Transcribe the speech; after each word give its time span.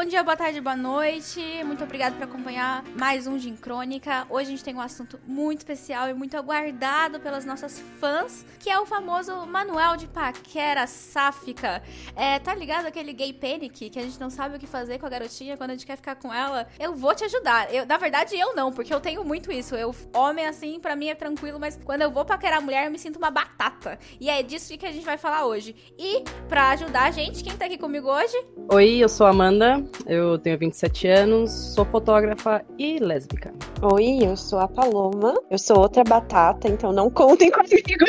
Bom 0.00 0.06
dia, 0.06 0.24
boa 0.24 0.34
tarde, 0.34 0.62
boa 0.62 0.74
noite. 0.74 1.62
Muito 1.62 1.84
obrigada 1.84 2.16
por 2.16 2.24
acompanhar 2.24 2.82
mais 2.98 3.26
um 3.26 3.38
Gin 3.38 3.54
Crônica. 3.54 4.26
Hoje 4.30 4.46
a 4.46 4.50
gente 4.52 4.64
tem 4.64 4.74
um 4.74 4.80
assunto 4.80 5.20
muito 5.26 5.58
especial 5.58 6.08
e 6.08 6.14
muito 6.14 6.38
aguardado 6.38 7.20
pelas 7.20 7.44
nossas 7.44 7.78
fãs, 8.00 8.46
que 8.58 8.70
é 8.70 8.80
o 8.80 8.86
famoso 8.86 9.44
Manuel 9.44 9.98
de 9.98 10.06
Paquera 10.06 10.86
Sáfica. 10.86 11.82
É, 12.16 12.38
tá 12.38 12.54
ligado 12.54 12.86
aquele 12.86 13.12
gay 13.12 13.30
panic 13.34 13.90
que 13.90 13.98
a 13.98 14.02
gente 14.02 14.18
não 14.18 14.30
sabe 14.30 14.56
o 14.56 14.58
que 14.58 14.66
fazer 14.66 14.98
com 14.98 15.04
a 15.04 15.10
garotinha 15.10 15.58
quando 15.58 15.68
a 15.68 15.74
gente 15.74 15.84
quer 15.84 15.96
ficar 15.96 16.14
com 16.14 16.32
ela? 16.32 16.66
Eu 16.78 16.94
vou 16.94 17.14
te 17.14 17.24
ajudar. 17.24 17.70
Eu, 17.70 17.84
na 17.84 17.98
verdade, 17.98 18.34
eu 18.40 18.54
não, 18.54 18.72
porque 18.72 18.94
eu 18.94 19.00
tenho 19.00 19.22
muito 19.22 19.52
isso. 19.52 19.74
Eu, 19.74 19.94
homem 20.16 20.46
assim, 20.46 20.80
para 20.80 20.96
mim 20.96 21.08
é 21.08 21.14
tranquilo, 21.14 21.60
mas 21.60 21.78
quando 21.84 22.00
eu 22.00 22.10
vou 22.10 22.24
paquerar 22.24 22.62
mulher, 22.62 22.86
eu 22.86 22.90
me 22.90 22.98
sinto 22.98 23.18
uma 23.18 23.30
batata. 23.30 23.98
E 24.18 24.30
é 24.30 24.42
disso 24.42 24.78
que 24.78 24.86
a 24.86 24.92
gente 24.92 25.04
vai 25.04 25.18
falar 25.18 25.44
hoje. 25.44 25.76
E 25.98 26.24
para 26.48 26.70
ajudar 26.70 27.02
a 27.02 27.10
gente, 27.10 27.44
quem 27.44 27.54
tá 27.54 27.66
aqui 27.66 27.76
comigo 27.76 28.08
hoje? 28.08 28.34
Oi, 28.72 28.96
eu 28.96 29.08
sou 29.08 29.26
a 29.26 29.30
Amanda, 29.30 29.89
eu 30.06 30.38
tenho 30.38 30.58
27 30.58 31.08
anos, 31.08 31.50
sou 31.50 31.84
fotógrafa 31.84 32.62
e 32.78 32.98
lésbica. 32.98 33.52
Oi, 33.82 34.18
eu 34.22 34.36
sou 34.36 34.58
a 34.58 34.68
Paloma, 34.68 35.34
eu 35.50 35.58
sou 35.58 35.78
outra 35.78 36.04
batata, 36.04 36.68
então 36.68 36.92
não 36.92 37.10
contem 37.10 37.50
comigo. 37.52 38.04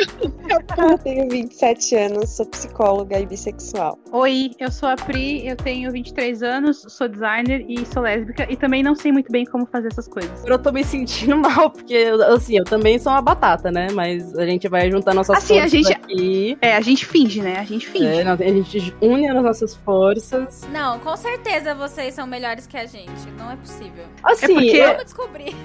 Eu 0.48 0.98
tenho 0.98 1.28
27 1.28 1.96
anos, 1.96 2.30
sou 2.30 2.46
psicóloga 2.46 3.18
e 3.18 3.26
bissexual. 3.26 3.98
Oi, 4.12 4.50
eu 4.58 4.70
sou 4.70 4.88
a 4.88 4.96
Pri, 4.96 5.46
eu 5.46 5.56
tenho 5.56 5.90
23 5.90 6.42
anos, 6.42 6.84
sou 6.88 7.08
designer 7.08 7.64
e 7.68 7.84
sou 7.86 8.02
lésbica 8.02 8.46
e 8.50 8.56
também 8.56 8.82
não 8.82 8.94
sei 8.94 9.12
muito 9.12 9.30
bem 9.30 9.44
como 9.44 9.66
fazer 9.66 9.88
essas 9.88 10.08
coisas. 10.08 10.44
Eu 10.44 10.58
tô 10.58 10.72
me 10.72 10.84
sentindo 10.84 11.36
mal, 11.40 11.70
porque, 11.70 12.10
assim, 12.28 12.58
eu 12.58 12.64
também 12.64 12.98
sou 12.98 13.12
uma 13.12 13.22
batata, 13.22 13.70
né? 13.70 13.88
Mas 13.92 14.36
a 14.38 14.44
gente 14.44 14.68
vai 14.68 14.90
juntar 14.90 15.14
nossas 15.14 15.38
assim, 15.38 15.54
forças 15.54 15.72
a 15.72 15.76
gente, 15.76 15.92
aqui. 15.92 16.58
É, 16.60 16.76
a 16.76 16.80
gente 16.80 17.06
finge, 17.06 17.40
né? 17.40 17.58
A 17.58 17.64
gente 17.64 17.86
finge. 17.86 18.06
É, 18.06 18.24
não, 18.24 18.32
a 18.32 18.36
gente 18.36 18.94
une 19.00 19.28
as 19.28 19.42
nossas 19.42 19.74
forças. 19.74 20.68
Não, 20.72 20.98
com 20.98 21.16
certeza 21.16 21.71
vocês 21.74 22.14
são 22.14 22.26
melhores 22.26 22.66
que 22.66 22.76
a 22.76 22.86
gente. 22.86 23.30
Não 23.38 23.50
é 23.50 23.56
possível. 23.56 24.04
Assim, 24.22 24.44
É 24.44 24.48
porque- 24.54 24.76
eu- 24.76 24.86
Vamos 24.88 25.04
descobrir. 25.04 25.56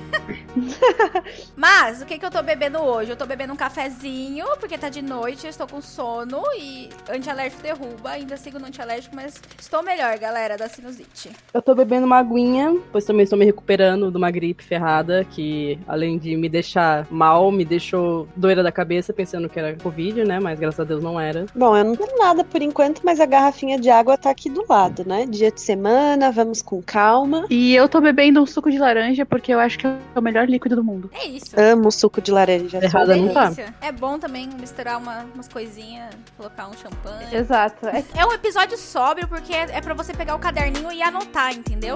Mas, 1.56 2.02
o 2.02 2.06
que, 2.06 2.18
que 2.18 2.26
eu 2.26 2.32
tô 2.32 2.42
bebendo 2.42 2.80
hoje? 2.80 3.12
Eu 3.12 3.16
tô 3.16 3.26
bebendo 3.26 3.54
um 3.54 3.56
cafezinho, 3.56 4.46
porque 4.60 4.78
tá 4.78 4.90
de 4.90 5.02
noite, 5.02 5.46
eu 5.46 5.50
estou 5.50 5.68
com 5.68 5.82
sono 5.82 6.42
e 6.58 6.90
antialérgico 7.10 7.62
derruba. 7.62 8.12
Ainda 8.12 8.38
sigo 8.38 8.60
no 8.60 8.68
antialérgico, 8.68 9.16
mas 9.16 9.36
estou 9.60 9.84
melhor, 9.84 10.18
galera, 10.18 10.58
da 10.58 10.68
sinusite. 10.68 11.32
eu 11.54 11.62
tô 11.62 11.74
bebendo 11.76 12.06
uma 12.06 12.18
aguinha, 12.20 12.76
pois 12.92 13.06
também 13.06 13.24
estou 13.24 13.38
me 13.38 13.46
recuperando 13.46 14.12
de 14.12 14.18
uma 14.18 14.30
gripe 14.32 14.64
ferrada, 14.64 15.24
que 15.26 15.80
além 15.88 16.18
de 16.18 16.36
me 16.36 16.50
deixar 16.50 17.08
mal, 17.10 17.52
me 17.52 17.66
deixou 17.66 18.28
doida 18.36 18.62
da 18.64 18.72
cabeça, 18.72 19.14
pensando 19.14 19.50
que 19.50 19.60
era 19.60 19.76
Covid, 19.78 20.24
né? 20.24 20.40
Mas 20.40 20.60
graças 20.60 20.80
a 20.80 20.84
Deus 20.84 21.04
não 21.04 21.20
era. 21.20 21.46
Bom, 21.56 21.76
eu 21.76 21.84
não 21.84 21.96
tenho 21.96 22.18
nada 22.18 22.44
por 22.44 22.62
enquanto, 22.62 23.02
mas 23.04 23.20
a 23.20 23.26
garrafinha 23.26 23.80
de 23.80 23.90
água 23.90 24.18
tá 24.18 24.30
aqui 24.30 24.50
do 24.50 24.66
lado, 24.68 25.04
né? 25.06 25.26
Dia 25.26 25.52
de 25.52 25.62
semana, 25.62 25.97
vamos 26.34 26.62
com 26.62 26.82
calma. 26.82 27.46
E 27.50 27.76
eu 27.76 27.88
tô 27.90 28.00
bebendo 28.02 28.42
um 28.42 28.46
suco 28.46 28.70
de 28.72 28.78
laranja 28.78 29.26
porque 29.26 29.54
eu 29.54 29.60
acho 29.60 29.78
que 29.80 29.88
é 29.88 29.98
o 30.16 30.22
melhor 30.22 30.48
líquido 30.48 30.76
do 30.76 30.84
mundo. 30.84 31.10
É 31.14 31.26
isso. 31.28 31.60
Amo 31.60 31.92
suco 31.92 32.22
de 32.22 32.32
laranja. 32.32 32.80
Errada 32.84 33.16
não 33.16 33.30
tá. 33.30 33.52
É 33.82 33.92
bom 33.92 34.18
também 34.20 34.50
misturar 34.60 34.98
uma- 34.98 35.26
umas 35.34 35.48
coisinhas, 35.48 36.10
colocar 36.36 36.68
um 36.68 36.74
champanhe. 36.74 37.28
Exato. 37.34 37.88
É 37.88 38.04
É 38.16 38.26
um 38.26 38.34
episódio 38.34 38.78
sóbrio 38.78 39.28
porque 39.28 39.54
é 39.54 39.68
é 39.78 39.82
pra 39.82 39.94
você 39.94 40.14
pegar 40.14 40.36
o 40.36 40.40
caderninho 40.40 40.92
e 40.92 41.02
anotar, 41.02 41.54
entendeu? 41.54 41.96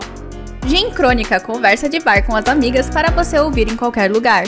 Gin 0.68 0.92
Crônica, 0.92 1.40
conversa 1.40 1.90
de 1.90 2.00
bar 2.00 2.26
com 2.26 2.36
as 2.36 2.46
amigas 2.48 2.90
para 2.90 3.10
você 3.12 3.40
ouvir 3.40 3.68
em 3.72 3.76
qualquer 3.76 4.12
lugar. 4.12 4.44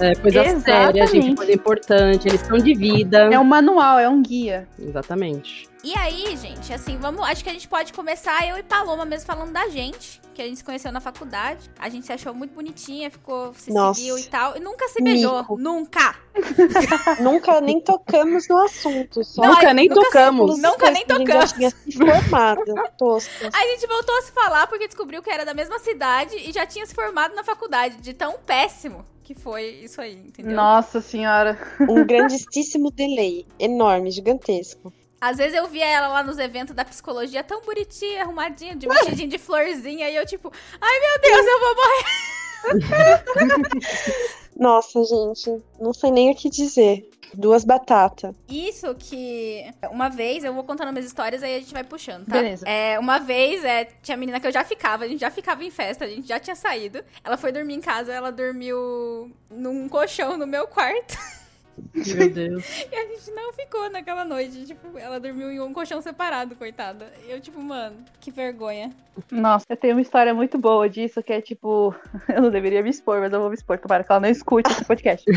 É, 0.00 0.12
coisa 0.16 0.42
séria, 0.60 1.06
gente, 1.06 1.16
Exatamente. 1.18 1.36
coisa 1.36 1.52
importante, 1.52 2.28
eles 2.28 2.40
são 2.40 2.58
de 2.58 2.74
vida. 2.74 3.28
É 3.32 3.38
um 3.38 3.44
manual, 3.44 3.98
é 3.98 4.08
um 4.08 4.20
guia. 4.20 4.68
Exatamente. 4.78 5.68
E 5.84 5.94
aí, 5.96 6.36
gente, 6.36 6.72
assim, 6.72 6.96
vamos. 6.98 7.22
Acho 7.28 7.44
que 7.44 7.50
a 7.50 7.52
gente 7.52 7.68
pode 7.68 7.92
começar 7.92 8.46
eu 8.48 8.56
e 8.56 8.62
Paloma 8.62 9.04
mesmo 9.04 9.26
falando 9.26 9.52
da 9.52 9.68
gente, 9.68 10.20
que 10.34 10.42
a 10.42 10.46
gente 10.46 10.56
se 10.56 10.64
conheceu 10.64 10.90
na 10.90 11.00
faculdade. 11.00 11.70
A 11.78 11.88
gente 11.88 12.06
se 12.06 12.12
achou 12.12 12.34
muito 12.34 12.54
bonitinha, 12.54 13.10
ficou, 13.10 13.52
se 13.54 13.70
Nossa. 13.72 14.00
seguiu 14.00 14.18
e 14.18 14.24
tal. 14.24 14.56
E 14.56 14.60
nunca 14.60 14.88
se 14.88 15.02
beijou. 15.02 15.38
Mico. 15.40 15.58
Nunca! 15.58 16.16
Nunca 17.20 17.60
nem 17.60 17.80
tocamos 17.80 18.48
no 18.48 18.64
assunto. 18.64 19.22
Só 19.22 19.42
Não, 19.42 19.50
nunca 19.50 19.72
nem 19.72 19.88
nunca 19.88 20.00
se- 20.00 20.06
tocamos. 20.06 20.58
Nunca 20.60 20.90
nem 20.90 21.06
tocamos. 21.06 21.52
Tinha 21.52 21.70
se 21.70 21.92
formado. 21.92 22.64
Tosca. 22.98 23.50
A 23.52 23.60
gente 23.68 23.86
voltou 23.86 24.16
a 24.18 24.22
se 24.22 24.32
falar 24.32 24.66
porque 24.66 24.88
descobriu 24.88 25.22
que 25.22 25.30
era 25.30 25.44
da 25.44 25.54
mesma 25.54 25.78
cidade 25.78 26.34
e 26.36 26.50
já 26.50 26.66
tinha 26.66 26.84
se 26.86 26.94
formado 26.94 27.34
na 27.36 27.44
faculdade, 27.44 27.98
de 27.98 28.12
tão 28.12 28.32
péssimo 28.44 29.04
que 29.24 29.34
foi 29.34 29.80
isso 29.82 30.00
aí, 30.00 30.14
entendeu? 30.14 30.54
Nossa 30.54 31.00
senhora. 31.00 31.58
Um 31.80 32.04
grandíssimo 32.06 32.90
delay. 32.90 33.46
Enorme, 33.58 34.10
gigantesco. 34.10 34.92
Às 35.20 35.38
vezes 35.38 35.56
eu 35.56 35.66
via 35.66 35.86
ela 35.86 36.08
lá 36.08 36.22
nos 36.22 36.38
eventos 36.38 36.74
da 36.74 36.84
psicologia 36.84 37.42
tão 37.42 37.62
bonitinha, 37.62 38.22
arrumadinha, 38.22 38.76
de 38.76 38.86
vestidinho 38.86 39.30
de 39.30 39.38
florzinha, 39.38 40.10
e 40.10 40.16
eu 40.16 40.26
tipo, 40.26 40.52
ai 40.78 41.00
meu 41.00 41.20
Deus, 41.22 41.46
eu 41.46 41.60
vou 41.60 41.74
morrer. 41.74 43.24
Nossa, 44.54 45.02
gente, 45.02 45.62
não 45.80 45.94
sei 45.94 46.10
nem 46.10 46.30
o 46.30 46.34
que 46.34 46.50
dizer. 46.50 47.08
Duas 47.36 47.64
batatas. 47.64 48.34
Isso 48.48 48.94
que 48.94 49.64
uma 49.90 50.08
vez, 50.08 50.44
eu 50.44 50.54
vou 50.54 50.64
contando 50.64 50.92
minhas 50.92 51.06
histórias, 51.06 51.42
aí 51.42 51.56
a 51.56 51.58
gente 51.58 51.72
vai 51.72 51.84
puxando, 51.84 52.26
tá? 52.26 52.36
Beleza. 52.36 52.68
É, 52.68 52.98
uma 52.98 53.18
vez, 53.18 53.64
é, 53.64 53.86
tinha 54.02 54.16
menina 54.16 54.40
que 54.40 54.46
eu 54.46 54.52
já 54.52 54.64
ficava, 54.64 55.04
a 55.04 55.08
gente 55.08 55.20
já 55.20 55.30
ficava 55.30 55.64
em 55.64 55.70
festa, 55.70 56.04
a 56.04 56.08
gente 56.08 56.26
já 56.28 56.38
tinha 56.38 56.56
saído. 56.56 57.04
Ela 57.22 57.36
foi 57.36 57.52
dormir 57.52 57.74
em 57.74 57.80
casa, 57.80 58.12
ela 58.12 58.30
dormiu 58.30 59.30
num 59.50 59.88
colchão 59.88 60.36
no 60.36 60.46
meu 60.46 60.66
quarto. 60.66 61.18
Meu 61.94 62.30
Deus. 62.30 62.64
E 62.90 62.96
a 62.96 63.06
gente 63.06 63.30
não 63.32 63.52
ficou 63.52 63.90
naquela 63.90 64.24
noite. 64.24 64.66
Tipo, 64.66 64.98
ela 64.98 65.18
dormiu 65.18 65.50
em 65.50 65.60
um 65.60 65.72
colchão 65.72 66.00
separado, 66.00 66.54
coitada. 66.54 67.12
E 67.26 67.30
eu, 67.30 67.40
tipo, 67.40 67.60
mano, 67.60 67.96
que 68.20 68.30
vergonha. 68.30 68.90
Nossa, 69.30 69.66
eu 69.68 69.76
tenho 69.76 69.94
uma 69.94 70.02
história 70.02 70.34
muito 70.34 70.58
boa 70.58 70.88
disso, 70.88 71.22
que 71.22 71.32
é 71.32 71.40
tipo. 71.40 71.94
Eu 72.28 72.42
não 72.42 72.50
deveria 72.50 72.82
me 72.82 72.90
expor, 72.90 73.20
mas 73.20 73.32
eu 73.32 73.38
vou 73.38 73.48
me 73.48 73.54
expor, 73.54 73.78
tomara 73.78 74.02
que 74.02 74.10
ela 74.10 74.20
não 74.20 74.28
escute 74.28 74.70
esse 74.70 74.84
podcast. 74.84 75.24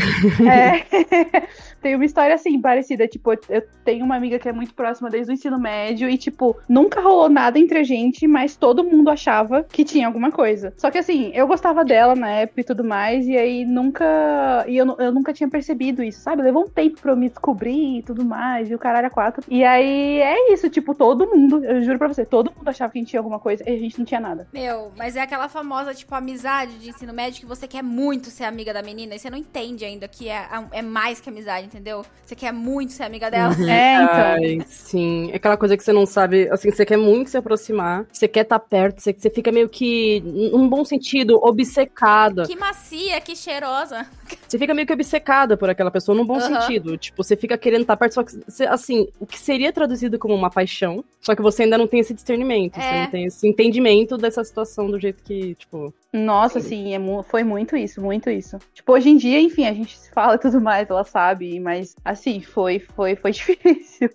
É, 0.48 1.46
tem 1.80 1.94
uma 1.94 2.04
história 2.04 2.34
assim, 2.34 2.60
parecida. 2.60 3.06
Tipo, 3.06 3.32
eu 3.48 3.62
tenho 3.84 4.04
uma 4.04 4.16
amiga 4.16 4.38
que 4.38 4.48
é 4.48 4.52
muito 4.52 4.74
próxima 4.74 5.10
desde 5.10 5.30
o 5.30 5.34
ensino 5.34 5.58
médio 5.58 6.08
e, 6.08 6.16
tipo, 6.16 6.56
nunca 6.68 7.00
rolou 7.00 7.28
nada 7.28 7.58
entre 7.58 7.78
a 7.78 7.82
gente, 7.82 8.26
mas 8.26 8.56
todo 8.56 8.82
mundo 8.82 9.10
achava 9.10 9.64
que 9.64 9.84
tinha 9.84 10.06
alguma 10.06 10.32
coisa. 10.32 10.72
Só 10.76 10.90
que 10.90 10.98
assim, 10.98 11.30
eu 11.34 11.46
gostava 11.46 11.84
dela 11.84 12.14
na 12.14 12.30
época 12.30 12.60
e 12.60 12.64
tudo 12.64 12.82
mais, 12.82 13.26
e 13.26 13.36
aí 13.36 13.64
nunca. 13.64 14.64
E 14.66 14.76
eu, 14.76 14.96
eu 14.98 15.12
nunca 15.12 15.32
tinha 15.32 15.48
percebido 15.48 16.02
isso, 16.02 16.20
sabe? 16.28 16.42
Levou 16.42 16.64
um 16.64 16.68
tempo 16.68 17.00
pra 17.00 17.12
eu 17.12 17.16
me 17.16 17.28
descobrir 17.28 17.98
e 17.98 18.02
tudo 18.02 18.24
mais, 18.24 18.70
e 18.70 18.74
o 18.74 18.78
caralho 18.78 19.06
é 19.06 19.10
quatro. 19.10 19.42
E 19.48 19.64
aí 19.64 20.20
é 20.20 20.52
isso, 20.52 20.68
tipo, 20.68 20.94
todo 20.94 21.26
mundo, 21.26 21.64
eu 21.64 21.82
juro 21.82 21.98
pra 21.98 22.08
você, 22.08 22.24
todo 22.24 22.52
mundo 22.54 22.68
achava 22.68 22.92
que 22.92 22.98
a 22.98 23.00
gente 23.00 23.10
tinha 23.10 23.20
alguma 23.20 23.38
coisa 23.38 23.64
e 23.66 23.74
a 23.74 23.78
gente 23.78 23.98
não 23.98 24.04
tinha 24.04 24.20
nada. 24.20 24.46
Meu, 24.52 24.92
mas 24.96 25.16
é 25.16 25.22
aquela 25.22 25.48
famosa, 25.48 25.94
tipo, 25.94 26.14
amizade 26.14 26.78
de 26.78 26.90
ensino 26.90 27.12
médio 27.14 27.40
que 27.40 27.46
você 27.46 27.66
quer 27.66 27.82
muito 27.82 28.30
ser 28.30 28.44
amiga 28.44 28.74
da 28.74 28.82
menina 28.82 29.14
e 29.14 29.18
você 29.18 29.30
não 29.30 29.38
entende 29.38 29.84
ainda 29.84 30.06
que 30.06 30.28
é, 30.28 30.46
é 30.72 30.82
mais 30.82 31.20
que 31.20 31.30
amizade, 31.30 31.66
entendeu? 31.66 32.04
Você 32.24 32.34
quer 32.34 32.52
muito 32.52 32.92
ser 32.92 33.04
amiga 33.04 33.30
dela. 33.30 33.54
É, 33.68 33.94
então. 33.94 34.14
Ai, 34.14 34.60
sim. 34.66 35.30
É 35.32 35.36
aquela 35.36 35.56
coisa 35.56 35.76
que 35.76 35.82
você 35.82 35.92
não 35.92 36.04
sabe, 36.04 36.48
assim, 36.50 36.70
você 36.70 36.84
quer 36.84 36.98
muito 36.98 37.30
se 37.30 37.36
aproximar, 37.36 38.06
você 38.12 38.28
quer 38.28 38.42
estar 38.42 38.58
perto, 38.58 39.00
você, 39.00 39.12
você 39.12 39.30
fica 39.30 39.50
meio 39.50 39.68
que, 39.68 40.20
num 40.20 40.68
bom 40.68 40.84
sentido, 40.84 41.38
obcecada. 41.42 42.46
Que 42.46 42.56
macia, 42.56 43.20
que 43.20 43.34
cheirosa. 43.34 44.06
Você 44.46 44.58
fica 44.58 44.74
meio 44.74 44.86
que 44.86 44.92
obcecada 44.92 45.56
por 45.56 45.70
aquela 45.70 45.90
pessoa, 45.90 46.17
num 46.18 46.26
bom 46.26 46.36
Aham. 46.36 46.60
sentido. 46.60 46.96
Tipo, 46.98 47.22
você 47.24 47.36
fica 47.36 47.56
querendo 47.56 47.82
estar 47.82 47.96
perto, 47.96 48.12
só 48.14 48.22
que, 48.22 48.32
você- 48.46 48.66
assim, 48.66 49.08
o 49.18 49.26
que 49.26 49.38
seria 49.38 49.72
traduzido 49.72 50.18
como 50.18 50.34
uma 50.34 50.50
paixão, 50.50 51.04
só 51.20 51.34
que 51.34 51.40
você 51.42 51.62
ainda 51.62 51.78
não 51.78 51.86
tem 51.86 52.00
esse 52.00 52.12
discernimento, 52.12 52.74
você 52.74 52.94
É. 52.94 53.00
não 53.02 53.10
tem 53.10 53.24
esse 53.24 53.46
entendimento 53.48 54.16
dessa 54.18 54.42
situação 54.44 54.90
do 54.90 54.98
jeito 55.00 55.22
que, 55.22 55.54
tipo, 55.54 55.92
Nossa, 56.12 56.60
sim, 56.60 56.94
é 56.94 56.98
foi 57.24 57.44
muito 57.44 57.76
isso, 57.76 58.00
muito 58.00 58.28
isso. 58.30 58.58
Tipo, 58.74 58.92
hoje 58.92 59.10
em 59.10 59.16
dia, 59.16 59.40
enfim, 59.40 59.64
a 59.66 59.72
gente 59.72 59.96
se 59.98 60.10
fala 60.10 60.34
e 60.34 60.38
tudo 60.38 60.60
mais, 60.60 60.88
ela 60.90 61.04
sabe, 61.04 61.58
mas 61.60 61.94
assim, 62.04 62.40
foi, 62.40 62.78
foi, 62.78 63.14
foi 63.16 63.30
difícil. 63.32 64.10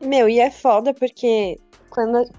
Meu, 0.00 0.28
e 0.28 0.38
é 0.38 0.50
foda 0.50 0.94
porque 0.94 1.58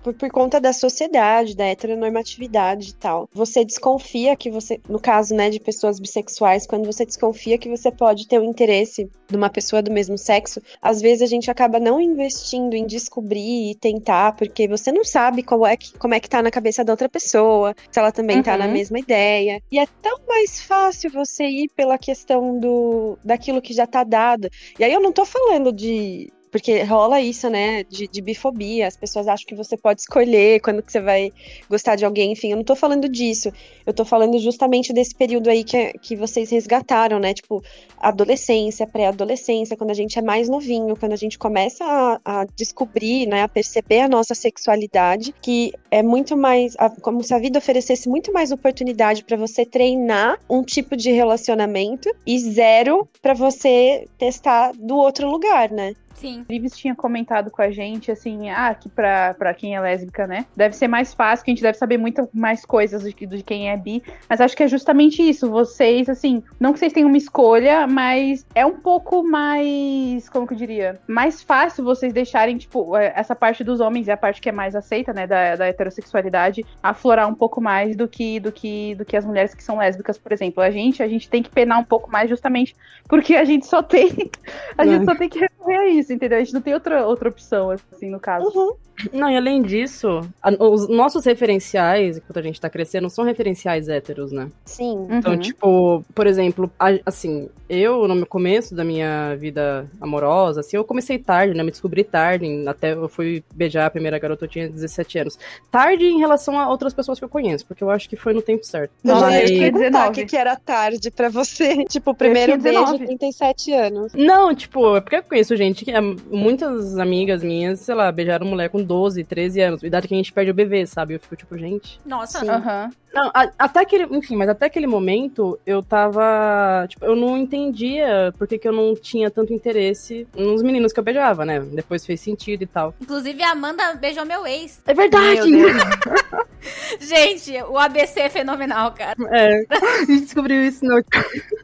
por, 0.03 0.13
por 0.13 0.29
conta 0.29 0.59
da 0.59 0.71
sociedade, 0.73 1.55
da 1.55 1.65
heteronormatividade 1.65 2.89
e 2.89 2.93
tal, 2.93 3.29
você 3.33 3.63
desconfia 3.65 4.35
que 4.35 4.49
você, 4.49 4.79
no 4.87 4.99
caso, 4.99 5.35
né, 5.35 5.49
de 5.49 5.59
pessoas 5.59 5.99
bissexuais, 5.99 6.65
quando 6.65 6.85
você 6.85 7.05
desconfia 7.05 7.57
que 7.57 7.69
você 7.69 7.91
pode 7.91 8.27
ter 8.27 8.39
o 8.39 8.43
interesse 8.43 9.09
de 9.29 9.35
uma 9.35 9.49
pessoa 9.49 9.81
do 9.81 9.91
mesmo 9.91 10.17
sexo, 10.17 10.61
às 10.81 11.01
vezes 11.01 11.21
a 11.21 11.25
gente 11.25 11.49
acaba 11.51 11.79
não 11.79 12.01
investindo 12.01 12.73
em 12.73 12.85
descobrir 12.85 13.71
e 13.71 13.75
tentar, 13.75 14.35
porque 14.35 14.67
você 14.67 14.91
não 14.91 15.03
sabe 15.03 15.43
como 15.43 15.65
é 15.65 15.77
que, 15.77 15.97
como 15.97 16.13
é 16.13 16.19
que 16.19 16.29
tá 16.29 16.41
na 16.41 16.51
cabeça 16.51 16.83
da 16.83 16.93
outra 16.93 17.09
pessoa, 17.09 17.75
se 17.91 17.99
ela 17.99 18.11
também 18.11 18.41
tá 18.41 18.57
na 18.57 18.65
Uhum. 18.65 18.71
mesma 18.71 18.99
ideia. 18.99 19.61
E 19.71 19.79
é 19.79 19.85
tão 20.01 20.17
mais 20.27 20.61
fácil 20.61 21.11
você 21.11 21.45
ir 21.45 21.69
pela 21.75 21.97
questão 21.97 22.59
do 22.59 23.17
daquilo 23.23 23.61
que 23.61 23.73
já 23.73 23.85
tá 23.85 24.03
dado. 24.03 24.49
E 24.77 24.83
aí 24.83 24.93
eu 24.93 25.01
não 25.01 25.11
tô 25.11 25.25
falando 25.25 25.71
de 25.71 26.31
porque 26.51 26.83
rola 26.83 27.21
isso, 27.21 27.49
né, 27.49 27.83
de, 27.83 28.07
de 28.07 28.21
bifobia, 28.21 28.87
as 28.87 28.97
pessoas 28.97 29.27
acham 29.27 29.45
que 29.45 29.55
você 29.55 29.77
pode 29.77 30.01
escolher 30.01 30.59
quando 30.61 30.81
que 30.81 30.91
você 30.91 30.99
vai 30.99 31.31
gostar 31.69 31.95
de 31.95 32.05
alguém, 32.05 32.31
enfim, 32.31 32.51
eu 32.51 32.57
não 32.57 32.63
tô 32.63 32.75
falando 32.75 33.07
disso, 33.07 33.51
eu 33.85 33.93
tô 33.93 34.03
falando 34.03 34.37
justamente 34.39 34.91
desse 34.91 35.15
período 35.15 35.49
aí 35.49 35.63
que, 35.63 35.93
que 35.99 36.15
vocês 36.15 36.49
resgataram, 36.49 37.19
né, 37.19 37.33
tipo, 37.33 37.63
adolescência, 37.97 38.87
pré-adolescência, 38.87 39.77
quando 39.77 39.91
a 39.91 39.95
gente 39.95 40.17
é 40.17 40.21
mais 40.21 40.49
novinho, 40.49 40.95
quando 40.95 41.13
a 41.13 41.17
gente 41.17 41.37
começa 41.37 41.83
a, 41.83 42.41
a 42.41 42.45
descobrir, 42.55 43.27
né, 43.27 43.43
a 43.43 43.47
perceber 43.47 44.01
a 44.01 44.07
nossa 44.07 44.33
sexualidade, 44.33 45.33
que 45.41 45.71
é 45.91 46.01
muito 46.01 46.35
mais, 46.35 46.75
a, 46.77 46.89
como 46.89 47.23
se 47.23 47.33
a 47.33 47.39
vida 47.39 47.59
oferecesse 47.59 48.09
muito 48.09 48.31
mais 48.33 48.51
oportunidade 48.51 49.23
para 49.23 49.37
você 49.37 49.65
treinar 49.65 50.39
um 50.49 50.63
tipo 50.63 50.95
de 50.95 51.11
relacionamento 51.11 52.09
e 52.25 52.39
zero 52.39 53.07
para 53.21 53.33
você 53.33 54.07
testar 54.17 54.71
do 54.73 54.97
outro 54.97 55.29
lugar, 55.29 55.71
né? 55.71 55.93
Sim. 56.15 56.45
O 56.49 56.53
Ives 56.53 56.77
tinha 56.77 56.95
comentado 56.95 57.49
com 57.49 57.61
a 57.61 57.71
gente, 57.71 58.11
assim, 58.11 58.49
ah, 58.49 58.73
que 58.75 58.89
pra, 58.89 59.33
pra 59.33 59.53
quem 59.53 59.75
é 59.75 59.79
lésbica, 59.79 60.27
né? 60.27 60.45
Deve 60.55 60.75
ser 60.75 60.87
mais 60.87 61.13
fácil, 61.13 61.45
que 61.45 61.51
a 61.51 61.53
gente 61.53 61.63
deve 61.63 61.77
saber 61.77 61.97
muito 61.97 62.27
mais 62.33 62.65
coisas 62.65 63.03
do 63.03 63.13
que 63.13 63.25
de 63.25 63.41
quem 63.43 63.69
é 63.69 63.77
bi. 63.77 64.03
Mas 64.27 64.41
acho 64.41 64.55
que 64.55 64.63
é 64.63 64.67
justamente 64.67 65.21
isso. 65.21 65.49
Vocês, 65.49 66.09
assim, 66.09 66.43
não 66.59 66.73
que 66.73 66.79
vocês 66.79 66.93
tenham 66.93 67.07
uma 67.07 67.17
escolha, 67.17 67.87
mas 67.87 68.45
é 68.53 68.65
um 68.65 68.79
pouco 68.79 69.23
mais, 69.23 70.27
como 70.29 70.45
que 70.45 70.53
eu 70.53 70.57
diria? 70.57 70.99
Mais 71.07 71.41
fácil 71.41 71.83
vocês 71.83 72.13
deixarem, 72.13 72.57
tipo, 72.57 72.95
é, 72.97 73.13
essa 73.15 73.35
parte 73.35 73.63
dos 73.63 73.79
homens 73.79 74.07
é 74.07 74.11
a 74.11 74.17
parte 74.17 74.41
que 74.41 74.49
é 74.49 74.51
mais 74.51 74.75
aceita, 74.75 75.13
né? 75.13 75.25
Da, 75.25 75.55
da 75.55 75.67
heterossexualidade, 75.67 76.65
aflorar 76.83 77.27
um 77.27 77.35
pouco 77.35 77.61
mais 77.61 77.95
do 77.95 78.07
que, 78.07 78.39
do 78.39 78.51
que 78.51 78.95
do 78.95 79.05
que 79.05 79.17
as 79.17 79.25
mulheres 79.25 79.53
que 79.53 79.63
são 79.63 79.77
lésbicas, 79.77 80.17
por 80.17 80.31
exemplo. 80.31 80.61
A 80.61 80.69
gente, 80.69 81.01
a 81.01 81.07
gente 81.07 81.29
tem 81.29 81.41
que 81.41 81.49
penar 81.49 81.79
um 81.79 81.83
pouco 81.83 82.11
mais 82.11 82.29
justamente 82.29 82.75
porque 83.07 83.35
a 83.35 83.43
gente 83.43 83.65
só 83.65 83.81
tem. 83.81 84.09
A 84.77 84.85
gente 84.85 85.05
só 85.05 85.15
tem 85.15 85.27
que 85.27 85.39
isso 85.67 85.87
isso, 85.89 86.13
entendeu? 86.13 86.37
A 86.37 86.43
gente 86.43 86.53
não 86.53 86.61
tem 86.61 86.73
outra, 86.73 87.05
outra 87.05 87.29
opção, 87.29 87.71
assim, 87.71 88.09
no 88.09 88.19
caso. 88.19 88.47
Uhum. 88.47 88.75
Não, 89.13 89.29
e 89.29 89.35
além 89.37 89.61
disso, 89.61 90.21
a, 90.41 90.49
os 90.63 90.87
nossos 90.89 91.25
referenciais, 91.25 92.17
enquanto 92.17 92.37
a 92.37 92.41
gente 92.41 92.59
tá 92.59 92.69
crescendo, 92.69 93.09
são 93.09 93.23
referenciais 93.25 93.87
héteros, 93.89 94.31
né? 94.31 94.49
Sim. 94.65 95.07
Então, 95.09 95.33
Uhum. 95.33 95.39
tipo, 95.39 96.05
por 96.13 96.27
exemplo, 96.27 96.71
a- 96.79 96.99
assim, 97.05 97.49
eu, 97.69 98.07
no 98.07 98.25
começo 98.25 98.75
da 98.75 98.83
minha 98.83 99.35
vida 99.35 99.87
amorosa, 100.01 100.59
assim, 100.61 100.77
eu 100.77 100.83
comecei 100.83 101.17
tarde, 101.17 101.53
né? 101.55 101.63
Me 101.63 101.71
descobri 101.71 102.03
tarde, 102.03 102.45
até 102.67 102.93
eu 102.93 103.07
fui 103.07 103.43
beijar 103.53 103.85
a 103.85 103.89
primeira 103.89 104.17
garota, 104.19 104.45
eu 104.45 104.49
tinha 104.49 104.67
17 104.69 105.19
anos. 105.19 105.37
Tarde 105.71 106.05
em 106.05 106.19
relação 106.19 106.59
a 106.59 106.69
outras 106.69 106.93
pessoas 106.93 107.19
que 107.19 107.25
eu 107.25 107.29
conheço, 107.29 107.65
porque 107.65 107.83
eu 107.83 107.89
acho 107.89 108.09
que 108.09 108.15
foi 108.15 108.33
no 108.33 108.41
tempo 108.41 108.65
certo. 108.65 108.91
Eu 109.03 109.15
já 109.19 109.21
Mas- 109.27 109.35
ia 109.41 109.45
te 109.45 109.59
perguntar 109.59 109.79
19. 109.89 110.09
o 110.09 110.11
que, 110.13 110.25
que 110.25 110.37
era 110.37 110.55
tarde 110.55 111.11
pra 111.11 111.29
você. 111.29 111.85
Tipo, 111.89 112.11
o 112.11 112.15
primeiro 112.15 112.57
beijo, 112.57 112.79
19. 112.79 113.05
37 113.05 113.73
anos. 113.73 114.13
Não, 114.13 114.53
tipo, 114.53 114.95
é 114.95 115.01
porque 115.01 115.15
eu 115.17 115.23
conheço 115.23 115.55
gente 115.55 115.83
que. 115.85 115.91
Muitas 116.31 116.97
amigas 116.97 117.43
minhas, 117.43 117.79
sei 117.79 117.95
lá, 117.95 118.11
beijaram 118.11 118.45
mulher 118.45 118.69
com 118.69 118.83
12, 118.89 119.23
13 119.23 119.61
anos. 119.61 119.83
Idade 119.83 120.07
que 120.07 120.13
a 120.15 120.17
gente 120.17 120.33
perde 120.33 120.49
o 120.49 120.53
bebê, 120.53 120.83
sabe? 120.87 121.13
Eu 121.13 121.19
fico 121.19 121.35
tipo, 121.35 121.55
gente. 121.55 121.99
Nossa. 122.03 122.39
Aham. 122.39 122.89
Não, 123.13 123.29
a- 123.33 123.51
até 123.57 123.81
aquele. 123.81 124.03
Enfim, 124.15 124.35
mas 124.35 124.49
até 124.49 124.65
aquele 124.65 124.85
momento 124.87 125.59
eu 125.65 125.81
tava. 125.83 126.85
Tipo, 126.89 127.05
eu 127.05 127.15
não 127.15 127.37
entendia 127.37 128.33
por 128.37 128.47
que, 128.47 128.57
que 128.57 128.67
eu 128.67 128.71
não 128.71 128.95
tinha 128.95 129.29
tanto 129.31 129.53
interesse 129.53 130.27
nos 130.35 130.61
meninos 130.63 130.91
que 130.93 130.99
eu 130.99 131.03
beijava, 131.03 131.45
né? 131.45 131.59
Depois 131.59 132.05
fez 132.05 132.19
sentido 132.21 132.63
e 132.63 132.67
tal. 132.67 132.93
inclusive 133.01 133.41
a 133.43 133.51
Amanda 133.51 133.93
beijou 133.95 134.25
meu 134.25 134.45
ex. 134.47 134.81
É 134.87 134.93
verdade! 134.93 135.41
Gente, 136.99 137.53
o 137.63 137.77
ABC 137.77 138.19
é 138.19 138.29
fenomenal, 138.29 138.91
cara. 138.91 139.15
É. 139.31 139.63
A 139.69 140.05
gente 140.05 140.21
descobriu 140.21 140.61
isso 140.63 140.83
no. 140.85 141.01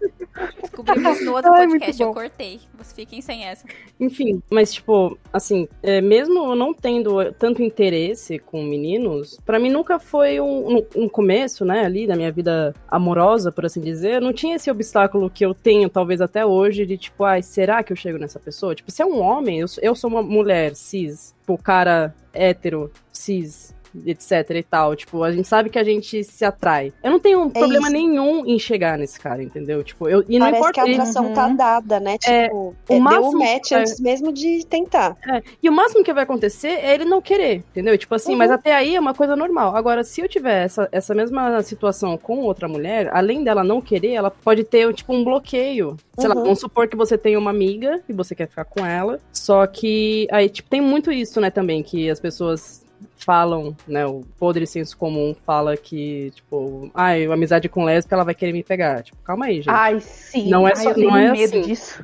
Descobrimos 0.61 1.23
no 1.23 1.33
outro 1.33 1.53
Ai, 1.53 1.67
podcast, 1.67 2.01
eu 2.01 2.13
cortei. 2.13 2.59
Vocês 2.77 2.93
fiquem 2.93 3.21
sem 3.21 3.45
essa. 3.45 3.65
Enfim, 3.99 4.41
mas 4.49 4.73
tipo, 4.73 5.17
assim, 5.31 5.67
é, 5.81 6.01
mesmo 6.01 6.51
eu 6.51 6.55
não 6.55 6.73
tendo 6.73 7.31
tanto 7.33 7.63
interesse 7.63 8.39
com 8.39 8.61
meninos, 8.63 9.39
pra 9.45 9.59
mim 9.59 9.69
nunca 9.69 9.97
foi 9.99 10.39
um, 10.39 10.77
um- 10.77 10.85
um 10.95 11.09
começo, 11.09 11.63
né, 11.63 11.85
ali 11.85 12.05
da 12.07 12.15
minha 12.15 12.31
vida 12.31 12.73
amorosa, 12.87 13.51
por 13.51 13.65
assim 13.65 13.79
dizer. 13.81 14.19
Não 14.21 14.33
tinha 14.33 14.55
esse 14.55 14.69
obstáculo 14.69 15.29
que 15.29 15.45
eu 15.45 15.53
tenho, 15.53 15.89
talvez 15.89 16.19
até 16.21 16.45
hoje, 16.45 16.85
de 16.85 16.97
tipo, 16.97 17.23
ai, 17.23 17.41
será 17.41 17.83
que 17.83 17.93
eu 17.93 17.97
chego 17.97 18.17
nessa 18.17 18.39
pessoa? 18.39 18.75
Tipo, 18.75 18.91
se 18.91 19.01
é 19.01 19.05
um 19.05 19.21
homem, 19.21 19.59
eu, 19.59 19.67
eu 19.81 19.95
sou 19.95 20.09
uma 20.09 20.21
mulher 20.23 20.75
cis, 20.75 21.33
tipo, 21.41 21.57
cara 21.57 22.13
hétero, 22.33 22.91
cis. 23.11 23.74
Etc 24.05 24.49
e 24.51 24.63
tal. 24.63 24.95
Tipo, 24.95 25.23
a 25.23 25.31
gente 25.31 25.47
sabe 25.47 25.69
que 25.69 25.79
a 25.79 25.83
gente 25.83 26.23
se 26.23 26.43
atrai. 26.45 26.91
Eu 27.03 27.11
não 27.11 27.19
tenho 27.19 27.49
problema 27.49 27.87
isso. 27.87 27.91
nenhum 27.93 28.45
em 28.45 28.57
chegar 28.59 28.97
nesse 28.97 29.19
cara, 29.19 29.43
entendeu? 29.43 29.83
Tipo, 29.83 30.07
eu. 30.09 30.23
E 30.27 30.37
não 30.39 30.47
Parece 30.47 30.59
importa. 30.59 30.83
que 30.83 30.89
a 30.89 30.93
atração 30.93 31.25
Uhum. 31.27 31.33
tá 31.33 31.47
dada, 31.49 31.99
né? 31.99 32.15
É, 32.27 32.43
Tipo, 32.45 32.57
o 32.57 32.75
é, 32.89 32.93
deu 32.95 32.99
máximo 32.99 33.29
o 33.29 33.39
match 33.39 33.67
que- 33.69 33.75
antes 33.75 33.99
mesmo 33.99 34.31
de 34.33 34.65
tentar. 34.65 35.15
É, 35.27 35.41
E 35.61 35.69
o 35.69 35.73
máximo 35.73 36.03
que 36.03 36.13
vai 36.13 36.23
acontecer 36.23 36.67
é 36.67 36.93
ele 36.93 37.05
não 37.05 37.21
querer, 37.21 37.63
entendeu? 37.71 37.97
Tipo 37.97 38.15
assim, 38.15 38.31
Uhum. 38.33 38.37
mas 38.37 38.51
até 38.51 38.73
aí 38.75 38.95
é 38.95 38.99
uma 38.99 39.13
coisa 39.13 39.35
normal. 39.35 39.75
Agora, 39.75 40.03
se 40.03 40.21
eu 40.21 40.27
tiver 40.27 40.63
essa, 40.65 40.87
essa 40.91 41.13
mesma 41.13 41.61
situação 41.61 42.17
com 42.17 42.39
outra 42.39 42.67
mulher, 42.67 43.09
além 43.13 43.43
dela 43.43 43.63
não 43.63 43.81
querer, 43.81 44.13
ela 44.13 44.29
pode 44.31 44.63
ter, 44.63 44.91
tipo, 44.93 45.13
um 45.13 45.23
bloqueio. 45.23 45.97
Sei 46.17 46.27
lá, 46.29 46.35
Uhum. 46.35 46.43
vamos 46.43 46.59
supor 46.59 46.87
que 46.87 46.95
você 46.95 47.17
tem 47.17 47.35
uma 47.37 47.49
amiga 47.51 48.01
e 48.07 48.13
você 48.13 48.33
quer 48.35 48.47
ficar 48.47 48.65
com 48.65 48.85
ela. 48.85 49.19
Só 49.31 49.65
que 49.67 50.27
aí, 50.31 50.47
tipo, 50.49 50.69
tem 50.69 50.81
muito 50.81 51.11
isso, 51.11 51.39
né, 51.41 51.49
também, 51.49 51.81
que 51.83 52.09
as 52.09 52.19
pessoas 52.19 52.84
falam, 53.17 53.75
né, 53.87 54.05
o 54.05 54.21
podre 54.37 54.65
senso 54.67 54.95
comum 54.97 55.35
fala 55.45 55.75
que, 55.77 56.31
tipo, 56.35 56.89
ai, 56.93 57.25
amizade 57.25 57.67
com 57.69 57.83
lésbica, 57.83 58.15
ela 58.15 58.23
vai 58.25 58.35
querer 58.35 58.53
me 58.53 58.63
pegar. 58.63 59.03
Tipo, 59.03 59.17
calma 59.23 59.45
aí, 59.45 59.57
gente. 59.57 59.69
Ai, 59.69 59.99
sim. 59.99 60.49
Não 60.49 60.67
é 60.67 60.71
Ai, 60.75 60.83
só- 60.83 60.89
eu 60.89 60.95
tenho 60.95 61.09
não 61.09 61.17
é 61.17 61.31
medo 61.31 61.59
assim. 61.59 61.61
disso. 61.61 62.03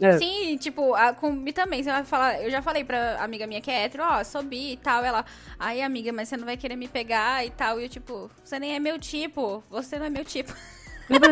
É. 0.00 0.18
Sim, 0.18 0.56
tipo, 0.56 0.94
a, 0.94 1.12
com 1.12 1.36
bi 1.36 1.52
também. 1.52 1.80
Você 1.80 1.90
vai 1.92 2.04
falar. 2.04 2.42
Eu 2.42 2.50
já 2.50 2.60
falei 2.60 2.82
pra 2.82 3.22
amiga 3.22 3.46
minha 3.46 3.60
que 3.60 3.70
é 3.70 3.84
hétero, 3.84 4.02
ó, 4.04 4.24
sou 4.24 4.42
bi 4.42 4.72
e 4.72 4.76
tal. 4.76 5.04
Ela, 5.04 5.24
ai, 5.56 5.80
amiga, 5.80 6.12
mas 6.12 6.28
você 6.28 6.36
não 6.36 6.44
vai 6.44 6.56
querer 6.56 6.74
me 6.74 6.88
pegar 6.88 7.46
e 7.46 7.50
tal. 7.50 7.78
E 7.80 7.84
eu, 7.84 7.88
tipo, 7.88 8.28
você 8.44 8.58
nem 8.58 8.74
é 8.74 8.80
meu 8.80 8.98
tipo. 8.98 9.62
Você 9.70 9.98
não 10.00 10.06
é 10.06 10.10
meu 10.10 10.24
tipo. 10.24 10.52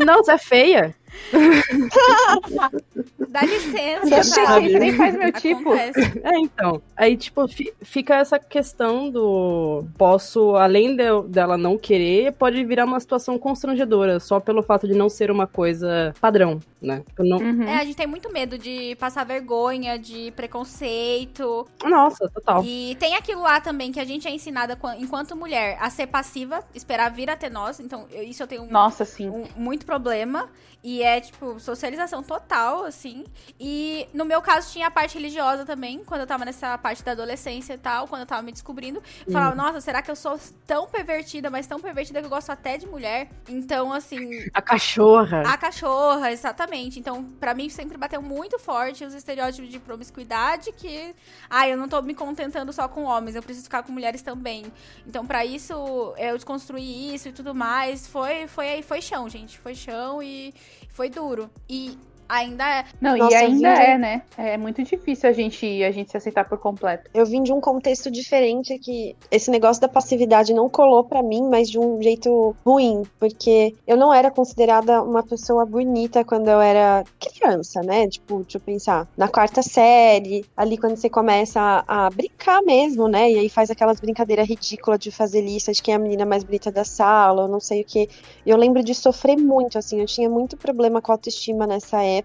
Não, 0.06 0.22
você 0.22 0.32
é 0.32 0.38
feia. 0.38 0.94
Dá 3.30 3.42
licença, 3.42 4.06
Você 4.06 4.24
sabe? 4.24 4.76
Nem 4.76 4.92
faz 4.96 5.16
meu 5.16 5.32
tipo. 5.32 5.72
É, 5.72 6.36
então. 6.40 6.82
Aí, 6.96 7.16
tipo, 7.16 7.46
fi- 7.46 7.72
fica 7.80 8.16
essa 8.16 8.40
questão 8.40 9.08
do. 9.08 9.84
Posso, 9.96 10.56
além 10.56 10.96
de 10.96 11.04
eu- 11.04 11.22
dela 11.22 11.56
não 11.56 11.78
querer, 11.78 12.32
pode 12.32 12.64
virar 12.64 12.84
uma 12.84 12.98
situação 12.98 13.38
constrangedora, 13.38 14.18
só 14.18 14.40
pelo 14.40 14.64
fato 14.64 14.88
de 14.88 14.94
não 14.94 15.08
ser 15.08 15.30
uma 15.30 15.46
coisa 15.46 16.12
padrão, 16.20 16.58
né? 16.82 17.04
Não... 17.20 17.38
Uhum. 17.38 17.62
É, 17.62 17.76
a 17.78 17.84
gente 17.84 17.96
tem 17.96 18.06
muito 18.06 18.32
medo 18.32 18.58
de 18.58 18.96
passar 18.96 19.24
vergonha, 19.24 19.96
de 19.96 20.32
preconceito. 20.32 21.66
Nossa, 21.84 22.28
total. 22.28 22.64
E 22.64 22.96
tem 22.98 23.14
aquilo 23.14 23.42
lá 23.42 23.60
também 23.60 23.92
que 23.92 24.00
a 24.00 24.04
gente 24.04 24.26
é 24.26 24.30
ensinada 24.32 24.74
quan- 24.74 24.96
enquanto 24.98 25.36
mulher 25.36 25.78
a 25.80 25.88
ser 25.88 26.08
passiva, 26.08 26.64
esperar 26.74 27.10
vir 27.12 27.30
até 27.30 27.48
nós. 27.48 27.78
Então, 27.78 28.06
eu- 28.10 28.24
isso 28.24 28.42
eu 28.42 28.46
tenho 28.48 28.62
um- 28.62 28.70
Nossa, 28.70 29.04
sim. 29.04 29.28
um- 29.28 29.44
muito 29.56 29.86
problema. 29.86 30.48
E 30.82 31.02
é, 31.02 31.20
tipo, 31.20 31.60
socialização 31.60 32.22
total, 32.22 32.84
assim. 32.84 33.19
E 33.58 34.08
no 34.12 34.24
meu 34.24 34.40
caso 34.42 34.70
tinha 34.72 34.86
a 34.86 34.90
parte 34.90 35.14
religiosa 35.14 35.64
também, 35.64 36.02
quando 36.04 36.22
eu 36.22 36.26
tava 36.26 36.44
nessa 36.44 36.76
parte 36.78 37.02
da 37.02 37.12
adolescência 37.12 37.74
e 37.74 37.78
tal, 37.78 38.06
quando 38.08 38.22
eu 38.22 38.26
tava 38.26 38.42
me 38.42 38.52
descobrindo. 38.52 39.02
Eu 39.26 39.32
falava, 39.32 39.54
nossa, 39.54 39.80
será 39.80 40.02
que 40.02 40.10
eu 40.10 40.16
sou 40.16 40.38
tão 40.66 40.86
pervertida, 40.88 41.50
mas 41.50 41.66
tão 41.66 41.80
pervertida 41.80 42.20
que 42.20 42.26
eu 42.26 42.30
gosto 42.30 42.50
até 42.50 42.76
de 42.76 42.86
mulher? 42.86 43.30
Então, 43.48 43.92
assim, 43.92 44.46
A 44.54 44.62
cachorra. 44.62 45.42
a 45.42 45.56
cachorra, 45.56 46.32
exatamente. 46.32 46.98
Então, 46.98 47.24
pra 47.38 47.54
mim 47.54 47.68
sempre 47.68 47.96
bateu 47.96 48.22
muito 48.22 48.58
forte 48.58 49.04
os 49.04 49.14
estereótipos 49.14 49.70
de 49.70 49.78
promiscuidade 49.78 50.72
que, 50.72 51.14
ah, 51.48 51.68
eu 51.68 51.76
não 51.76 51.88
tô 51.88 52.00
me 52.02 52.14
contentando 52.14 52.72
só 52.72 52.88
com 52.88 53.04
homens, 53.04 53.36
eu 53.36 53.42
preciso 53.42 53.64
ficar 53.64 53.82
com 53.82 53.92
mulheres 53.92 54.22
também. 54.22 54.64
Então, 55.06 55.26
pra 55.26 55.44
isso, 55.44 55.72
eu 56.18 56.36
desconstruir 56.36 57.14
isso 57.14 57.28
e 57.28 57.32
tudo 57.32 57.54
mais, 57.54 58.06
foi 58.06 58.46
foi 58.48 58.82
foi 58.82 59.00
chão, 59.02 59.28
gente, 59.28 59.58
foi 59.58 59.74
chão 59.74 60.22
e 60.22 60.54
foi 60.90 61.08
duro. 61.08 61.50
E 61.68 61.98
ainda 62.30 62.64
é. 62.78 62.84
Não, 63.00 63.16
Nossa, 63.16 63.32
e 63.32 63.36
ainda 63.36 63.74
vi- 63.74 63.82
é, 63.82 63.98
né? 63.98 64.22
É 64.38 64.56
muito 64.56 64.82
difícil 64.82 65.28
a 65.28 65.32
gente, 65.32 65.82
a 65.82 65.90
gente 65.90 66.10
se 66.10 66.16
aceitar 66.16 66.48
por 66.48 66.58
completo. 66.58 67.10
Eu 67.12 67.26
vim 67.26 67.42
de 67.42 67.52
um 67.52 67.60
contexto 67.60 68.10
diferente 68.10 68.78
que 68.78 69.16
esse 69.30 69.50
negócio 69.50 69.80
da 69.80 69.88
passividade 69.88 70.54
não 70.54 70.68
colou 70.68 71.04
pra 71.04 71.22
mim, 71.22 71.42
mas 71.50 71.68
de 71.68 71.78
um 71.78 72.00
jeito 72.02 72.54
ruim, 72.64 73.02
porque 73.18 73.74
eu 73.86 73.96
não 73.96 74.12
era 74.12 74.30
considerada 74.30 75.02
uma 75.02 75.22
pessoa 75.22 75.66
bonita 75.66 76.24
quando 76.24 76.48
eu 76.48 76.60
era 76.60 77.04
criança, 77.18 77.80
né? 77.82 78.06
Tipo, 78.08 78.42
deixa 78.42 78.58
eu 78.58 78.62
pensar, 78.62 79.08
na 79.16 79.28
quarta 79.28 79.62
série, 79.62 80.44
ali 80.56 80.76
quando 80.78 80.96
você 80.96 81.10
começa 81.10 81.60
a, 81.86 82.06
a 82.06 82.10
brincar 82.10 82.62
mesmo, 82.62 83.08
né? 83.08 83.30
E 83.30 83.38
aí 83.38 83.48
faz 83.48 83.70
aquelas 83.70 84.00
brincadeiras 84.00 84.48
ridículas 84.48 84.98
de 84.98 85.10
fazer 85.10 85.40
lista 85.40 85.72
de 85.72 85.82
quem 85.82 85.94
é 85.94 85.96
a 85.96 86.00
menina 86.00 86.24
mais 86.24 86.44
bonita 86.44 86.70
da 86.70 86.84
sala, 86.84 87.42
ou 87.42 87.48
não 87.48 87.60
sei 87.60 87.82
o 87.82 87.84
que. 87.84 88.08
Eu 88.46 88.56
lembro 88.56 88.82
de 88.82 88.94
sofrer 88.94 89.36
muito, 89.36 89.78
assim, 89.78 90.00
eu 90.00 90.06
tinha 90.06 90.28
muito 90.28 90.56
problema 90.56 91.00
com 91.02 91.12
autoestima 91.12 91.66
nessa 91.66 92.02
época, 92.02 92.19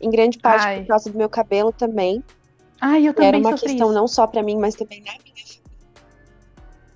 em 0.00 0.10
grande 0.10 0.38
parte 0.38 0.66
Ai. 0.66 0.80
por 0.80 0.88
causa 0.88 1.10
do 1.10 1.18
meu 1.18 1.28
cabelo 1.28 1.72
também. 1.72 2.22
Ai, 2.80 3.08
eu 3.08 3.14
também 3.14 3.28
era 3.28 3.38
uma 3.38 3.50
sofri 3.52 3.68
questão 3.68 3.88
isso. 3.88 3.94
não 3.94 4.06
só 4.06 4.26
pra 4.26 4.42
mim, 4.42 4.56
mas 4.58 4.74
também 4.74 5.00
na 5.00 5.12
minha 5.12 5.34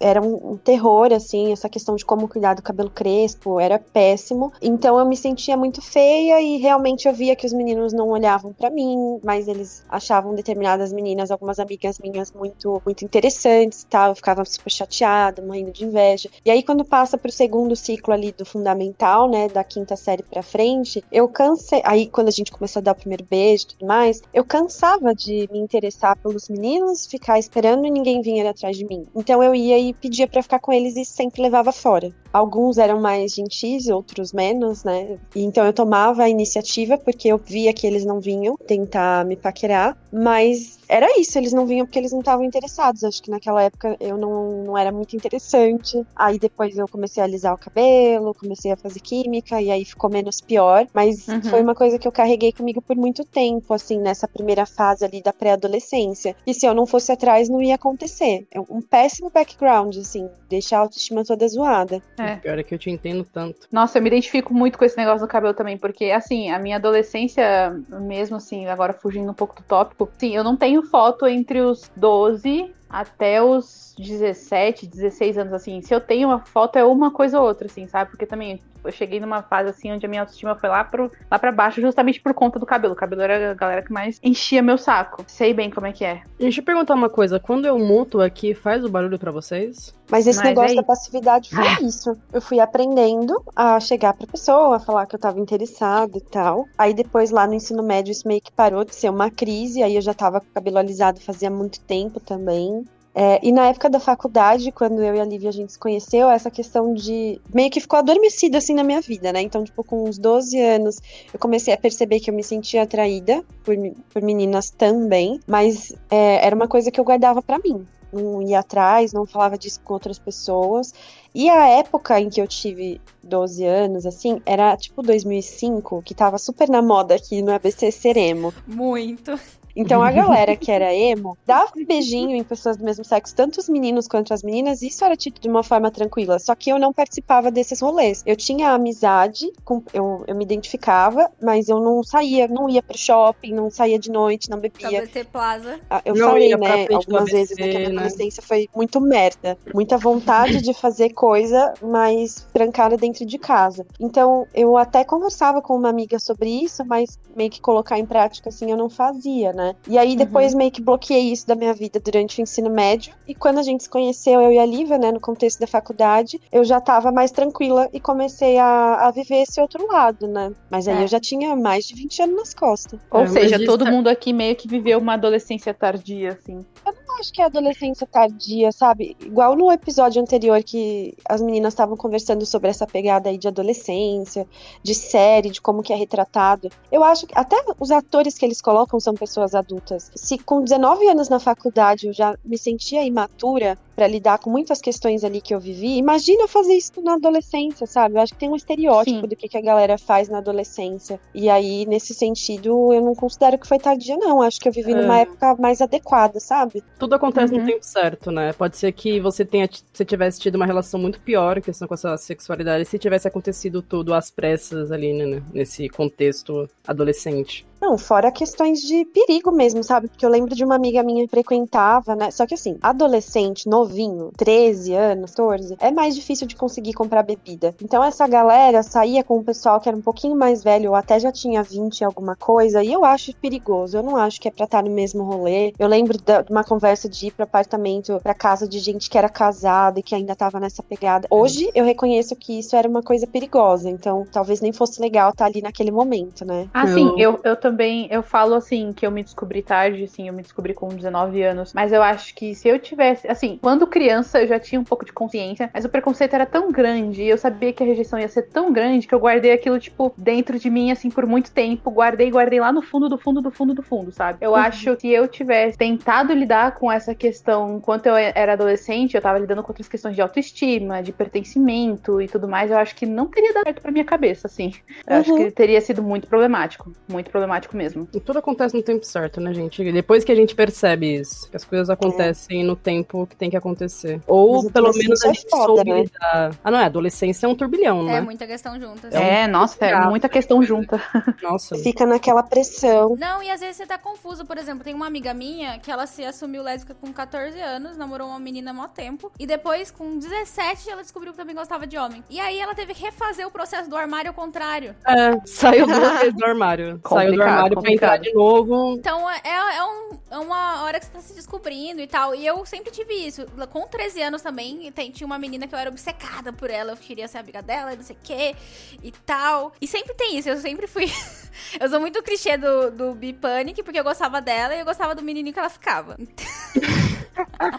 era 0.01 0.21
um, 0.21 0.57
terror, 0.57 1.13
assim, 1.13 1.53
essa 1.53 1.69
questão 1.69 1.95
de 1.95 2.05
como 2.05 2.27
cuidar 2.27 2.55
do 2.55 2.63
cabelo 2.63 2.91
crespo, 2.91 3.61
era 3.61 3.79
péssimo. 3.79 4.53
Então 4.61 4.99
eu 4.99 5.07
me 5.07 5.17
sentia 5.17 5.57
muito 5.57 5.83
feia 5.83 6.41
e 6.41 6.57
realmente 6.57 7.07
eu 7.07 7.15
via 7.15 7.37
que 7.37 7.47
os 7.47 7.53
meninos 7.53 7.93
não 7.93 8.09
olhavam 8.09 8.53
para 8.53 8.71
mim, 8.71 9.21
mas 9.23 9.47
eles 9.47 9.85
achavam 9.89 10.35
determinadas 10.35 10.93
meninas, 10.93 11.31
algumas 11.31 11.59
amigas 11.59 11.99
minhas, 11.99 12.33
muito, 12.33 12.81
muito 12.85 13.05
interessantes 13.05 13.83
e 13.83 13.87
tal. 13.87 14.11
Eu 14.11 14.15
ficava 14.15 14.45
super 14.45 14.71
chateada, 14.71 15.43
morrendo 15.43 15.73
de 15.73 15.85
inveja. 15.85 16.31
E 16.45 16.51
aí, 16.51 16.63
quando 16.63 16.85
passa 16.85 17.19
pro 17.19 17.31
segundo 17.31 17.77
ciclo 17.77 18.15
ali 18.15 18.33
do 18.33 18.45
fundamental, 18.45 19.29
né, 19.29 19.49
da 19.49 19.63
quinta 19.63 19.97
série 19.97 20.23
pra 20.23 20.43
frente, 20.43 21.05
eu 21.13 21.29
cansei. 21.29 21.83
Aí, 21.85 22.09
quando 22.09 22.29
a 22.29 22.33
gente 22.33 22.51
começou 22.51 22.81
a 22.81 22.83
dar 22.83 22.93
o 22.93 22.97
primeiro 22.97 23.25
beijo 23.29 23.65
e 23.65 23.67
tudo 23.69 23.87
mais, 23.87 24.23
eu 24.33 24.45
cansava 24.45 25.15
de 25.15 25.49
me 25.53 25.59
interessar 25.59 26.17
pelos 26.17 26.49
meninos, 26.49 27.07
ficar 27.07 27.39
esperando 27.39 27.87
e 27.87 27.91
ninguém 27.91 28.23
vinha 28.23 28.49
atrás 28.49 28.77
de 28.77 28.85
mim. 28.85 29.07
Então 29.15 29.43
eu 29.43 29.55
ia 29.55 29.79
e 29.79 29.90
pedia 29.95 30.27
para 30.27 30.43
ficar 30.43 30.59
com 30.59 30.73
eles 30.73 30.97
e 30.97 31.05
sempre 31.05 31.43
levava 31.43 31.73
fora. 31.73 32.13
Alguns 32.33 32.79
eram 32.79 33.01
mais 33.01 33.35
gentis, 33.35 33.89
outros 33.89 34.33
menos, 34.33 34.85
né? 34.85 35.19
E 35.35 35.43
então 35.43 35.65
eu 35.65 35.73
tomava 35.73 36.25
a 36.25 36.29
iniciativa 36.29 36.97
porque 36.97 37.29
eu 37.29 37.39
via 37.39 37.73
que 37.73 37.87
eles 37.87 38.05
não 38.05 38.21
vinham 38.21 38.57
tentar 38.57 39.25
me 39.25 39.37
paquerar, 39.37 39.97
mas 40.13 40.81
era 40.91 41.07
isso, 41.21 41.39
eles 41.39 41.53
não 41.53 41.67
vinham 41.67 41.87
porque 41.87 41.99
eles 41.99 42.11
não 42.11 42.19
estavam 42.19 42.45
interessados. 42.45 43.05
Acho 43.05 43.23
que 43.23 43.31
naquela 43.31 43.63
época 43.63 43.97
eu 44.01 44.19
não, 44.19 44.65
não 44.65 44.77
era 44.77 44.91
muito 44.91 45.15
interessante. 45.15 46.05
Aí 46.17 46.37
depois 46.39 46.77
eu 46.77 46.89
comecei 46.89 47.23
a 47.23 47.27
alisar 47.27 47.55
o 47.55 47.59
cabelo, 47.59 48.35
comecei 48.35 48.73
a 48.73 48.77
fazer 48.77 48.99
química, 48.99 49.61
e 49.63 49.71
aí 49.71 49.85
ficou 49.85 50.11
menos 50.11 50.41
pior. 50.41 50.89
Mas 50.93 51.29
uhum. 51.29 51.43
foi 51.43 51.63
uma 51.63 51.77
coisa 51.77 51.99
que 51.99 52.09
eu 52.09 52.13
carreguei 52.13 52.53
comigo 52.53 52.83
por 52.83 52.97
muito 52.97 53.25
tempo, 53.25 53.73
assim, 53.73 53.99
nessa 53.99 54.27
primeira 54.27 54.67
fase 54.67 55.05
ali 55.05 55.23
da 55.23 55.33
pré-adolescência. 55.33 56.35
E 56.45 56.53
se 56.53 56.67
eu 56.67 56.75
não 56.75 56.87
fosse 56.87 57.13
atrás, 57.13 57.49
não 57.49 57.63
ia 57.63 57.77
acontecer. 57.77 58.49
É 58.51 58.59
um 58.59 58.83
péssimo 58.83 59.31
background, 59.31 59.97
assim, 59.97 60.29
deixar 60.49 60.79
a 60.79 60.81
autoestima 60.81 61.25
toda 61.25 61.47
zoada. 61.47 62.03
É. 62.21 62.35
O 62.35 62.41
pior 62.41 62.59
é 62.59 62.63
que 62.63 62.75
eu 62.75 62.79
te 62.79 62.91
entendo 62.91 63.25
tanto. 63.25 63.67
Nossa, 63.73 63.99
eu 63.99 64.03
me 64.03 64.09
identifico 64.09 64.53
muito 64.53 64.79
com 64.79 64.85
esse 64.85 64.97
negócio 64.97 65.27
do 65.27 65.31
cabelo 65.31 65.55
também, 65.55 65.79
porque, 65.79 66.07
assim, 66.07 66.51
a 66.51 66.59
minha 66.59 66.77
adolescência, 66.77 67.71
mesmo 67.89 68.37
assim, 68.37 68.67
agora 68.67 68.93
fugindo 68.93 69.31
um 69.31 69.35
pouco 69.35 69.57
do 69.57 69.63
tópico, 69.63 70.11
sim, 70.19 70.35
eu 70.35 70.45
não 70.45 70.57
tenho 70.57 70.83
foto 70.83 71.27
entre 71.27 71.61
os 71.61 71.91
12 71.97 72.73
até 72.89 73.41
os 73.41 73.95
17, 73.97 74.87
16 74.87 75.39
anos, 75.39 75.53
assim. 75.53 75.81
Se 75.81 75.95
eu 75.95 76.01
tenho 76.01 76.29
uma 76.29 76.41
foto, 76.41 76.77
é 76.77 76.85
uma 76.85 77.11
coisa 77.11 77.41
ou 77.41 77.47
outra, 77.47 77.67
assim, 77.67 77.87
sabe? 77.87 78.11
Porque 78.11 78.27
também 78.27 78.61
eu 78.85 78.93
cheguei 78.93 79.21
numa 79.21 79.43
fase, 79.43 79.71
assim, 79.71 79.93
onde 79.93 80.05
a 80.05 80.09
minha 80.09 80.23
autoestima 80.23 80.55
foi 80.55 80.69
lá, 80.69 80.85
pro, 80.85 81.11
lá 81.31 81.39
pra 81.39 81.53
baixo, 81.53 81.81
justamente 81.81 82.21
por 82.21 82.35
conta 82.35 82.59
do 82.59 82.67
cabelo. 82.67 82.95
O 82.95 82.97
cabelo 82.97 83.23
era 83.23 83.53
a 83.53 83.55
galera 83.55 83.83
que 83.83 83.93
mais 83.93 84.19
enchia 84.23 84.63
meu 84.63 84.79
saco. 84.79 85.25
Sei 85.27 85.55
bem 85.55 85.71
como 85.71 85.87
é 85.87 85.93
que 85.93 86.05
é. 86.05 86.23
Deixa 86.39 86.61
eu 86.61 86.65
perguntar 86.65 86.95
uma 86.95 87.09
coisa. 87.09 87.41
Quando 87.41 87.67
eu 87.67 87.79
muto 87.79 88.21
aqui, 88.21 88.55
faz 88.55 88.85
o 88.85 88.89
barulho 88.89 89.19
para 89.19 89.31
vocês? 89.31 89.95
Mas 90.11 90.27
esse 90.27 90.39
Mas 90.39 90.49
negócio 90.49 90.71
aí... 90.71 90.77
da 90.77 90.83
passividade 90.83 91.51
foi 91.51 91.67
ah. 91.67 91.81
isso. 91.83 92.17
Eu 92.33 92.41
fui 92.41 92.59
aprendendo 92.59 93.43
a 93.55 93.79
chegar 93.79 94.15
pra 94.15 94.27
pessoa, 94.27 94.77
a 94.77 94.81
falar 94.81 95.07
que 95.07 95.15
eu 95.15 95.21
tava 95.21 95.39
interessada 95.39 96.19
e 96.19 96.21
tal. 96.21 96.67
Aí 96.77 96.93
depois, 96.93 97.31
lá 97.31 97.47
no 97.47 97.55
ensino 97.55 97.83
médio, 97.83 98.11
isso 98.11 98.27
meio 98.27 98.41
que 98.41 98.53
parou 98.53 98.85
de 98.85 98.95
ser 98.95 99.09
uma 99.09 99.31
crise. 99.31 99.83
Aí 99.83 99.95
eu 99.95 100.03
já 100.03 100.13
tava 100.15 100.41
com 100.41 100.47
o 100.47 100.53
cabelo 100.53 100.79
alisado 100.79 101.21
fazia 101.21 101.51
muito 101.51 101.81
tempo 101.81 102.19
também. 102.21 102.85
É, 103.15 103.41
e 103.43 103.51
na 103.51 103.67
época 103.67 103.91
da 103.91 103.99
faculdade, 103.99 104.71
quando 104.71 105.03
eu 105.03 105.15
e 105.15 105.21
a 105.21 105.25
Lívia 105.25 105.49
a 105.49 105.53
gente 105.53 105.73
se 105.73 105.79
conheceu, 105.79 106.31
essa 106.31 106.51
questão 106.51 106.95
de. 106.95 107.41
meio 107.53 107.71
que 107.71 107.81
ficou 107.81 107.99
adormecida 107.99 108.59
assim 108.59 108.75
na 108.75 108.85
minha 108.85 109.01
vida, 109.01 109.33
né? 109.33 109.43
Então, 109.43 109.65
tipo, 109.65 109.83
com 109.83 110.09
uns 110.09 110.17
12 110.19 110.61
anos, 110.61 111.01
eu 111.33 111.39
comecei 111.39 111.75
a 111.75 111.79
perceber 111.79 112.21
que 112.21 112.31
eu 112.31 112.35
me 112.35 112.45
sentia 112.45 112.83
atraída 112.83 113.45
por, 113.65 113.75
por 114.13 114.23
meninas 114.23 114.71
também, 114.71 115.41
mas 115.47 115.93
é, 116.09 116.47
era 116.47 116.55
uma 116.55 116.69
coisa 116.69 116.91
que 116.91 117.01
eu 117.01 117.05
guardava 117.05 117.43
para 117.43 117.59
mim. 117.59 117.85
Não 118.13 118.43
ia 118.43 118.59
atrás, 118.61 119.13
não 119.13 119.25
falava 119.25 119.57
disso 119.57 119.81
com 119.85 119.93
outras 119.93 120.19
pessoas. 120.19 120.93
E 121.35 121.49
a 121.49 121.69
época 121.69 122.21
em 122.21 122.29
que 122.29 122.41
eu 122.41 122.47
tive 122.47 123.01
12 123.23 123.65
anos, 123.65 124.07
assim, 124.07 124.41
era 124.45 124.77
tipo 124.77 125.03
2005, 125.03 126.03
que 126.03 126.15
tava 126.15 126.39
super 126.39 126.69
na 126.69 126.83
moda 126.83 127.15
aqui 127.15 127.41
no 127.41 127.53
ABC 127.53 127.91
Seremo. 127.93 128.53
Muito. 128.67 129.39
Então 129.75 130.03
a 130.03 130.11
galera 130.13 130.57
que 130.57 130.71
era 130.71 130.95
emo 130.95 131.37
dava 131.47 131.73
um 131.77 131.85
beijinho 131.85 132.37
em 132.37 132.45
pessoas 132.45 132.77
do 132.77 132.85
mesmo 132.85 133.05
sexo, 133.05 133.35
tanto 133.35 133.59
os 133.59 133.69
meninos 133.69 134.09
quanto 134.09 134.33
as 134.35 134.43
meninas, 134.43 134.83
e 134.83 134.89
isso 134.89 135.05
era 135.05 135.17
tido 135.17 135.41
de 135.41 135.49
uma 135.49 135.63
forma 135.63 135.91
tranquila. 135.91 136.39
Só 136.39 136.55
que 136.55 136.71
eu 136.71 136.79
não 136.79 136.93
participava 136.93 137.51
desses 137.51 137.81
rolês. 137.81 138.23
Eu 138.27 138.37
tinha 138.37 138.71
amizade, 138.71 139.51
com, 139.65 139.83
eu, 139.93 140.25
eu 140.27 140.35
me 140.35 140.45
identificava, 140.45 141.31
mas 141.41 141.69
eu 141.69 141.81
não 141.81 142.03
saía, 142.03 142.49
não 142.49 142.69
ia 142.69 142.83
pro 142.83 142.97
shopping, 142.97 143.53
não 143.53 143.71
saía 143.71 143.99
de 143.99 144.11
noite, 144.11 144.51
não 144.51 144.59
bebia. 144.59 145.03
WT 145.03 145.25
Plaza. 145.33 145.81
Ah, 145.89 146.03
eu 146.05 146.15
não 146.15 146.29
falei, 146.29 146.57
né, 146.57 146.87
algumas 146.93 147.31
vezes 147.31 147.57
né, 147.59 147.69
que 147.69 147.77
a 147.77 147.81
minha 147.81 147.91
né? 147.91 147.97
adolescência 147.97 148.43
foi 148.43 148.69
muito 148.75 149.01
merda. 149.01 149.57
Muita 149.75 149.97
vontade 149.97 150.61
de 150.61 150.75
fazer 150.75 151.11
coisa, 151.11 151.75
mas 151.83 152.47
trancada 152.53 152.97
dentro 152.97 153.25
de 153.25 153.39
casa. 153.39 153.87
Então 153.99 154.47
eu 154.55 154.77
até 154.77 155.05
conversava 155.05 155.63
com 155.63 155.77
uma 155.77 155.89
amiga 155.89 156.19
sobre 156.19 156.51
isso, 156.51 156.85
mas 156.85 157.19
meio 157.37 157.51
que 157.51 157.61
colocar 157.61 157.99
em 157.99 158.07
prática 158.07 158.49
assim 158.49 158.71
eu 158.71 158.77
não 158.77 158.89
fazia, 158.89 159.53
né? 159.53 159.60
Né? 159.61 159.77
E 159.87 159.99
aí 159.99 160.17
depois 160.17 160.53
uhum. 160.53 160.59
meio 160.59 160.71
que 160.71 160.81
bloqueei 160.81 161.31
isso 161.31 161.47
da 161.47 161.55
minha 161.55 161.75
vida 161.75 162.01
durante 162.01 162.41
o 162.41 162.43
ensino 162.43 162.71
médio. 162.71 163.13
E 163.29 163.35
quando 163.35 163.59
a 163.59 163.63
gente 163.63 163.83
se 163.83 163.91
conheceu, 163.91 164.41
eu 164.41 164.51
e 164.51 164.59
a 164.59 164.65
Lívia, 164.65 164.97
né, 164.97 165.13
no 165.13 165.21
contexto 165.21 165.61
da 165.61 165.67
faculdade, 165.67 166.41
eu 166.51 166.65
já 166.65 166.81
tava 166.81 167.13
mais 167.13 167.31
tranquila 167.31 167.89
e 167.93 168.01
comecei 168.01 168.57
a, 168.57 169.07
a 169.07 169.11
viver 169.11 169.43
esse 169.43 169.61
outro 169.61 169.87
lado, 169.87 170.27
né? 170.27 170.53
Mas 170.71 170.89
aí 170.89 170.97
é. 170.97 171.03
eu 171.03 171.09
já 171.09 171.21
tinha 171.21 171.55
mais 171.55 171.85
de 171.85 171.95
20 171.95 172.23
anos 172.23 172.37
nas 172.37 172.55
costas. 172.55 172.99
Ou 173.11 173.23
é, 173.23 173.27
seja, 173.27 173.65
todo 173.67 173.85
tá... 173.85 173.91
mundo 173.91 174.09
aqui 174.09 174.33
meio 174.33 174.57
que 174.57 174.67
viveu 174.67 174.99
uma 174.99 175.15
adolescência 175.15 175.75
tardia, 175.75 176.31
assim. 176.31 176.65
Eu 176.87 176.95
não 177.07 177.10
acho 177.21 177.33
que 177.33 177.41
é 177.41 177.45
adolescência 177.45 178.07
tardia, 178.07 178.73
sabe? 178.73 179.17
Igual 179.21 179.55
no 179.55 179.71
episódio 179.71 180.21
anterior 180.21 180.63
que 180.63 181.17
as 181.29 181.41
meninas 181.41 181.75
estavam 181.75 181.97
conversando 181.97 182.45
sobre 182.47 182.71
essa 182.71 182.87
pegada 182.87 183.29
aí 183.29 183.39
de 183.39 183.47
adolescência, 183.47 184.47
de 184.83 184.95
série, 184.95 185.51
de 185.51 185.61
como 185.61 185.83
que 185.83 185.93
é 185.93 185.97
retratado. 185.97 186.71
Eu 186.91 187.05
acho 187.05 187.27
que 187.27 187.39
até 187.39 187.57
os 187.79 187.91
atores 187.91 188.37
que 188.37 188.45
eles 188.45 188.61
colocam 188.61 188.99
são 188.99 189.15
pessoas 189.15 189.55
adultas. 189.55 190.11
Se 190.15 190.39
com 190.39 190.63
19 190.63 191.09
anos 191.09 191.29
na 191.29 191.39
faculdade 191.39 192.09
eu 192.09 192.13
já 192.13 192.37
me 192.45 192.59
sentia 192.59 193.05
imatura 193.05 193.79
para 194.01 194.09
lidar 194.09 194.39
com 194.39 194.49
muitas 194.49 194.81
questões 194.81 195.25
ali 195.25 195.43
que 195.43 195.55
eu 195.55 195.61
vivi, 195.61 195.99
imagina 195.99 196.49
fazer 196.49 196.73
isso 196.73 197.03
na 197.03 197.17
adolescência, 197.17 197.87
sabe? 197.87 198.15
Eu 198.15 198.23
acho 198.23 198.33
que 198.33 198.39
tem 198.39 198.49
um 198.49 198.57
estereótipo 198.57 199.21
Sim. 199.21 199.29
do 199.29 199.37
que, 199.37 199.47
que 199.47 199.59
a 199.59 199.61
galera 199.61 199.99
faz 199.99 200.27
na 200.27 200.39
adolescência. 200.39 201.21
E 201.35 201.51
aí, 201.51 201.85
nesse 201.85 202.15
sentido, 202.15 202.95
eu 202.95 203.03
não 203.03 203.15
considero 203.15 203.59
que 203.59 203.69
foi 203.69 203.79
tardia, 203.79 204.17
não. 204.17 204.41
Acho 204.41 204.59
que 204.59 204.67
eu 204.67 204.73
vivi 204.73 204.93
é. 204.93 204.95
numa 204.95 205.19
época 205.19 205.55
mais 205.57 205.83
adequada, 205.83 206.41
sabe? 206.41 206.83
Tudo 206.99 207.15
acontece 207.15 207.53
uhum. 207.53 207.61
no 207.61 207.67
tempo 207.67 207.85
certo, 207.85 208.31
né? 208.31 208.55
Pode 208.55 208.79
ser 208.79 208.91
que 208.93 209.21
você 209.21 209.45
tenha 209.45 209.69
você 209.93 210.03
tivesse 210.03 210.41
tido 210.41 210.55
uma 210.55 210.65
relação 210.65 210.99
muito 210.99 211.21
pior, 211.21 211.61
questão 211.61 211.87
com 211.87 211.93
a 211.93 211.99
sua 211.99 212.17
sexualidade, 212.17 212.87
se 212.87 212.99
tivesse 212.99 213.29
acontecido 213.29 213.83
tudo 213.83 214.15
às 214.15 214.31
pressas 214.31 214.91
ali, 214.91 215.13
né? 215.13 215.43
Nesse 215.53 215.91
contexto 215.91 216.67
adolescente. 216.87 217.67
Não, 217.81 217.97
fora 217.97 218.31
questões 218.31 218.81
de 218.81 219.05
perigo 219.07 219.51
mesmo, 219.51 219.83
sabe? 219.83 220.09
Porque 220.09 220.25
eu 220.25 220.31
lembro 220.31 220.55
de 220.55 220.65
uma 220.65 220.75
amiga 220.75 221.03
minha 221.03 221.25
que 221.25 221.31
frequentava, 221.31 222.15
né? 222.15 222.31
Só 222.31 222.47
que 222.47 222.55
assim, 222.55 222.79
adolescente, 222.83 223.69
novinho, 223.69 224.31
13 224.37 224.95
anos, 224.95 225.31
14, 225.31 225.77
é 225.81 225.91
mais 225.91 226.15
difícil 226.15 226.47
de 226.47 226.55
conseguir 226.55 226.93
comprar 226.93 227.23
bebida. 227.23 227.75
Então 227.83 228.05
essa 228.05 228.27
galera 228.29 228.83
saía 228.83 229.25
com 229.25 229.39
o 229.39 229.45
pessoal 229.45 229.81
que 229.81 229.89
era 229.89 229.97
um 229.97 230.03
pouquinho 230.03 230.37
mais 230.37 230.63
velho, 230.63 230.91
ou 230.91 230.97
até 230.97 231.19
já 231.19 231.33
tinha 231.33 231.63
20 231.63 232.05
alguma 232.05 232.37
coisa, 232.37 232.83
e 232.83 232.93
eu 232.93 233.05
acho 233.05 233.35
perigoso. 233.37 233.97
Eu 233.97 234.03
não 234.03 234.17
acho 234.17 234.41
que 234.41 234.49
é 234.49 234.51
pra 234.51 234.65
estar 234.65 234.83
no 234.83 234.91
mesmo 234.91 235.23
rolê. 235.23 235.73
Eu 235.79 235.89
lembro 235.89 236.19
de 236.19 236.53
uma 236.53 236.65
conversa 236.65 237.09
de 237.09 237.29
ir 237.29 237.31
pro 237.31 237.45
apartamento, 237.45 238.21
pra 238.23 238.35
casa 238.35 238.69
de 238.69 238.79
gente 238.79 239.09
que 239.09 239.17
era 239.17 239.29
casada 239.29 240.01
e 240.01 240.03
que 240.03 240.15
ainda 240.15 240.37
tava 240.37 240.61
nessa 240.61 240.83
pegada. 240.83 241.27
Hoje 241.31 241.71
eu 241.75 241.85
reconheço 241.85 242.37
que 242.37 242.59
isso 242.59 242.77
era 242.77 242.89
uma 242.89 243.03
coisa 243.03 243.27
perigosa, 243.27 243.89
então 243.89 244.27
talvez 244.31 244.61
nem 244.61 244.73
fosse 244.73 245.01
legal 245.01 245.31
estar 245.31 245.47
ali 245.47 245.63
naquele 245.63 245.91
momento, 245.91 246.45
né? 246.45 246.69
Ah, 246.75 246.87
sim, 246.87 247.15
eu, 247.17 247.41
eu 247.43 247.57
tô 247.57 247.70
também, 247.71 248.09
eu 248.11 248.23
falo 248.23 248.55
assim, 248.55 248.93
que 248.93 249.07
eu 249.07 249.11
me 249.11 249.23
descobri 249.23 249.63
tarde, 249.63 250.05
assim, 250.05 250.27
eu 250.27 250.35
me 250.35 250.43
descobri 250.43 250.75
com 250.75 250.89
19 250.89 251.43
anos. 251.43 251.73
Mas 251.73 251.93
eu 251.93 252.03
acho 252.03 252.35
que 252.35 252.55
se 252.55 252.69
eu 252.69 252.79
tivesse, 252.79 253.29
assim, 253.29 253.59
quando 253.63 253.87
criança 253.87 254.43
eu 254.43 254.49
já 254.49 254.59
tinha 254.59 254.81
um 254.81 254.85
pouco 254.85 255.05
de 255.05 255.13
consciência, 255.13 255.71
mas 255.73 255.85
o 255.85 255.89
preconceito 255.89 256.35
era 256.35 256.45
tão 256.45 256.73
grande, 256.73 257.23
eu 257.23 257.39
sabia 257.39 257.73
que 257.73 257.83
a 257.83 257.87
rejeição 257.87 258.19
ia 258.19 258.29
ser 258.29 258.43
tão 258.43 258.73
grande 258.73 259.07
que 259.07 259.15
eu 259.15 259.21
guardei 259.21 259.53
aquilo, 259.53 259.79
tipo, 259.79 260.13
dentro 260.19 260.59
de 260.59 260.69
mim, 260.69 260.91
assim, 260.91 261.11
por 261.11 261.27
muito 261.27 261.53
tempo. 261.53 261.91
Guardei, 261.91 262.31
guardei 262.31 262.61
lá 262.61 262.73
no 262.73 262.83
fundo 262.83 263.09
do 263.09 263.17
fundo 263.17 263.41
do 263.41 263.51
fundo 263.51 263.73
do 263.73 263.83
fundo, 263.83 264.11
sabe? 264.11 264.39
Eu 264.41 264.51
uhum. 264.51 264.57
acho 264.57 264.97
que 264.97 265.11
eu 265.11 265.29
tivesse 265.29 265.79
tentado 265.79 266.33
lidar 266.33 266.75
com 266.75 266.91
essa 266.91 267.15
questão 267.15 267.77
enquanto 267.77 268.07
eu 268.07 268.17
era 268.17 268.55
adolescente, 268.55 269.15
eu 269.15 269.23
tava 269.23 269.39
lidando 269.39 269.63
com 269.63 269.71
outras 269.71 269.89
questões 269.89 270.17
de 270.17 270.21
autoestima, 270.21 271.03
de 271.03 271.13
pertencimento 271.13 272.21
e 272.21 272.27
tudo 272.27 272.49
mais, 272.49 272.71
eu 272.71 272.79
acho 272.79 272.97
que 272.97 273.07
não 273.07 273.27
teria 273.27 273.55
dado 273.55 273.65
certo 273.65 273.83
pra 273.83 273.93
minha 273.93 274.05
cabeça, 274.05 274.49
assim. 274.49 274.73
Eu 275.07 275.15
uhum. 275.15 275.21
acho 275.21 275.37
que 275.37 275.51
teria 275.53 275.81
sido 275.81 276.03
muito 276.03 276.27
problemático. 276.27 276.93
Muito 277.09 277.31
problemático 277.31 277.60
automático 277.61 277.77
mesmo. 277.77 278.09
E 278.15 278.21
tudo 278.21 278.39
acontece 278.39 278.75
no 278.75 278.83
tempo 278.83 279.05
certo, 279.05 279.41
né, 279.41 279.53
gente? 279.53 279.93
Depois 279.93 280.25
que 280.25 280.33
a 280.33 280.35
gente 280.35 280.55
percebe 280.55 281.15
isso, 281.21 281.49
que 281.51 281.57
as 281.57 281.65
coisas 281.65 281.91
acontecem 281.91 282.65
no 282.65 282.75
tempo 282.77 283.27
que 283.27 283.37
tem 283.37 283.51
que 283.51 283.57
acontecer. 283.57 284.21
Ou 284.27 284.71
pelo 284.71 284.93
menos 284.95 285.23
a 285.25 285.29
adolescência 285.29 285.33
gente 285.35 285.47
é 285.47 285.51
foda, 285.51 285.67
soube 285.67 285.91
né? 285.93 286.03
lidar. 286.03 286.55
Ah, 286.65 286.71
não 286.71 286.79
é? 286.79 286.85
Adolescência 286.85 287.47
é 287.47 287.49
um 287.49 287.55
turbilhão, 287.55 288.01
É 288.09 288.13
né? 288.15 288.21
muita 288.21 288.47
questão 288.47 288.79
junta. 288.81 289.09
É 289.09 289.19
um- 289.19 289.23
É, 289.23 289.47
nossa, 289.47 289.85
é 289.85 290.07
muita 290.09 290.29
questão 290.29 290.63
junta. 290.63 291.01
Nossa. 291.43 291.77
Fica 291.77 292.07
naquela 292.07 292.43
pressão. 292.43 293.17
Não, 293.19 293.43
e 293.43 293.51
às 293.51 293.61
vezes 293.61 293.77
você 293.77 293.87
tá 293.87 293.99
confuso. 293.99 294.45
Por 294.45 294.59
exemplo, 294.59 294.83
tem 294.85 294.95
uma 294.95 295.07
amiga 295.07 295.33
minha 295.35 295.79
que 295.79 295.91
ela 295.91 296.07
se 296.07 296.25
assumiu 296.25 296.63
lésbica 296.63 296.95
com 296.95 297.13
14 297.13 297.61
anos, 297.61 297.97
namorou 297.97 298.29
uma 298.29 298.39
menina 298.39 298.71
há 298.71 298.75
mó 298.75 298.89
tempo. 298.89 299.31
E 299.39 299.47
depois, 299.47 299.91
com 299.91 300.19
17, 300.19 300.91
ela 300.91 301.03
descobriu 301.03 301.33
que 301.33 301.39
também 301.39 301.55
gostava 301.55 301.87
de 301.87 301.97
homem. 301.99 302.23
E 302.31 302.41
aí 302.41 302.59
ela 302.59 302.75
teve 302.75 302.95
que 302.95 303.03
refazer 303.03 303.47
o 303.47 303.51
processo 303.51 303.89
do 303.89 303.97
armário 303.97 304.29
ao 304.31 304.35
contrário. 304.35 304.95
É, 305.07 305.39
saiu 305.45 305.87
duas 305.87 306.19
vezes 306.21 306.35
do 306.35 306.45
armário. 306.45 307.01
saiu 307.07 307.33
do 307.33 307.39
Complicado, 307.39 307.50
armário 307.51 307.81
pra 307.81 307.93
entrar 307.93 308.17
de 308.19 308.33
novo. 308.33 308.95
Então 308.99 309.29
é, 309.31 309.41
é, 309.45 309.85
um- 309.85 310.19
é 310.31 310.39
uma 310.39 310.83
hora 310.83 310.99
que 311.01 311.07
você 311.07 311.13
tá 311.13 311.21
se 311.21 311.35
descobrindo 311.35 312.01
e 312.01 312.07
tal. 312.07 312.35
E 312.35 312.47
eu 312.47 312.65
sempre 312.65 312.91
tive 312.91 313.15
isso. 313.15 313.47
Com 313.71 313.87
13 313.87 314.23
anos 314.23 314.43
também, 314.43 314.91
tem- 314.93 315.11
tinha 315.11 315.27
uma 315.27 315.39
menina 315.39 315.67
que 315.67 315.75
eu 315.75 315.79
era 315.79 315.91
obcecada 315.91 316.53
por 316.53 316.71
ela. 316.71 316.93
Eu 316.93 316.97
queria 316.97 317.29
ser 317.29 317.39
amiga 317.39 317.63
dela, 317.63 317.95
não 317.95 318.03
sei 318.03 318.17
o 318.17 318.19
quê 318.23 318.55
e 319.03 319.13
tal. 319.13 319.73
E 319.81 319.87
sempre 319.87 320.15
tem 320.15 320.39
isso. 320.39 320.49
Eu 320.49 320.57
sempre 320.59 320.87
fui. 320.87 321.07
eu 321.81 321.89
sou 321.89 322.01
muito 322.01 322.23
clichê 322.23 322.57
do, 322.57 322.91
do 322.91 323.15
Bipanic, 323.15 323.83
porque 323.83 323.99
eu 323.99 324.05
gostava 324.05 324.41
dela 324.41 324.75
e 324.75 324.81
eu 324.81 324.85
gostava 324.85 325.15
do 325.15 325.23
menininho 325.23 325.53
que 325.53 325.59
ela 325.59 325.69
ficava. 325.69 326.17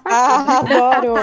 Ah, 0.06 0.60
adoro. 0.60 1.16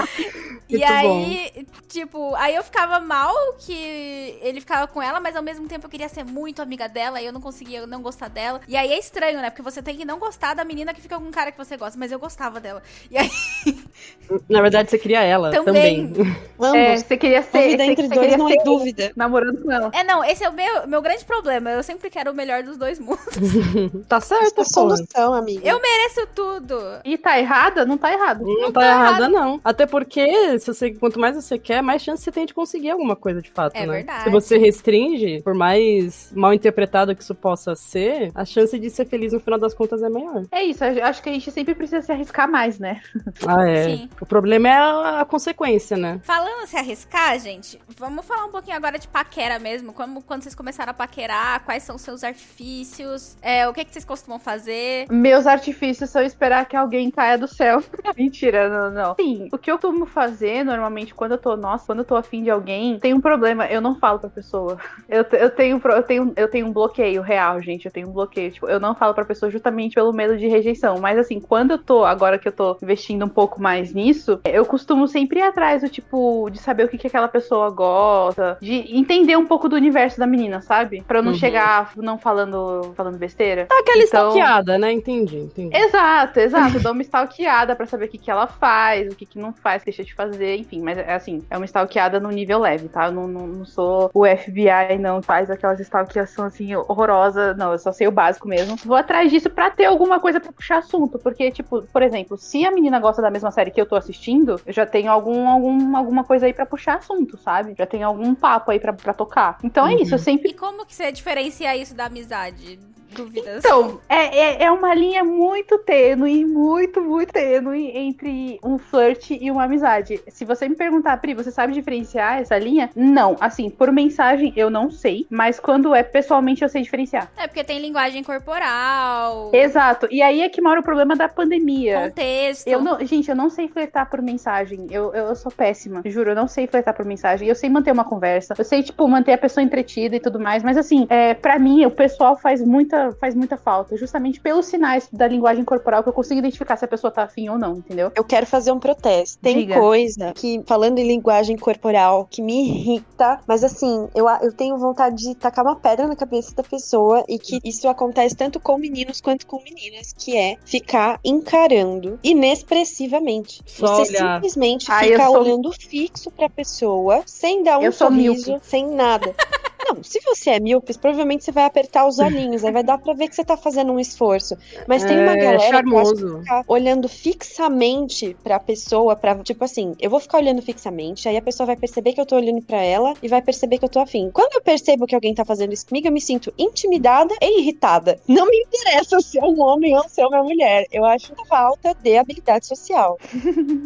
E 0.69 0.77
Muito 0.77 0.91
aí, 0.91 1.67
tipo, 1.87 2.35
aí 2.35 2.53
eu 2.53 2.63
ficava 2.63 2.99
mal 2.99 3.33
que 3.57 4.37
ele 4.41 4.59
ficava 4.61 4.85
com 4.85 5.01
ela, 5.01 5.19
mas 5.19 5.35
ao 5.35 5.41
mesmo 5.41 5.67
tempo 5.67 5.87
eu 5.87 5.89
queria 5.89 6.07
ser 6.07 6.23
muito 6.23 6.61
amiga 6.61 6.87
dela 6.87 7.19
e 7.19 7.25
eu 7.25 7.33
não 7.33 7.41
conseguia 7.41 7.87
não 7.87 8.03
gostar 8.03 8.27
dela. 8.29 8.61
E 8.67 8.77
aí 8.77 8.91
é 8.91 8.99
estranho, 8.99 9.41
né? 9.41 9.49
Porque 9.49 9.63
você 9.63 9.81
tem 9.81 9.97
que 9.97 10.05
não 10.05 10.19
gostar 10.19 10.53
da 10.53 10.63
menina 10.63 10.93
que 10.93 11.01
fica 11.01 11.17
com 11.17 11.25
um 11.25 11.31
cara 11.31 11.51
que 11.51 11.57
você 11.57 11.75
gosta, 11.75 11.97
mas 11.97 12.11
eu 12.11 12.19
gostava 12.19 12.59
dela. 12.59 12.83
E 13.09 13.17
aí 13.17 13.29
Na 14.47 14.61
verdade, 14.61 14.89
você 14.89 14.97
queria 14.97 15.23
ela 15.23 15.51
Também. 15.51 16.07
também. 16.07 16.35
Vamos. 16.57 16.77
É, 16.77 16.97
você 16.97 17.17
queria 17.17 17.41
ser. 17.41 17.63
Dúvida 17.63 17.85
entre 17.85 18.07
você 18.07 18.15
dois 18.15 18.37
não 18.37 18.49
é 18.49 18.63
dúvida. 18.63 19.11
Namorando 19.15 19.63
com 19.63 19.71
ela. 19.71 19.89
É, 19.93 20.03
não, 20.03 20.23
esse 20.23 20.43
é 20.43 20.49
o 20.49 20.53
meu, 20.53 20.87
meu 20.87 21.01
grande 21.01 21.25
problema. 21.25 21.71
Eu 21.71 21.81
sempre 21.81 22.09
quero 22.09 22.31
o 22.31 22.33
melhor 22.33 22.63
dos 22.63 22.77
dois 22.77 22.99
mundos. 22.99 23.25
tá 24.07 24.19
certo, 24.21 24.61
é 24.61 24.63
solução, 24.65 25.33
amiga. 25.33 25.67
Eu 25.67 25.81
mereço 25.81 26.27
tudo. 26.35 26.79
E 27.03 27.17
tá 27.17 27.39
errada? 27.39 27.85
Não 27.85 27.97
tá 27.97 28.11
errado. 28.29 28.45
Não 28.45 28.71
tá 28.71 28.85
errada, 28.85 29.29
não. 29.29 29.59
Até 29.63 29.85
porque, 29.85 30.59
se 30.59 30.67
você, 30.67 30.91
quanto 30.93 31.19
mais 31.19 31.35
você 31.35 31.57
quer, 31.57 31.81
mais 31.81 32.01
chance 32.01 32.23
você 32.23 32.31
tem 32.31 32.45
de 32.45 32.53
conseguir 32.53 32.91
alguma 32.91 33.15
coisa 33.15 33.41
de 33.41 33.49
fato, 33.51 33.75
É 33.75 33.85
né? 33.85 33.93
verdade. 33.93 34.23
Se 34.23 34.29
você 34.29 34.57
restringe, 34.57 35.41
por 35.41 35.53
mais 35.53 36.31
mal 36.35 36.53
interpretado 36.53 37.15
que 37.15 37.23
isso 37.23 37.35
possa 37.35 37.75
ser, 37.75 38.31
a 38.35 38.45
chance 38.45 38.77
de 38.77 38.89
ser 38.89 39.05
feliz 39.05 39.33
no 39.33 39.39
final 39.39 39.59
das 39.59 39.73
contas 39.73 40.01
é 40.03 40.09
maior. 40.09 40.43
É 40.51 40.63
isso, 40.63 40.83
acho 40.83 41.21
que 41.21 41.29
a 41.29 41.33
gente 41.33 41.51
sempre 41.51 41.75
precisa 41.75 42.01
se 42.01 42.11
arriscar 42.11 42.49
mais, 42.49 42.79
né? 42.79 43.01
Ah, 43.47 43.67
é. 43.67 43.83
Sim. 43.85 44.09
O 44.19 44.25
problema 44.25 44.67
é 44.67 44.73
a, 44.73 45.21
a 45.21 45.25
consequência, 45.25 45.95
né? 45.97 46.19
Falando 46.23 46.67
se 46.67 46.75
arriscar, 46.75 47.39
gente, 47.39 47.79
vamos 47.97 48.25
falar 48.25 48.45
um 48.45 48.51
pouquinho 48.51 48.75
agora 48.75 48.99
de 48.99 49.07
paquera 49.07 49.57
mesmo. 49.59 49.93
Como, 49.93 50.21
quando 50.21 50.43
vocês 50.43 50.53
começaram 50.53 50.91
a 50.91 50.93
paquerar, 50.93 51.63
quais 51.63 51.83
são 51.83 51.95
os 51.95 52.01
seus 52.01 52.23
artifícios, 52.23 53.37
é, 53.41 53.67
o 53.67 53.73
que, 53.73 53.85
que 53.85 53.91
vocês 53.91 54.05
costumam 54.05 54.39
fazer. 54.39 55.05
Meus 55.09 55.47
artifícios 55.47 56.09
são 56.09 56.21
esperar 56.21 56.65
que 56.67 56.75
alguém 56.75 57.09
caia 57.09 57.37
do 57.37 57.47
céu. 57.47 57.81
Mentira, 58.23 58.67
não, 58.69 58.91
não. 58.91 59.15
Sim, 59.15 59.47
o 59.51 59.57
que 59.57 59.71
eu 59.71 59.79
costumo 59.79 60.05
fazer 60.05 60.63
normalmente 60.65 61.13
quando 61.15 61.31
eu 61.31 61.37
tô, 61.37 61.55
nossa, 61.55 61.85
quando 61.85 61.99
eu 61.99 62.05
tô 62.05 62.15
afim 62.17 62.43
de 62.43 62.49
alguém, 62.49 62.99
tem 62.99 63.13
um 63.13 63.21
problema, 63.21 63.65
eu 63.67 63.79
não 63.79 63.95
falo 63.95 64.19
pra 64.19 64.29
pessoa. 64.29 64.77
Eu, 65.07 65.25
eu, 65.31 65.49
tenho, 65.49 65.81
eu, 65.85 66.03
tenho, 66.03 66.33
eu 66.35 66.47
tenho 66.49 66.67
um 66.67 66.73
bloqueio 66.73 67.21
real, 67.21 67.61
gente. 67.61 67.85
Eu 67.85 67.91
tenho 67.91 68.09
um 68.09 68.11
bloqueio. 68.11 68.51
Tipo, 68.51 68.67
eu 68.67 68.79
não 68.79 68.93
falo 68.93 69.13
pra 69.13 69.23
pessoa 69.23 69.49
justamente 69.49 69.95
pelo 69.95 70.11
medo 70.11 70.37
de 70.37 70.47
rejeição. 70.47 70.99
Mas 70.99 71.17
assim, 71.17 71.39
quando 71.39 71.71
eu 71.71 71.77
tô, 71.77 72.03
agora 72.03 72.37
que 72.37 72.47
eu 72.47 72.51
tô 72.51 72.77
investindo 72.83 73.23
um 73.25 73.29
pouco 73.29 73.61
mais 73.61 73.93
nisso, 73.93 74.39
eu 74.43 74.65
costumo 74.65 75.07
sempre 75.07 75.39
ir 75.39 75.43
atrás 75.43 75.81
do 75.81 75.87
tipo, 75.89 76.49
de 76.49 76.59
saber 76.59 76.83
o 76.85 76.89
que, 76.89 76.97
que 76.97 77.07
aquela 77.07 77.27
pessoa 77.29 77.69
gosta, 77.69 78.57
de 78.61 78.97
entender 78.97 79.37
um 79.37 79.45
pouco 79.45 79.69
do 79.69 79.75
universo 79.77 80.19
da 80.19 80.27
menina, 80.27 80.61
sabe? 80.61 81.01
Pra 81.07 81.19
eu 81.19 81.23
não 81.23 81.31
Uhum. 81.31 81.37
chegar 81.37 81.91
não 81.95 82.17
falando, 82.17 82.91
falando 82.95 83.17
besteira. 83.17 83.65
Tá 83.67 83.79
aquela 83.79 84.03
Então- 84.03 84.29
stalkeada, 84.29 84.77
né? 84.77 84.91
Entendi, 84.91 85.37
entendi. 85.37 85.75
Exato, 85.75 86.39
exato. 86.39 86.77
Eu 86.77 86.81
dou 86.81 86.91
uma 86.91 87.01
stalkeada 87.01 87.75
pra 87.75 87.85
saber 87.85 87.98
o 88.05 88.09
que, 88.09 88.17
que 88.17 88.31
ela 88.31 88.47
faz, 88.47 89.11
o 89.11 89.15
que, 89.15 89.25
que 89.25 89.39
não 89.39 89.53
faz, 89.53 89.83
deixa 89.83 90.03
de 90.03 90.13
fazer, 90.13 90.55
enfim. 90.57 90.81
Mas 90.81 90.97
é 90.97 91.13
assim, 91.13 91.43
é 91.49 91.57
uma 91.57 91.65
stalkeada 91.65 92.19
no 92.19 92.29
nível 92.29 92.59
leve, 92.59 92.87
tá? 92.89 93.05
Eu 93.07 93.11
não, 93.11 93.27
não, 93.27 93.47
não 93.47 93.65
sou 93.65 94.09
o 94.13 94.25
FBI, 94.25 94.97
não 94.99 95.21
faz 95.21 95.49
aquelas 95.49 95.79
stalkeação 95.79 96.45
assim 96.45 96.75
horrorosa. 96.75 97.53
Não, 97.55 97.71
eu 97.71 97.79
só 97.79 97.91
sei 97.91 98.07
o 98.07 98.11
básico 98.11 98.47
mesmo. 98.47 98.75
Vou 98.85 98.95
atrás 98.95 99.31
disso 99.31 99.49
pra 99.49 99.69
ter 99.69 99.85
alguma 99.85 100.19
coisa 100.19 100.39
pra 100.39 100.51
puxar 100.51 100.77
assunto. 100.79 101.19
Porque, 101.19 101.51
tipo, 101.51 101.81
por 101.87 102.01
exemplo, 102.01 102.37
se 102.37 102.65
a 102.65 102.71
menina 102.71 102.99
gosta 102.99 103.21
da 103.21 103.31
mesma 103.31 103.51
série 103.51 103.71
que 103.71 103.79
eu 103.81 103.85
tô 103.85 103.95
assistindo, 103.95 104.59
eu 104.65 104.73
já 104.73 104.85
tenho 104.85 105.11
algum, 105.11 105.47
algum, 105.47 105.95
alguma 105.95 106.23
coisa 106.23 106.45
aí 106.45 106.53
pra 106.53 106.65
puxar 106.65 106.97
assunto, 106.97 107.37
sabe? 107.37 107.75
Já 107.77 107.85
tenho 107.85 108.07
algum 108.07 108.33
papo 108.35 108.71
aí 108.71 108.79
pra, 108.79 108.93
pra 108.93 109.13
tocar. 109.13 109.57
Então 109.63 109.85
é 109.87 109.93
Uhum. 109.93 110.01
isso, 110.01 110.15
eu 110.15 110.19
sempre 110.19 110.49
E 110.51 110.53
como 110.53 110.85
que 110.85 110.93
você 110.95 111.11
diferencia 111.11 111.75
isso 111.75 111.95
da 111.95 112.05
amizade? 112.05 112.79
Dúvidas. 113.15 113.57
Então, 113.59 113.99
é, 114.07 114.37
é, 114.37 114.63
é 114.63 114.71
uma 114.71 114.93
linha 114.93 115.23
muito 115.23 115.77
tênue, 115.79 116.45
muito, 116.45 117.01
muito 117.01 117.33
tênue 117.33 117.91
entre 117.95 118.59
um 118.63 118.77
flirt 118.77 119.31
e 119.31 119.49
uma 119.51 119.63
amizade. 119.63 120.21
Se 120.27 120.45
você 120.45 120.67
me 120.67 120.75
perguntar, 120.75 121.17
Pri, 121.17 121.33
você 121.33 121.51
sabe 121.51 121.73
diferenciar 121.73 122.39
essa 122.39 122.57
linha? 122.57 122.89
Não. 122.95 123.35
Assim, 123.39 123.69
por 123.69 123.91
mensagem 123.91 124.53
eu 124.55 124.69
não 124.69 124.91
sei, 124.91 125.25
mas 125.29 125.59
quando 125.59 125.93
é 125.93 126.03
pessoalmente 126.03 126.63
eu 126.63 126.69
sei 126.69 126.81
diferenciar. 126.81 127.31
É 127.37 127.47
porque 127.47 127.63
tem 127.63 127.79
linguagem 127.79 128.23
corporal, 128.23 129.49
Exato. 129.53 130.07
E 130.11 130.21
aí 130.21 130.41
é 130.41 130.49
que 130.49 130.61
mora 130.61 130.79
o 130.79 130.83
problema 130.83 131.15
da 131.15 131.27
pandemia. 131.27 132.07
contexto. 132.07 132.67
Eu 132.67 132.81
não, 132.81 133.05
gente, 133.05 133.29
eu 133.29 133.35
não 133.35 133.49
sei 133.49 133.67
flertar 133.67 134.09
por 134.09 134.21
mensagem. 134.21 134.87
Eu, 134.89 135.13
eu, 135.13 135.27
eu 135.27 135.35
sou 135.35 135.51
péssima. 135.51 136.01
Juro, 136.05 136.31
eu 136.31 136.35
não 136.35 136.47
sei 136.47 136.67
flertar 136.67 136.93
por 136.93 137.05
mensagem. 137.05 137.47
Eu 137.47 137.55
sei 137.55 137.69
manter 137.69 137.91
uma 137.91 138.03
conversa. 138.03 138.55
Eu 138.57 138.65
sei, 138.65 138.83
tipo, 138.83 139.07
manter 139.07 139.33
a 139.33 139.37
pessoa 139.37 139.63
entretida 139.63 140.15
e 140.15 140.19
tudo 140.19 140.39
mais. 140.39 140.63
Mas 140.63 140.77
assim, 140.77 141.05
é, 141.09 141.33
para 141.33 141.57
mim, 141.59 141.85
o 141.85 141.91
pessoal 141.91 142.37
faz 142.37 142.61
muita, 142.61 142.98
faz 143.19 143.35
muita 143.35 143.57
falta. 143.57 143.95
Justamente 143.97 144.39
pelos 144.39 144.65
sinais 144.67 145.07
da 145.11 145.27
linguagem 145.27 145.63
corporal 145.63 146.03
que 146.03 146.09
eu 146.09 146.13
consigo 146.13 146.39
identificar 146.39 146.77
se 146.77 146.85
a 146.85 146.87
pessoa 146.87 147.11
tá 147.11 147.23
afim 147.23 147.49
ou 147.49 147.57
não, 147.57 147.77
entendeu? 147.77 148.11
Eu 148.15 148.23
quero 148.23 148.45
fazer 148.45 148.71
um 148.71 148.79
protesto. 148.79 149.39
Tem 149.41 149.57
Diga. 149.57 149.79
coisa 149.79 150.33
que, 150.33 150.61
falando 150.65 150.99
em 150.99 151.07
linguagem 151.07 151.57
corporal, 151.57 152.27
que 152.29 152.41
me 152.41 152.67
irrita, 152.67 153.39
mas 153.47 153.63
assim, 153.63 154.07
eu, 154.15 154.27
eu 154.41 154.51
tenho 154.53 154.77
vontade 154.77 155.15
de 155.17 155.35
tacar 155.35 155.65
uma 155.65 155.75
pedra 155.75 156.07
na 156.07 156.15
cabeça 156.15 156.53
da 156.55 156.63
pessoa 156.63 157.23
e 157.27 157.37
que 157.39 157.59
isso 157.63 157.87
acontece 157.87 158.35
tanto 158.35 158.59
com 158.59 158.77
meninos 158.77 159.21
quanto 159.21 159.45
com 159.45 159.61
meninas, 159.63 160.13
que 160.17 160.35
é 160.37 160.55
ficar 160.65 161.19
encarando 161.23 162.19
inexpressivamente. 162.23 163.61
Só 163.65 163.87
Você 163.87 164.11
olhar. 164.13 164.35
simplesmente 164.35 164.89
eu 164.91 164.97
fica 164.97 165.25
sou- 165.25 165.39
olhando 165.41 165.71
fixo 165.71 166.31
pra 166.31 166.49
pessoa, 166.49 167.23
sem 167.25 167.63
dar 167.63 167.79
um 167.79 167.83
Eu 167.83 167.91
sorriso, 167.91 168.59
sem 168.63 168.87
nada. 168.87 169.33
Não, 169.93 170.03
se 170.03 170.19
você 170.21 170.51
é 170.51 170.59
míope, 170.59 170.95
provavelmente 170.97 171.43
você 171.43 171.51
vai 171.51 171.65
apertar 171.65 172.05
os 172.07 172.19
olhinhos, 172.19 172.63
aí 172.63 172.71
vai 172.71 172.83
dar 172.83 172.97
pra 172.97 173.13
ver 173.13 173.27
que 173.27 173.35
você 173.35 173.43
tá 173.43 173.57
fazendo 173.57 173.91
um 173.91 173.99
esforço. 173.99 174.55
Mas 174.87 175.03
tem 175.03 175.19
uma 175.21 175.33
É 175.33 175.37
galera 175.37 175.57
que 175.59 175.69
charmoso. 175.69 176.39
ficar 176.39 176.63
olhando 176.67 177.09
fixamente 177.09 178.35
pra 178.43 178.59
pessoa, 178.59 179.15
pra, 179.15 179.35
tipo 179.39 179.63
assim, 179.63 179.95
eu 179.99 180.09
vou 180.09 180.19
ficar 180.19 180.37
olhando 180.37 180.61
fixamente, 180.61 181.27
aí 181.27 181.37
a 181.37 181.41
pessoa 181.41 181.65
vai 181.67 181.75
perceber 181.75 182.13
que 182.13 182.21
eu 182.21 182.25
tô 182.25 182.35
olhando 182.35 182.61
pra 182.61 182.81
ela 182.81 183.13
e 183.21 183.27
vai 183.27 183.41
perceber 183.41 183.79
que 183.79 183.85
eu 183.85 183.89
tô 183.89 183.99
afim. 183.99 184.29
Quando 184.31 184.53
eu 184.53 184.61
percebo 184.61 185.05
que 185.07 185.15
alguém 185.15 185.33
tá 185.33 185.43
fazendo 185.43 185.73
isso 185.73 185.87
comigo, 185.87 186.07
eu 186.07 186.11
me 186.11 186.21
sinto 186.21 186.53
intimidada 186.57 187.33
e 187.41 187.61
irritada. 187.61 188.19
Não 188.27 188.45
me 188.45 188.57
interessa 188.61 189.19
se 189.19 189.39
é 189.39 189.43
um 189.43 189.59
homem 189.61 189.95
ou 189.97 190.07
se 190.07 190.21
é 190.21 190.27
uma 190.27 190.43
mulher. 190.43 190.85
Eu 190.91 191.03
acho 191.05 191.33
falta 191.47 191.93
de 191.95 192.17
habilidade 192.17 192.67
social. 192.67 193.17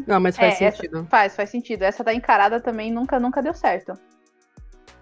Não, 0.05 0.19
mas 0.19 0.35
faz 0.35 0.59
É, 0.61 0.65
essa- 0.65 0.77
sentido. 0.77 1.07
Faz, 1.09 1.35
faz 1.35 1.49
sentido. 1.49 1.83
Essa 1.83 2.03
da 2.03 2.13
encarada 2.13 2.59
também 2.59 2.91
nunca, 2.91 3.19
nunca 3.19 3.41
deu 3.41 3.53
certo. 3.53 3.93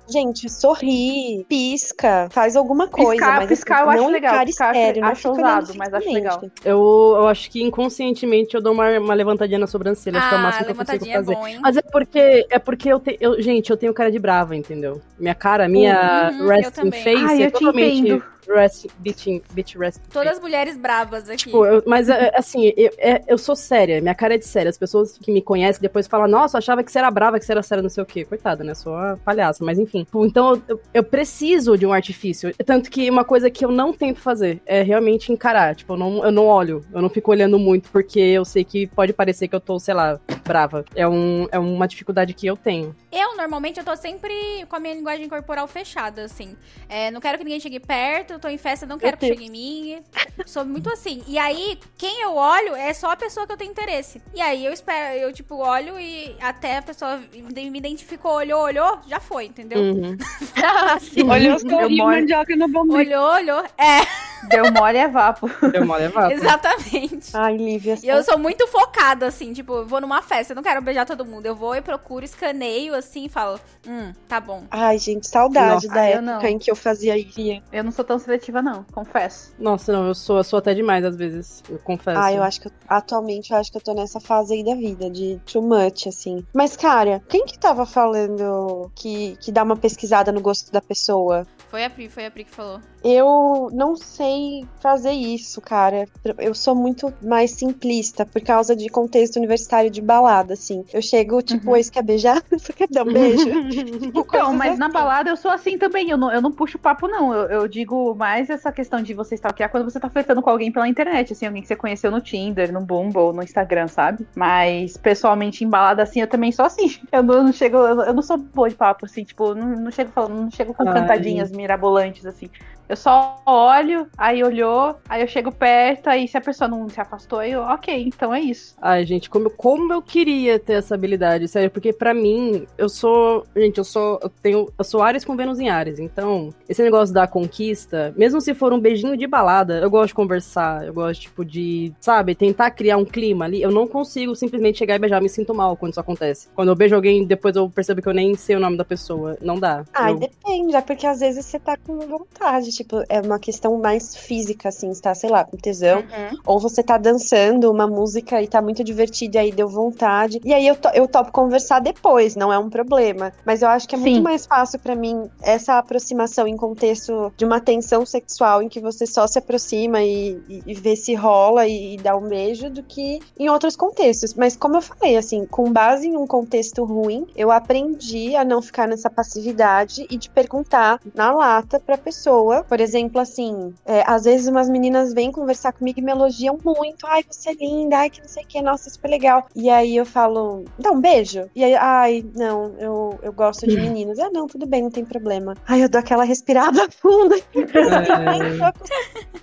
Gente, 0.09 0.49
sorri, 0.49 1.45
pisca, 1.47 2.27
faz 2.31 2.55
alguma 2.55 2.87
coisa. 2.87 3.11
Piscar- 3.11 3.37
mas 3.39 3.49
piscar 3.49 3.75
assim, 3.75 3.83
eu 3.83 3.89
acho 3.89 4.03
não 4.03 4.11
legal, 4.11 4.45
piscar 4.45 4.75
eu 4.75 4.81
sério, 4.81 5.01
não 5.01 5.09
acho 5.09 5.29
ousado, 5.29 5.73
mas 5.77 5.93
acho 5.93 6.13
legal. 6.13 6.41
Eu, 6.65 7.13
eu 7.17 7.27
acho 7.27 7.49
que 7.49 7.63
inconscientemente 7.63 8.55
eu 8.55 8.61
dou 8.61 8.73
uma, 8.73 8.89
uma 8.99 9.13
levantadinha 9.13 9.59
na 9.59 9.67
sobrancelha. 9.67 10.17
acho 10.17 10.27
que 10.27 10.33
é 10.33 10.37
o 10.37 10.39
Ah, 10.39 10.43
máximo 10.43 10.65
que 10.65 10.71
eu 10.71 10.75
consigo 10.75 11.05
é 11.05 11.13
fazer. 11.13 11.35
bom, 11.35 11.47
hein? 11.47 11.59
Mas 11.61 11.77
é 11.77 11.81
porque, 11.81 12.47
é 12.49 12.59
porque 12.59 12.89
eu, 12.89 12.99
te, 12.99 13.17
eu. 13.21 13.41
Gente, 13.41 13.69
eu 13.69 13.77
tenho 13.77 13.93
cara 13.93 14.11
de 14.11 14.19
brava, 14.19 14.55
entendeu? 14.55 15.01
Minha 15.17 15.35
cara, 15.35 15.67
minha 15.69 16.31
Uhum, 16.31 16.47
resting 16.47 16.91
face 16.91 17.25
Ai, 17.25 17.43
é 17.43 17.49
totalmente 17.51 17.99
entendo. 17.99 18.23
Rest, 18.49 18.87
beach 18.99 19.77
resting 19.77 20.01
Todas 20.11 20.39
mulheres 20.39 20.77
bravas 20.77 21.29
aqui. 21.29 21.37
Tipo, 21.45 21.65
eu- 21.65 21.83
mas 21.85 22.09
é, 22.09 22.31
assim, 22.35 22.71
eu, 22.77 22.91
é- 22.97 23.21
eu 23.27 23.37
sou 23.37 23.55
séria, 23.55 24.01
minha 24.01 24.15
cara 24.15 24.35
é 24.35 24.37
de 24.37 24.45
séria. 24.45 24.69
As 24.69 24.77
pessoas 24.77 25.17
que 25.17 25.31
me 25.31 25.41
conhecem 25.41 25.81
depois 25.81 26.07
falam, 26.07 26.27
nossa, 26.27 26.57
achava 26.57 26.83
que 26.83 26.91
você 26.91 26.99
era 26.99 27.09
brava, 27.11 27.39
que 27.39 27.45
você 27.45 27.51
era 27.51 27.63
séria, 27.63 27.81
não 27.81 27.89
sei 27.89 28.03
o 28.03 28.05
quê. 28.05 28.25
Coitada, 28.25 28.63
né? 28.63 28.73
Sou 28.73 28.93
uma 28.93 29.17
palhaça, 29.23 29.63
mas 29.63 29.77
enfim. 29.79 30.03
Tipo, 30.03 30.25
Então 30.25 30.61
eu, 30.67 30.81
eu 30.93 31.03
preciso 31.03 31.77
de 31.77 31.85
um 31.85 31.93
artifício. 31.93 32.53
Tanto 32.65 32.89
que 32.89 33.09
uma 33.09 33.23
coisa 33.23 33.49
que 33.49 33.63
eu 33.65 33.71
não 33.71 33.93
tento 33.93 34.19
fazer 34.19 34.61
é 34.65 34.81
realmente 34.81 35.31
encarar. 35.31 35.75
Tipo, 35.75 35.93
eu 35.93 35.97
não, 35.97 36.25
eu 36.25 36.31
não 36.31 36.45
olho, 36.47 36.83
eu 36.93 37.01
não 37.01 37.09
fico 37.09 37.31
olhando 37.31 37.57
muito, 37.59 37.89
porque 37.91 38.19
eu 38.19 38.45
sei 38.45 38.63
que 38.63 38.87
pode 38.87 39.13
parecer 39.13 39.47
que 39.47 39.55
eu 39.55 39.59
tô, 39.59 39.79
sei 39.79 39.93
lá, 39.93 40.19
brava. 40.45 40.83
É, 40.95 41.07
um, 41.07 41.47
é 41.51 41.59
uma 41.59 41.87
dificuldade 41.87 42.33
que 42.33 42.45
eu 42.47 42.55
tenho. 42.57 42.95
Eu, 43.11 43.35
normalmente, 43.35 43.77
eu 43.77 43.83
tô 43.83 43.95
sempre 43.95 44.33
com 44.69 44.75
a 44.75 44.79
minha 44.79 44.93
linguagem 44.93 45.27
corporal 45.27 45.67
fechada, 45.67 46.23
assim. 46.23 46.55
É, 46.87 47.11
não 47.11 47.19
quero 47.19 47.37
que 47.37 47.43
ninguém 47.43 47.59
chegue 47.59 47.79
perto, 47.79 48.39
tô 48.39 48.47
em 48.47 48.57
festa, 48.57 48.85
não 48.85 48.97
quero 48.97 49.17
que 49.17 49.27
chegue 49.27 49.45
em 49.45 49.49
mim. 49.49 49.99
Sou 50.45 50.63
muito 50.63 50.89
assim. 50.89 51.21
E 51.27 51.37
aí, 51.37 51.77
quem 51.97 52.21
eu 52.21 52.35
olho 52.35 52.73
é 52.75 52.93
só 52.93 53.11
a 53.11 53.17
pessoa 53.17 53.45
que 53.45 53.51
eu 53.51 53.57
tenho 53.57 53.71
interesse. 53.71 54.21
E 54.33 54.39
aí 54.39 54.65
eu 54.65 54.71
espero, 54.71 55.17
eu, 55.17 55.33
tipo, 55.33 55.55
olho 55.55 55.99
e 55.99 56.35
até 56.39 56.77
a 56.77 56.81
pessoa 56.81 57.21
me 57.33 57.77
identificou, 57.77 58.33
olhou, 58.33 58.61
olhou, 58.61 58.99
já 59.07 59.19
foi, 59.19 59.45
entendeu? 59.45 59.79
Uhum. 59.79 60.17
assim, 60.95 61.29
olhou 61.29 61.57
mandioca 62.05 62.55
no. 62.55 62.65
Olhou, 62.93 63.33
olhou. 63.33 63.63
É. 63.77 64.30
Deu 64.49 64.71
mole 64.71 64.97
é 64.97 65.07
vapo. 65.07 65.49
Deu 65.71 65.85
mole 65.85 66.03
é 66.03 66.09
vapo. 66.09 66.31
Exatamente. 66.33 67.31
Ai, 67.35 67.57
Lívia. 67.57 67.97
E 68.01 68.07
eu 68.07 68.23
sou 68.23 68.37
muito 68.37 68.67
focada, 68.67 69.27
assim, 69.27 69.53
tipo, 69.53 69.73
eu 69.73 69.85
vou 69.87 70.01
numa 70.01 70.21
festa, 70.21 70.53
eu 70.53 70.55
não 70.55 70.63
quero 70.63 70.81
beijar 70.81 71.05
todo 71.05 71.25
mundo. 71.25 71.45
Eu 71.45 71.55
vou 71.55 71.75
e 71.75 71.81
procuro, 71.81 72.25
escaneio, 72.25 72.93
assim, 72.95 73.25
e 73.25 73.29
falo, 73.29 73.59
hum, 73.87 74.11
tá 74.27 74.39
bom. 74.39 74.63
Ai, 74.71 74.97
gente, 74.97 75.27
saudade 75.27 75.87
Nossa, 75.87 75.87
da 75.89 76.05
época 76.05 76.21
não. 76.21 76.41
em 76.45 76.57
que 76.59 76.69
eu 76.71 76.75
fazia 76.75 77.17
isso. 77.17 77.39
Eu 77.71 77.83
não 77.83 77.91
sou 77.91 78.03
tão 78.05 78.19
seletiva, 78.19 78.61
não, 78.61 78.83
confesso. 78.91 79.53
Nossa, 79.59 79.91
não, 79.91 80.07
eu 80.07 80.15
sou, 80.15 80.37
eu 80.37 80.43
sou 80.43 80.59
até 80.59 80.73
demais 80.73 81.03
às 81.05 81.15
vezes, 81.15 81.63
eu 81.69 81.79
confesso. 81.79 82.19
Ah, 82.19 82.31
eu 82.33 82.43
acho 82.43 82.61
que 82.61 82.67
eu- 82.67 82.71
atualmente 82.87 83.51
eu 83.51 83.57
acho 83.57 83.71
que 83.71 83.77
eu 83.77 83.81
tô 83.81 83.93
nessa 83.93 84.19
fase 84.19 84.53
aí 84.53 84.63
da 84.63 84.75
vida, 84.75 85.09
de 85.09 85.39
too 85.45 85.61
much, 85.61 86.07
assim. 86.07 86.45
Mas, 86.53 86.75
cara, 86.75 87.21
quem 87.29 87.45
que 87.45 87.57
tava 87.57 87.85
falando 87.85 88.91
que, 88.95 89.37
que 89.39 89.51
dá 89.51 89.63
uma 89.63 89.75
pesquisada 89.77 90.31
no 90.31 90.41
gosto 90.41 90.71
da 90.71 90.81
pessoa? 90.81 91.45
Foi 91.69 91.83
a 91.85 91.89
Pri, 91.89 92.09
foi 92.09 92.25
a 92.25 92.31
Pri 92.31 92.43
que 92.43 92.51
falou. 92.51 92.81
Eu 93.03 93.69
não 93.73 93.95
sei 93.95 94.69
fazer 94.81 95.11
isso, 95.11 95.61
cara. 95.61 96.07
Eu 96.39 96.53
sou 96.53 96.75
muito 96.75 97.15
mais 97.21 97.57
simplista 97.57 98.25
por 98.25 98.41
causa 98.43 98.75
de 98.75 98.89
contexto 98.89 99.37
universitário 99.37 99.89
de 99.91 100.01
balada, 100.01 100.53
assim. 100.53 100.83
Eu 100.93 101.01
chego, 101.01 101.41
tipo, 101.41 101.71
Uhum. 101.71 101.81
quer 101.91 102.03
beijar? 102.03 102.41
Você 102.51 102.73
quer 102.73 102.87
dar 102.91 103.03
um 103.03 103.11
beijo? 103.11 103.49
tipo, 103.69 104.25
Então, 104.29 104.53
mas 104.53 104.77
na 104.77 104.87
assim. 104.87 104.91
balada 104.91 105.29
eu 105.29 105.37
sou 105.37 105.49
assim 105.51 105.77
também. 105.77 106.09
Eu 106.09 106.17
não, 106.17 106.31
eu 106.31 106.41
não 106.41 106.51
puxo 106.51 106.77
papo, 106.79 107.07
não. 107.07 107.33
Eu, 107.33 107.49
eu 107.61 107.67
digo 107.67 108.13
mais 108.15 108.49
essa 108.49 108.71
questão 108.71 109.01
de 109.01 109.13
você 109.13 109.35
stalkear 109.35 109.69
quando 109.71 109.83
você 109.89 109.99
tá 109.99 110.09
flertando 110.09 110.41
com 110.41 110.49
alguém 110.49 110.71
pela 110.71 110.87
internet, 110.87 111.33
assim, 111.33 111.45
alguém 111.45 111.61
que 111.61 111.67
você 111.67 111.75
conheceu 111.75 112.11
no 112.11 112.21
Tinder, 112.21 112.71
no 112.73 112.81
Bumble, 112.85 113.33
no 113.33 113.41
Instagram, 113.43 113.87
sabe? 113.87 114.27
Mas 114.35 114.97
pessoalmente 114.97 115.63
em 115.63 115.69
balada 115.69 116.03
assim, 116.03 116.21
eu 116.21 116.27
também 116.27 116.51
sou 116.51 116.65
assim. 116.65 116.87
Eu 117.11 117.23
não, 117.23 117.43
não 117.43 117.53
chego, 117.53 117.77
eu, 117.77 118.01
eu 118.03 118.13
não 118.13 118.21
sou 118.21 118.37
boa 118.37 118.69
de 118.69 118.75
papo, 118.75 119.05
assim, 119.05 119.23
tipo, 119.25 119.53
não, 119.53 119.67
não 119.81 119.91
chego 119.91 120.11
falando, 120.11 120.41
não 120.43 120.51
chego 120.51 120.73
com 120.73 120.87
Ai. 120.87 120.93
cantadinhas 120.93 121.51
mirabolantes, 121.51 122.25
assim. 122.25 122.49
Eu 122.91 122.97
só 122.97 123.41
olho, 123.45 124.05
aí 124.17 124.43
olhou, 124.43 124.97
aí 125.07 125.21
eu 125.21 125.27
chego 125.27 125.49
perto, 125.49 126.07
aí 126.09 126.27
se 126.27 126.35
a 126.37 126.41
pessoa 126.41 126.67
não 126.67 126.89
se 126.89 126.99
afastou, 126.99 127.39
aí 127.39 127.53
eu, 127.53 127.61
ok, 127.61 128.03
então 128.05 128.33
é 128.33 128.41
isso. 128.41 128.75
Ai, 128.81 129.05
gente, 129.05 129.29
como, 129.29 129.49
como 129.49 129.93
eu 129.93 130.01
queria 130.01 130.59
ter 130.59 130.73
essa 130.73 130.93
habilidade, 130.93 131.47
sério, 131.47 131.71
porque 131.71 131.93
pra 131.93 132.13
mim, 132.13 132.67
eu 132.77 132.89
sou. 132.89 133.45
Gente, 133.55 133.77
eu 133.77 133.85
sou. 133.85 134.19
Eu 134.21 134.27
tenho. 134.41 134.67
Eu 134.77 134.83
sou 134.83 135.01
Ares 135.01 135.23
com 135.23 135.37
Vênus 135.37 135.57
em 135.61 135.69
Ares. 135.69 135.99
Então, 135.99 136.53
esse 136.67 136.83
negócio 136.83 137.15
da 137.15 137.25
conquista, 137.25 138.13
mesmo 138.17 138.41
se 138.41 138.53
for 138.53 138.73
um 138.73 138.79
beijinho 138.79 139.15
de 139.15 139.25
balada, 139.25 139.75
eu 139.79 139.89
gosto 139.89 140.07
de 140.07 140.13
conversar. 140.15 140.85
Eu 140.85 140.93
gosto, 140.93 141.21
tipo, 141.21 141.45
de, 141.45 141.93
sabe, 142.01 142.35
tentar 142.35 142.71
criar 142.71 142.97
um 142.97 143.05
clima 143.05 143.45
ali. 143.45 143.61
Eu 143.61 143.71
não 143.71 143.87
consigo 143.87 144.35
simplesmente 144.35 144.79
chegar 144.79 144.95
e 144.95 144.99
beijar, 144.99 145.19
eu 145.19 145.23
me 145.23 145.29
sinto 145.29 145.53
mal 145.55 145.77
quando 145.77 145.91
isso 145.93 145.99
acontece. 146.01 146.49
Quando 146.53 146.67
eu 146.67 146.75
beijo 146.75 146.93
alguém, 146.93 147.25
depois 147.25 147.55
eu 147.55 147.69
percebo 147.69 148.01
que 148.01 148.09
eu 148.09 148.13
nem 148.13 148.35
sei 148.35 148.57
o 148.57 148.59
nome 148.59 148.75
da 148.75 148.83
pessoa. 148.83 149.37
Não 149.41 149.57
dá. 149.57 149.85
Ai, 149.93 150.11
Eu- 150.11 150.19
depende, 150.19 150.75
é 150.75 150.81
porque 150.81 151.07
às 151.07 151.21
vezes 151.21 151.45
você 151.45 151.57
tá 151.57 151.77
com 151.77 151.97
vontade, 151.99 152.69
tipo, 152.83 153.03
é 153.09 153.21
uma 153.21 153.39
questão 153.39 153.77
mais 153.79 154.15
física, 154.15 154.69
assim, 154.69 154.93
você 154.93 155.01
tá, 155.01 155.13
sei 155.15 155.29
lá, 155.29 155.43
com 155.43 155.57
tesão, 155.57 156.03
ou 156.45 156.59
você 156.59 156.81
tá 156.83 156.97
dançando 156.97 157.71
uma 157.71 157.87
música 157.87 158.41
e 158.41 158.47
tá 158.47 158.61
muito 158.61 158.83
divertido 158.83 159.35
e 159.35 159.39
aí 159.39 159.51
deu 159.51 159.67
vontade, 159.67 160.39
e 160.43 160.53
aí 160.53 160.65
eu, 160.67 160.75
to- 160.75 160.91
eu 160.93 161.07
topo 161.07 161.31
conversar 161.31 161.79
depois, 161.79 162.35
não 162.35 162.51
é 162.51 162.57
um 162.57 162.69
problema, 162.69 163.31
mas 163.45 163.61
eu 163.61 163.69
acho 163.69 163.87
que 163.87 163.95
é 163.95 163.97
muito 163.97 164.15
Sim. 164.17 164.21
mais 164.21 164.45
fácil 164.45 164.79
pra 164.79 164.95
mim 164.95 165.29
essa 165.41 165.77
aproximação 165.77 166.47
em 166.47 166.57
contexto 166.57 167.31
de 167.37 167.45
uma 167.45 167.59
tensão 167.59 168.05
sexual 168.05 168.61
em 168.61 168.69
que 168.69 168.79
você 168.79 169.05
só 169.05 169.27
se 169.27 169.37
aproxima 169.39 170.01
e, 170.01 170.37
e, 170.49 170.61
e 170.67 170.73
vê 170.73 170.95
se 170.95 171.13
rola 171.13 171.67
e, 171.67 171.95
e 171.95 171.97
dá 171.97 172.15
um 172.15 172.27
beijo 172.27 172.69
do 172.69 172.83
que 172.83 173.19
em 173.39 173.49
outros 173.49 173.75
contextos, 173.75 174.33
mas 174.33 174.55
como 174.55 174.77
eu 174.77 174.81
falei, 174.81 175.17
assim, 175.17 175.45
com 175.45 175.71
base 175.71 176.07
em 176.07 176.17
um 176.17 176.25
contexto 176.27 176.83
ruim, 176.83 177.25
eu 177.35 177.51
aprendi 177.51 178.35
a 178.35 178.43
não 178.43 178.61
ficar 178.61 178.87
nessa 178.87 179.09
passividade 179.09 180.05
e 180.09 180.17
de 180.17 180.29
perguntar 180.29 180.99
na 181.13 181.31
lata 181.31 181.79
pra 181.79 181.97
pessoa. 181.97 182.63
Por 182.71 182.79
exemplo, 182.79 183.19
assim, 183.19 183.73
é, 183.85 184.01
às 184.07 184.23
vezes 184.23 184.47
umas 184.47 184.69
meninas 184.69 185.13
vêm 185.13 185.29
conversar 185.29 185.73
comigo 185.73 185.99
e 185.99 186.01
me 186.01 186.09
elogiam 186.09 186.57
muito. 186.63 187.05
Ai, 187.05 187.21
você 187.29 187.49
é 187.49 187.53
linda, 187.53 187.97
ai, 187.97 188.09
que 188.09 188.21
não 188.21 188.29
sei 188.29 188.45
o 188.45 188.47
que, 188.47 188.61
nossa, 188.61 188.89
super 188.89 189.09
legal. 189.09 189.45
E 189.53 189.69
aí 189.69 189.93
eu 189.97 190.05
falo, 190.05 190.63
dá 190.79 190.89
um 190.89 191.01
beijo? 191.01 191.49
E 191.53 191.65
aí, 191.65 191.75
ai, 191.75 192.23
não, 192.33 192.73
eu, 192.79 193.19
eu 193.23 193.33
gosto 193.33 193.67
de 193.67 193.75
meninos. 193.75 194.17
Ah, 194.19 194.29
não, 194.31 194.47
tudo 194.47 194.65
bem, 194.65 194.83
não 194.83 194.89
tem 194.89 195.03
problema. 195.03 195.53
Ai, 195.67 195.83
eu 195.83 195.89
dou 195.89 195.99
aquela 195.99 196.23
respirada 196.23 196.87
funda. 197.01 197.35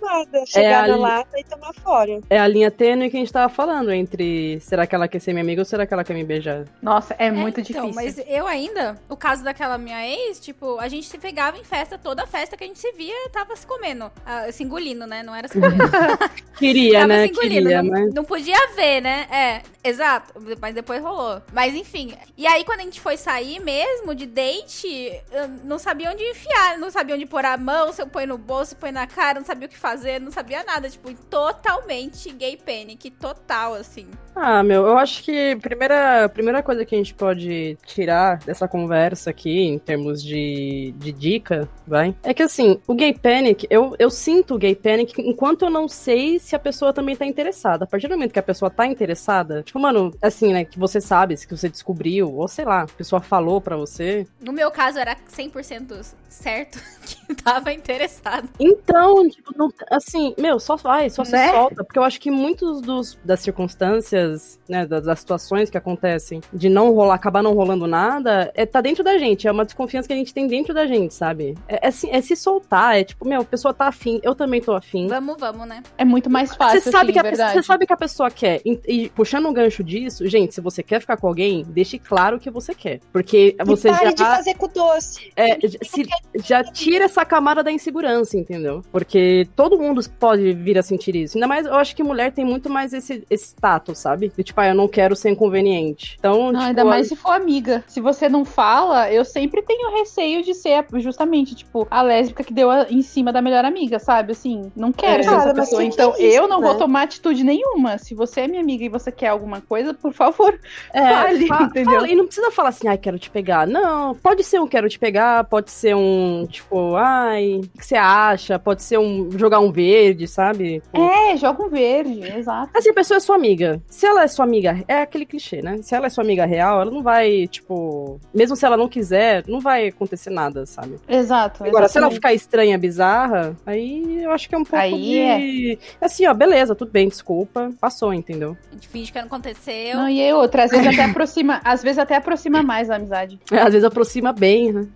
A 0.09 0.47
chegar 0.47 0.89
na 0.89 0.95
ali- 0.95 1.03
lata 1.03 1.39
e 1.39 1.45
tomar 1.45 1.75
fora. 1.75 2.21
É 2.31 2.39
a 2.39 2.49
linha 2.49 2.71
tênue 2.71 3.11
que 3.11 3.17
a 3.19 3.21
gente 3.21 3.33
tava 3.33 3.53
falando 3.53 3.91
entre 3.93 4.59
será 4.61 4.87
que 4.87 4.95
ela 4.95 5.07
quer 5.07 5.21
ser 5.21 5.33
minha 5.35 5.43
amiga 5.43 5.61
ou 5.61 5.65
será 5.67 5.87
que 5.87 5.93
ela 5.93 6.03
quer 6.03 6.15
me 6.15 6.25
beijar? 6.25 6.65
Nossa, 6.81 7.15
é, 7.19 7.27
É, 7.27 7.31
muito 7.31 7.61
então, 7.61 7.91
difícil. 7.91 7.95
Mas 7.95 8.27
eu 8.27 8.47
ainda, 8.47 8.97
o 9.09 9.17
caso 9.17 9.45
daquela 9.45 9.77
minha 9.77 10.07
ex, 10.09 10.41
tipo, 10.41 10.79
a 10.79 10.89
gente 10.89 11.07
se 11.07 11.19
pegava 11.19 11.59
em 11.59 11.65
festa, 11.65 11.99
toda 11.99 12.27
festa 12.27 12.57
que 12.57 12.65
a 12.65 12.67
gente 12.67 12.79
se 12.79 12.93
via, 12.93 13.08
tava 13.33 13.55
se 13.57 13.67
comendo. 13.67 14.11
ah, 14.25 14.51
se 14.51 14.63
engolindo, 14.63 15.07
né? 15.07 15.23
Não 15.23 15.35
era 15.35 15.49
se 15.49 15.61
comendo. 15.61 15.85
Queria, 16.59 17.01
tava 17.01 17.07
né? 17.09 17.25
se 17.25 17.31
engolindo. 17.31 17.55
Queria, 17.55 17.83
não, 17.83 17.91
mas. 17.91 18.15
não 18.15 18.25
podia 18.25 18.69
ver, 18.75 19.01
né? 19.01 19.27
É, 19.31 19.89
exato. 19.89 20.35
Mas 20.61 20.75
depois 20.75 21.03
rolou. 21.03 21.43
Mas 21.53 21.75
enfim. 21.75 22.15
E 22.37 22.47
aí, 22.47 22.65
quando 22.65 22.81
a 22.81 22.85
gente 22.85 23.01
foi 23.01 23.17
sair 23.17 23.61
mesmo, 23.61 24.15
de 24.15 24.27
date, 24.27 24.89
eu 25.33 25.49
não 25.65 25.79
sabia 25.79 26.11
onde 26.11 26.23
enfiar, 26.23 26.79
não 26.79 26.91
sabia 26.91 27.15
onde 27.15 27.27
pôr 27.27 27.45
a 27.45 27.57
mão, 27.57 27.93
se 27.93 28.03
eu 28.03 28.07
põe 28.07 28.27
no 28.27 28.39
bolso, 28.39 28.71
se 28.71 28.77
põe 28.77 28.91
na 28.91 29.07
cara, 29.07 29.39
não 29.39 29.47
sabia 29.47 29.67
o 29.67 29.71
que 29.71 29.79
fazer, 29.79 30.21
não 30.21 30.31
sabia 30.31 30.65
nada. 30.65 30.89
Tipo, 30.89 31.13
totalmente 31.15 32.31
gay 32.33 32.57
panic, 32.57 33.11
total, 33.11 33.75
assim. 33.75 34.09
Ah, 34.35 34.63
meu, 34.63 34.87
eu 34.87 34.99
acho 34.99 35.23
que 35.25 35.53
a 35.53 35.57
primeira, 35.57 36.29
primeira 36.29 36.63
coisa 36.63 36.85
que 36.85 36.95
a 36.95 36.99
gente 36.99 37.13
pode 37.13 37.77
tirar 37.85 38.39
dessa 38.39 38.69
conversa 38.69 39.31
aqui, 39.31 39.65
em 39.65 39.79
termos 39.79 40.23
de, 40.23 40.95
de 40.97 41.13
dica, 41.13 41.69
vai, 41.87 42.15
é 42.23 42.33
que 42.33 42.43
assim, 42.43 42.81
o 42.87 42.95
gay 42.99 43.15
panic, 43.15 43.67
eu, 43.71 43.95
eu 43.99 44.11
sinto 44.11 44.55
o 44.55 44.59
gay 44.59 44.75
panic 44.75 45.15
enquanto 45.23 45.65
eu 45.65 45.71
não 45.71 45.89
sei 45.89 46.39
se 46.39 46.55
a 46.55 46.59
pessoa 46.59 46.93
também 46.93 47.17
tá 47.17 47.25
interessada. 47.25 47.85
A 47.85 47.87
partir 47.87 48.09
do 48.09 48.15
momento 48.15 48.33
que 48.33 48.39
a 48.39 48.43
pessoa 48.43 48.71
tá 48.71 48.87
interessada, 48.87 49.63
tipo, 49.63 49.79
mano, 49.79 50.13
assim, 50.21 50.53
né, 50.53 50.65
que 50.65 50.79
você 50.79 51.01
sabe, 51.01 51.37
que 51.37 51.57
você 51.57 51.69
descobriu, 51.69 52.35
ou 52.35 52.49
sei 52.49 52.65
lá, 52.65 52.83
a 52.83 52.87
pessoa 52.87 53.21
falou 53.21 53.61
pra 53.61 53.77
você. 53.77 54.27
No 54.41 54.53
meu 54.53 54.71
caso, 54.71 54.99
era 54.99 55.17
100% 55.31 56.15
certo 56.29 56.79
que 57.27 57.35
tava 57.35 57.73
interessado. 57.73 58.49
Então, 58.59 59.29
tipo, 59.29 59.53
não, 59.57 59.73
assim, 59.91 60.35
meu, 60.39 60.59
só 60.59 60.77
vai, 60.77 61.09
só 61.11 61.23
Né? 61.23 61.47
se 61.47 61.53
solta, 61.53 61.85
porque 61.85 61.99
eu 61.99 62.03
acho 62.03 62.21
que 62.21 62.31
muitos 62.31 62.81
dos, 62.81 63.19
das 63.25 63.41
circunstâncias, 63.41 64.59
né, 64.69 64.87
das, 64.87 65.05
das 65.05 65.21
situações 65.21 65.71
que 65.71 65.79
acontecem 65.79 66.41
de 66.53 66.69
não 66.69 66.93
rolar, 66.93 67.15
acabar 67.15 67.43
não 67.43 67.55
rolando 67.55 67.87
nada, 67.87 68.51
é, 68.55 68.67
tá 68.67 68.81
dentro 68.81 69.03
da 69.03 69.19
gente, 69.19 69.47
é 69.47 69.53
uma 69.53 69.65
desconfiança 69.65 70.09
que 70.09 70.15
a 70.15 70.17
gente 70.17 70.35
tem 70.35 70.47
dentro 70.47 70.75
da 70.75 70.87
gente, 70.87 71.15
sabe? 71.15 71.57
É, 71.67 71.89
é, 71.89 71.89
é 71.89 72.21
se 72.21 72.37
soltar, 72.37 72.88
é 72.97 73.05
tipo, 73.05 73.27
meu, 73.27 73.41
a 73.43 73.45
pessoa 73.45 73.73
tá 73.75 73.87
afim, 73.89 74.21
eu 74.23 74.35
também 74.35 74.61
tô 74.61 74.73
afim. 74.75 75.07
Vamos, 75.09 75.37
vamos, 75.39 75.67
né? 75.67 75.83
É 75.97 76.05
muito 76.05 76.29
mais 76.31 76.55
fácil, 76.55 76.81
Você 76.81 76.91
sabe, 76.91 77.11
assim, 77.19 77.21
que 77.35 77.43
a, 77.43 77.51
você 77.53 77.63
sabe 77.63 77.87
que 77.87 77.93
a 77.93 77.97
pessoa 77.97 78.31
quer. 78.31 78.61
E, 78.65 78.81
e 78.87 79.09
puxando 79.11 79.47
um 79.49 79.53
gancho 79.53 79.83
disso, 79.85 80.27
gente, 80.29 80.55
se 80.55 80.61
você 80.61 80.83
quer 80.83 81.01
ficar 81.01 81.17
com 81.17 81.27
alguém, 81.29 81.65
deixe 81.69 81.99
claro 81.99 82.39
que 82.39 82.51
você 82.51 82.75
quer. 82.75 83.01
Porque 83.13 83.57
você 83.65 83.89
e 83.89 83.93
pare 83.93 84.05
já. 84.07 84.13
de 84.13 84.23
fazer 84.25 84.55
com 84.55 84.69
doce. 84.69 85.33
É, 85.37 85.59
se- 85.83 86.07
já 86.45 86.63
tira 86.65 87.05
essa 87.05 87.25
camada 87.25 87.63
da 87.63 87.71
insegurança, 87.73 88.37
entendeu? 88.37 88.83
Porque 88.93 89.49
todo 89.57 89.79
mundo 89.79 90.01
pode 90.19 90.53
vir 90.53 90.79
a 90.79 90.83
sentir 90.83 91.17
isso. 91.17 91.37
Ainda 91.37 91.47
mais, 91.47 91.67
eu 91.67 91.75
acho 91.75 91.95
que 91.95 92.03
mulher 92.03 92.33
tem 92.33 92.45
muito 92.45 92.69
mais 92.71 92.93
esse, 92.93 93.25
esse 93.31 93.47
status, 93.49 93.99
sabe? 93.99 94.33
De 94.37 94.43
tipo, 94.45 94.61
ah, 94.61 94.69
eu 94.69 94.75
não 94.75 94.89
quero 94.89 95.15
ser 95.17 95.31
inconveniente. 95.31 96.17
Então, 96.19 96.45
Não, 96.53 96.53
tipo, 96.53 96.63
ainda 96.65 96.85
mais 96.85 97.09
se 97.09 97.17
for 97.17 97.33
amiga. 97.33 97.83
Se 97.87 98.01
você 98.01 98.29
não 98.29 98.45
fala, 98.45 99.11
eu 99.13 99.25
sempre 99.25 99.63
tenho 99.63 99.97
receio 99.99 100.43
de 100.43 100.55
ser 100.55 100.85
justamente, 100.95 101.55
tipo, 101.55 101.87
a 101.91 102.03
lésbica 102.03 102.45
que 102.45 102.53
deu 102.53 102.71
a- 102.71 102.78
em 102.91 103.03
cima 103.03 103.33
da 103.33 103.41
melhor 103.43 103.65
amiga, 103.65 103.99
sabe? 103.99 104.33
Assim, 104.33 104.71
não 104.77 104.93
quero 104.93 105.21
É. 105.21 105.23
ser 105.23 105.31
Cara, 105.31 105.43
essa 105.43 105.55
pessoa. 105.55 105.85
Então, 105.85 106.15
é 106.17 106.23
isso, 106.27 106.37
eu 106.39 106.49
não 106.49 106.61
vou 106.61 106.73
né? 106.75 106.79
tomar 106.79 107.03
atitude 107.03 107.43
nenhuma. 107.45 107.99
Se 107.99 108.15
você 108.15 108.43
é 108.43 108.49
minha 108.49 108.61
amiga 108.61 108.85
e 108.85 108.89
você 108.89 109.11
quer 109.11 109.29
alguma 109.29 109.61
coisa, 109.61 109.93
por 109.95 110.13
favor, 110.13 110.59
é, 110.93 111.01
fale, 111.15 111.47
fa- 111.47 111.63
entendeu? 111.65 111.95
fala- 111.95 112.09
e 112.09 112.15
não 112.15 112.27
precisa 112.27 112.51
falar 112.51 112.69
assim, 112.71 112.89
ai, 112.89 112.99
quero 112.99 113.19
te 113.19 113.31
pegar. 113.31 113.67
Não, 113.67 114.15
pode 114.15 114.45
ser 114.45 114.61
um 114.61 114.67
quero 114.67 114.89
te 114.89 114.99
pegar, 114.99 115.45
pode 115.45 115.71
ser 115.71 115.95
um, 115.97 116.47
tipo, 116.49 116.95
ai, 116.97 117.61
o 117.75 117.79
que 117.79 117.87
você 117.87 117.97
acha? 117.97 118.59
Pode 118.59 118.83
ser 118.83 118.99
um 118.99 119.31
jogar 119.39 119.61
um 119.61 119.73
verde, 119.73 120.27
sabe? 120.27 120.83
É, 120.93 121.37
joga 121.37 121.63
um 121.63 121.69
verde, 121.69 122.21
exato. 122.37 122.71
Assim, 122.77 122.91
a 122.91 122.95
pessoa 122.95 123.17
é 123.17 123.21
sua 123.21 123.37
amiga. 123.37 123.81
Se 123.89 124.07
ela 124.07 124.23
é 124.23 124.29
sua 124.29 124.45
amiga, 124.45 124.83
é 124.89 125.03
aquele 125.03 125.25
clichê, 125.27 125.63
né? 125.63 125.79
Se 125.83 125.95
ela 125.95 126.07
é 126.07 126.11
sua 126.11 126.25
amiga 126.25 126.45
real, 126.45 126.81
ela 126.83 126.91
não 126.91 127.03
vai, 127.03 127.47
tipo. 127.47 128.21
Mesmo 128.35 128.57
se 128.57 128.65
ela 128.67 128.77
não 128.77 128.89
quiser, 128.89 129.45
não 129.47 129.61
vai 129.61 129.89
acontecer 129.89 130.31
nada, 130.31 130.67
sabe? 130.67 130.97
Exato. 131.09 131.65
Agora, 131.65 131.89
se 131.89 131.97
ela 131.97 132.07
exatamente. 132.09 132.15
ficar 132.15 132.33
estranha, 132.35 132.68
bizarra, 132.77 133.57
aí 133.65 134.23
eu 134.23 134.31
acho 134.33 134.49
que 134.49 134.55
é 134.55 134.59
um 134.59 134.65
pouco 134.65 134.77
Aí 134.77 134.97
de. 134.97 135.79
Assim, 136.01 136.27
ó, 136.27 136.35
beleza, 136.35 136.75
tudo 136.75 136.91
bem, 136.91 137.09
desculpa. 137.09 137.71
Passou, 137.81 138.13
entendeu? 138.13 138.57
A 138.71 138.75
gente 138.75 138.89
finge 138.89 139.13
que 139.13 139.19
não 139.19 139.27
aconteceu. 139.27 139.97
Não, 139.97 140.09
e 140.09 140.21
aí 140.21 140.33
outra, 140.33 140.65
às 140.65 140.71
vezes 140.71 140.87
até 140.87 141.05
aproxima, 141.05 141.61
às 141.65 141.83
vezes 141.83 141.99
até 141.99 142.17
aproxima 142.17 142.63
mais 142.63 142.91
a 142.91 142.97
amizade. 142.97 143.39
É, 143.51 143.59
às 143.63 143.73
vezes 143.73 143.85
aproxima 143.85 144.33
bem, 144.33 144.73
né? 144.73 144.87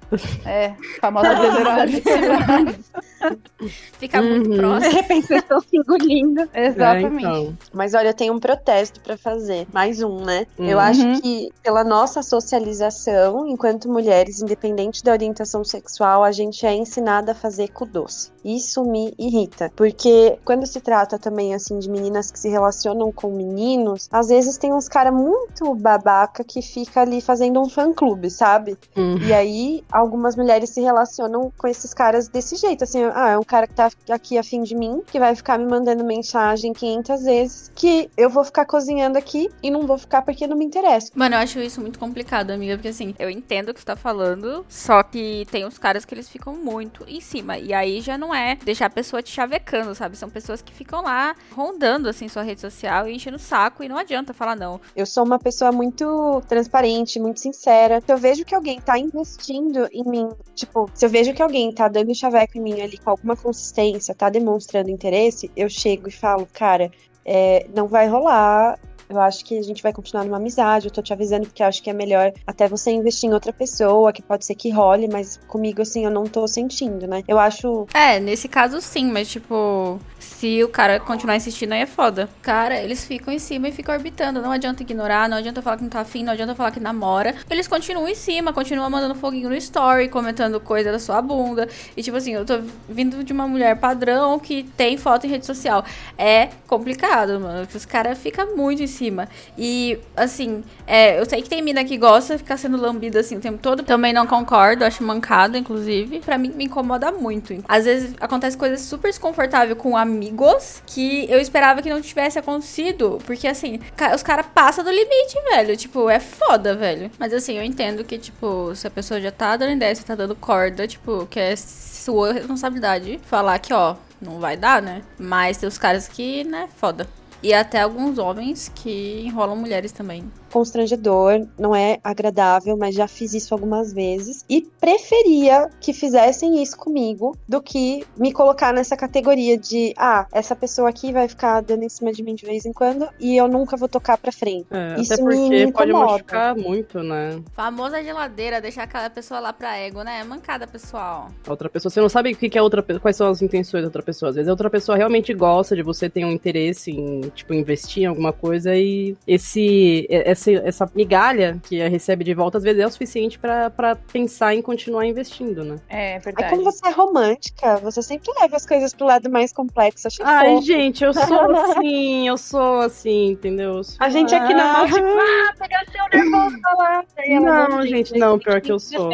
É, 0.44 0.74
famosa 1.00 1.28
amizade. 1.30 2.02
Fica 3.98 4.20
muito 4.20 4.46
Uhum. 4.48 4.52
De 4.54 4.58
próximo. 4.58 4.92
repente 4.92 5.26
vocês 5.26 5.42
estão 5.42 5.61
se 5.61 5.76
engolindo. 5.76 6.48
Exatamente. 6.54 7.24
É, 7.24 7.28
então. 7.28 7.58
Mas 7.72 7.94
olha, 7.94 8.08
eu 8.08 8.14
tenho 8.14 8.32
um 8.35 8.40
protesto 8.40 9.00
pra 9.00 9.16
fazer. 9.16 9.66
Mais 9.72 10.02
um, 10.02 10.24
né? 10.24 10.46
Uhum. 10.58 10.66
Eu 10.66 10.80
acho 10.80 11.20
que 11.20 11.50
pela 11.62 11.85
nossa 11.85 12.22
socialização, 12.22 13.46
enquanto 13.48 13.88
mulheres, 13.88 14.40
independente 14.40 15.02
da 15.04 15.12
orientação 15.12 15.64
sexual, 15.64 16.24
a 16.24 16.32
gente 16.32 16.64
é 16.66 16.74
ensinada 16.74 17.32
a 17.32 17.35
fazer 17.35 17.68
cu 17.68 17.85
doce. 17.87 18.30
Isso 18.44 18.85
me 18.85 19.14
irrita. 19.18 19.70
Porque 19.76 20.38
quando 20.44 20.66
se 20.66 20.80
trata 20.80 21.18
também, 21.18 21.54
assim, 21.54 21.78
de 21.78 21.88
meninas 21.88 22.30
que 22.30 22.38
se 22.38 22.48
relacionam 22.48 23.12
com 23.12 23.30
meninos, 23.30 24.08
às 24.11 24.28
vezes 24.28 24.56
tem 24.56 24.72
uns 24.72 24.88
caras 24.88 25.12
muito 25.14 25.74
babaca 25.74 26.42
que 26.42 26.61
fica 26.61 27.02
ali 27.02 27.20
fazendo 27.20 27.61
um 27.61 27.68
fã-clube, 27.68 28.30
sabe? 28.30 28.76
Hum. 28.96 29.18
E 29.18 29.32
aí, 29.32 29.85
algumas 29.92 30.35
mulheres 30.35 30.70
se 30.70 30.80
relacionam 30.80 31.52
com 31.56 31.68
esses 31.68 31.94
caras 31.94 32.26
desse 32.28 32.56
jeito, 32.56 32.82
assim, 32.85 33.04
ah, 33.14 33.31
é 33.31 33.38
um 33.38 33.44
cara 33.44 33.66
que 33.66 33.75
tá 33.75 33.90
aqui 34.11 34.38
a 34.38 34.42
fim 34.42 34.62
de 34.62 34.75
mim, 34.75 35.03
que 35.11 35.18
vai 35.18 35.35
ficar 35.35 35.59
me 35.59 35.66
mandando 35.66 36.05
mensagem 36.05 36.72
500 36.72 37.22
vezes, 37.22 37.72
que 37.75 38.11
eu 38.16 38.31
vou 38.31 38.44
ficar 38.44 38.64
cozinhando 38.64 39.18
aqui 39.18 39.51
e 39.62 39.70
não 39.70 39.87
vou 39.87 39.98
ficar 39.98 40.22
porque 40.22 40.46
não 40.46 40.57
me 40.57 40.64
interessa. 40.64 41.11
Mano, 41.14 41.35
eu 41.35 41.40
acho 41.40 41.61
isso 41.61 41.81
muito 41.81 41.98
complicado, 41.98 42.51
amiga, 42.51 42.77
porque 42.77 42.88
assim, 42.88 43.14
eu 43.18 43.31
entendo 43.31 43.70
o 43.70 43.75
que 43.75 43.81
você 43.81 43.87
tá 43.87 43.96
falando, 43.96 44.64
só 44.68 45.03
que 45.03 45.46
tem 45.51 45.66
uns 45.66 45.79
caras 45.79 46.05
que 46.05 46.14
eles 46.14 46.29
ficam 46.29 46.55
muito 46.55 47.05
em 47.09 47.20
cima. 47.20 47.59
E 47.59 47.72
aí 47.72 48.01
já 48.01 48.16
não 48.16 48.35
é 48.35 48.57
deixar 48.57 48.87
a 48.87 48.90
pessoa 48.90 49.22
te 49.22 49.31
chavecando, 49.31 49.94
sabe? 49.94 50.16
São 50.16 50.31
pessoas 50.31 50.62
que 50.62 50.72
ficam 50.72 51.03
lá 51.03 51.35
rondando, 51.55 52.09
assim, 52.09 52.29
sua 52.29 52.42
rede 52.42 52.61
social 52.61 53.09
e 53.09 53.14
enchendo 53.14 53.37
o 53.37 53.40
saco 53.40 53.83
e 53.83 53.88
não 53.88 53.96
adianta 53.96 54.33
falar 54.33 54.57
não. 54.57 54.81
Eu 54.94 55.07
sou 55.07 55.25
uma 55.25 55.38
pessoa 55.38 55.72
muito 55.72 56.42
transparente, 56.48 57.20
muito 57.20 57.40
sincera. 57.40 58.01
Se 58.01 58.12
eu 58.12 58.18
vejo 58.18 58.44
que 58.44 58.55
alguém 58.55 58.81
tá 58.81 58.98
investindo 58.98 59.88
em 59.92 60.05
mim, 60.05 60.29
tipo, 60.55 60.90
se 60.94 61.05
eu 61.05 61.11
vejo 61.11 61.33
que 61.33 61.42
alguém 61.42 61.72
tá 61.72 61.88
dando 61.88 62.14
chaveco 62.14 62.59
em 62.59 62.61
mim 62.61 62.81
ali 62.81 62.98
com 63.03 63.11
alguma 63.11 63.37
consistência, 63.37 64.15
tá 64.15 64.29
demonstrando 64.29 64.91
interesse, 64.91 65.51
eu 65.57 65.69
chego 65.69 66.09
e 66.09 66.12
falo, 66.12 66.47
cara, 66.53 66.91
é, 67.25 67.67
não 67.75 67.87
vai 67.87 68.09
rolar. 68.09 68.79
Eu 69.09 69.21
acho 69.21 69.45
que 69.45 69.59
a 69.59 69.62
gente 69.62 69.83
vai 69.83 69.93
continuar 69.93 70.25
numa 70.25 70.38
amizade. 70.38 70.87
Eu 70.87 70.91
tô 70.91 71.03
te 71.03 71.12
avisando 71.12 71.47
porque 71.47 71.62
acho 71.62 71.83
que 71.83 71.91
é 71.91 71.93
melhor 71.93 72.33
até 72.47 72.67
você 72.67 72.91
investir 72.91 73.29
em 73.29 73.35
outra 73.35 73.53
pessoa, 73.53 74.11
que 74.11 74.23
pode 74.23 74.47
ser 74.47 74.55
que 74.55 74.71
role, 74.71 75.07
mas 75.07 75.38
comigo, 75.49 75.83
assim, 75.83 76.05
eu 76.05 76.11
não 76.11 76.25
tô 76.25 76.49
sentindo, 76.49 77.07
né? 77.07 77.23
Eu 77.29 77.38
acho 77.38 77.87
É, 77.93 78.19
nesse 78.19 78.49
caso 78.49 78.81
sim, 78.81 79.12
mas 79.12 79.29
tipo, 79.29 79.99
se 80.33 80.62
o 80.64 80.68
cara 80.68 80.99
continuar 80.99 81.37
insistindo 81.37 81.73
aí 81.73 81.81
é 81.81 81.87
foda. 81.87 82.29
Cara, 82.42 82.81
eles 82.81 83.05
ficam 83.05 83.33
em 83.33 83.38
cima 83.38 83.68
e 83.68 83.73
ficam 83.73 83.95
orbitando. 83.95 84.40
Não 84.42 84.51
adianta 84.51 84.83
ignorar, 84.83 85.29
não 85.29 85.37
adianta 85.37 85.62
falar 85.62 85.77
que 85.77 85.83
não 85.83 85.90
tá 85.90 86.01
afim, 86.01 86.25
não 86.25 86.33
adianta 86.33 86.55
falar 86.55 86.71
que 86.71 86.81
namora. 86.81 87.35
Eles 87.49 87.68
continuam 87.68 88.09
em 88.09 88.14
cima, 88.14 88.53
continuam 88.53 88.88
mandando 88.90 89.14
foguinho 89.14 89.49
no 89.49 89.57
story, 89.57 90.09
comentando 90.09 90.59
coisa 90.61 90.90
da 90.90 90.99
sua 90.99 91.21
bunda. 91.23 91.68
E 91.97 92.03
tipo 92.03 92.16
assim, 92.16 92.35
eu 92.35 92.45
tô 92.45 92.61
vindo 92.88 93.23
de 93.23 93.33
uma 93.33 93.47
mulher 93.47 93.77
padrão 93.77 94.38
que 94.38 94.64
tem 94.77 94.97
foto 94.97 95.27
em 95.27 95.31
rede 95.31 95.47
social. 95.47 95.85
É 96.16 96.49
complicado, 96.66 97.38
mano. 97.38 97.66
que 97.66 97.77
Os 97.77 97.85
caras 97.85 98.18
ficam 98.18 98.57
muito 98.57 98.83
em 98.83 98.87
cima. 98.87 99.29
E, 99.57 99.99
assim, 100.16 100.64
é, 100.87 101.21
eu 101.21 101.25
sei 101.25 101.42
que 101.42 101.49
tem 101.49 101.62
mina 101.62 101.85
que 101.85 101.97
gosta 101.97 102.35
de 102.35 102.42
ficar 102.42 102.57
sendo 102.57 102.77
lambida 102.77 103.21
assim 103.21 103.37
o 103.37 103.40
tempo 103.40 103.59
todo. 103.59 103.83
Também 103.83 104.12
não 104.12 104.27
concordo, 104.27 104.85
acho 104.85 105.05
mancado, 105.05 105.57
inclusive. 105.57 106.21
Pra 106.21 106.38
mim, 106.38 106.53
me 106.55 106.64
incomoda 106.64 107.12
muito. 107.12 107.55
Às 107.68 107.85
vezes 107.85 108.14
acontece 108.21 108.57
coisas 108.57 108.81
super 108.81 109.09
desconfortáveis 109.09 109.77
com 109.79 109.97
amigos 110.22 110.82
que 110.87 111.26
eu 111.28 111.40
esperava 111.40 111.82
que 111.82 111.90
não 111.90 112.00
tivesse 112.00 112.38
acontecido. 112.38 113.18
Porque, 113.26 113.48
assim, 113.48 113.80
os 114.14 114.22
caras 114.22 114.46
passam 114.54 114.85
do 114.85 114.90
limite, 114.90 115.40
velho. 115.50 115.76
Tipo, 115.76 116.08
é 116.08 116.20
foda, 116.20 116.76
velho. 116.76 117.11
Mas, 117.18 117.32
assim, 117.32 117.56
eu 117.56 117.64
entendo 117.64 118.04
que, 118.04 118.18
tipo, 118.18 118.74
se 118.74 118.87
a 118.87 118.90
pessoa 118.90 119.20
já 119.20 119.32
tá 119.32 119.56
dando 119.56 119.72
ideia, 119.72 119.94
se 119.94 120.04
tá 120.04 120.14
dando 120.14 120.37
corda, 120.37 120.87
tipo, 120.87 121.26
que 121.26 121.40
é 121.40 121.56
sua 121.56 122.32
responsabilidade 122.32 123.20
falar 123.24 123.58
que, 123.58 123.74
ó, 123.74 123.96
não 124.20 124.38
vai 124.38 124.56
dar, 124.56 124.80
né? 124.80 125.02
Mas 125.18 125.58
tem 125.58 125.68
os 125.68 125.78
caras 125.78 126.06
que, 126.06 126.44
né, 126.44 126.68
foda. 126.76 127.06
E 127.42 127.52
até 127.52 127.80
alguns 127.80 128.18
homens 128.18 128.70
que 128.72 129.22
enrolam 129.24 129.56
mulheres 129.56 129.90
também. 129.90 130.30
Constrangedor, 130.53 131.47
não 131.59 131.75
é 131.75 131.99
agradável, 132.05 132.77
mas 132.77 132.95
já 132.95 133.09
fiz 133.09 133.35
isso 133.35 133.55
algumas 133.55 133.93
vezes 133.93 134.45
e 134.49 134.62
preferia 134.81 135.69
que 135.81 135.93
fizessem 135.93 136.62
isso 136.62 136.77
comigo 136.77 137.37
do 137.49 137.61
que 137.62 138.05
me 138.17 138.33
colocar 138.33 138.73
nessa 138.73 138.97
categoria 138.97 139.57
de 139.59 139.93
ah, 139.97 140.27
essa 140.33 140.55
pessoa 140.55 140.88
aqui 140.88 141.12
vai 141.12 141.27
ficar 141.29 141.61
dando 141.61 141.83
em 141.83 141.88
cima 141.88 142.12
de 142.12 142.23
mim 142.23 142.35
de 142.35 142.45
vez 142.47 142.65
em 142.67 142.73
quando 142.73 143.09
e 143.19 143.37
eu 143.37 143.49
nunca 143.49 143.77
vou 143.77 143.88
tocar 143.88 144.17
pra 144.19 144.31
frente. 144.33 144.67
É, 144.71 145.01
Isso 145.01 145.15
até 145.15 145.23
me- 145.23 145.35
porque 145.37 145.65
me 145.67 145.73
pode 145.73 145.91
incomoda. 145.91 146.12
machucar 146.12 146.57
muito, 146.57 147.03
né? 147.03 147.41
Famosa 147.55 148.03
geladeira, 148.03 148.61
deixar 148.61 148.85
aquela 148.85 149.09
pessoa 149.11 149.41
lá 149.41 149.53
pra 149.53 149.77
ego, 149.77 150.03
né? 150.03 150.23
Mancada, 150.25 150.67
pessoal. 150.67 151.29
Outra 151.49 151.69
pessoa. 151.69 151.91
Você 151.91 152.01
não 152.01 152.09
sabe 152.09 152.33
o 152.33 152.37
que 152.37 152.59
é 152.59 152.62
outra 152.62 152.83
quais 153.01 153.17
são 153.17 153.29
as 153.29 153.41
intenções 153.43 153.83
da 153.83 153.88
outra 153.88 154.03
pessoa. 154.03 154.31
Às 154.31 154.37
vezes 154.37 154.49
a 154.49 154.53
outra 154.53 154.69
pessoa 154.71 154.97
realmente 154.97 155.33
gosta 155.33 155.75
de 155.75 155.83
você, 155.83 156.09
tem 156.09 156.25
um 156.25 156.31
interesse 156.33 156.91
em, 156.91 157.21
tipo, 157.35 157.55
investir 157.55 158.03
em 158.03 158.07
alguma 158.07 158.33
coisa 158.33 158.75
e 158.75 159.17
esse, 159.27 160.07
essa, 160.11 160.41
essa 160.50 160.90
migalha 160.94 161.61
que 161.62 161.78
recebe 161.88 162.24
de 162.24 162.35
volta, 162.35 162.59
às 162.59 162.64
vezes 162.64 162.81
é 162.83 162.87
o 162.87 162.90
suficiente 162.90 163.38
pra 163.38 163.70
pra 163.70 163.96
pensar 163.96 164.55
em 164.55 164.62
continuar 164.62 165.07
investindo, 165.07 165.64
né? 165.64 165.76
É 165.88 166.14
Aí 166.14 166.18
verdade. 166.20 166.50
como 166.50 166.64
você 166.64 166.87
é 166.87 166.90
romântica, 166.90 167.76
você 167.78 168.02
sempre 168.02 168.31
leva 168.40 168.57
as 168.57 168.66
coisas 168.66 168.92
pro 168.94 169.07
lado 169.07 169.31
mais 169.31 169.52
complexo. 169.52 170.09
Achei 170.09 170.24
Ai, 170.24 170.55
fofo. 170.55 170.62
gente, 170.66 171.05
eu 171.05 171.12
sou 171.14 171.50
assim, 171.57 172.28
eu 172.28 172.37
sou 172.38 172.81
assim, 172.81 173.31
entendeu? 173.31 173.76
Eu 173.76 173.85
sou- 173.85 173.96
A 174.00 174.09
gente 174.09 174.35
aqui 174.35 174.55
na 174.55 174.72
mão, 174.72 174.87
tipo, 174.87 174.98
Ah, 174.98 175.50
ah, 175.50 175.55
pegação 175.59 176.07
nervosa 176.12 176.59
lá. 176.78 177.05
Aí 177.18 177.40
Não, 177.40 177.87
gente, 177.87 178.18
não, 178.18 178.38
pior 178.38 178.61
que 178.61 178.72
eu 178.72 178.78
sou. 178.81 179.11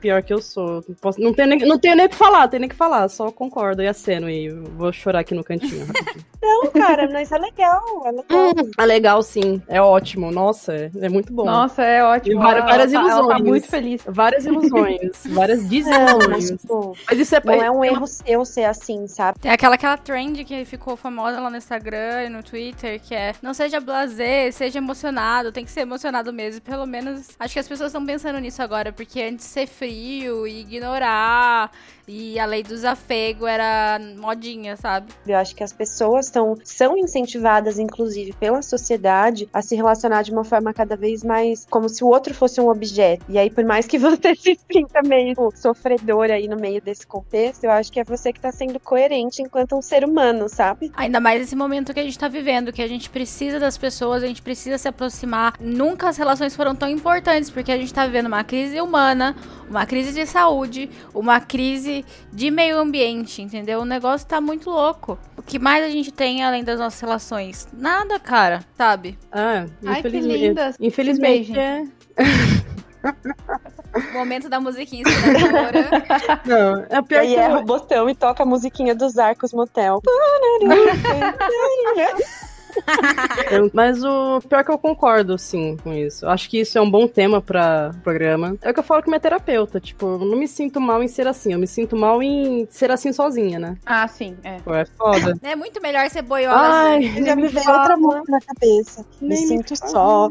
Pior 0.00 0.22
que 0.22 0.32
eu 0.32 0.40
sou. 0.40 0.84
Não, 0.88 0.94
posso- 1.00 1.20
não, 1.20 1.34
tenho 1.34 1.48
nem, 1.48 1.58
não 1.60 1.76
tenho 1.78 1.96
nem 1.96 2.06
o 2.06 2.08
que 2.08 2.14
falar, 2.14 2.46
tenho 2.46 2.60
nem 2.60 2.68
o 2.68 2.70
que 2.70 2.76
falar, 2.76 3.08
só 3.08 3.32
concordo 3.32 3.82
e 3.82 3.88
aceno 3.88 4.30
e 4.30 4.48
vou 4.48 4.92
chorar 4.92 5.20
aqui 5.20 5.34
no 5.34 5.42
cantinho. 5.42 5.86
Não, 6.40 6.66
cara, 6.70 7.10
mas 7.12 7.32
é 7.32 7.36
legal, 7.38 7.82
é 8.06 8.10
legal. 8.12 8.52
é 8.78 8.86
legal, 8.86 9.22
sim. 9.24 9.60
É 9.68 9.80
ótimo. 9.82 10.30
Nossa, 10.30 10.74
é, 10.74 10.90
é 11.02 11.08
muito 11.08 11.32
bom. 11.32 11.44
Nossa, 11.44 11.82
é 11.82 12.02
ótimo. 12.02 12.40
E 12.40 12.42
várias- 12.42 12.62
Ela- 12.64 12.70
várias 12.70 12.92
ela 12.92 13.04
tá- 13.04 13.10
Ela 13.10 13.20
tá 13.20 13.24
ilusões. 13.34 13.48
muito 13.48 13.66
feliz. 13.68 14.02
Várias 14.06 14.44
ilusões, 14.46 15.10
várias 15.28 15.62
Não, 15.62 15.68
desilusões. 15.68 16.28
mas, 16.28 16.50
tipo, 16.60 16.96
Mas 17.10 17.18
isso 17.18 17.36
é, 17.36 17.40
não 17.44 17.52
é 17.62 17.70
um 17.70 17.84
erro 17.84 18.06
seu 18.06 18.44
ser 18.44 18.64
assim, 18.64 19.06
sabe? 19.06 19.38
Tem 19.40 19.50
aquela, 19.50 19.74
aquela 19.74 19.96
trend 19.98 20.44
que 20.44 20.64
ficou 20.64 20.96
famosa 20.96 21.38
lá 21.40 21.50
no 21.50 21.56
Instagram 21.56 22.24
e 22.24 22.28
no 22.30 22.42
Twitter, 22.42 23.00
que 23.00 23.14
é 23.14 23.34
não 23.42 23.52
seja 23.52 23.78
blasé, 23.80 24.50
seja 24.50 24.78
emocionado, 24.78 25.52
tem 25.52 25.64
que 25.64 25.70
ser 25.70 25.80
emocionado 25.80 26.32
mesmo. 26.32 26.60
Pelo 26.62 26.86
menos, 26.86 27.28
acho 27.38 27.52
que 27.52 27.60
as 27.60 27.68
pessoas 27.68 27.88
estão 27.90 28.04
pensando 28.04 28.38
nisso 28.38 28.62
agora, 28.62 28.90
porque 28.92 29.20
antes 29.20 29.44
ser 29.44 29.66
frio 29.66 30.46
e 30.46 30.60
ignorar 30.62 31.70
e 32.06 32.38
a 32.38 32.46
lei 32.46 32.62
do 32.62 32.70
desafego 32.70 33.46
era 33.46 33.98
modinha, 34.16 34.76
sabe? 34.76 35.12
Eu 35.26 35.36
acho 35.36 35.54
que 35.54 35.62
as 35.62 35.72
pessoas 35.74 36.30
tão, 36.30 36.56
são 36.64 36.96
incentivadas, 36.96 37.78
inclusive, 37.78 38.32
pela 38.32 38.62
sociedade 38.62 39.46
a 39.58 39.62
se 39.62 39.74
relacionar 39.74 40.22
de 40.22 40.30
uma 40.30 40.44
forma 40.44 40.72
cada 40.72 40.96
vez 40.96 41.24
mais 41.24 41.66
como 41.68 41.88
se 41.88 42.04
o 42.04 42.06
outro 42.06 42.32
fosse 42.32 42.60
um 42.60 42.68
objeto. 42.68 43.24
E 43.28 43.36
aí, 43.36 43.50
por 43.50 43.64
mais 43.64 43.86
que 43.86 43.98
você 43.98 44.34
se 44.34 44.58
sinta 44.70 45.02
meio 45.02 45.34
sofredor 45.54 46.30
aí 46.30 46.46
no 46.46 46.56
meio 46.56 46.80
desse 46.80 47.06
contexto, 47.06 47.64
eu 47.64 47.70
acho 47.70 47.90
que 47.90 47.98
é 47.98 48.04
você 48.04 48.32
que 48.32 48.40
tá 48.40 48.52
sendo 48.52 48.78
coerente 48.78 49.42
enquanto 49.42 49.76
um 49.76 49.82
ser 49.82 50.04
humano, 50.04 50.48
sabe? 50.48 50.92
Ainda 50.96 51.18
mais 51.18 51.42
esse 51.42 51.56
momento 51.56 51.92
que 51.92 52.00
a 52.00 52.04
gente 52.04 52.18
tá 52.18 52.28
vivendo, 52.28 52.72
que 52.72 52.82
a 52.82 52.86
gente 52.86 53.10
precisa 53.10 53.58
das 53.58 53.76
pessoas, 53.76 54.22
a 54.22 54.26
gente 54.26 54.42
precisa 54.42 54.78
se 54.78 54.86
aproximar. 54.86 55.54
Nunca 55.60 56.08
as 56.08 56.16
relações 56.16 56.54
foram 56.54 56.74
tão 56.74 56.88
importantes, 56.88 57.50
porque 57.50 57.72
a 57.72 57.76
gente 57.76 57.92
tá 57.92 58.06
vivendo 58.06 58.26
uma 58.26 58.44
crise 58.44 58.80
humana, 58.80 59.34
uma 59.68 59.84
crise 59.86 60.12
de 60.12 60.24
saúde, 60.24 60.88
uma 61.12 61.40
crise 61.40 62.04
de 62.32 62.50
meio 62.50 62.78
ambiente, 62.78 63.42
entendeu? 63.42 63.80
O 63.80 63.84
negócio 63.84 64.26
tá 64.26 64.40
muito 64.40 64.70
louco. 64.70 65.18
O 65.36 65.42
que 65.42 65.58
mais 65.58 65.84
a 65.84 65.88
gente 65.88 66.12
tem 66.12 66.42
além 66.42 66.62
das 66.62 66.78
nossas 66.78 67.00
relações? 67.00 67.68
Nada, 67.72 68.18
cara, 68.18 68.64
sabe? 68.76 69.18
Ah, 69.30 69.47
Ai, 69.84 70.02
que 70.02 70.08
infelizmente. 70.08 70.40
lindas. 70.40 70.76
Infelizmente 70.80 71.52
Se 71.52 71.58
é. 71.58 71.84
O 73.94 74.12
momento 74.18 74.48
da 74.48 74.60
musiquinha 74.60 75.02
inspiradora. 75.02 75.88
Não, 76.44 76.86
é 76.88 77.02
pior 77.02 77.20
aí 77.20 77.28
que 77.28 77.36
erra 77.36 77.54
eu, 77.54 77.60
o 77.60 77.64
botão 77.64 78.10
e 78.10 78.14
toca 78.14 78.42
a 78.42 78.46
musiquinha 78.46 78.94
dos 78.94 79.18
Arcos 79.18 79.52
Motel. 79.52 80.00
Mas 83.72 84.02
o 84.02 84.40
pior 84.48 84.60
é 84.60 84.64
que 84.64 84.70
eu 84.70 84.78
concordo, 84.78 85.38
sim, 85.38 85.76
com 85.82 85.92
isso. 85.92 86.24
Eu 86.24 86.30
Acho 86.30 86.48
que 86.48 86.60
isso 86.60 86.78
é 86.78 86.80
um 86.80 86.90
bom 86.90 87.06
tema 87.06 87.40
pra 87.40 87.90
programa. 88.02 88.56
É 88.62 88.70
o 88.70 88.74
que 88.74 88.80
eu 88.80 88.84
falo 88.84 89.02
com 89.02 89.10
minha 89.10 89.20
terapeuta. 89.20 89.80
Tipo, 89.80 90.06
eu 90.06 90.18
não 90.18 90.36
me 90.36 90.48
sinto 90.48 90.80
mal 90.80 91.02
em 91.02 91.08
ser 91.08 91.26
assim. 91.26 91.52
Eu 91.52 91.58
me 91.58 91.66
sinto 91.66 91.96
mal 91.96 92.22
em 92.22 92.66
ser 92.70 92.90
assim 92.90 93.12
sozinha, 93.12 93.58
né? 93.58 93.76
Ah, 93.84 94.06
sim, 94.08 94.36
é. 94.42 94.58
Pô, 94.60 94.74
é 94.74 94.84
foda. 94.84 95.34
É 95.42 95.56
muito 95.56 95.80
melhor 95.80 96.08
ser 96.10 96.22
boiola. 96.22 96.58
Ai, 96.58 97.06
assim. 97.06 97.24
Já 97.24 97.36
me 97.36 97.48
veio 97.48 97.70
outra 97.70 97.96
música 97.96 98.32
na 98.32 98.40
cabeça. 98.40 99.06
Me 99.20 99.28
me 99.28 99.36
sinto 99.36 99.76
só. 99.76 100.28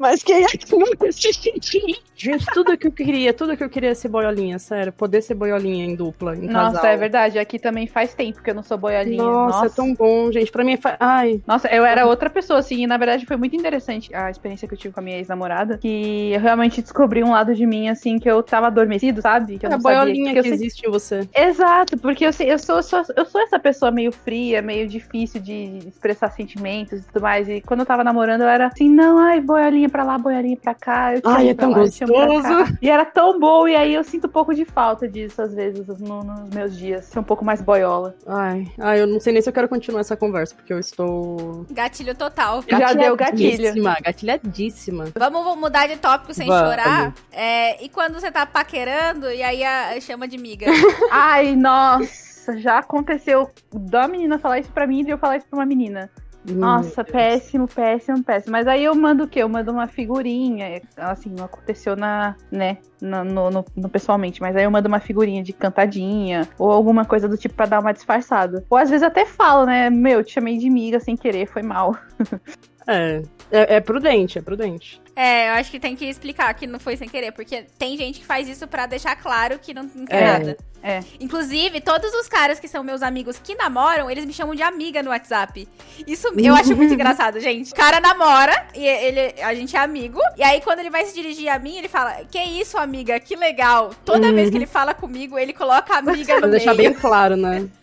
Mas 0.00 0.22
quem 0.22 0.42
é 0.44 0.46
que 0.46 0.74
nunca 0.74 1.12
se 1.12 1.30
sentiu? 1.30 1.82
Gente, 2.16 2.46
tudo 2.54 2.76
que 2.76 2.86
eu 2.86 2.92
queria, 2.92 3.34
tudo 3.34 3.54
que 3.56 3.62
eu 3.62 3.68
queria 3.68 3.90
é 3.90 3.94
ser 3.94 4.08
boiolinha, 4.08 4.58
sério. 4.58 4.92
Poder 4.92 5.20
ser 5.22 5.34
boiolinha 5.34 5.84
em 5.84 5.94
dupla, 5.94 6.34
em 6.34 6.46
Nossa, 6.48 6.76
casal. 6.76 6.90
é 6.90 6.96
verdade. 6.96 7.38
Aqui 7.38 7.58
também 7.58 7.86
faz 7.86 8.14
tempo 8.14 8.42
que 8.42 8.48
eu 8.50 8.54
não 8.54 8.62
sou 8.62 8.78
boiolinha. 8.78 9.22
Nossa, 9.22 9.66
é 9.66 9.68
tão 9.68 9.94
bom, 9.94 10.32
gente. 10.32 10.50
Pra 10.50 10.64
mim, 10.64 10.78
fa... 10.78 10.96
ai, 10.98 11.42
Nossa, 11.46 11.68
eu 11.68 11.84
era 11.84 12.06
outra 12.06 12.30
pessoa, 12.30 12.60
assim, 12.60 12.82
e 12.82 12.86
na 12.86 12.96
verdade 12.96 13.26
foi 13.26 13.36
muito 13.36 13.54
interessante 13.54 14.14
a 14.14 14.30
experiência 14.30 14.66
que 14.66 14.72
eu 14.72 14.78
tive 14.78 14.94
com 14.94 15.00
a 15.00 15.02
minha 15.02 15.18
ex-namorada, 15.18 15.76
que 15.78 16.30
eu 16.32 16.40
realmente 16.40 16.80
descobri 16.80 17.22
um 17.22 17.32
lado 17.32 17.54
de 17.54 17.66
mim, 17.66 17.88
assim, 17.88 18.18
que 18.18 18.30
eu 18.30 18.42
tava 18.42 18.68
adormecido, 18.68 19.20
sabe? 19.20 19.58
Que 19.58 19.66
eu 19.66 19.70
é 19.70 19.74
a 19.74 19.78
boiolinha 19.78 20.32
que 20.34 20.42
que, 20.42 20.48
eu 20.48 20.54
existe 20.54 20.86
em 20.86 20.90
você. 20.90 21.28
Exato, 21.34 21.98
porque 21.98 22.24
eu, 22.24 22.32
sei- 22.32 22.50
eu, 22.50 22.58
sou, 22.58 22.82
sou- 22.82 23.04
eu 23.16 23.26
sou 23.26 23.40
essa 23.42 23.58
pessoa 23.58 23.90
meio 23.90 24.12
fria, 24.12 24.62
meio 24.62 24.88
difícil 24.88 25.40
de 25.42 25.78
expressar 25.88 26.30
sentimentos 26.30 27.00
e 27.00 27.02
tudo 27.06 27.22
mais. 27.22 27.48
E 27.48 27.60
quando 27.60 27.80
eu 27.80 27.86
tava 27.86 28.02
namorando, 28.02 28.42
eu 28.42 28.48
era 28.48 28.66
assim, 28.66 28.88
não, 28.88 29.18
ai, 29.18 29.40
boiolinha 29.40 29.89
pra 29.90 30.04
lá, 30.04 30.16
boiolinha 30.18 30.56
pra 30.56 30.74
cá. 30.74 31.14
Eu 31.14 31.20
Ai, 31.24 31.50
é 31.50 31.54
tão 31.54 31.70
lá, 31.70 31.78
gostoso. 31.80 32.78
E 32.80 32.88
era 32.88 33.04
tão 33.04 33.38
bom, 33.38 33.66
e 33.68 33.76
aí 33.76 33.94
eu 33.94 34.02
sinto 34.04 34.26
um 34.26 34.30
pouco 34.30 34.54
de 34.54 34.64
falta 34.64 35.06
disso, 35.08 35.42
às 35.42 35.54
vezes, 35.54 35.86
no- 36.00 36.22
nos 36.24 36.48
meus 36.54 36.76
dias. 36.76 37.04
Ser 37.06 37.18
um 37.18 37.22
pouco 37.24 37.44
mais 37.44 37.60
boiola. 37.60 38.14
Ai, 38.26 38.66
ai, 38.78 39.00
eu 39.00 39.06
não 39.06 39.20
sei 39.20 39.32
nem 39.32 39.42
se 39.42 39.48
eu 39.48 39.52
quero 39.52 39.68
continuar 39.68 40.00
essa 40.00 40.16
conversa, 40.16 40.54
porque 40.54 40.72
eu 40.72 40.78
estou. 40.78 41.66
Gatilho 41.70 42.14
total. 42.14 42.62
Já 42.68 42.92
deu 42.92 43.16
gatilho. 43.16 43.50
Gatilhadíssima, 43.50 43.96
Gatilhadíssima. 44.02 45.04
Vamos 45.18 45.44
vamos 45.44 45.58
mudar 45.60 45.86
de 45.86 45.96
tópico 45.96 46.32
sem 46.32 46.46
Vamos. 46.46 46.68
chorar. 46.70 47.14
É, 47.32 47.82
e 47.84 47.88
quando 47.88 48.14
você 48.14 48.30
tá 48.30 48.46
paquerando 48.46 49.30
e 49.30 49.42
aí 49.42 49.64
a, 49.64 50.00
chama 50.00 50.26
de 50.28 50.38
miga? 50.38 50.66
Ai, 51.10 51.56
nossa, 51.56 52.58
já 52.58 52.78
aconteceu 52.78 53.50
da 53.72 54.06
menina 54.08 54.38
falar 54.38 54.58
isso 54.60 54.70
pra 54.72 54.86
mim 54.86 55.00
e 55.00 55.04
de 55.04 55.10
eu 55.10 55.18
falar 55.18 55.36
isso 55.38 55.46
pra 55.48 55.58
uma 55.58 55.66
menina. 55.66 56.10
Nossa, 56.44 57.04
péssimo, 57.04 57.68
péssimo, 57.68 58.22
péssimo. 58.24 58.52
Mas 58.52 58.66
aí 58.66 58.84
eu 58.84 58.94
mando 58.94 59.24
o 59.24 59.28
quê? 59.28 59.40
Eu 59.42 59.48
mando 59.48 59.70
uma 59.70 59.86
figurinha. 59.86 60.80
Assim, 60.96 61.30
não 61.36 61.44
aconteceu 61.44 61.94
na, 61.94 62.34
né, 62.50 62.78
no, 63.00 63.24
no- 63.24 63.64
no- 63.76 63.88
pessoalmente. 63.88 64.40
Mas 64.40 64.56
aí 64.56 64.64
eu 64.64 64.70
mando 64.70 64.88
uma 64.88 65.00
figurinha 65.00 65.42
de 65.42 65.52
cantadinha. 65.52 66.48
Ou 66.58 66.70
alguma 66.70 67.04
coisa 67.04 67.28
do 67.28 67.36
tipo 67.36 67.54
pra 67.54 67.66
dar 67.66 67.80
uma 67.80 67.92
disfarçada. 67.92 68.64
Ou 68.70 68.78
às 68.78 68.88
vezes 68.88 69.02
até 69.02 69.26
falo, 69.26 69.66
né? 69.66 69.90
Meu, 69.90 70.24
te 70.24 70.32
chamei 70.32 70.56
de 70.56 70.70
miga 70.70 70.98
sem 70.98 71.16
querer, 71.16 71.46
foi 71.46 71.62
mal. 71.62 71.96
É, 72.86 73.22
é, 73.50 73.76
é 73.76 73.80
prudente, 73.80 74.38
é 74.38 74.42
prudente. 74.42 75.00
É, 75.14 75.48
eu 75.50 75.52
acho 75.54 75.70
que 75.70 75.78
tem 75.78 75.94
que 75.94 76.06
explicar 76.06 76.52
que 76.54 76.66
não 76.66 76.78
foi 76.80 76.96
sem 76.96 77.08
querer, 77.08 77.32
porque 77.32 77.66
tem 77.78 77.96
gente 77.96 78.20
que 78.20 78.24
faz 78.26 78.48
isso 78.48 78.66
pra 78.66 78.86
deixar 78.86 79.14
claro 79.16 79.58
que 79.58 79.74
não, 79.74 79.82
não 79.94 80.06
quer 80.06 80.22
É. 80.22 80.26
nada. 80.32 80.56
É. 80.82 81.00
Inclusive, 81.20 81.78
todos 81.82 82.10
os 82.14 82.26
caras 82.26 82.58
que 82.58 82.66
são 82.66 82.82
meus 82.82 83.02
amigos 83.02 83.38
que 83.38 83.54
namoram, 83.54 84.10
eles 84.10 84.24
me 84.24 84.32
chamam 84.32 84.54
de 84.54 84.62
amiga 84.62 85.02
no 85.02 85.10
WhatsApp. 85.10 85.68
Isso 86.06 86.28
eu 86.38 86.54
acho 86.54 86.74
muito 86.74 86.94
engraçado, 86.94 87.38
gente. 87.38 87.72
O 87.72 87.76
cara 87.76 88.00
namora 88.00 88.66
e 88.74 88.86
ele, 88.86 89.42
a 89.42 89.52
gente 89.54 89.76
é 89.76 89.80
amigo. 89.80 90.18
E 90.38 90.42
aí, 90.42 90.62
quando 90.62 90.78
ele 90.78 90.88
vai 90.88 91.04
se 91.04 91.14
dirigir 91.14 91.50
a 91.50 91.58
mim, 91.58 91.76
ele 91.76 91.88
fala: 91.88 92.24
Que 92.30 92.38
isso, 92.42 92.78
amiga? 92.78 93.20
Que 93.20 93.36
legal. 93.36 93.90
Toda 94.06 94.32
vez 94.32 94.48
que 94.48 94.56
ele 94.56 94.66
fala 94.66 94.94
comigo, 94.94 95.38
ele 95.38 95.52
coloca 95.52 95.98
amiga 95.98 96.34
no 96.36 96.40
Pra 96.40 96.48
deixar 96.48 96.74
meio. 96.74 96.92
bem 96.92 96.98
claro, 96.98 97.36
né? 97.36 97.68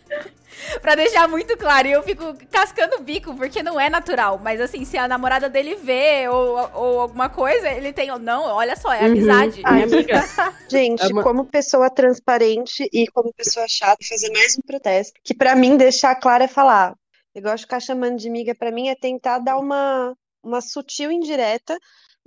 Pra 0.82 0.96
deixar 0.96 1.28
muito 1.28 1.56
claro. 1.58 1.88
E 1.88 1.92
eu 1.92 2.04
fico 2.04 2.36
cascando 2.52 2.98
o 2.98 3.02
bico, 3.02 3.36
porque 3.36 3.62
não 3.64 3.80
é 3.80 3.90
natural. 3.90 4.40
Mas 4.44 4.60
assim, 4.62 4.86
se 4.86 4.98
a 4.98 5.08
namorada 5.08 5.50
dele 5.50 5.76
vê 5.76 6.28
ou, 6.30 6.58
ou 6.74 7.00
alguma 7.02 7.30
coisa, 7.30 7.70
ele 7.70 7.94
tem. 7.94 8.08
Não, 8.20 8.44
olha 8.46 8.76
só, 8.76 8.92
é 8.94 9.02
Uhum. 9.02 9.06
amizade. 9.08 9.62
Minha 9.70 9.84
amiga. 9.86 10.24
Gente, 10.70 11.04
É 11.04 11.08
uma- 11.08 11.24
como 11.24 11.46
pessoa 11.46 11.90
transparente 11.90 12.90
e 12.92 13.08
como 13.08 13.34
pessoa 13.34 13.66
chata, 13.70 13.98
fazer 14.08 14.32
mais 14.32 14.58
um 14.58 14.62
protesto. 14.62 15.20
Que 15.24 15.34
pra 15.34 15.56
mim 15.56 15.78
deixar 15.78 16.16
claro 16.16 16.44
é 16.44 16.48
falar. 16.48 16.94
Eu 17.36 17.42
gosto 17.42 17.58
de 17.58 17.64
ficar 17.64 17.80
chamando 17.80 18.18
de 18.18 18.28
amiga, 18.28 18.56
pra 18.56 18.72
mim 18.72 18.90
é 18.90 18.96
tentar 18.96 19.40
dar 19.40 19.58
uma, 19.60 20.14
uma 20.44 20.60
sutil 20.62 21.12
indireta. 21.12 21.78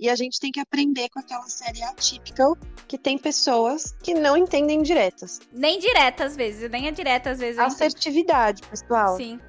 E 0.01 0.09
a 0.09 0.15
gente 0.15 0.39
tem 0.39 0.51
que 0.51 0.59
aprender 0.59 1.09
com 1.09 1.19
aquela 1.19 1.47
série 1.47 1.83
atípica 1.83 2.43
que 2.87 2.97
tem 2.97 3.19
pessoas 3.19 3.95
que 4.01 4.15
não 4.15 4.35
entendem 4.35 4.81
diretas. 4.81 5.39
Nem 5.53 5.77
direta 5.77 6.25
às 6.25 6.35
vezes, 6.35 6.71
nem 6.71 6.87
é 6.87 6.91
direta 6.91 7.29
às 7.29 7.37
vezes. 7.37 7.59
Assertividade, 7.59 8.63
pessoal. 8.63 9.15
Sim. 9.15 9.39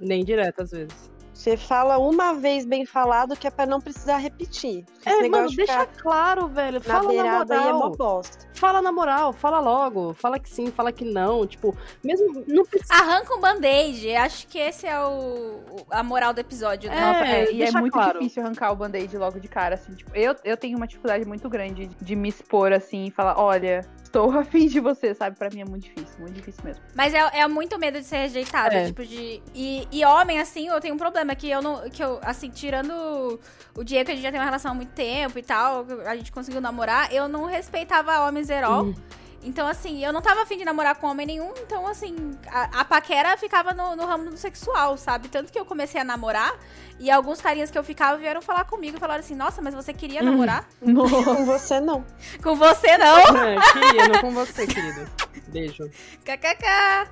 Nem 0.00 0.24
direto, 0.24 0.62
às 0.62 0.70
vezes. 0.70 1.10
Você 1.38 1.56
fala 1.56 1.98
uma 1.98 2.34
vez 2.34 2.66
bem 2.66 2.84
falado 2.84 3.36
que 3.36 3.46
é 3.46 3.50
pra 3.50 3.64
não 3.64 3.80
precisar 3.80 4.16
repetir. 4.16 4.84
Esse 5.06 5.24
É, 5.24 5.28
mano, 5.28 5.48
de 5.48 5.54
deixa 5.54 5.86
claro, 5.86 6.48
velho. 6.48 6.80
na 6.80 6.80
Fala 6.80 7.12
na 7.12 7.20
é 7.20 7.72
mó 7.72 7.78
moral. 7.78 7.90
bosta. 7.92 8.48
Fala 8.54 8.82
na 8.82 8.90
moral, 8.90 9.32
fala 9.32 9.60
logo. 9.60 10.14
Fala 10.14 10.40
que 10.40 10.50
sim, 10.50 10.66
fala 10.72 10.90
que 10.90 11.04
não. 11.04 11.46
Tipo, 11.46 11.76
mesmo. 12.02 12.42
Não 12.48 12.64
precisa. 12.64 12.92
Arranca 12.92 13.36
um 13.36 13.40
band-aid. 13.40 14.16
Acho 14.16 14.48
que 14.48 14.58
esse 14.58 14.84
é 14.88 15.00
o, 15.00 15.60
a 15.92 16.02
moral 16.02 16.34
do 16.34 16.40
episódio, 16.40 16.90
né? 16.90 16.96
É, 16.96 17.00
Nossa, 17.12 17.24
é, 17.24 17.52
e 17.52 17.62
é 17.62 17.70
muito 17.70 17.92
claro. 17.92 18.18
difícil 18.18 18.42
arrancar 18.42 18.72
o 18.72 18.76
band-aid 18.76 19.16
logo 19.16 19.38
de 19.38 19.46
cara, 19.46 19.76
assim. 19.76 19.94
Tipo, 19.94 20.10
eu, 20.16 20.34
eu 20.42 20.56
tenho 20.56 20.76
uma 20.76 20.88
dificuldade 20.88 21.24
muito 21.24 21.48
grande 21.48 21.86
de, 21.86 22.04
de 22.04 22.16
me 22.16 22.28
expor, 22.30 22.72
assim, 22.72 23.04
e 23.06 23.10
falar, 23.12 23.38
olha, 23.38 23.88
estou 24.08 24.30
afim 24.38 24.66
de 24.66 24.80
você, 24.80 25.14
sabe? 25.14 25.36
Pra 25.36 25.48
mim 25.50 25.60
é 25.60 25.64
muito 25.64 25.84
difícil, 25.84 26.18
muito 26.18 26.34
difícil 26.34 26.62
mesmo. 26.64 26.82
Mas 26.94 27.14
é, 27.14 27.18
é 27.40 27.46
muito 27.46 27.78
medo 27.78 27.98
de 27.98 28.04
ser 28.04 28.16
rejeitado, 28.18 28.74
É. 28.74 28.86
tipo 28.86 29.04
de... 29.04 29.40
E, 29.54 29.86
e 29.92 30.04
homem, 30.04 30.40
assim, 30.40 30.68
eu 30.68 30.80
tenho 30.80 30.94
um 30.94 30.98
problema 30.98 31.34
que 31.34 31.48
eu 31.48 31.62
não... 31.62 31.88
Que 31.90 32.02
eu, 32.02 32.18
assim, 32.22 32.50
tirando 32.50 33.38
o 33.76 33.84
Diego, 33.84 34.06
que 34.06 34.12
a 34.12 34.14
gente 34.14 34.24
já 34.24 34.30
tem 34.30 34.40
uma 34.40 34.44
relação 34.46 34.72
há 34.72 34.74
muito 34.74 34.90
tempo 34.92 35.38
e 35.38 35.42
tal, 35.42 35.86
a 36.06 36.16
gente 36.16 36.32
conseguiu 36.32 36.60
namorar, 36.60 37.12
eu 37.12 37.28
não 37.28 37.44
respeitava 37.44 38.26
homens 38.26 38.50
herói. 38.50 38.88
Hum. 38.88 38.94
Então, 39.42 39.68
assim, 39.68 40.04
eu 40.04 40.12
não 40.12 40.20
tava 40.20 40.42
afim 40.42 40.58
de 40.58 40.64
namorar 40.64 40.96
com 40.96 41.06
homem 41.06 41.26
nenhum, 41.26 41.52
então, 41.58 41.86
assim, 41.86 42.36
a, 42.48 42.80
a 42.80 42.84
paquera 42.84 43.36
ficava 43.36 43.72
no, 43.72 43.94
no 43.94 44.04
ramo 44.04 44.30
do 44.30 44.36
sexual, 44.36 44.96
sabe? 44.96 45.28
Tanto 45.28 45.52
que 45.52 45.58
eu 45.58 45.64
comecei 45.64 46.00
a 46.00 46.04
namorar 46.04 46.58
e 46.98 47.10
alguns 47.10 47.40
carinhas 47.40 47.70
que 47.70 47.78
eu 47.78 47.84
ficava 47.84 48.18
vieram 48.18 48.42
falar 48.42 48.64
comigo 48.64 48.96
e 48.96 49.00
falaram 49.00 49.20
assim, 49.20 49.36
nossa, 49.36 49.62
mas 49.62 49.74
você 49.74 49.92
queria 49.92 50.22
namorar? 50.22 50.68
Com 50.82 51.44
você 51.44 51.80
não. 51.80 52.04
Com 52.42 52.56
você, 52.56 52.98
não! 52.98 53.18
É, 53.18 53.56
queria, 53.72 54.08
não 54.08 54.20
com 54.20 54.30
você, 54.32 54.66
querido. 54.66 55.08
Beijo. 55.46 55.88
KKK. 56.24 57.08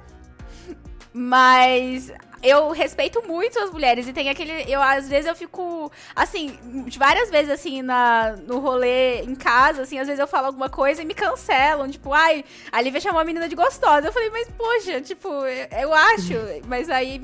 Mas 1.13 2.13
eu 2.49 2.71
respeito 2.71 3.23
muito 3.27 3.59
as 3.59 3.71
mulheres 3.71 4.07
e 4.07 4.13
tem 4.13 4.29
aquele. 4.29 4.71
Eu, 4.71 4.83
às 4.83 5.09
vezes, 5.09 5.27
eu 5.27 5.35
fico. 5.35 5.91
Assim, 6.15 6.59
várias 6.97 7.31
vezes, 7.31 7.51
assim, 7.51 7.83
na, 7.83 8.37
no 8.47 8.59
rolê 8.59 9.23
em 9.23 9.35
casa, 9.35 9.83
assim, 9.83 9.99
às 9.99 10.07
vezes 10.07 10.21
eu 10.21 10.27
falo 10.27 10.47
alguma 10.47 10.69
coisa 10.69 11.03
e 11.03 11.05
me 11.05 11.15
cancelam. 11.15 11.89
Tipo, 11.89 12.13
ai, 12.13 12.45
a 12.71 12.81
Lívia 12.81 13.01
chamou 13.01 13.21
a 13.21 13.25
menina 13.25 13.49
de 13.49 13.55
gostosa. 13.55 14.09
Eu 14.09 14.13
falei, 14.13 14.31
mas, 14.31 14.49
poxa, 14.51 15.01
tipo, 15.01 15.29
eu, 15.79 15.93
acho. 15.93 16.35
Mas 16.67 16.89
aí 16.89 17.21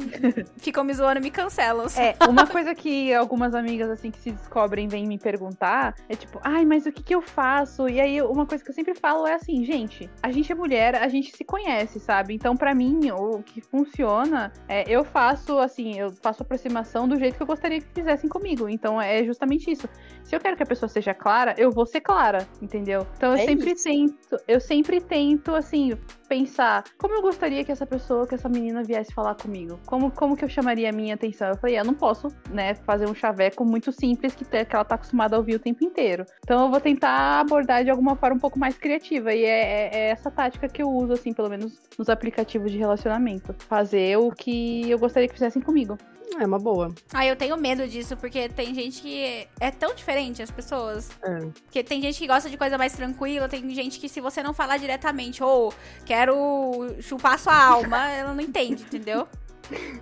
ficam 0.58 0.84
me 0.84 0.94
zoando 0.94 1.20
me 1.20 1.30
cancelam. 1.30 1.86
É, 1.96 2.16
uma 2.28 2.46
coisa 2.46 2.74
que 2.74 3.12
algumas 3.14 3.54
amigas, 3.54 3.90
assim, 3.90 4.10
que 4.10 4.18
se 4.18 4.30
descobrem 4.30 4.88
vêm 4.88 5.06
me 5.06 5.18
perguntar 5.18 5.94
é 6.08 6.16
tipo, 6.16 6.40
ai, 6.42 6.64
mas 6.64 6.86
o 6.86 6.92
que 6.92 7.02
que 7.02 7.14
eu 7.14 7.22
faço? 7.22 7.88
E 7.88 8.00
aí, 8.00 8.20
uma 8.22 8.46
coisa 8.46 8.62
que 8.62 8.70
eu 8.70 8.74
sempre 8.74 8.94
falo 8.94 9.26
é 9.26 9.34
assim, 9.34 9.64
gente, 9.64 10.08
a 10.22 10.30
gente 10.30 10.50
é 10.50 10.54
mulher, 10.54 10.94
a 10.96 11.08
gente 11.08 11.36
se 11.36 11.44
conhece, 11.44 12.00
sabe? 12.00 12.34
Então, 12.34 12.56
pra 12.56 12.74
mim, 12.74 13.10
o 13.10 13.42
que 13.42 13.60
funciona 13.60 14.52
é 14.68 14.84
eu 14.88 15.04
faço, 15.12 15.58
assim, 15.58 15.98
eu 15.98 16.10
faço 16.10 16.42
aproximação 16.42 17.06
do 17.06 17.18
jeito 17.18 17.36
que 17.36 17.42
eu 17.42 17.46
gostaria 17.46 17.80
que 17.80 17.86
fizessem 17.94 18.28
comigo. 18.28 18.68
Então, 18.68 19.00
é 19.00 19.22
justamente 19.24 19.70
isso. 19.70 19.88
Se 20.24 20.34
eu 20.34 20.40
quero 20.40 20.56
que 20.56 20.62
a 20.62 20.66
pessoa 20.66 20.88
seja 20.88 21.12
clara, 21.14 21.54
eu 21.58 21.70
vou 21.70 21.86
ser 21.86 22.00
clara, 22.00 22.46
entendeu? 22.60 23.06
Então, 23.16 23.30
eu 23.32 23.36
É 23.38 23.44
sempre 23.44 23.72
isso. 23.72 23.84
tento, 23.84 24.36
eu 24.48 24.60
sempre 24.60 25.00
tento, 25.00 25.54
assim, 25.54 25.92
pensar 26.32 26.84
como 26.96 27.14
eu 27.14 27.20
gostaria 27.20 27.62
que 27.62 27.70
essa 27.70 27.84
pessoa, 27.84 28.26
que 28.26 28.34
essa 28.34 28.48
menina 28.48 28.82
viesse 28.82 29.12
falar 29.12 29.34
comigo. 29.34 29.78
Como, 29.84 30.10
como 30.10 30.34
que 30.34 30.42
eu 30.42 30.48
chamaria 30.48 30.88
a 30.88 30.92
minha 30.92 31.14
atenção? 31.14 31.48
Eu 31.48 31.58
falei, 31.58 31.78
eu 31.78 31.84
não 31.84 31.92
posso, 31.92 32.28
né, 32.48 32.72
fazer 32.74 33.06
um 33.06 33.14
chaveco 33.14 33.66
muito 33.66 33.92
simples 33.92 34.34
que, 34.34 34.42
que 34.42 34.74
ela 34.74 34.82
tá 34.84 34.94
acostumada 34.94 35.36
a 35.36 35.38
ouvir 35.38 35.56
o 35.56 35.58
tempo 35.58 35.84
inteiro. 35.84 36.24
Então 36.42 36.64
eu 36.64 36.70
vou 36.70 36.80
tentar 36.80 37.40
abordar 37.40 37.84
de 37.84 37.90
alguma 37.90 38.16
forma 38.16 38.36
um 38.36 38.40
pouco 38.40 38.58
mais 38.58 38.78
criativa. 38.78 39.34
E 39.34 39.44
é, 39.44 39.48
é- 39.48 39.90
é 39.92 40.08
essa 40.08 40.30
tática 40.30 40.66
que 40.68 40.82
eu 40.82 40.88
uso, 40.88 41.12
assim, 41.12 41.34
pelo 41.34 41.50
menos 41.50 41.78
nos 41.98 42.08
aplicativos 42.08 42.72
de 42.72 42.78
relacionamento. 42.78 43.54
Fazer 43.68 44.16
o 44.16 44.30
que 44.30 44.90
eu 44.90 44.98
gostaria 44.98 45.28
que 45.28 45.34
fizessem 45.34 45.60
comigo. 45.60 45.98
É 46.38 46.46
uma 46.46 46.58
boa. 46.58 46.94
Ah, 47.12 47.26
eu 47.26 47.36
tenho 47.36 47.56
medo 47.56 47.86
disso, 47.86 48.16
porque 48.16 48.48
tem 48.48 48.74
gente 48.74 49.00
que 49.02 49.46
é 49.60 49.70
tão 49.70 49.94
diferente 49.94 50.42
as 50.42 50.50
pessoas. 50.50 51.10
É. 51.22 51.38
Porque 51.64 51.82
tem 51.82 52.00
gente 52.00 52.18
que 52.18 52.26
gosta 52.26 52.48
de 52.48 52.56
coisa 52.56 52.76
mais 52.78 52.92
tranquila, 52.92 53.48
tem 53.48 53.68
gente 53.74 53.98
que 53.98 54.08
se 54.08 54.20
você 54.20 54.42
não 54.42 54.52
falar 54.54 54.76
diretamente, 54.78 55.42
ou 55.42 55.72
quero 56.04 56.94
chupar 57.00 57.38
sua 57.38 57.56
alma, 57.56 58.08
ela 58.10 58.34
não 58.34 58.42
entende, 58.42 58.82
entendeu? 58.82 59.26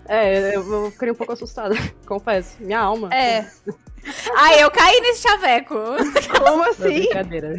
É, 0.08 0.56
eu, 0.56 0.90
ficaria 0.90 1.12
um 1.12 1.16
pouco 1.16 1.32
assustada, 1.32 1.74
confesso. 2.06 2.56
Minha 2.60 2.80
alma. 2.80 3.08
É, 3.14 3.46
Ah, 4.34 4.56
eu 4.56 4.70
caí 4.70 5.00
nesse 5.00 5.22
chaveco. 5.22 5.74
como 6.32 6.56
Não, 6.56 6.62
assim? 6.64 6.82
brincadeira. 6.82 7.56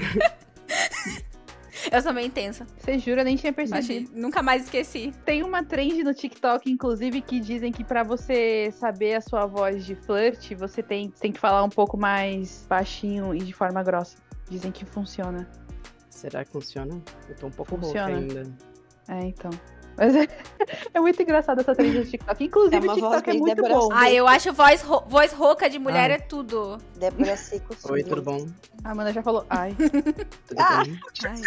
Eu 1.91 2.01
sou 2.01 2.13
meio 2.13 2.27
intensa. 2.27 2.65
Você 2.77 2.97
jura? 2.99 3.23
Nem 3.23 3.35
tinha 3.35 3.53
percebido. 3.53 4.11
nunca 4.13 4.41
mais 4.41 4.63
esqueci. 4.63 5.13
Tem 5.25 5.43
uma 5.43 5.63
trend 5.63 6.03
no 6.03 6.13
TikTok, 6.13 6.69
inclusive, 6.69 7.21
que 7.21 7.39
dizem 7.39 7.71
que 7.71 7.83
pra 7.83 8.03
você 8.03 8.71
saber 8.73 9.15
a 9.15 9.21
sua 9.21 9.45
voz 9.45 9.85
de 9.85 9.95
flirt, 9.95 10.53
você 10.55 10.83
tem, 10.83 11.09
tem 11.09 11.31
que 11.31 11.39
falar 11.39 11.63
um 11.63 11.69
pouco 11.69 11.97
mais 11.97 12.65
baixinho 12.69 13.33
e 13.33 13.39
de 13.39 13.53
forma 13.53 13.81
grossa. 13.83 14.17
Dizem 14.49 14.71
que 14.71 14.83
funciona. 14.85 15.47
Será 16.09 16.43
que 16.43 16.51
funciona? 16.51 17.01
Eu 17.29 17.35
tô 17.35 17.47
um 17.47 17.51
pouco 17.51 17.77
Funciona. 17.77 18.07
rouca 18.17 18.19
ainda. 18.19 18.43
É, 19.07 19.19
então. 19.25 19.49
Mas 19.97 20.15
é, 20.15 20.27
é 20.93 20.99
muito 20.99 21.21
engraçado 21.21 21.59
essa 21.61 21.73
trend 21.75 21.99
do 21.99 22.05
TikTok. 22.05 22.43
Inclusive, 22.43 22.75
É 22.75 22.79
o 22.79 22.83
uma 22.83 22.95
voz 22.95 23.15
TikTok 23.17 23.29
é 23.29 23.33
muito 23.39 23.55
Débora 23.55 23.73
bom. 23.73 23.89
Ah, 23.91 24.11
eu 24.11 24.27
acho 24.27 24.53
voz, 24.53 24.81
ro- 24.81 25.03
voz 25.07 25.33
rouca 25.33 25.69
de 25.69 25.79
mulher 25.79 26.11
Ah. 26.11 26.13
é 26.15 26.17
tudo. 26.19 26.77
Débora 26.97 27.35
Seco 27.37 27.75
Oi, 27.89 28.03
tudo 28.03 28.21
bom? 28.21 28.45
A 28.83 28.91
Amanda 28.91 29.11
já 29.13 29.21
falou, 29.23 29.45
ai. 29.49 29.73
Tudo 29.75 30.59
Ah! 30.59 30.83
bem? 30.83 30.99
Ai, 31.25 31.41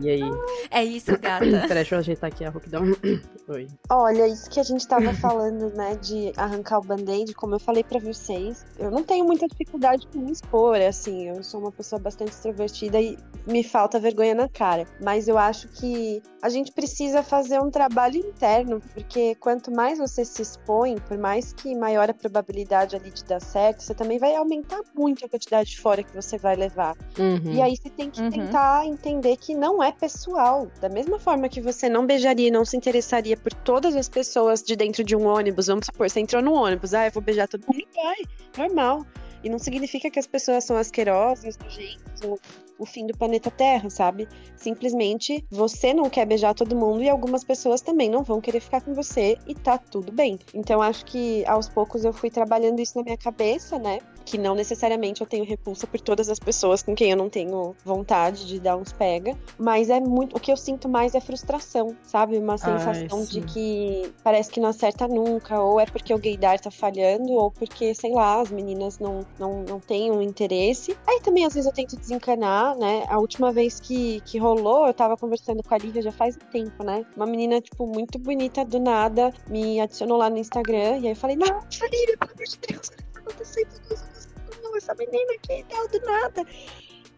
E 0.00 0.08
aí? 0.08 0.22
é 0.70 0.84
isso, 0.84 1.12
gata. 1.18 1.44
Peraí, 1.68 1.68
deixa 1.68 1.94
eu 1.94 1.98
ajeitar 1.98 2.28
aqui 2.30 2.44
a 2.44 2.50
rouquidão. 2.50 2.82
Oi. 3.48 3.66
Olha, 3.90 4.26
isso 4.28 4.48
que 4.48 4.60
a 4.60 4.62
gente 4.62 4.86
tava 4.86 5.12
falando, 5.20 5.70
né, 5.74 5.96
de 5.96 6.32
arrancar 6.36 6.78
o 6.78 6.82
band-aid, 6.82 7.34
como 7.34 7.54
eu 7.54 7.60
falei 7.60 7.82
pra 7.84 7.98
vocês, 7.98 8.64
eu 8.78 8.90
não 8.90 9.02
tenho 9.02 9.24
muita 9.24 9.46
dificuldade 9.46 10.06
com 10.12 10.20
me 10.20 10.32
expor, 10.32 10.76
assim, 10.76 11.28
eu 11.28 11.42
sou 11.42 11.60
uma 11.60 11.72
pessoa 11.72 12.00
bastante 12.00 12.30
extrovertida 12.30 13.00
e 13.00 13.18
me 13.46 13.62
falta 13.64 13.98
vergonha 13.98 14.34
na 14.34 14.48
cara. 14.48 14.86
Mas 15.02 15.26
eu 15.28 15.36
acho 15.36 15.68
que 15.68 16.22
a 16.40 16.48
gente 16.48 16.72
precisa 16.72 17.22
fazer 17.22 17.60
um 17.60 17.70
trabalho 17.70 18.16
interno, 18.16 18.80
porque 18.94 19.34
quanto 19.36 19.70
mais 19.70 19.98
você 19.98 20.24
se 20.24 20.40
expõe, 20.42 20.96
por 21.08 21.18
mais 21.18 21.52
que 21.52 21.74
maior 21.74 22.08
a 22.08 22.14
probabilidade 22.14 22.96
ali 22.96 23.10
de 23.10 23.24
dar 23.24 23.40
certo, 23.40 23.82
você 23.82 23.94
também 23.94 24.18
vai 24.18 24.34
aumentar 24.36 24.80
muito 24.94 25.24
a 25.24 25.28
quantidade 25.28 25.70
de 25.70 25.80
fora 25.80 26.02
que 26.02 26.14
você 26.14 26.38
vai 26.38 26.54
levar. 26.56 26.96
Uhum. 27.18 27.52
E 27.52 27.60
aí 27.60 27.76
você 27.76 27.90
tem 27.90 28.08
que 28.10 28.22
Uhum. 28.22 28.30
tentar 28.30 28.86
entender 28.86 29.36
que 29.36 29.52
não 29.54 29.81
é 29.82 29.92
pessoal. 29.92 30.68
Da 30.80 30.88
mesma 30.88 31.18
forma 31.18 31.48
que 31.48 31.60
você 31.60 31.88
não 31.88 32.06
beijaria 32.06 32.48
e 32.48 32.50
não 32.50 32.64
se 32.64 32.76
interessaria 32.76 33.36
por 33.36 33.52
todas 33.52 33.94
as 33.96 34.08
pessoas 34.08 34.62
de 34.62 34.76
dentro 34.76 35.02
de 35.04 35.16
um 35.16 35.26
ônibus, 35.26 35.66
vamos 35.66 35.86
supor, 35.86 36.08
você 36.08 36.20
entrou 36.20 36.42
no 36.42 36.52
ônibus, 36.54 36.94
ah, 36.94 37.06
eu 37.06 37.12
vou 37.12 37.22
beijar 37.22 37.48
todo 37.48 37.64
mundo, 37.66 37.86
vai, 37.94 38.16
normal. 38.56 39.06
E 39.44 39.48
não 39.48 39.58
significa 39.58 40.08
que 40.08 40.20
as 40.20 40.26
pessoas 40.26 40.62
são 40.64 40.76
asquerosas, 40.76 41.58
nojentas, 41.58 42.20
ou 42.24 42.38
o 42.78 42.86
fim 42.86 43.06
do 43.06 43.16
planeta 43.16 43.50
Terra, 43.50 43.90
sabe? 43.90 44.28
Simplesmente 44.56 45.44
você 45.50 45.92
não 45.92 46.08
quer 46.08 46.26
beijar 46.26 46.54
todo 46.54 46.76
mundo 46.76 47.02
e 47.02 47.08
algumas 47.08 47.44
pessoas 47.44 47.80
também 47.80 48.08
não 48.08 48.22
vão 48.22 48.40
querer 48.40 48.60
ficar 48.60 48.80
com 48.80 48.94
você 48.94 49.36
e 49.46 49.54
tá 49.54 49.78
tudo 49.78 50.12
bem. 50.12 50.38
Então 50.54 50.80
acho 50.80 51.04
que 51.04 51.44
aos 51.46 51.68
poucos 51.68 52.04
eu 52.04 52.12
fui 52.12 52.30
trabalhando 52.30 52.80
isso 52.80 52.96
na 52.96 53.04
minha 53.04 53.16
cabeça, 53.16 53.78
né? 53.78 54.00
Que 54.24 54.38
não 54.38 54.54
necessariamente 54.54 55.20
eu 55.20 55.26
tenho 55.26 55.44
repulsa 55.44 55.86
por 55.86 56.00
todas 56.00 56.28
as 56.28 56.38
pessoas 56.38 56.82
com 56.82 56.94
quem 56.94 57.10
eu 57.10 57.16
não 57.16 57.28
tenho 57.28 57.74
vontade 57.84 58.46
de 58.46 58.60
dar 58.60 58.76
uns 58.76 58.92
pega, 58.92 59.36
mas 59.58 59.90
é 59.90 60.00
muito. 60.00 60.36
O 60.36 60.40
que 60.40 60.52
eu 60.52 60.56
sinto 60.56 60.88
mais 60.88 61.14
é 61.14 61.20
frustração, 61.20 61.96
sabe? 62.02 62.38
Uma 62.38 62.56
sensação 62.58 63.24
de 63.24 63.40
que 63.42 64.12
parece 64.22 64.50
que 64.50 64.60
não 64.60 64.68
acerta 64.68 65.08
nunca, 65.08 65.60
ou 65.60 65.80
é 65.80 65.86
porque 65.86 66.12
o 66.14 66.18
gaydar 66.18 66.60
tá 66.60 66.70
falhando, 66.70 67.32
ou 67.32 67.50
porque, 67.50 67.94
sei 67.94 68.12
lá, 68.12 68.40
as 68.40 68.50
meninas 68.50 68.98
não, 68.98 69.26
não, 69.38 69.62
não 69.62 69.80
têm 69.80 70.10
um 70.10 70.22
interesse. 70.22 70.96
Aí 71.06 71.20
também 71.20 71.44
às 71.44 71.54
vezes 71.54 71.66
eu 71.66 71.74
tento 71.74 71.96
desencanar, 71.96 72.76
né? 72.76 73.04
A 73.08 73.18
última 73.18 73.52
vez 73.52 73.80
que, 73.80 74.20
que 74.22 74.38
rolou, 74.38 74.86
eu 74.86 74.94
tava 74.94 75.16
conversando 75.16 75.62
com 75.62 75.74
a 75.74 75.78
Lívia 75.78 76.02
já 76.02 76.12
faz 76.12 76.36
um 76.36 76.50
tempo, 76.50 76.84
né? 76.84 77.04
Uma 77.16 77.26
menina, 77.26 77.60
tipo, 77.60 77.86
muito 77.86 78.18
bonita 78.18 78.64
do 78.64 78.78
nada, 78.78 79.32
me 79.48 79.80
adicionou 79.80 80.16
lá 80.16 80.30
no 80.30 80.38
Instagram, 80.38 80.98
e 80.98 81.06
aí 81.06 81.12
eu 81.12 81.16
falei, 81.16 81.36
nossa, 81.36 81.86
Lívia, 81.86 82.16
pelo 82.18 82.32
amor 82.32 82.44
de 82.44 82.58
Deus, 82.58 82.88
o 82.88 82.90
que 82.92 83.02
tá 83.12 83.20
acontecendo? 83.20 84.11
Essa 84.76 84.94
menina 84.94 85.32
aqui 85.34 85.64
tal, 85.68 85.88
do 85.88 86.00
nada. 86.00 86.46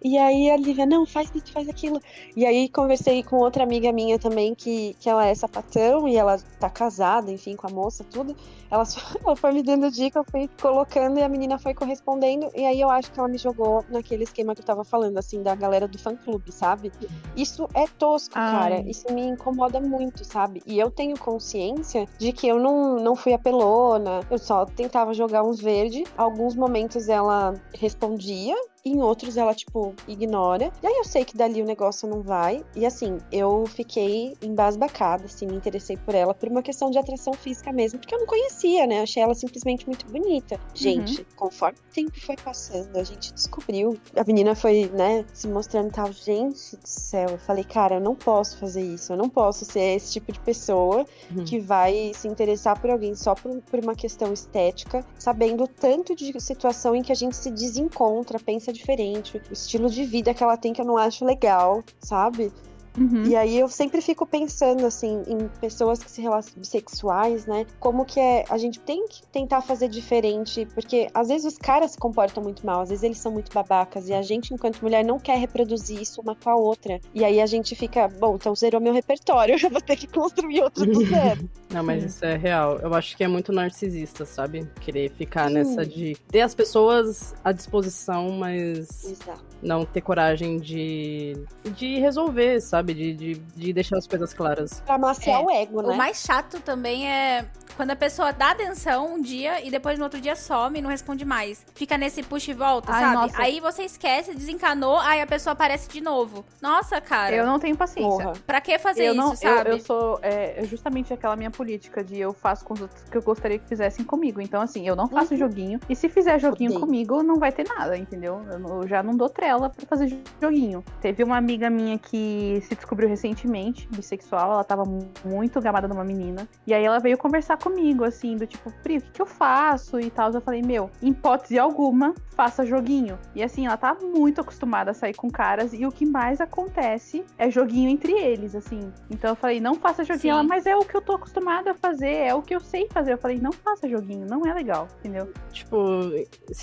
E 0.05 0.19
aí 0.19 0.51
a 0.51 0.57
Lívia, 0.59 0.85
não, 0.85 1.07
faz 1.07 1.31
isso, 1.35 1.51
faz 1.51 1.67
aquilo. 1.67 1.99
E 2.37 2.45
aí 2.45 2.69
conversei 2.69 3.23
com 3.23 3.37
outra 3.37 3.65
amiga 3.65 3.91
minha 3.91 4.19
também, 4.19 4.55
que, 4.55 4.95
que 5.01 5.09
ela 5.09 5.25
é 5.27 5.35
sapatão 5.35 6.07
e 6.07 6.15
ela 6.15 6.37
tá 6.61 6.69
casada, 6.69 7.33
enfim, 7.33 7.57
com 7.57 7.67
a 7.67 7.71
moça, 7.71 8.05
tudo. 8.05 8.37
Ela, 8.71 8.85
só- 8.85 9.01
ela 9.25 9.35
foi 9.35 9.53
me 9.53 9.63
dando 9.63 9.91
dica, 9.91 10.19
eu 10.19 10.25
fui 10.31 10.47
colocando 10.61 11.19
e 11.19 11.23
a 11.23 11.29
menina 11.29 11.59
foi 11.59 11.73
correspondendo. 11.73 12.51
E 12.55 12.67
aí 12.67 12.79
eu 12.79 12.91
acho 12.91 13.11
que 13.11 13.19
ela 13.19 13.29
me 13.29 13.39
jogou 13.39 13.83
naquele 13.89 14.25
esquema 14.25 14.55
que 14.55 14.61
eu 14.61 14.65
tava 14.67 14.85
falando, 14.85 15.17
assim, 15.17 15.43
da 15.43 15.55
galera 15.55 15.89
do 15.89 15.99
fã-clube, 15.99 16.53
sabe? 16.53 16.93
Isso 17.35 17.67
é 17.73 17.87
tosco, 17.87 18.35
Ai. 18.37 18.53
cara. 18.53 18.91
Isso 18.91 19.11
me 19.11 19.23
incomoda 19.23 19.81
muito, 19.81 20.23
sabe? 20.23 20.63
E 20.67 20.79
eu 20.79 20.91
tenho 20.91 21.19
consciência 21.19 22.07
de 22.19 22.31
que 22.31 22.47
eu 22.47 22.61
não, 22.61 22.97
não 22.97 23.17
fui 23.17 23.33
apelona, 23.33 24.21
eu 24.31 24.39
só 24.39 24.67
tentava 24.67 25.15
jogar 25.15 25.43
uns 25.43 25.61
verde. 25.61 26.05
Alguns 26.15 26.55
momentos 26.55 27.09
ela 27.09 27.55
respondia, 27.73 28.55
em 28.85 29.01
outros 29.01 29.37
ela, 29.37 29.55
tipo, 29.55 29.95
ignora. 30.07 30.71
E 30.83 30.87
aí 30.87 30.95
eu 30.99 31.05
sei 31.05 31.25
que 31.25 31.37
dali 31.37 31.63
o 31.63 31.65
negócio 31.65 32.07
não 32.09 32.21
vai. 32.23 32.63
E 32.77 32.85
assim, 32.85 33.19
eu 33.33 33.65
fiquei 33.67 34.35
embasbacada, 34.43 35.25
assim, 35.25 35.47
me 35.47 35.57
interessei 35.57 35.97
por 35.97 36.15
ela 36.15 36.35
por 36.35 36.49
uma 36.51 36.63
questão 36.63 36.91
de 36.91 36.99
atração 36.99 37.33
física 37.33 37.73
mesmo, 37.73 37.99
porque 37.99 38.15
eu 38.15 38.19
não 38.19 38.27
conhecia, 38.27 38.87
né? 38.87 39.01
Achei 39.01 39.23
ela 39.23 39.35
simplesmente 39.35 39.87
muito 39.87 40.07
bonita. 40.07 40.61
Gente, 40.75 41.27
conforme 41.35 41.79
o 41.79 41.95
tempo 41.95 42.21
foi 42.21 42.37
passando, 42.37 42.95
a 42.97 43.03
gente 43.03 43.33
descobriu. 43.33 43.97
A 44.15 44.25
menina 44.25 44.55
foi, 44.55 44.91
né, 44.93 45.25
se 45.33 45.49
mostrando 45.49 45.91
tal. 45.91 46.13
Gente 46.13 46.77
do 46.77 46.87
céu, 46.87 47.31
eu 47.31 47.39
falei, 47.39 47.65
cara, 47.65 47.97
eu 47.97 48.01
não 48.01 48.15
posso 48.15 48.59
fazer 48.59 48.83
isso. 48.83 49.13
Eu 49.13 49.17
não 49.17 49.29
posso 49.31 49.65
ser 49.65 49.97
esse 49.97 50.13
tipo 50.13 50.31
de 50.31 50.41
pessoa 50.41 51.07
Uhum. 51.35 51.45
que 51.45 51.59
vai 51.59 52.13
se 52.15 52.29
interessar 52.29 52.79
por 52.79 52.91
alguém 52.91 53.15
só 53.15 53.35
por, 53.35 53.61
por 53.63 53.81
uma 53.81 53.95
questão 53.95 54.33
estética, 54.33 55.05
sabendo 55.19 55.65
o 55.65 55.69
tanto 55.69 56.15
de 56.15 56.39
situação 56.41 56.95
em 56.95 57.03
que 57.03 57.11
a 57.13 57.15
gente 57.15 57.35
se 57.37 57.51
desencontra, 57.51 58.39
pensa 58.39 58.73
diferente, 58.75 59.41
o 59.51 59.53
estilo 59.53 59.89
de 59.89 60.05
vida 60.05 60.35
que 60.35 60.43
ela 60.43 60.57
tem 60.57 60.73
que 60.73 60.81
eu 60.81 60.85
não 60.85 60.99
acho 60.99 61.25
legal, 61.25 61.83
sabe? 62.01 62.53
Uhum. 62.99 63.25
E 63.25 63.37
aí 63.37 63.59
eu 63.59 63.69
sempre 63.69 64.01
fico 64.01 64.27
pensando, 64.27 64.87
assim, 64.87 65.23
em 65.27 65.49
pessoas 65.61 66.03
que 66.03 66.11
se 66.11 66.21
relacionam 66.23 66.61
bissexuais, 66.61 67.47
né? 67.47 67.67
Como 67.81 68.05
que 68.05 68.21
é. 68.21 68.45
A 68.49 68.59
gente 68.59 68.79
tem 68.81 69.07
que 69.09 69.27
tentar 69.27 69.61
fazer 69.61 69.89
diferente, 69.89 70.67
porque 70.75 71.09
às 71.13 71.29
vezes 71.29 71.53
os 71.53 71.59
caras 71.59 71.93
se 71.93 71.99
comportam 71.99 72.43
muito 72.43 72.65
mal, 72.65 72.81
às 72.81 72.91
vezes 72.91 73.03
eles 73.03 73.19
são 73.19 73.33
muito 73.33 73.53
babacas, 73.53 74.09
e 74.09 74.15
a 74.15 74.23
gente, 74.23 74.55
enquanto 74.55 74.81
mulher, 74.81 75.05
não 75.05 75.19
quer 75.19 75.39
reproduzir 75.39 76.01
isso 76.01 76.21
uma 76.21 76.35
com 76.35 76.51
a 76.51 76.57
outra. 76.57 77.01
E 77.13 77.25
aí 77.25 77.41
a 77.41 77.47
gente 77.47 77.75
fica, 77.75 78.09
bom, 78.09 78.37
então 78.37 78.55
zerou 78.55 78.81
meu 78.81 78.93
repertório, 78.93 79.57
eu 79.63 79.71
vou 79.71 79.81
ter 79.81 79.97
que 79.97 80.07
construir 80.07 80.63
outro 80.63 80.87
do 80.87 81.05
zero. 81.05 81.49
Não, 81.71 81.83
mas 81.83 82.03
Sim. 82.03 82.09
isso 82.09 82.25
é 82.25 82.37
real. 82.37 82.79
Eu 82.79 82.95
acho 82.95 83.17
que 83.17 83.25
é 83.25 83.29
muito 83.29 83.53
narcisista, 83.53 84.25
sabe? 84.25 84.71
Querer 84.81 85.11
ficar 85.11 85.49
Sim. 85.49 85.55
nessa 85.55 85.85
de 85.85 86.17
ter 86.29 86.43
as 86.43 86.55
pessoas 86.55 87.35
à 87.43 87.51
disposição, 87.51 88.31
mas 88.31 89.05
Exato. 89.05 89.54
Não 89.63 89.85
ter 89.85 90.01
coragem 90.01 90.59
de, 90.59 91.37
de 91.65 91.99
resolver, 91.99 92.61
sabe? 92.61 92.95
De, 92.95 93.13
de, 93.15 93.35
de 93.35 93.73
deixar 93.73 93.97
as 93.99 94.07
coisas 94.07 94.33
claras. 94.35 94.81
Pra 94.85 94.99
maciar 94.99 95.41
É, 95.41 95.45
o 95.45 95.51
ego, 95.51 95.83
né? 95.83 95.95
O 95.95 95.97
mais 95.97 96.23
chato 96.23 96.61
também 96.61 97.11
é 97.11 97.47
quando 97.77 97.91
a 97.91 97.97
pessoa 97.97 98.33
dá 98.33 98.53
atenção 98.53 99.15
um 99.15 99.21
dia 99.21 99.65
e 99.67 99.71
depois 99.71 99.99
no 99.99 100.05
outro 100.05 100.21
dia 100.21 100.37
some 100.37 100.79
e 100.79 100.83
não 100.83 100.91
responde 100.91 101.25
mais. 101.25 101.65
Fica 101.75 101.99
nesse 101.99 102.23
puxa 102.23 102.53
e 102.53 102.55
volta, 102.55 102.93
Ai, 102.93 103.01
sabe? 103.01 103.15
nossa. 103.15 103.43
Aí 103.43 103.59
você 103.59 103.83
esquece, 103.83 104.33
desencanou, 104.35 104.99
aí 104.99 105.21
a 105.21 105.27
pessoa 105.27 105.53
aparece 105.55 105.89
de 105.89 106.01
novo. 106.01 106.45
Nossa, 106.63 107.01
cara. 107.01 107.35
Eu 107.35 107.45
não 107.47 107.59
tenho 107.59 107.77
paciência. 107.77 108.09
Porra. 108.27 108.33
Pra 108.47 108.61
que 108.61 108.79
fazer 108.79 109.07
eu 109.07 109.13
isso, 109.13 109.21
não, 109.21 109.31
eu, 109.31 109.37
sabe? 109.37 109.71
eu 109.71 109.81
sou 109.81 110.19
é, 110.23 110.61
é 110.63 110.65
justamente 110.67 111.13
aquela 111.13 111.35
minha 111.35 111.51
política 111.51 112.05
de 112.05 112.21
eu 112.21 112.33
faço 112.33 112.65
com 112.65 112.75
os 112.75 112.81
outros 112.83 113.03
que 113.11 113.17
eu 113.17 113.23
gostaria 113.23 113.59
que 113.59 113.67
fizessem 113.67 114.05
comigo. 114.05 114.41
Então, 114.41 114.61
assim, 114.61 114.87
eu 114.87 114.95
não 114.95 115.09
faço 115.09 115.33
Uhum. 115.35 115.39
joguinho. 115.41 115.81
E 115.89 115.97
se 115.97 116.09
fizer 116.09 116.39
joguinho 116.39 116.71
Odeio. 116.71 116.85
comigo, 116.87 117.23
não 117.23 117.39
vai 117.41 117.51
ter 117.51 117.67
nada, 117.69 117.97
entendeu? 117.97 118.41
Eu, 118.53 118.83
eu 118.83 118.87
já 118.89 119.03
não 119.03 119.17
dou 119.17 119.29
trela 119.45 119.69
pra 119.69 119.87
fazer 119.87 120.19
joguinho. 120.41 120.83
Teve 121.03 121.23
uma 121.23 121.37
amiga 121.37 121.69
minha 121.69 121.99
que 121.99 122.61
se 122.63 122.75
descobriu 122.75 123.09
recentemente, 123.09 123.87
bissexual, 123.95 124.53
ela 124.53 124.65
tava 124.65 124.85
mu- 124.85 125.11
muito 125.25 125.61
gamada 125.61 125.87
numa 125.87 126.03
menina. 126.03 126.49
E 126.67 126.73
aí 126.73 126.83
ela 126.83 126.99
veio 126.99 127.19
conversar 127.19 127.59
comigo, 127.59 128.05
assim, 128.05 128.37
do 128.37 128.47
tipo, 128.47 128.73
Pri, 128.83 128.97
o 128.99 129.01
que, 129.03 129.11
que 129.13 129.23
eu 129.23 129.27
faço 129.27 130.01
e 130.01 130.11
tal. 130.11 130.33
Eu 130.33 130.41
falei, 130.41 130.63
meu, 130.63 130.91
em 131.03 131.09
hipótese 131.09 131.59
alguma, 131.59 132.15
faça 132.35 132.65
joguinho. 132.65 133.19
E 133.35 133.43
assim, 133.43 133.67
ela 133.67 133.77
tá 133.77 133.95
muito 134.03 134.41
acostumada 134.41 134.93
a 134.93 134.95
sair 134.95 135.13
com 135.15 135.31
caras. 135.31 135.75
E 135.75 135.85
o 135.85 135.93
que 135.93 136.07
mais 136.07 136.41
acontece 136.41 137.23
é 137.39 137.51
joguinho 137.51 137.91
entre 137.91 138.13
eles, 138.13 138.55
assim. 138.55 138.91
Então 139.11 139.31
eu 139.31 139.37
falei, 139.37 139.61
não 139.61 139.75
faça 139.75 140.03
joguinho. 140.05 140.21
Sim. 140.23 140.29
Ela, 140.31 140.43
mas 140.43 140.65
é 140.65 140.75
o 140.75 140.85
que 140.85 140.97
eu 140.97 141.03
tô 141.03 141.17
acostumada 141.17 141.73
a 141.73 141.75
fazer, 141.75 142.09
é 142.15 142.35
o 142.35 142.41
que 142.41 142.55
eu 142.55 142.61
sei 142.61 142.89
fazer. 142.91 143.13
Eu 143.13 143.19
falei, 143.19 143.39
não 143.39 143.53
faça 143.53 143.87
joguinho, 143.89 144.27
não 144.27 144.47
é 144.47 144.55
legal, 144.55 144.89
entendeu? 145.01 145.31
Tipo, 145.53 145.77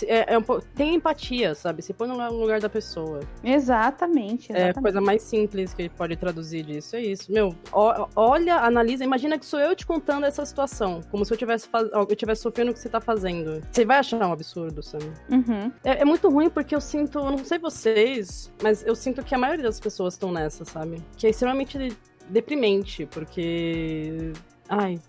é, 0.07 0.33
é 0.33 0.37
um 0.37 0.41
pouco- 0.41 0.65
tem 0.75 0.95
empatia, 0.95 1.53
sabe? 1.53 1.81
Se 1.83 1.93
põe 1.93 2.07
no 2.07 2.15
lugar 2.31 2.59
da 2.59 2.70
pessoa. 2.71 3.19
Exatamente, 3.43 4.51
É 4.51 4.55
a 4.55 4.57
exatamente. 4.65 4.81
coisa 4.83 5.01
mais 5.01 5.21
simples 5.21 5.73
que 5.73 5.83
ele 5.83 5.89
pode 5.89 6.15
traduzir 6.15 6.63
disso. 6.63 6.95
É 6.95 7.01
isso. 7.01 7.31
Meu, 7.31 7.55
ó- 7.71 8.07
olha, 8.15 8.55
analisa, 8.57 9.03
imagina 9.03 9.37
que 9.37 9.45
sou 9.45 9.59
eu 9.59 9.75
te 9.75 9.85
contando 9.85 10.25
essa 10.25 10.45
situação. 10.45 11.01
Como 11.11 11.23
se 11.25 11.33
eu 11.33 11.37
tivesse, 11.37 11.67
faz... 11.67 11.87
eu 11.91 12.15
tivesse 12.15 12.41
sofrendo 12.41 12.71
o 12.71 12.73
que 12.73 12.79
você 12.79 12.89
tá 12.89 12.99
fazendo. 13.01 13.61
Você 13.71 13.85
vai 13.85 13.97
achar 13.97 14.19
um 14.25 14.31
absurdo, 14.31 14.81
Sam. 14.81 14.99
Uhum. 15.29 15.71
É, 15.83 16.01
é 16.01 16.05
muito 16.05 16.29
ruim 16.29 16.49
porque 16.49 16.73
eu 16.75 16.81
sinto, 16.81 17.19
eu 17.19 17.31
não 17.31 17.37
sei 17.45 17.59
vocês, 17.59 18.51
mas 18.63 18.85
eu 18.85 18.95
sinto 18.95 19.23
que 19.23 19.35
a 19.35 19.37
maioria 19.37 19.63
das 19.65 19.79
pessoas 19.79 20.13
estão 20.15 20.31
nessa, 20.31 20.65
sabe? 20.65 21.01
Que 21.17 21.27
é 21.27 21.29
extremamente 21.29 21.95
deprimente, 22.29 23.05
porque. 23.05 24.31
Ai. 24.69 24.99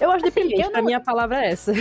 Eu 0.00 0.10
acho 0.10 0.24
Assim, 0.26 0.34
deprimente, 0.34 0.62
eu 0.62 0.70
pra 0.70 0.80
não- 0.80 0.86
mim 0.88 0.94
a 0.94 1.00
palavra 1.00 1.44
é 1.44 1.50
essa. 1.52 1.72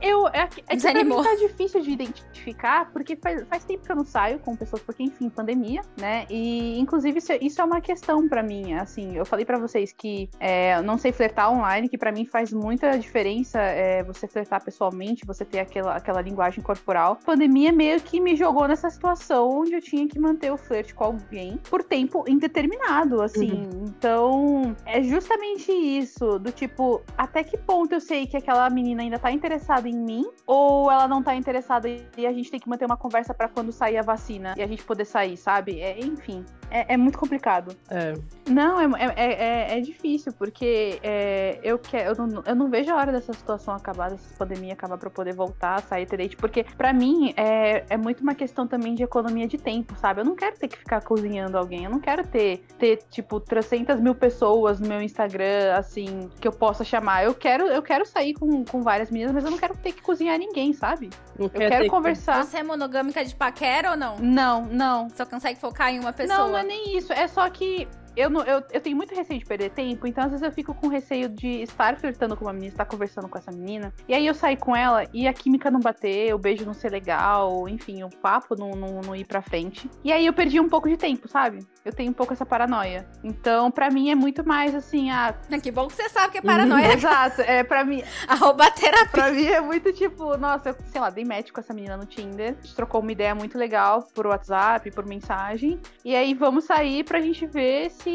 Eu, 0.00 0.28
é, 0.28 0.42
é 0.68 0.76
que 0.76 0.80
pra 0.80 1.04
mim 1.04 1.22
tá 1.24 1.34
difícil 1.36 1.80
de 1.80 1.90
identificar, 1.90 2.90
porque 2.92 3.16
faz, 3.16 3.44
faz 3.48 3.64
tempo 3.64 3.84
que 3.84 3.90
eu 3.90 3.96
não 3.96 4.04
saio 4.04 4.38
com 4.38 4.54
pessoas, 4.54 4.80
porque, 4.82 5.02
enfim, 5.02 5.28
pandemia, 5.28 5.80
né? 6.00 6.24
E, 6.30 6.78
inclusive, 6.78 7.18
isso, 7.18 7.32
é- 7.32 7.38
isso 7.42 7.60
é 7.60 7.64
uma 7.64 7.80
questão 7.80 8.28
pra 8.28 8.40
mim, 8.42 8.74
assim, 8.74 9.16
eu 9.16 9.26
falei 9.26 9.44
pra 9.44 9.58
vocês 9.58 9.92
que 9.92 10.28
é, 10.38 10.76
eu 10.76 10.82
não 10.84 10.96
sei 10.98 11.10
flertar 11.10 11.52
online, 11.52 11.88
que 11.88 11.98
pra 11.98 12.12
mim 12.12 12.24
faz 12.24 12.52
muita 12.52 12.96
diferença 12.96 13.60
é, 13.60 14.04
você 14.04 14.28
flertar 14.28 14.62
pessoalmente, 14.64 15.26
você 15.26 15.44
ter 15.44 15.58
aquela, 15.58 15.96
aquela 15.96 16.20
linguagem 16.20 16.62
corporal. 16.62 17.12
A 17.20 17.24
pandemia 17.26 17.72
meio 17.72 18.00
que 18.00 18.20
me 18.20 18.36
jogou 18.36 18.68
nessa 18.68 18.88
situação 18.90 19.50
onde 19.50 19.72
eu 19.74 19.80
tinha 19.82 20.06
que 20.06 20.18
manter 20.20 20.52
o 20.52 20.56
flerte 20.56 20.94
com 20.94 21.04
alguém 21.04 21.56
por 21.68 21.82
tempo 21.82 22.24
indeterminado, 22.28 23.20
assim. 23.20 23.68
Então, 23.84 24.76
é 24.86 25.02
justamente 25.02 25.72
isso, 25.72 26.38
do 26.38 26.52
tipo, 26.52 27.02
até 27.16 27.42
que 27.42 27.58
ponto 27.68 27.92
eu 27.92 28.00
sei 28.00 28.26
que 28.26 28.34
aquela 28.34 28.70
menina 28.70 29.02
ainda 29.02 29.18
tá 29.18 29.30
interessada 29.30 29.86
em 29.86 29.94
mim, 29.94 30.24
ou 30.46 30.90
ela 30.90 31.06
não 31.06 31.22
tá 31.22 31.34
interessada 31.34 31.86
e 31.86 32.26
a 32.26 32.32
gente 32.32 32.50
tem 32.50 32.58
que 32.58 32.66
manter 32.66 32.86
uma 32.86 32.96
conversa 32.96 33.34
pra 33.34 33.46
quando 33.46 33.70
sair 33.70 33.98
a 33.98 34.02
vacina 34.02 34.54
e 34.56 34.62
a 34.62 34.66
gente 34.66 34.82
poder 34.82 35.04
sair, 35.04 35.36
sabe? 35.36 35.78
É, 35.78 36.00
enfim, 36.00 36.46
é, 36.70 36.94
é 36.94 36.96
muito 36.96 37.18
complicado. 37.18 37.74
É, 37.90 38.14
Não, 38.48 38.80
é, 38.96 39.04
é, 39.16 39.32
é, 39.32 39.78
é 39.78 39.80
difícil, 39.80 40.32
porque 40.32 40.98
é, 41.02 41.58
eu, 41.62 41.78
que, 41.78 41.96
eu, 41.96 42.14
não, 42.14 42.42
eu 42.44 42.54
não 42.54 42.68
vejo 42.68 42.92
a 42.92 42.96
hora 42.96 43.12
dessa 43.12 43.32
situação 43.32 43.74
acabar, 43.74 44.10
dessa 44.10 44.34
pandemia 44.36 44.72
acabar 44.72 44.98
pra 44.98 45.08
eu 45.08 45.12
poder 45.12 45.34
voltar, 45.34 45.80
sair, 45.82 46.06
ter 46.06 46.16
date, 46.16 46.36
porque 46.36 46.64
pra 46.76 46.92
mim 46.92 47.32
é, 47.36 47.84
é 47.88 47.96
muito 47.96 48.22
uma 48.22 48.34
questão 48.34 48.66
também 48.66 48.94
de 48.94 49.02
economia 49.02 49.46
de 49.48 49.58
tempo, 49.58 49.94
sabe? 49.96 50.20
Eu 50.20 50.24
não 50.24 50.34
quero 50.34 50.56
ter 50.58 50.68
que 50.68 50.78
ficar 50.78 51.02
cozinhando 51.02 51.56
alguém, 51.56 51.84
eu 51.84 51.90
não 51.90 52.00
quero 52.00 52.26
ter, 52.26 52.64
ter 52.78 52.98
tipo, 53.10 53.40
300 53.40 54.00
mil 54.00 54.14
pessoas 54.14 54.78
no 54.78 54.88
meu 54.88 55.00
Instagram, 55.00 55.74
assim, 55.76 56.28
que 56.40 56.46
eu 56.46 56.52
possa 56.52 56.84
chamar. 56.84 57.24
Eu 57.24 57.34
quero, 57.34 57.57
eu 57.66 57.82
quero 57.82 58.04
sair 58.06 58.34
com, 58.34 58.64
com 58.64 58.82
várias 58.82 59.10
meninas, 59.10 59.34
mas 59.34 59.44
eu 59.44 59.50
não 59.50 59.58
quero 59.58 59.76
ter 59.76 59.92
que 59.92 60.00
cozinhar 60.02 60.38
ninguém, 60.38 60.72
sabe? 60.72 61.10
não 61.38 61.46
Eu 61.46 61.50
quero 61.50 61.84
que- 61.84 61.90
conversar. 61.90 62.44
Você 62.44 62.58
é 62.58 62.62
monogâmica 62.62 63.24
de 63.24 63.34
paquera 63.34 63.90
ou 63.92 63.96
não? 63.96 64.16
Não, 64.18 64.64
não. 64.66 65.08
Só 65.10 65.24
consegue 65.26 65.58
focar 65.58 65.90
em 65.90 65.98
uma 66.00 66.12
pessoa? 66.12 66.38
Não, 66.38 66.48
não 66.50 66.58
é 66.58 66.62
nem 66.64 66.96
isso. 66.96 67.12
É 67.12 67.26
só 67.26 67.48
que 67.50 67.88
eu, 68.18 68.28
não, 68.28 68.42
eu, 68.42 68.62
eu 68.72 68.80
tenho 68.80 68.96
muito 68.96 69.14
receio 69.14 69.38
de 69.38 69.46
perder 69.46 69.70
tempo, 69.70 70.06
então 70.06 70.24
às 70.24 70.30
vezes 70.30 70.44
eu 70.44 70.52
fico 70.52 70.74
com 70.74 70.88
receio 70.88 71.28
de 71.28 71.62
estar 71.62 71.96
flertando 71.96 72.36
com 72.36 72.44
uma 72.44 72.52
menina, 72.52 72.72
estar 72.72 72.84
conversando 72.84 73.28
com 73.28 73.38
essa 73.38 73.52
menina, 73.52 73.92
e 74.08 74.14
aí 74.14 74.26
eu 74.26 74.34
sair 74.34 74.56
com 74.56 74.74
ela 74.74 75.04
e 75.12 75.28
a 75.28 75.32
química 75.32 75.70
não 75.70 75.80
bater, 75.80 76.34
o 76.34 76.38
beijo 76.38 76.64
não 76.66 76.74
ser 76.74 76.90
legal, 76.90 77.68
enfim, 77.68 78.02
o 78.02 78.10
papo 78.10 78.54
não, 78.56 78.70
não, 78.70 79.00
não 79.00 79.16
ir 79.16 79.24
pra 79.24 79.40
frente. 79.40 79.88
E 80.02 80.12
aí 80.12 80.26
eu 80.26 80.32
perdi 80.32 80.60
um 80.60 80.68
pouco 80.68 80.88
de 80.88 80.96
tempo, 80.96 81.28
sabe? 81.28 81.60
Eu 81.84 81.92
tenho 81.92 82.10
um 82.10 82.14
pouco 82.14 82.32
essa 82.32 82.44
paranoia. 82.44 83.08
Então, 83.22 83.70
pra 83.70 83.90
mim 83.90 84.10
é 84.10 84.14
muito 84.14 84.46
mais 84.46 84.74
assim, 84.74 85.10
a. 85.10 85.32
Que 85.62 85.70
bom 85.70 85.86
que 85.86 85.94
você 85.94 86.08
sabe 86.08 86.32
que 86.32 86.38
é 86.38 86.42
paranoia. 86.42 86.92
Exato, 86.94 87.40
é 87.42 87.62
pra 87.64 87.84
mim. 87.84 88.02
Arroba 88.28 88.70
terapia. 88.70 89.08
Pra 89.10 89.30
mim 89.30 89.46
é 89.46 89.60
muito 89.60 89.92
tipo, 89.92 90.36
nossa, 90.36 90.70
eu, 90.70 90.76
sei 90.86 91.00
lá, 91.00 91.10
dei 91.10 91.24
match 91.24 91.50
com 91.50 91.60
essa 91.60 91.72
menina 91.72 91.96
no 91.96 92.06
Tinder. 92.06 92.56
A 92.58 92.62
gente 92.62 92.74
trocou 92.74 93.00
uma 93.00 93.12
ideia 93.12 93.34
muito 93.34 93.56
legal 93.56 94.06
por 94.14 94.26
WhatsApp, 94.26 94.90
por 94.90 95.06
mensagem. 95.06 95.80
E 96.04 96.14
aí 96.14 96.34
vamos 96.34 96.64
sair 96.64 97.04
pra 97.04 97.20
gente 97.20 97.46
ver 97.46 97.90
se, 97.90 98.07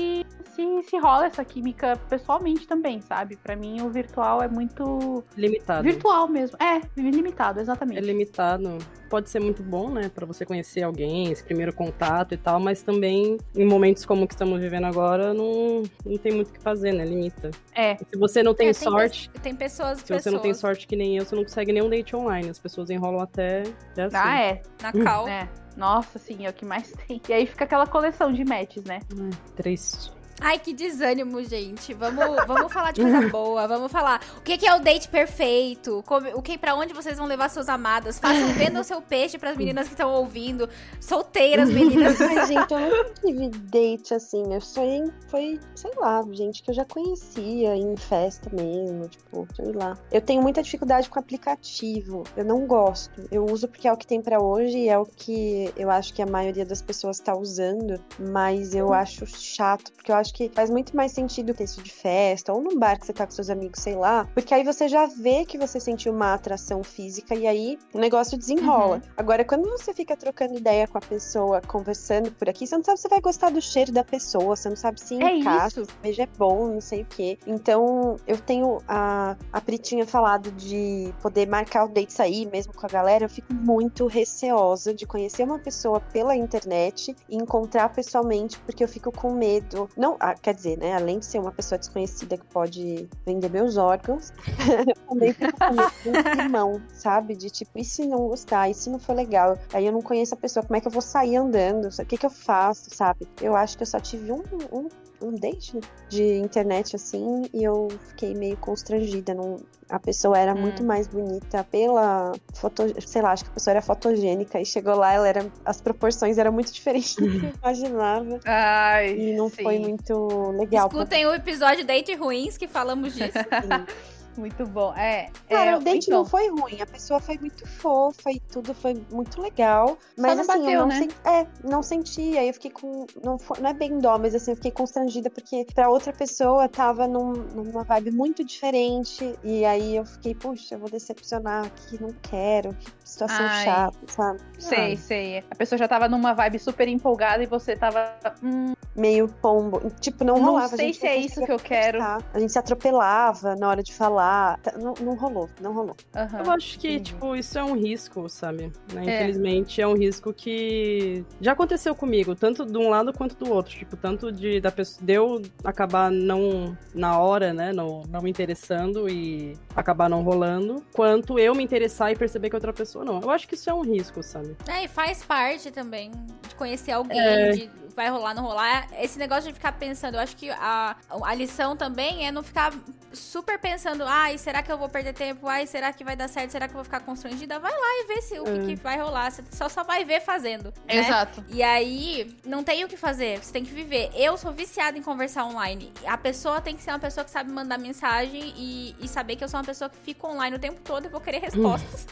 se, 0.56 0.84
se 0.84 0.98
rola 0.98 1.26
essa 1.26 1.44
química 1.44 1.98
pessoalmente 2.10 2.68
também, 2.68 3.02
sabe? 3.02 3.36
Pra 3.38 3.56
mim 3.56 3.82
o 3.82 3.90
virtual 3.90 4.42
é 4.42 4.48
muito. 4.48 5.24
limitado. 5.36 5.84
Virtual 5.84 6.28
mesmo. 6.28 6.58
É, 6.62 6.82
limitado, 6.98 7.60
É 7.60 7.62
exatamente. 7.62 8.02
limitado. 8.02 8.78
Pode 9.14 9.30
ser 9.30 9.40
muito 9.40 9.62
bom, 9.62 9.92
né, 9.92 10.10
Pra 10.10 10.26
você 10.26 10.44
conhecer 10.44 10.82
alguém, 10.82 11.32
esse 11.32 11.44
primeiro 11.44 11.72
contato 11.72 12.34
e 12.34 12.38
tal, 12.38 12.60
mas 12.60 12.82
também 12.82 13.38
em 13.56 13.64
momentos 13.64 14.08
como 14.08 14.24
o 14.24 14.28
que 14.28 14.34
estamos 14.34 14.60
vivendo 14.60 14.86
agora, 14.86 15.36
não, 15.36 15.84
não 16.04 16.18
tem 16.18 16.32
muito 16.32 16.50
o 16.50 16.52
que 16.52 16.60
fazer, 16.60 16.92
né? 16.94 17.06
Limita. 17.06 17.52
É. 17.76 17.96
Se 17.96 18.18
você 18.18 18.42
não 18.42 18.56
tem 18.56 18.70
É, 18.70 18.74
sorte, 18.74 19.30
pe- 19.30 19.40
Tem 19.40 19.56
pessoas, 19.56 20.00
se 20.00 20.06
você 20.12 20.32
não 20.32 20.40
tem 20.40 20.50
pessoas 20.50 20.58
sorte 20.58 20.88
que 20.88 20.96
nem 20.96 21.16
eu, 21.16 21.26
você 21.26 21.36
não 21.36 21.44
consegue 21.44 21.72
nenhum 21.72 21.90
date 21.92 22.16
online. 22.16 22.50
As 22.50 22.58
pessoas 22.58 22.90
enrolam 22.90 23.22
até, 23.22 23.62
até 23.92 24.06
assim. 24.06 24.18
Ah, 24.18 24.40
é. 24.42 24.62
na 24.82 24.92
cal. 24.92 25.28
É. 25.28 25.48
Nossa, 25.78 26.18
sim, 26.18 26.48
é 26.48 26.50
o 26.50 26.54
que 26.54 26.66
mais 26.66 26.92
tem. 27.08 27.22
E 27.30 27.34
aí 27.34 27.46
fica 27.46 27.66
aquela 27.66 27.86
coleção 27.86 28.34
de 28.34 28.44
matches, 28.44 28.84
né? 28.84 29.00
Ai, 29.16 29.30
triste. 29.56 30.12
Ai, 30.46 30.60
que 30.60 30.74
desânimo, 30.74 31.42
gente. 31.44 31.94
Vamos, 31.94 32.26
vamos 32.46 32.72
falar 32.74 32.92
de 32.92 33.02
coisa 33.02 33.28
boa. 33.32 33.66
Vamos 33.68 33.90
falar 33.92 34.20
o 34.38 34.42
que, 34.42 34.58
que 34.58 34.68
é 34.68 34.76
o 34.76 34.80
date 34.80 35.08
perfeito. 35.08 36.04
como- 36.06 36.28
o 36.36 36.42
que, 36.42 36.58
pra 36.58 36.76
onde 36.76 36.94
vocês 36.94 37.18
vão 37.18 37.26
levar 37.28 37.50
suas 37.50 37.70
amadas. 37.70 38.20
Façam, 38.20 38.48
vendam 38.54 38.82
o 38.82 38.84
seu 38.84 39.02
peixe 39.02 39.38
pras 39.38 39.56
meninas 39.56 39.88
que 39.88 39.94
estão 39.94 40.12
ouvindo. 40.12 40.68
Solteiras, 41.00 41.70
meninas. 41.72 42.20
Ai, 42.20 42.46
gente, 42.46 42.72
eu 42.74 42.80
nunca 42.80 43.14
tive 43.22 43.48
date 43.50 44.14
assim. 44.14 44.44
Eu 44.54 44.84
em- 44.84 45.12
foi, 45.30 45.60
sei 45.76 45.92
lá, 45.98 46.22
gente 46.32 46.62
que 46.62 46.72
eu 46.72 46.76
já 46.76 46.84
conhecia 46.86 47.76
em 47.76 47.96
festa 47.96 48.50
mesmo, 48.54 49.08
tipo, 49.08 49.48
sei 49.56 49.72
lá. 49.72 49.98
Eu 50.12 50.20
tenho 50.22 50.42
muita 50.42 50.62
dificuldade 50.62 51.10
com 51.10 51.20
aplicativo. 51.20 52.24
Eu 52.36 52.44
não 52.44 52.68
gosto. 52.68 53.28
Eu 53.32 53.46
uso 53.46 53.68
porque 53.68 53.88
é 53.88 53.94
o 53.94 53.98
que 53.98 54.06
tem 54.06 54.22
pra 54.22 54.42
hoje 54.42 54.78
e 54.78 54.90
é 54.90 54.98
o 54.98 55.06
que 55.06 55.72
eu 55.78 55.90
acho 55.90 56.14
que 56.14 56.22
a 56.22 56.26
maioria 56.26 56.66
das 56.66 56.82
pessoas 56.82 57.20
tá 57.20 57.34
usando, 57.34 57.98
mas 58.20 58.76
eu 58.76 58.92
acho 58.94 59.26
chato, 59.26 59.92
porque 59.94 60.12
eu 60.12 60.16
acho 60.16 60.33
que 60.34 60.52
faz 60.54 60.70
muito 60.70 60.96
mais 60.96 61.12
sentido 61.12 61.54
ter 61.54 61.66
isso 61.66 61.82
de 61.82 61.92
festa 61.92 62.52
ou 62.52 62.62
num 62.62 62.78
bar 62.78 63.00
que 63.00 63.06
você 63.06 63.14
tá 63.14 63.26
com 63.26 63.32
seus 63.32 63.50
amigos, 63.50 63.82
sei 63.82 63.96
lá, 63.96 64.28
porque 64.34 64.54
aí 64.54 64.64
você 64.64 64.88
já 64.88 65.06
vê 65.06 65.46
que 65.46 65.58
você 65.58 65.80
sentiu 65.80 66.12
uma 66.12 66.34
atração 66.34 66.84
física 66.84 67.36
e 67.36 67.46
aí 67.48 67.78
o 67.94 68.00
negócio 68.00 68.38
desenrola. 68.38 69.02
Agora, 69.16 69.46
quando 69.46 69.70
você 69.70 69.94
fica 69.94 70.18
trocando 70.18 70.58
ideia 70.58 70.88
com 70.88 70.98
a 70.98 71.02
pessoa, 71.02 71.62
conversando 71.62 72.32
por 72.32 72.50
aqui, 72.50 72.66
você 72.66 72.76
não 72.76 72.84
sabe 72.84 73.00
se 73.00 73.08
vai 73.08 73.22
gostar 73.22 73.52
do 73.52 73.62
cheiro 73.62 73.92
da 73.92 74.04
pessoa, 74.04 74.56
você 74.56 74.70
não 74.70 74.76
sabe 74.76 75.00
se 75.00 75.22
É 75.22 75.38
encaixa, 75.38 75.70
se 75.70 75.82
o 75.82 75.88
beijo 76.02 76.22
é 76.22 76.28
bom, 76.38 76.68
não 76.68 76.82
sei 76.82 77.04
o 77.04 77.06
quê. 77.06 77.38
Então, 77.46 78.18
eu 78.26 78.40
tenho 78.40 78.80
a, 78.88 79.38
a 79.52 79.62
Pri 79.62 79.78
tinha 79.78 80.06
falado 80.06 80.52
de 80.52 81.14
poder 81.22 81.48
marcar 81.48 81.86
o 81.86 81.88
date 81.88 82.14
sair 82.14 82.48
mesmo 82.48 82.74
com 82.74 82.86
a 82.86 82.90
galera, 82.90 83.26
eu 83.26 83.30
fico 83.30 83.54
muito 83.54 84.08
receosa 84.08 84.94
de 84.94 85.06
conhecer 85.06 85.44
uma 85.44 85.60
pessoa 85.60 86.00
pela 86.00 86.36
internet 86.36 87.16
e 87.30 87.36
encontrar 87.36 87.90
pessoalmente, 87.90 88.58
porque 88.60 88.84
eu 88.84 88.88
fico 88.88 89.12
com 89.12 89.32
medo. 89.34 89.90
Não, 89.96 90.13
ah, 90.20 90.36
quer 90.36 90.54
dizer, 90.54 90.78
né, 90.78 90.94
além 90.94 91.20
de 91.20 91.26
ser 91.26 91.40
uma 91.40 91.52
pessoa 91.52 91.78
desconhecida 91.78 92.38
que 92.38 92.46
pode 92.46 93.10
vender 93.26 93.50
meus 93.50 93.78
órgãos, 93.78 94.32
também 95.08 95.34
fico 95.34 95.58
com 95.58 96.32
climão, 96.32 96.82
sabe? 96.94 97.36
De 97.36 97.50
tipo, 97.50 97.78
e 97.78 97.84
se 97.84 98.06
não 98.06 98.28
gostar, 98.28 98.70
e 98.70 98.74
se 98.74 98.90
não 98.90 99.00
for 99.00 99.16
legal? 99.16 99.58
Aí 99.74 99.86
eu 99.86 99.92
não 99.92 100.02
conheço 100.02 100.34
a 100.34 100.38
pessoa, 100.38 100.64
como 100.64 100.78
é 100.78 100.82
que 100.82 100.88
eu 100.88 100.92
vou 100.92 101.02
sair 101.02 101.36
andando? 101.36 101.88
O 101.88 102.06
que 102.06 102.18
que 102.18 102.26
eu 102.26 102.30
faço, 102.30 102.90
sabe? 102.94 103.28
Eu 103.42 103.56
acho 103.56 103.78
que 103.78 103.84
eu 103.84 103.88
só 103.88 104.00
tive 104.00 104.32
um, 104.32 104.44
um, 104.72 104.88
um 105.24 105.36
date 105.36 105.80
de 106.10 106.38
internet 106.38 106.96
assim 106.96 107.44
e 107.54 107.64
eu 107.64 107.88
fiquei 108.10 108.34
meio 108.34 108.58
constrangida. 108.58 109.34
Não... 109.34 109.58
A 109.90 110.00
pessoa 110.00 110.38
era 110.38 110.54
Hum. 110.56 110.62
muito 110.62 110.84
mais 110.84 111.08
bonita 111.08 111.64
pela 111.66 112.34
foto, 112.54 112.84
sei 113.06 113.22
lá, 113.22 113.32
acho 113.32 113.44
que 113.44 113.50
a 113.52 113.54
pessoa 113.54 113.74
era 113.74 113.82
fotogênica 113.82 114.60
e 114.60 114.66
chegou 114.66 114.96
lá, 114.96 115.14
ela 115.14 115.28
era 115.28 115.46
as 115.66 115.80
proporções 115.82 116.38
eram 116.38 116.52
muito 116.52 116.72
diferentes 116.74 117.16
do 117.16 117.30
que 117.30 117.46
eu 117.46 117.52
imaginava 117.62 118.40
Ai. 118.46 119.16
e 119.18 119.36
não 119.36 119.50
foi 119.50 119.78
muito 119.80 120.52
legal. 120.58 120.90
pra 120.90 121.00
Escutem 121.00 121.26
o 121.28 121.34
episódio 121.34 121.86
Date 121.86 122.14
Ruins 122.16 122.58
que 122.58 122.68
falamos 122.68 123.14
disso. 123.14 123.38
Muito 124.38 124.66
bom. 124.66 124.94
É. 124.96 125.30
Cara, 125.50 125.72
é, 125.72 125.78
o 125.78 125.80
date 125.80 126.08
então, 126.08 126.20
não 126.20 126.26
foi 126.26 126.50
ruim, 126.50 126.82
a 126.82 126.86
pessoa 126.86 127.20
foi 127.20 127.38
muito 127.38 127.68
fofa 127.68 128.32
e 128.32 128.40
tudo 128.40 128.74
foi 128.74 128.96
muito 129.12 129.42
legal. 129.42 129.98
Mas 130.18 130.36
não 130.36 130.42
assim, 130.44 130.62
bateu, 130.64 130.70
eu 130.72 130.80
não 130.82 130.88
né? 130.88 130.96
senti. 131.00 131.16
É, 131.26 131.48
não 131.64 131.84
senti. 131.84 132.38
Aí 132.38 132.48
eu 132.48 132.54
fiquei 132.54 132.72
com. 132.72 133.06
Não, 133.24 133.38
foi- 133.38 133.60
não 133.60 133.70
é 133.70 133.74
bem 133.74 134.00
dó, 134.00 134.18
mas 134.18 134.34
assim, 134.36 134.52
eu 134.52 134.56
fiquei 134.56 134.72
constrangida 134.72 135.30
porque 135.30 135.66
pra 135.74 135.90
outra 135.90 136.12
pessoa 136.14 136.68
tava 136.68 137.08
num- 137.08 137.34
numa 137.54 137.84
vibe 137.84 138.12
muito 138.12 138.44
diferente. 138.44 139.38
E 139.44 139.64
aí 139.66 139.96
eu 139.96 140.06
fiquei, 140.06 140.34
puxa, 140.34 140.76
eu 140.76 140.80
vou 140.80 140.90
decepcionar 140.90 141.66
aqui, 141.66 142.02
não 142.02 142.14
quero. 142.22 142.74
Que 142.74 143.10
situação 143.10 143.46
Ai. 143.46 143.64
chata, 143.66 143.98
sabe? 144.08 144.40
Sei, 144.58 144.98
sei. 144.98 145.44
A 145.52 145.56
pessoa 145.56 145.78
já 145.78 145.88
tava 145.88 146.08
numa 146.10 146.34
vibe 146.34 146.60
super 146.60 146.88
empolgada 146.88 147.44
e 147.44 147.46
você 147.48 147.76
tava. 147.76 148.14
Hum, 148.42 148.74
Meio 148.96 149.28
pombo. 149.28 149.82
Tipo, 150.00 150.24
não, 150.24 150.36
Não 150.38 150.46
rolava. 150.46 150.76
a 150.76 150.78
sei 150.78 150.94
se 150.94 151.04
não 151.04 151.10
é 151.12 151.16
isso 151.18 151.44
que 151.44 151.52
eu 151.52 151.58
quero. 151.58 152.00
A 152.00 152.20
gente 152.38 152.52
se 152.52 152.60
atropelava 152.60 153.56
na 153.56 153.68
hora 153.68 153.82
de 153.82 153.92
falar. 153.92 154.23
Tá, 154.62 154.74
Não, 154.78 154.94
não 155.02 155.16
rolou, 155.16 155.50
não 155.60 155.74
rolou. 155.74 155.96
aham. 156.16 156.44
Eu 156.46 156.52
acho 156.52 156.80
que, 156.80 156.88
entendi. 156.96 157.12
tipo, 157.14 157.36
isso 157.36 157.58
é 157.58 157.64
um 157.64 157.76
risco, 157.76 158.28
sabe? 158.30 158.72
Né? 158.94 159.06
É. 159.06 159.16
Infelizmente, 159.16 159.82
é 159.82 159.88
um 159.88 159.96
risco 159.96 160.34
que 160.34 161.24
já 161.42 161.52
aconteceu 161.52 161.94
comigo, 161.96 162.36
tanto 162.36 162.66
de 162.66 162.78
um 162.78 162.90
lado 162.90 163.12
quanto 163.14 163.36
do 163.36 163.52
outro. 163.52 163.74
Tipo, 163.76 163.96
tanto 163.98 164.32
de, 164.32 164.60
da 164.62 164.72
pessoa, 164.72 165.06
de 165.06 165.14
eu 165.14 165.42
acabar 165.64 166.12
não, 166.12 166.78
na 166.94 167.18
hora, 167.20 167.54
né, 167.54 167.72
não, 167.74 168.02
não 168.10 168.22
me 168.22 168.30
interessando 168.30 169.10
e 169.10 169.58
acabar 169.76 170.10
não 170.10 170.22
rolando, 170.24 170.84
quanto 170.94 171.38
eu 171.40 171.54
me 171.56 171.64
interessar 171.64 172.12
e 172.12 172.16
perceber 172.16 172.50
que 172.50 172.56
outra 172.56 172.74
pessoa 172.74 173.04
não. 173.04 173.20
Eu 173.22 173.30
acho 173.30 173.48
que 173.48 173.56
isso 173.56 173.70
é 173.70 173.74
um 173.74 173.82
risco, 173.82 174.22
sabe? 174.24 174.56
É, 174.68 174.86
e 174.86 174.88
faz 174.88 175.24
parte 175.24 175.72
também 175.72 176.12
de 176.48 176.56
conhecer 176.56 176.92
alguém, 176.92 177.20
É. 177.20 177.52
de 177.52 177.70
vai 177.96 178.10
rolar, 178.10 178.34
não 178.34 178.44
rolar. 178.44 178.88
Esse 179.00 179.18
negócio 179.20 179.50
de 179.50 179.54
ficar 179.54 179.72
pensando, 179.74 180.16
eu 180.16 180.20
acho 180.22 180.36
que 180.36 180.50
a, 180.50 180.96
a 181.10 181.34
lição 181.34 181.76
também 181.78 182.26
é 182.28 182.32
não 182.32 182.44
ficar 182.44 182.74
super 183.12 183.60
pensando, 183.60 184.04
ai, 184.06 184.38
será 184.38 184.64
que 184.64 184.72
eu 184.72 184.78
vou 184.78 184.90
perder 184.90 185.14
tempo? 185.14 185.48
Ai, 185.48 185.68
será 185.68 185.94
que 185.94 186.04
vai 186.04 186.16
dar 186.16 186.28
certo? 186.28 186.52
Será 186.52 186.68
que 186.68 186.74
eu 186.74 186.78
vou 186.78 186.84
ficar 186.84 187.00
constrangida? 187.02 187.60
Vai 187.60 187.72
lá 187.72 187.78
e 187.80 188.06
vê 188.08 188.22
se 188.22 188.40
o 188.40 188.44
que, 188.44 188.50
É. 188.50 188.66
que 188.66 188.76
vai 188.76 188.98
rolar. 189.00 189.32
Você 189.32 189.44
só, 189.52 189.70
só 189.70 189.84
vai 189.84 190.04
ver 190.04 190.22
fazendo. 190.22 190.74
né? 190.88 190.96
Exato. 190.98 191.44
E 191.50 191.62
aí, 191.62 192.36
não 192.46 192.64
tem 192.64 192.84
o 192.84 192.88
que 192.88 192.98
fazer, 192.98 193.38
você 193.44 193.52
tem 193.54 193.64
que 193.64 193.72
viver. 193.74 194.10
Eu 194.16 194.36
sou 194.38 194.52
viciada 194.52 194.98
em 194.98 195.02
conversar 195.04 195.46
online. 195.46 195.92
A 196.08 196.18
pessoa 196.18 196.60
tem 196.62 196.76
que 196.76 196.82
ser 196.82 196.92
uma 196.92 197.00
pessoa 197.00 197.24
que 197.24 197.30
sabe 197.32 197.52
mandar 197.52 197.78
mensagem 197.78 198.54
e, 198.58 198.96
e 199.00 199.08
saber 199.08 199.36
que 199.36 199.44
eu 199.44 199.48
sou 199.50 199.60
uma 199.60 199.66
pessoa 199.66 199.90
que 199.90 199.98
fica 199.98 200.28
online 200.28 200.56
o 200.56 200.60
tempo 200.60 200.82
todo 200.82 201.06
e 201.06 201.10
vou 201.10 201.22
querer 201.22 201.40
respostas. 201.44 202.08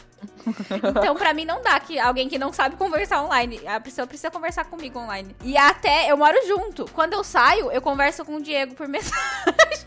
então, 0.96 1.14
pra 1.14 1.32
mim, 1.32 1.44
não 1.44 1.62
dá 1.62 1.78
que 1.80 1.98
alguém 1.98 2.28
que 2.28 2.38
não 2.38 2.52
sabe 2.52 2.76
conversar 2.76 3.22
online. 3.22 3.66
A 3.66 3.80
pessoa 3.80 4.06
precisa 4.06 4.30
conversar 4.30 4.64
comigo 4.64 4.98
online. 4.98 5.34
E 5.42 5.56
até 5.56 6.10
eu 6.10 6.16
moro 6.16 6.36
junto. 6.46 6.84
Quando 6.92 7.14
eu 7.14 7.24
saio, 7.24 7.70
eu 7.70 7.80
converso 7.80 8.24
com 8.24 8.36
o 8.36 8.42
Diego 8.42 8.74
por 8.74 8.86
mensagem. 8.88 9.86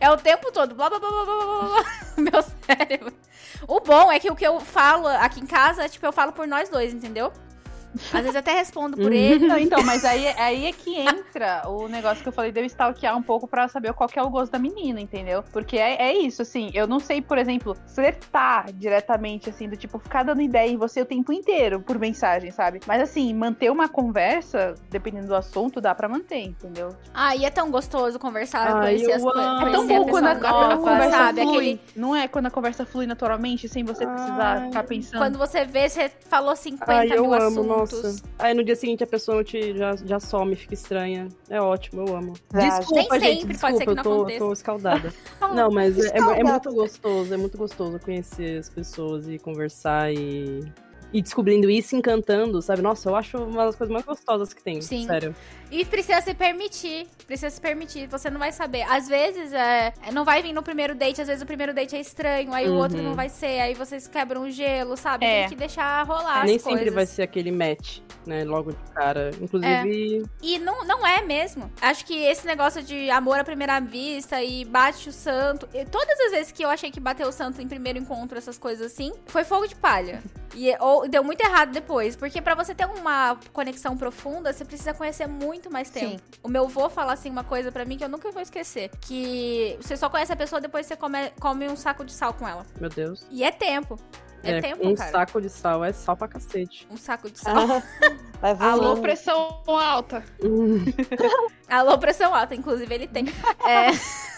É 0.00 0.10
o 0.10 0.16
tempo 0.16 0.50
todo. 0.52 0.74
Blá, 0.74 0.88
blá, 0.88 0.98
blá, 0.98 1.10
blá, 1.10 1.24
blá, 1.24 1.34
blá, 1.34 1.68
blá. 1.68 1.84
Meu 2.16 2.42
cérebro. 2.42 3.12
O 3.66 3.80
bom 3.80 4.10
é 4.10 4.18
que 4.18 4.30
o 4.30 4.36
que 4.36 4.46
eu 4.46 4.60
falo 4.60 5.06
aqui 5.06 5.40
em 5.40 5.46
casa, 5.46 5.88
tipo, 5.88 6.04
eu 6.04 6.12
falo 6.12 6.32
por 6.32 6.46
nós 6.46 6.68
dois, 6.68 6.92
entendeu? 6.92 7.32
Às 8.12 8.20
vezes 8.20 8.34
eu 8.34 8.40
até 8.40 8.52
respondo 8.54 8.96
por 8.96 9.12
ele. 9.12 9.46
Não, 9.46 9.58
então, 9.58 9.82
mas 9.84 10.04
aí, 10.04 10.26
aí 10.28 10.66
é 10.66 10.72
que 10.72 10.96
entra 10.98 11.62
o 11.68 11.88
negócio 11.88 12.22
que 12.22 12.28
eu 12.28 12.32
falei 12.32 12.52
de 12.52 12.60
eu 12.60 12.64
stalkear 12.64 13.16
um 13.16 13.22
pouco 13.22 13.46
pra 13.46 13.68
saber 13.68 13.92
qual 13.92 14.08
que 14.08 14.18
é 14.18 14.22
o 14.22 14.30
gosto 14.30 14.52
da 14.52 14.58
menina, 14.58 15.00
entendeu? 15.00 15.42
Porque 15.52 15.76
é, 15.78 16.08
é 16.08 16.16
isso, 16.16 16.42
assim, 16.42 16.70
eu 16.74 16.86
não 16.86 17.00
sei, 17.00 17.20
por 17.20 17.38
exemplo, 17.38 17.76
flertar 17.94 18.72
diretamente, 18.72 19.50
assim, 19.50 19.68
do 19.68 19.76
tipo, 19.76 19.98
ficar 19.98 20.22
dando 20.22 20.40
ideia 20.40 20.70
em 20.70 20.76
você 20.76 21.00
o 21.00 21.06
tempo 21.06 21.32
inteiro 21.32 21.80
por 21.80 21.98
mensagem, 21.98 22.50
sabe? 22.50 22.80
Mas 22.86 23.00
assim, 23.02 23.32
manter 23.34 23.70
uma 23.70 23.88
conversa, 23.88 24.74
dependendo 24.90 25.28
do 25.28 25.34
assunto, 25.34 25.80
dá 25.80 25.94
pra 25.94 26.08
manter, 26.08 26.42
entendeu? 26.42 26.94
Ah, 27.12 27.34
e 27.36 27.44
é 27.44 27.50
tão 27.50 27.70
gostoso 27.70 28.18
conversar, 28.18 28.76
Ai, 28.76 28.94
conhecer 28.94 29.12
as 29.12 29.22
coisas. 29.22 29.46
amo. 29.46 29.66
É 29.66 29.70
tão 29.70 29.86
bom 29.86 30.04
quando 30.06 30.26
a, 30.26 30.34
quando 30.36 30.44
a 30.46 30.68
nova, 30.68 30.76
conversa 30.78 31.16
sabe? 31.16 31.40
flui. 31.42 31.56
Aquele, 31.56 31.80
Não 31.94 32.16
é 32.16 32.28
quando 32.28 32.46
a 32.46 32.50
conversa 32.50 32.86
flui 32.86 33.06
naturalmente, 33.06 33.68
sem 33.68 33.84
você 33.84 34.06
precisar 34.06 34.58
Ai. 34.58 34.68
ficar 34.68 34.82
pensando. 34.84 35.20
quando 35.20 35.38
você 35.38 35.64
vê, 35.64 35.88
você 35.88 36.10
falou 36.28 36.54
50 36.54 36.92
Ai, 36.92 37.08
eu 37.10 37.22
mil 37.22 37.34
amo, 37.34 37.60
assuntos. 37.60 37.85
Nossa. 37.92 38.22
Aí 38.38 38.54
no 38.54 38.64
dia 38.64 38.76
seguinte 38.76 39.04
a 39.04 39.06
pessoa 39.06 39.42
te, 39.44 39.76
já, 39.76 39.96
já 39.96 40.20
some, 40.20 40.54
fica 40.56 40.74
estranha. 40.74 41.28
É 41.48 41.60
ótimo, 41.60 42.06
eu 42.06 42.16
amo. 42.16 42.34
Verdade. 42.52 42.78
Desculpa, 42.80 43.18
Nem 43.18 43.28
gente, 43.28 43.40
sempre, 43.40 43.58
pode 43.58 43.78
ser 43.78 43.84
desculpa, 43.84 43.84
que 43.84 43.90
eu 43.90 43.94
não 43.96 44.02
tô, 44.02 44.20
aconteça. 44.20 44.38
tô 44.38 44.52
escaldada. 44.52 45.14
Não, 45.54 45.70
mas 45.70 45.98
é, 45.98 46.18
é, 46.18 46.40
é 46.40 46.44
muito 46.44 46.72
gostoso, 46.72 47.32
é 47.32 47.36
muito 47.36 47.56
gostoso 47.56 47.98
conhecer 48.00 48.58
as 48.58 48.68
pessoas 48.68 49.28
e 49.28 49.38
conversar 49.38 50.12
e. 50.12 50.60
E 51.12 51.22
descobrindo 51.22 51.70
isso, 51.70 51.94
encantando, 51.94 52.60
sabe? 52.60 52.82
Nossa, 52.82 53.08
eu 53.08 53.14
acho 53.14 53.38
uma 53.38 53.64
das 53.64 53.76
coisas 53.76 53.92
mais 53.92 54.04
gostosas 54.04 54.52
que 54.52 54.62
tem. 54.62 54.82
Sim. 54.82 55.06
Sério. 55.06 55.34
E 55.70 55.84
precisa 55.84 56.20
se 56.20 56.32
permitir. 56.34 57.06
Precisa 57.26 57.50
se 57.50 57.60
permitir. 57.60 58.06
Você 58.06 58.30
não 58.30 58.38
vai 58.38 58.52
saber. 58.52 58.82
Às 58.82 59.08
vezes, 59.08 59.52
é, 59.52 59.92
não 60.12 60.24
vai 60.24 60.40
vir 60.42 60.52
no 60.52 60.62
primeiro 60.62 60.94
date. 60.94 61.20
Às 61.20 61.26
vezes 61.26 61.42
o 61.42 61.46
primeiro 61.46 61.74
date 61.74 61.96
é 61.96 62.00
estranho. 62.00 62.52
Aí 62.54 62.68
o 62.68 62.72
Uhum. 62.72 62.78
outro 62.78 63.02
não 63.02 63.14
vai 63.14 63.28
ser. 63.28 63.60
Aí 63.60 63.74
vocês 63.74 64.06
quebram 64.06 64.42
o 64.42 64.50
gelo, 64.50 64.96
sabe? 64.96 65.24
É. 65.26 65.40
Tem 65.40 65.48
que 65.50 65.56
deixar 65.56 66.06
rolar 66.06 66.44
Nem 66.44 66.56
as 66.56 66.62
sempre 66.62 66.78
coisas. 66.78 66.94
vai 66.94 67.06
ser 67.06 67.22
aquele 67.22 67.50
match, 67.50 67.98
né? 68.24 68.44
Logo 68.44 68.70
de 68.72 68.78
cara. 68.94 69.30
Inclusive. 69.40 70.24
E 70.40 70.58
não, 70.60 70.84
não 70.84 71.04
é 71.06 71.20
mesmo. 71.22 71.70
Acho 71.80 72.04
que 72.06 72.14
esse 72.16 72.46
negócio 72.46 72.82
de 72.82 73.10
amor 73.10 73.38
à 73.40 73.44
primeira 73.44 73.80
vista 73.80 74.40
e 74.42 74.64
bate 74.64 75.08
o 75.08 75.12
santo. 75.12 75.68
e 75.74 75.84
todas 75.84 76.18
as 76.20 76.30
vezes 76.30 76.52
que 76.52 76.64
eu 76.64 76.68
achei 76.70 76.90
que 76.92 77.00
bateu 77.00 77.28
o 77.28 77.32
santo 77.32 77.60
em 77.60 77.66
primeiro 77.68 77.98
encontro, 77.98 78.38
essas 78.38 78.56
coisas 78.58 78.92
assim, 78.92 79.12
foi 79.26 79.42
fogo 79.42 79.66
de 79.66 79.74
palha. 79.74 80.22
E 80.54 80.74
ou, 80.80 81.08
deu 81.08 81.22
muito 81.24 81.40
errado 81.40 81.72
depois. 81.72 82.14
Porque 82.16 82.40
pra 82.40 82.54
você 82.54 82.74
ter 82.74 82.86
uma 82.86 83.36
conexão 83.52 83.96
profunda, 83.96 84.52
você 84.52 84.64
precisa 84.64 84.94
conhecer 84.94 85.26
muito 85.26 85.55
mais 85.70 85.90
tempo. 85.90 86.18
Sim. 86.18 86.40
O 86.42 86.48
meu 86.48 86.64
avô 86.64 86.88
fala 86.88 87.12
assim 87.12 87.30
uma 87.30 87.44
coisa 87.44 87.72
pra 87.72 87.84
mim 87.84 87.96
que 87.96 88.04
eu 88.04 88.08
nunca 88.08 88.30
vou 88.30 88.42
esquecer. 88.42 88.90
Que 89.00 89.76
você 89.80 89.96
só 89.96 90.08
conhece 90.08 90.32
a 90.32 90.36
pessoa 90.36 90.60
depois 90.60 90.86
que 90.86 90.94
você 90.94 90.96
come, 90.96 91.30
come 91.40 91.68
um 91.68 91.76
saco 91.76 92.04
de 92.04 92.12
sal 92.12 92.34
com 92.34 92.46
ela. 92.46 92.64
Meu 92.80 92.90
Deus. 92.90 93.26
E 93.30 93.42
é 93.44 93.50
tempo. 93.50 93.98
É, 94.42 94.60
tempo, 94.60 94.86
um 94.86 94.94
cara. 94.94 95.10
saco 95.10 95.40
de 95.40 95.48
sal 95.48 95.84
é 95.84 95.92
sal 95.92 96.16
pra 96.16 96.28
cacete. 96.28 96.86
Um 96.90 96.96
saco 96.96 97.30
de 97.30 97.38
sal. 97.38 97.54
Ah, 98.42 98.56
Alô, 98.70 98.96
pressão 98.98 99.60
alta. 99.66 100.24
Alô, 101.68 101.98
pressão 101.98 102.34
alta, 102.34 102.54
inclusive 102.54 102.94
ele 102.94 103.08
tem. 103.08 103.26
É. 103.66 103.90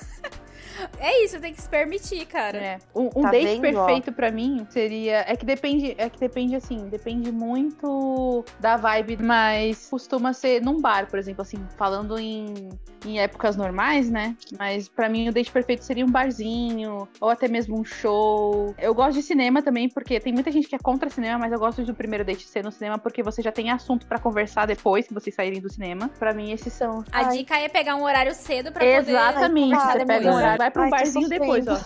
É 0.99 1.25
isso, 1.25 1.41
tem 1.41 1.53
que 1.53 1.61
se 1.61 1.69
permitir, 1.69 2.27
cara. 2.27 2.59
É. 2.59 2.79
Um, 2.95 3.07
um 3.15 3.23
Tá 3.23 3.31
date 3.31 3.61
perfeito 3.61 4.13
pra 4.13 4.31
mim 4.31 4.67
seria. 4.71 5.25
É 5.27 5.37
que 5.37 5.45
depende, 5.45 5.95
é 5.99 6.09
que 6.09 6.19
depende 6.19 6.57
assim, 6.57 6.89
depende 6.89 7.31
muito 7.33 8.45
da 8.61 8.77
vibe, 8.77 9.19
mas 9.23 9.89
costuma 9.89 10.33
ser 10.33 10.63
num 10.63 10.81
bar, 10.81 11.07
por 11.09 11.19
exemplo, 11.19 11.43
assim, 11.43 11.59
falando 11.77 12.19
em, 12.19 12.69
em 13.05 13.21
épocas 13.21 13.57
normais, 13.57 14.11
né? 14.11 14.37
Mas 14.59 14.89
pra 14.89 15.09
mim 15.09 15.29
o 15.29 15.33
date 15.33 15.51
perfeito 15.51 15.85
seria 15.85 16.05
um 16.05 16.11
barzinho, 16.11 17.09
ou 17.21 17.31
até 17.31 17.49
mesmo 17.49 17.79
um 17.79 17.85
show. 17.85 18.75
Eu 18.79 18.95
gosto 18.95 19.15
de 19.15 19.23
cinema 19.23 19.63
também, 19.63 19.89
porque 19.89 20.21
tem 20.21 20.33
muita 20.33 20.51
gente 20.51 20.69
que 20.69 20.75
é 20.75 20.79
contra 20.79 21.09
cinema, 21.11 21.39
mas 21.39 21.53
eu 21.53 21.59
gosto 21.59 21.83
do 21.83 21.95
primeiro 21.95 22.25
date 22.25 22.47
ser 22.47 22.65
no 22.65 22.73
cinema 22.73 22.99
porque 22.99 23.23
você 23.23 23.43
já 23.43 23.53
tem 23.53 23.71
assunto 23.71 24.07
pra 24.07 24.19
conversar 24.19 24.67
depois 24.67 25.07
que 25.07 25.15
vocês 25.15 25.35
saírem 25.35 25.61
do 25.61 25.71
cinema. 25.71 26.11
Pra 26.19 26.33
mim, 26.33 26.53
esses 26.53 26.73
são. 26.73 27.05
A 27.13 27.27
Ai. 27.27 27.39
dica 27.39 27.59
é 27.59 27.69
pegar 27.69 27.97
um 27.97 28.05
horário 28.05 28.35
cedo 28.35 28.73
pra 28.73 28.81
poder. 28.81 28.99
Exatamente, 28.99 29.77
você 29.77 30.07
pega 30.07 30.31
um 30.31 30.35
horário, 30.35 30.59
vai 30.69 30.71
pra 30.71 30.87
um 30.87 30.91
barzinho 30.91 31.29
depois, 31.29 31.67
ó. 31.67 31.79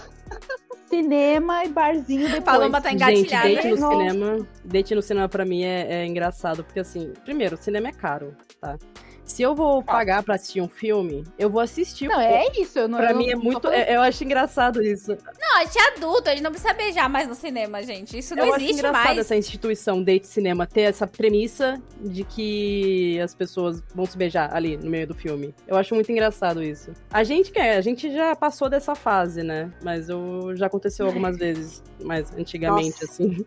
Cinema 0.89 1.65
e 1.65 1.69
barzinho 1.69 2.25
depois. 2.29 2.45
Paloma 2.45 2.81
tá 2.81 2.91
Gente, 2.91 3.03
engatilhada. 3.03 3.49
date 3.49 3.69
no 3.69 3.77
Nossa. 3.77 3.97
cinema. 3.97 4.49
Date 4.65 4.95
no 4.95 5.03
cinema 5.03 5.29
pra 5.29 5.45
mim 5.45 5.63
é, 5.63 6.03
é 6.03 6.07
engraçado, 6.07 6.63
porque 6.65 6.81
assim, 6.81 7.13
primeiro, 7.25 7.57
cinema 7.57 7.89
é 7.89 7.93
caro, 7.93 8.37
tá? 8.61 8.79
Se 9.25 9.41
eu 9.43 9.55
vou 9.55 9.83
pagar 9.83 10.23
pra 10.23 10.35
assistir 10.35 10.61
um 10.61 10.69
filme, 10.69 11.25
eu 11.39 11.49
vou 11.49 11.61
assistir. 11.61 12.09
Não, 12.09 12.21
é 12.21 12.45
isso. 12.59 12.79
Eu 12.79 12.89
não, 12.89 12.99
Pra 12.99 13.13
eu 13.13 13.17
mim 13.17 13.31
é 13.31 13.35
não 13.35 13.43
muito. 13.43 13.69
é- 13.69 13.97
eu 13.97 14.01
acho 14.03 14.23
engraçado 14.25 14.83
isso. 14.83 15.17
Não, 15.41 15.57
a 15.59 15.65
gente 15.65 15.79
é 15.79 15.97
adulto, 15.97 16.29
a 16.29 16.33
gente 16.33 16.43
não 16.43 16.51
precisa 16.51 16.75
beijar 16.75 17.09
mais 17.09 17.29
no 17.29 17.35
cinema, 17.35 17.83
gente. 17.83 18.19
Isso 18.19 18.35
não 18.35 18.45
eu 18.47 18.53
acho 18.55 18.65
existe 18.65 18.79
engraçado 18.81 19.05
mais. 19.05 19.19
essa 19.19 19.37
instituição 19.37 20.03
date 20.03 20.27
cinema 20.27 20.67
ter 20.67 20.83
essa 20.83 21.07
premissa 21.07 21.81
de 22.01 22.25
que 22.25 23.19
as 23.21 23.35
pessoas 23.35 23.83
vão 23.95 24.05
se 24.07 24.19
beijar 24.19 24.53
ali 24.55 24.77
no 24.77 24.91
meio 24.91 25.07
do 25.07 25.15
filme. 25.15 25.55
Eu 25.67 25.77
acho 25.77 25.95
muito 25.95 26.11
engraçado 26.11 26.63
isso. 26.63 26.91
A 27.11 27.23
gente 27.23 27.53
quer, 27.53 27.77
a 27.77 27.81
gente 27.81 28.13
já 28.13 28.35
passou 28.35 28.69
dessa 28.69 28.95
fase, 28.95 29.43
né? 29.43 29.73
Mas 29.83 30.09
eu, 30.09 30.55
já 30.57 30.67
aconteceu 30.67 31.07
algumas 31.07 31.37
vezes, 31.39 31.83
mais 32.03 32.31
antigamente, 32.37 33.01
Nossa. 33.01 33.05
assim. 33.05 33.47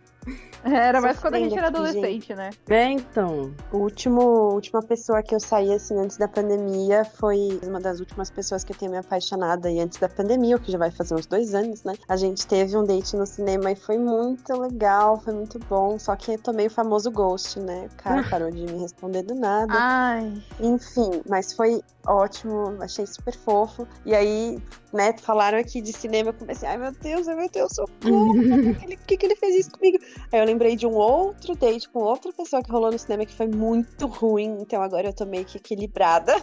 Era 0.63 0.99
mais 0.99 1.19
quando 1.19 1.35
a 1.35 1.39
gente 1.39 1.57
era 1.57 1.67
adolescente, 1.67 2.33
né? 2.33 2.49
É, 2.67 2.89
então. 2.89 3.53
O 3.71 3.77
último, 3.77 4.21
a 4.21 4.53
última 4.53 4.81
pessoa 4.81 5.21
que 5.21 5.35
eu 5.35 5.39
saí, 5.39 5.71
assim, 5.71 5.97
antes 5.99 6.17
da 6.17 6.27
pandemia 6.27 7.05
foi 7.05 7.59
uma 7.63 7.79
das 7.79 7.99
últimas 7.99 8.31
pessoas 8.31 8.63
que 8.63 8.73
eu 8.73 8.77
tenho 8.77 8.91
me 8.91 8.97
apaixonado 8.97 9.67
aí 9.67 9.79
antes 9.79 9.99
da 9.99 10.09
pandemia, 10.09 10.55
o 10.55 10.59
que 10.59 10.71
já 10.71 10.77
vai 10.77 10.89
fazer 10.89 11.13
uns 11.13 11.27
dois 11.27 11.53
anos, 11.53 11.83
né? 11.83 11.93
A 12.07 12.17
gente 12.17 12.47
teve 12.47 12.75
um 12.75 12.83
date 12.83 13.15
no 13.15 13.25
cinema 13.25 13.71
e 13.71 13.75
foi 13.75 13.99
muito 13.99 14.59
legal, 14.59 15.19
foi 15.19 15.33
muito 15.33 15.59
bom, 15.69 15.99
só 15.99 16.15
que 16.15 16.31
eu 16.33 16.39
tomei 16.39 16.67
o 16.67 16.71
famoso 16.71 17.11
ghost, 17.11 17.59
né? 17.59 17.87
O 17.91 17.95
cara 17.97 18.23
parou 18.27 18.49
de 18.49 18.61
me 18.63 18.79
responder 18.79 19.21
do 19.21 19.35
nada. 19.35 19.71
Ai. 19.71 20.33
Enfim, 20.59 21.21
mas 21.29 21.53
foi 21.53 21.83
ótimo, 22.07 22.75
achei 22.81 23.05
super 23.05 23.35
fofo. 23.35 23.87
E 24.05 24.15
aí, 24.15 24.61
né, 24.95 25.13
falaram 25.17 25.57
aqui 25.57 25.81
de 25.81 25.91
cinema, 25.93 26.29
eu 26.29 26.33
comecei, 26.33 26.67
ai 26.67 26.77
meu 26.77 26.91
Deus, 26.91 27.27
ai 27.27 27.35
meu 27.35 27.49
Deus, 27.49 27.73
socorro, 27.73 28.33
por 28.33 28.75
que 28.77 28.85
ele- 28.85 28.97
por 28.97 29.05
que, 29.07 29.17
que 29.17 29.25
ele 29.25 29.35
fez 29.35 29.55
isso 29.55 29.71
comigo? 29.71 29.97
Aí 30.31 30.39
eu 30.39 30.45
lembrei 30.45 30.75
de 30.75 30.87
um 30.87 30.93
outro 30.93 31.55
date 31.55 31.89
com 31.89 31.99
outra 31.99 32.31
pessoa 32.31 32.63
que 32.63 32.71
rolou 32.71 32.91
no 32.91 32.97
cinema 32.97 33.25
que 33.25 33.35
foi 33.35 33.47
muito 33.47 34.07
ruim, 34.07 34.57
então 34.61 34.81
agora 34.81 35.07
eu 35.07 35.13
tô 35.13 35.25
meio 35.25 35.45
que 35.45 35.57
equilibrada. 35.57 36.33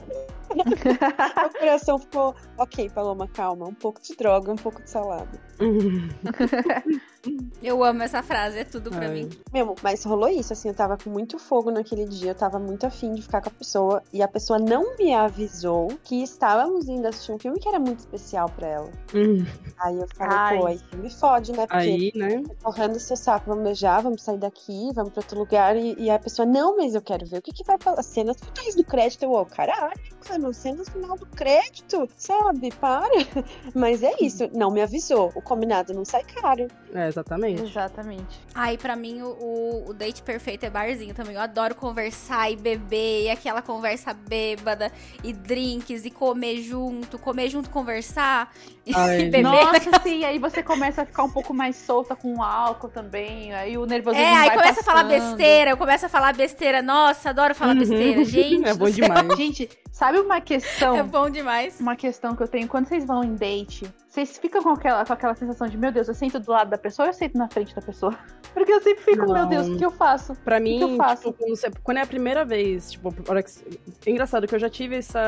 Meu 0.53 1.51
coração 1.59 1.99
ficou, 1.99 2.35
ok, 2.59 2.91
Paloma, 2.91 3.27
calma, 3.27 3.67
um 3.67 3.75
pouco 3.75 4.01
de 4.03 4.15
droga, 4.15 4.53
um 4.53 4.57
pouco 4.57 4.83
de 4.83 4.91
salada. 4.91 5.31
Eu 7.63 7.85
amo 7.85 8.03
essa 8.03 8.23
frase, 8.23 8.59
é 8.59 8.65
tudo 8.65 8.91
pra 8.91 9.07
Ai. 9.07 9.09
mim. 9.15 9.31
Mesmo, 9.53 9.77
mas 9.83 10.03
rolou 10.05 10.29
isso, 10.29 10.53
assim, 10.53 10.69
eu 10.69 10.75
tava 10.75 10.97
com 10.99 11.09
muito 11.09 11.39
fogo 11.39 11.71
naquele 11.71 12.05
dia, 12.07 12.33
eu 12.33 12.35
tava 12.35 12.59
muito 12.59 12.85
afim 12.85 13.15
de 13.15 13.23
ficar 13.23 13.41
com 13.41 13.49
a 13.49 13.53
pessoa, 13.53 14.03
e 14.13 14.21
a 14.23 14.27
pessoa 14.27 14.59
não 14.59 14.97
me 14.97 15.15
avisou 15.15 15.89
que 16.03 16.23
estávamos 16.23 16.89
indo 16.89 17.07
assistir 17.07 17.33
um 17.33 17.39
filme 17.39 17.61
que 17.61 17.69
era 17.69 17.79
muito 17.79 18.01
especial 18.01 18.49
pra 18.49 18.67
ela. 18.67 18.91
Hum, 19.15 19.45
Aí 19.79 19.97
eu 19.97 20.09
falei, 20.17 20.37
Ai. 20.37 20.59
pô, 20.59 20.67
aí 20.67 20.81
me 20.95 21.11
fode, 21.11 21.53
né? 21.53 21.67
Porque 21.67 21.77
Aí, 21.77 22.13
né? 22.15 22.43
torrando 22.61 22.99
seu 22.99 23.17
saco, 23.17 23.47
vamos 23.49 23.65
beijar, 23.65 24.03
vamos 24.03 24.23
sair 24.23 24.39
daqui, 24.39 24.91
vamos 24.95 25.13
pra 25.13 25.21
outro 25.21 25.39
lugar, 25.39 25.77
e, 25.77 25.95
e 25.99 26.11
a 26.11 26.19
pessoa, 26.19 26.45
não, 26.45 26.77
mas 26.77 26.95
eu 26.95 27.03
quero 27.03 27.25
ver 27.27 27.39
o 27.39 27.43
que 27.43 27.53
que 27.53 27.65
vai 27.65 27.77
falar, 27.79 28.03
cenas 28.03 28.37
finais 28.41 28.75
do 28.75 28.83
crédito, 28.85 29.23
eu, 29.23 29.33
ô, 29.33 29.47
caralho, 29.47 29.93
mano, 30.29 30.53
cenas 30.53 30.89
final 30.89 31.17
do 31.17 31.27
crédito, 31.27 32.09
sabe, 32.17 32.73
para. 32.81 33.13
Mas 33.75 34.03
é 34.03 34.13
isso, 34.21 34.49
não 34.53 34.71
me 34.71 34.81
avisou, 34.83 35.33
o 35.35 35.43
combinado 35.43 35.93
não 35.95 36.05
sai 36.05 36.25
caro. 36.25 36.67
É, 36.95 37.12
exatamente. 37.13 37.63
Exatamente. 37.63 38.41
Aí, 38.55 38.77
pra 38.79 38.97
mim, 38.97 39.23
o, 39.23 39.85
o, 39.89 39.95
date 39.95 40.23
perfeito 40.23 40.65
é 40.65 40.71
barzinho 40.71 41.15
também. 41.15 41.35
Eu 41.35 41.41
adoro 41.41 41.75
conversar 41.75 42.51
e 42.51 42.57
beber, 42.57 43.25
e 43.25 43.31
aquela 43.31 43.63
conversa 43.63 44.13
bêbada, 44.13 44.91
e 45.23 45.33
drinks, 45.33 46.05
e 46.05 46.11
comer 46.11 46.61
junto, 46.63 47.19
comer 47.19 47.49
junto, 47.49 47.71
conversar, 47.71 48.53
Ai, 48.95 49.21
e 49.21 49.25
beber. 49.27 49.43
Nossa, 49.43 49.91
sim, 50.03 50.25
aí 50.25 50.39
você 50.39 50.63
começa 50.63 51.03
a 51.03 51.07
ficar 51.07 51.23
um 51.25 51.31
pouco 51.31 51.53
mais 51.55 51.77
solta 51.77 52.17
com 52.17 52.37
o 52.37 52.43
álcool 52.43 52.89
também, 52.89 53.53
aí 53.55 53.77
o 53.79 53.87
nervosismo 53.87 54.25
É, 54.27 54.35
aí 54.35 54.49
vai 54.49 54.57
começa 54.59 54.81
a 54.81 54.85
falar 54.85 55.05
passando. 55.05 55.29
besteira, 55.37 55.71
eu 55.71 55.77
começo 55.77 56.07
a 56.07 56.09
falar 56.09 56.35
besteira. 56.35 56.83
Nossa, 56.83 57.31
adoro 57.31 57.55
falar 57.55 57.73
Uhum. 57.75 57.79
besteira, 57.81 58.25
gente. 58.25 58.69
É 58.69 58.75
bom 58.75 58.91
demais. 58.91 59.37
Gente, 59.37 59.69
sabe 59.93 60.19
uma 60.19 60.41
questão, 60.41 60.97
É 60.97 61.03
bom 61.03 61.29
demais. 61.31 61.79
uma 61.81 61.95
questão 61.97 62.35
que 62.35 62.43
eu 62.43 62.49
tenho, 62.49 62.67
quando 62.69 62.87
vocês 62.89 63.05
vão 63.05 63.23
em 63.23 63.35
date, 63.35 63.87
vocês 64.13 64.37
ficam 64.37 64.63
com 64.63 64.69
aquela, 64.69 65.07
com 65.07 65.13
aquela 65.15 65.35
sensação 65.35 65.67
de, 65.67 65.79
meu 65.79 65.91
Deus, 65.91 66.07
eu 66.07 66.15
sento 66.15 66.39
do 66.39 66.53
lado 66.53 66.69
da 66.69 66.77
pessoa 66.77 67.07
ou 67.07 67.11
eu 67.11 67.15
sento 67.15 67.39
na 67.39 67.49
frente 67.49 67.75
da 67.75 67.81
pessoa? 67.81 68.15
Porque 68.53 68.71
eu 68.71 68.83
sempre 68.83 69.03
fico, 69.03 69.25
meu 69.25 69.35
Não. 69.35 69.49
Deus, 69.49 69.69
o 69.69 69.79
que 69.79 69.85
eu 69.87 69.91
faço? 69.91 70.35
Pra 70.45 70.59
que 70.59 70.65
mim, 70.65 70.81
eu 70.83 70.97
faço? 70.97 71.33
tipo, 71.33 71.81
quando, 71.83 71.97
é 71.97 72.03
a 72.03 72.07
primeira 72.07 72.45
vez, 72.45 72.93
tipo, 72.93 73.09
hora 73.27 73.43
que, 73.43 73.51
é 74.05 74.11
engraçado 74.11 74.47
que 74.47 74.55
eu 74.55 74.59
já 74.59 74.69
tive 74.69 74.97
essa, 74.97 75.19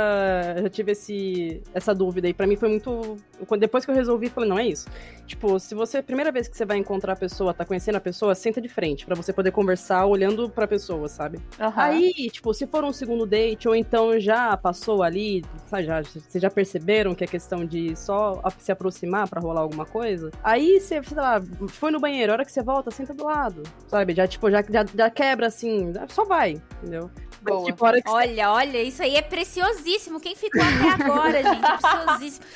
já 0.60 0.68
tive 0.68 0.92
esse, 0.92 1.62
essa 1.72 1.94
dúvida 1.94 2.28
e 2.28 2.34
pra 2.34 2.46
mim 2.46 2.56
foi 2.56 2.68
muito, 2.68 3.16
depois 3.58 3.86
que 3.86 3.90
eu 3.90 3.94
resolvi, 3.94 4.28
falei, 4.28 4.50
não 4.50 4.58
é 4.58 4.66
isso. 4.66 4.86
Tipo, 5.26 5.58
se 5.58 5.74
você, 5.74 5.98
a 5.98 6.02
primeira 6.02 6.30
vez 6.30 6.46
que 6.46 6.54
você 6.54 6.66
vai 6.66 6.76
encontrar 6.76 7.14
a 7.14 7.16
pessoa, 7.16 7.54
tá 7.54 7.64
conhecendo 7.64 7.96
a 7.96 8.00
pessoa, 8.00 8.34
senta 8.34 8.60
de 8.60 8.68
frente 8.68 9.06
pra 9.06 9.14
você 9.14 9.32
poder 9.32 9.52
conversar 9.52 10.04
olhando 10.04 10.50
pra 10.50 10.68
pessoa, 10.68 11.08
sabe? 11.08 11.40
Aham. 11.58 11.82
Aí, 11.82 12.12
tipo, 12.30 12.52
se 12.52 12.66
for 12.66 12.84
um 12.84 12.92
segundo 12.92 13.24
date 13.24 13.66
ou 13.66 13.74
então 13.74 14.20
já 14.20 14.54
passou 14.58 15.02
ali, 15.02 15.42
sabe, 15.66 15.84
já, 15.84 16.02
vocês 16.02 16.42
já 16.42 16.50
perceberam 16.50 17.14
que 17.14 17.24
é 17.24 17.26
questão 17.26 17.64
de 17.64 17.96
só 17.96 18.42
se 18.58 18.73
aproximar 18.74 19.28
pra 19.28 19.40
rolar 19.40 19.62
alguma 19.62 19.86
coisa, 19.86 20.30
aí 20.42 20.78
você, 20.80 21.02
sei 21.02 21.16
lá, 21.16 21.40
foi 21.68 21.90
no 21.90 21.98
banheiro, 21.98 22.30
a 22.30 22.34
hora 22.34 22.44
que 22.44 22.52
você 22.52 22.62
volta, 22.62 22.90
senta 22.90 23.14
do 23.14 23.24
lado, 23.24 23.62
sabe? 23.88 24.14
Já, 24.14 24.26
tipo, 24.28 24.50
já, 24.50 24.62
já, 24.62 24.84
já 24.94 25.10
quebra 25.10 25.46
assim, 25.46 25.92
só 26.08 26.24
vai, 26.24 26.60
entendeu? 26.82 27.10
Mas, 27.46 27.54
Boa. 27.56 27.66
tipo, 27.66 27.84
a 27.84 27.88
hora 27.88 28.00
que 28.00 28.08
você 28.08 28.14
Olha, 28.16 28.50
olha, 28.52 28.82
isso 28.82 29.02
aí 29.02 29.16
é 29.16 29.20
preciosíssimo. 29.20 30.18
Quem 30.18 30.34
ficou 30.34 30.62
até 30.62 31.02
agora, 31.04 31.42
gente? 31.44 31.62
É 31.62 31.76
preciosíssimo. 31.76 32.46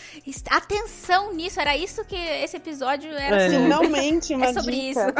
Atenção 0.51 1.35
nisso, 1.35 1.61
era 1.61 1.77
isso 1.77 2.03
que 2.07 2.17
esse 2.17 2.57
episódio 2.57 3.13
era 3.13 3.37
É. 3.37 3.51
sobre. 3.51 3.65
Finalmente, 3.65 4.33
uma 4.35 4.47
É 4.47 4.53
sobre 4.55 4.73
dica. 4.75 5.15